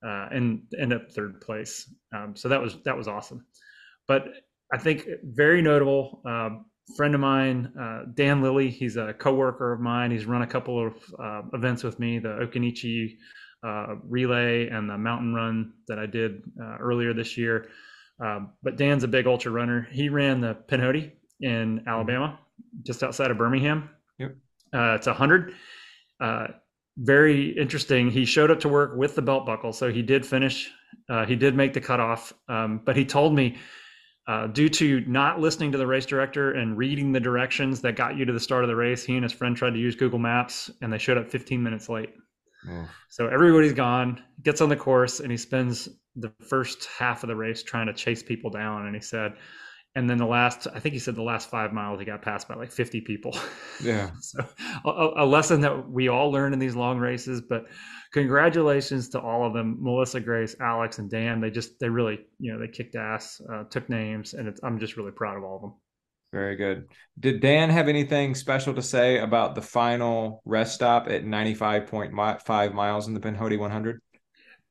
uh, 0.05 0.29
and 0.31 0.63
end 0.79 0.93
up 0.93 1.11
third 1.11 1.41
place. 1.41 1.93
Um, 2.15 2.37
so 2.37 2.49
that 2.49 2.61
was 2.61 2.77
that 2.85 2.97
was 2.97 3.09
awesome. 3.09 3.47
But 4.07 4.29
I 4.73 4.78
think 4.78 5.07
very 5.23 5.61
notable. 5.61 6.23
Uh, 6.27 6.51
friend 6.97 7.15
of 7.15 7.20
mine, 7.20 7.73
uh, 7.78 8.05
Dan 8.15 8.43
Lilly. 8.43 8.70
He's 8.70 8.97
a 8.97 9.12
coworker 9.12 9.73
of 9.73 9.81
mine. 9.81 10.11
He's 10.11 10.24
run 10.24 10.43
a 10.43 10.47
couple 10.47 10.86
of 10.86 10.94
uh, 11.23 11.43
events 11.53 11.85
with 11.85 11.99
me, 11.99 12.19
the 12.19 12.28
Occoneechee 12.28 13.19
uh, 13.66 13.97
relay 14.09 14.69
and 14.69 14.89
the 14.89 14.97
mountain 14.97 15.35
run 15.35 15.74
that 15.89 15.99
I 15.99 16.07
did 16.07 16.43
uh, 16.61 16.78
earlier 16.81 17.12
this 17.12 17.36
year. 17.36 17.69
Um, 18.19 18.53
but 18.62 18.77
Dan's 18.77 19.05
a 19.05 19.09
big 19.09 19.27
ultra 19.27 19.53
runner. 19.53 19.89
He 19.90 20.09
ran 20.09 20.40
the 20.40 20.57
Pinhoti 20.69 21.12
in 21.40 21.85
Alabama, 21.86 22.39
just 22.82 23.03
outside 23.03 23.31
of 23.31 23.39
Birmingham. 23.39 23.90
Yep. 24.19 24.36
Uh, 24.74 24.94
it's 24.94 25.07
a 25.07 25.12
hundred. 25.12 25.55
very 26.97 27.51
interesting. 27.59 28.11
He 28.11 28.24
showed 28.24 28.51
up 28.51 28.61
to 28.61 28.69
work 28.69 28.97
with 28.97 29.15
the 29.16 29.23
belt 29.23 29.44
buckle, 29.44 29.73
so 29.73 29.93
he 29.93 30.03
did 30.03 30.24
finish. 30.24 30.70
he 31.27 31.36
did 31.36 31.55
make 31.55 31.74
the 31.74 31.81
cutoff, 31.81 32.32
um, 32.49 32.81
but 32.85 32.97
he 32.97 33.05
told 33.05 33.35
me 33.35 33.59
uh, 34.27 34.47
due 34.47 34.69
to 34.69 35.01
not 35.07 35.40
listening 35.40 35.73
to 35.73 35.78
the 35.78 35.86
race 35.86 36.07
director 36.07 36.53
and 36.53 36.77
reading 36.77 37.12
the 37.12 37.20
directions 37.20 37.81
that 37.81 37.97
got 37.97 38.16
you 38.16 38.24
to 38.24 38.32
the 38.32 38.40
start 38.40 38.62
of 38.62 38.69
the 38.69 38.77
race, 38.77 39.05
he 39.05 39.15
and 39.15 39.24
his 39.24 39.32
friend 39.32 39.57
tried 39.57 39.74
to 39.74 39.81
use 39.81 39.97
Google 39.97 40.19
Maps 40.19 40.70
and 40.81 40.93
they 40.93 40.99
showed 40.99 41.19
up 41.19 41.28
15 41.28 41.62
minutes 41.62 41.89
late. 41.89 42.11
Oh. 42.69 42.89
So 43.09 43.27
everybody's 43.27 43.73
gone, 43.73 44.23
gets 44.43 44.61
on 44.61 44.69
the 44.69 44.77
course, 44.77 45.20
and 45.20 45.31
he 45.31 45.36
spends 45.36 45.89
the 46.15 46.32
first 46.49 46.89
half 46.97 47.24
of 47.24 47.28
the 47.28 47.36
race 47.36 47.62
trying 47.62 47.86
to 47.86 47.93
chase 47.93 48.23
people 48.23 48.51
down. 48.51 48.86
And 48.86 48.94
he 48.94 49.01
said, 49.01 49.35
and 49.94 50.09
then 50.09 50.16
the 50.16 50.27
last, 50.27 50.66
I 50.74 50.81
think 50.81 50.94
he 50.94 50.98
said 50.98 51.16
the 51.16 51.23
last 51.23 51.51
five 51.51 51.73
miles, 51.73 52.01
he 52.01 52.06
got 52.06 52.23
passed 52.23 52.48
by 52.48 52.55
like 52.55 52.73
50 52.73 53.02
people. 53.02 53.36
Yeah. 53.82 54.10
so 54.20 54.44
a, 54.85 55.24
a 55.24 55.27
lesson 55.27 55.60
that 55.62 55.90
we 55.90 56.06
all 56.06 56.31
learn 56.31 56.52
in 56.52 56.60
these 56.60 56.77
long 56.77 56.98
races, 56.98 57.40
but 57.40 57.66
congratulations 58.12 59.09
to 59.09 59.20
all 59.20 59.44
of 59.44 59.55
them 59.55 59.78
melissa 59.81 60.20
grace 60.20 60.55
alex 60.60 60.98
and 60.98 61.10
dan. 61.10 61.40
They 61.40 61.51
just 61.51 61.81
they 61.81 61.89
really 61.89 62.20
you 62.39 62.52
know 62.52 62.60
they 62.60 62.69
kicked 62.69 62.94
ass 62.94 63.40
uh, 63.52 63.64
took 63.64 63.89
names 63.89 64.35
and 64.35 64.56
i'm 64.62 64.78
just 64.78 64.97
really 64.97 65.10
proud 65.10 65.36
of 65.36 65.43
all 65.43 65.56
of 65.56 65.62
them. 65.62 65.74
Very 66.32 66.55
good. 66.55 66.86
Did 67.19 67.40
dan 67.40 67.70
have 67.70 67.89
anything 67.89 68.36
special 68.36 68.74
to 68.74 68.82
say 68.82 69.19
about 69.19 69.55
the 69.56 69.62
final 69.62 70.43
rest 70.44 70.74
stop 70.74 71.09
at 71.09 71.24
95.5 71.24 72.73
miles 72.73 73.09
in 73.09 73.14
the 73.14 73.20
pinhoti 73.20 73.59
100 73.59 74.01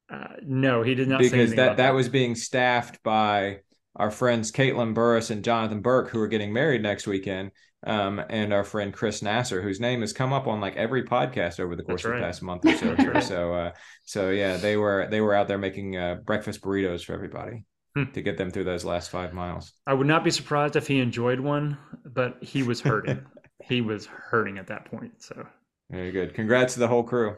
uh, 0.09 0.27
no 0.43 0.83
he 0.83 0.95
did 0.95 1.09
not 1.09 1.19
because 1.19 1.49
that, 1.51 1.55
that 1.55 1.77
that. 1.77 1.93
was 1.93 2.07
being 2.07 2.35
staffed 2.35 3.03
by 3.03 3.59
our 3.95 4.11
friends 4.11 4.51
caitlin 4.51 4.93
burris 4.93 5.29
and 5.29 5.43
jonathan 5.43 5.81
burke 5.81 6.09
who 6.09 6.19
are 6.19 6.27
getting 6.27 6.53
married 6.53 6.81
next 6.81 7.07
weekend 7.07 7.51
um, 7.85 8.21
and 8.29 8.53
our 8.53 8.63
friend 8.63 8.93
Chris 8.93 9.21
Nasser, 9.21 9.61
whose 9.61 9.79
name 9.79 10.01
has 10.01 10.13
come 10.13 10.33
up 10.33 10.47
on 10.47 10.61
like 10.61 10.75
every 10.75 11.03
podcast 11.03 11.59
over 11.59 11.75
the 11.75 11.83
course 11.83 12.05
right. 12.05 12.15
of 12.15 12.21
the 12.21 12.25
past 12.25 12.43
month 12.43 12.65
or 12.65 12.77
so. 12.77 12.95
Here. 12.99 13.21
So, 13.21 13.53
uh, 13.53 13.71
so 14.05 14.29
yeah, 14.29 14.57
they 14.57 14.77
were 14.77 15.07
they 15.09 15.21
were 15.21 15.33
out 15.33 15.47
there 15.47 15.57
making 15.57 15.97
uh, 15.97 16.15
breakfast 16.23 16.61
burritos 16.61 17.03
for 17.03 17.13
everybody 17.13 17.65
hmm. 17.95 18.11
to 18.13 18.21
get 18.21 18.37
them 18.37 18.51
through 18.51 18.65
those 18.65 18.85
last 18.85 19.09
five 19.09 19.33
miles. 19.33 19.73
I 19.87 19.93
would 19.93 20.07
not 20.07 20.23
be 20.23 20.31
surprised 20.31 20.75
if 20.75 20.87
he 20.87 20.99
enjoyed 20.99 21.39
one, 21.39 21.77
but 22.05 22.37
he 22.41 22.63
was 22.63 22.81
hurting. 22.81 23.25
he 23.63 23.81
was 23.81 24.05
hurting 24.05 24.57
at 24.57 24.67
that 24.67 24.85
point. 24.85 25.23
So 25.23 25.47
very 25.89 26.11
good. 26.11 26.33
Congrats 26.33 26.75
to 26.75 26.79
the 26.79 26.87
whole 26.87 27.03
crew. 27.03 27.37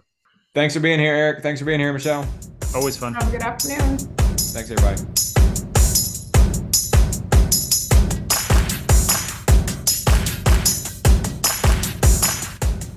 Thanks 0.53 0.73
for 0.73 0.81
being 0.81 0.99
here, 0.99 1.15
Eric. 1.15 1.41
Thanks 1.41 1.59
for 1.59 1.65
being 1.65 1.79
here, 1.79 1.93
Michelle. 1.93 2.27
Always 2.75 2.97
fun. 2.97 3.13
Have 3.13 3.27
a 3.27 3.31
good 3.31 3.41
afternoon. 3.41 3.97
Thanks, 3.97 4.69
everybody. 4.69 5.32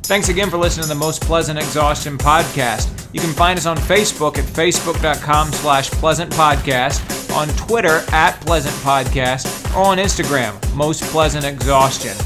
Thanks 0.06 0.28
again 0.28 0.50
for 0.50 0.56
listening 0.56 0.84
to 0.84 0.88
the 0.88 0.94
Most 0.94 1.20
Pleasant 1.22 1.58
Exhaustion 1.58 2.16
podcast. 2.16 3.12
You 3.12 3.18
can 3.18 3.32
find 3.32 3.58
us 3.58 3.66
on 3.66 3.76
Facebook 3.76 4.38
at 4.38 4.44
facebook.com 4.44 5.52
slash 5.52 5.90
pleasant 5.90 6.30
podcast, 6.30 7.34
on 7.34 7.48
Twitter 7.56 8.04
at 8.12 8.40
pleasant 8.42 8.74
podcast, 8.76 9.74
or 9.74 9.86
on 9.86 9.98
Instagram, 9.98 10.54
Most 10.76 11.02
Pleasant 11.02 11.44
Exhaustion. 11.44 12.16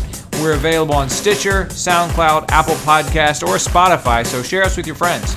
We're 0.43 0.53
available 0.53 0.95
on 0.95 1.09
Stitcher, 1.09 1.65
SoundCloud, 1.71 2.51
Apple 2.51 2.75
Podcast, 2.75 3.43
or 3.49 3.57
Spotify, 3.57 4.27
so 4.27 4.43
share 4.43 4.63
us 4.63 4.77
with 4.77 4.87
your 4.87 4.97
friends. 4.97 5.35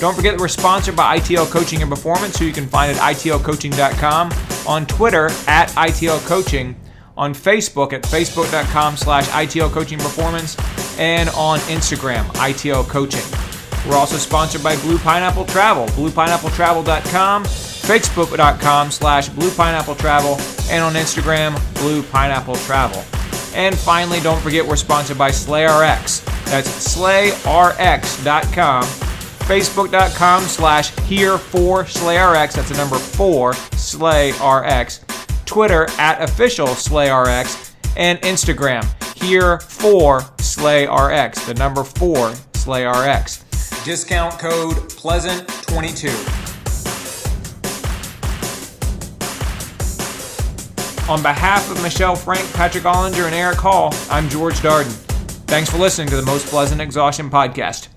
Don't 0.00 0.16
forget 0.16 0.34
that 0.34 0.40
we're 0.40 0.48
sponsored 0.48 0.96
by 0.96 1.18
ITL 1.20 1.48
Coaching 1.48 1.80
and 1.80 1.90
Performance, 1.90 2.40
who 2.40 2.46
you 2.46 2.52
can 2.52 2.66
find 2.66 2.90
at 2.90 3.14
itlcoaching.com, 3.14 4.32
on 4.66 4.84
Twitter 4.86 5.26
at 5.46 5.68
ITL 5.70 6.26
Coaching, 6.26 6.74
on 7.16 7.32
Facebook 7.32 7.92
at 7.92 8.02
facebook.com 8.02 8.96
slash 8.96 9.28
ITL 9.28 9.70
Coaching 9.70 9.98
Performance, 9.98 10.56
and 10.98 11.28
on 11.30 11.58
Instagram, 11.60 12.24
ITL 12.34 12.86
Coaching. 12.88 13.24
We're 13.88 13.96
also 13.96 14.16
sponsored 14.16 14.62
by 14.62 14.76
Blue 14.82 14.98
Pineapple 14.98 15.46
Travel, 15.46 15.86
bluepineappletravel.com, 15.88 17.44
facebook.com 17.44 18.90
slash 18.90 19.28
Blue 19.30 19.50
Pineapple 19.50 19.94
Travel, 19.94 20.36
and 20.70 20.84
on 20.84 20.94
Instagram, 20.94 21.56
Blue 21.76 22.02
Pineapple 22.02 22.56
Travel. 22.56 23.02
And 23.54 23.76
finally, 23.76 24.20
don't 24.20 24.40
forget 24.42 24.66
we're 24.66 24.76
sponsored 24.76 25.16
by 25.16 25.30
SlayRx. 25.30 26.24
That's 26.46 26.68
slayrx.com, 26.96 28.82
facebook.com 28.82 30.42
slash 30.42 30.90
here 31.00 31.38
for 31.38 31.84
SlayRx. 31.84 32.52
That's 32.52 32.68
the 32.68 32.76
number 32.76 32.98
four, 32.98 33.52
SlayRx. 33.52 35.00
Twitter 35.46 35.88
at 35.98 36.20
official 36.22 36.66
SlayRx, 36.68 37.67
and 37.98 38.18
Instagram 38.22 38.84
here 39.20 39.60
for 39.60 40.20
SlayRx, 40.38 41.44
the 41.46 41.54
number 41.54 41.84
four 41.84 42.30
SlayRx. 42.54 43.84
Discount 43.84 44.38
code 44.38 44.76
Pleasant22. 44.76 46.08
On 51.08 51.22
behalf 51.22 51.70
of 51.70 51.82
Michelle 51.82 52.14
Frank, 52.14 52.50
Patrick 52.52 52.84
Ollinger, 52.84 53.24
and 53.24 53.34
Eric 53.34 53.58
Hall, 53.58 53.94
I'm 54.10 54.28
George 54.28 54.56
Darden. 54.56 54.92
Thanks 55.46 55.70
for 55.70 55.78
listening 55.78 56.08
to 56.08 56.16
the 56.16 56.22
Most 56.22 56.46
Pleasant 56.48 56.80
Exhaustion 56.80 57.30
Podcast. 57.30 57.88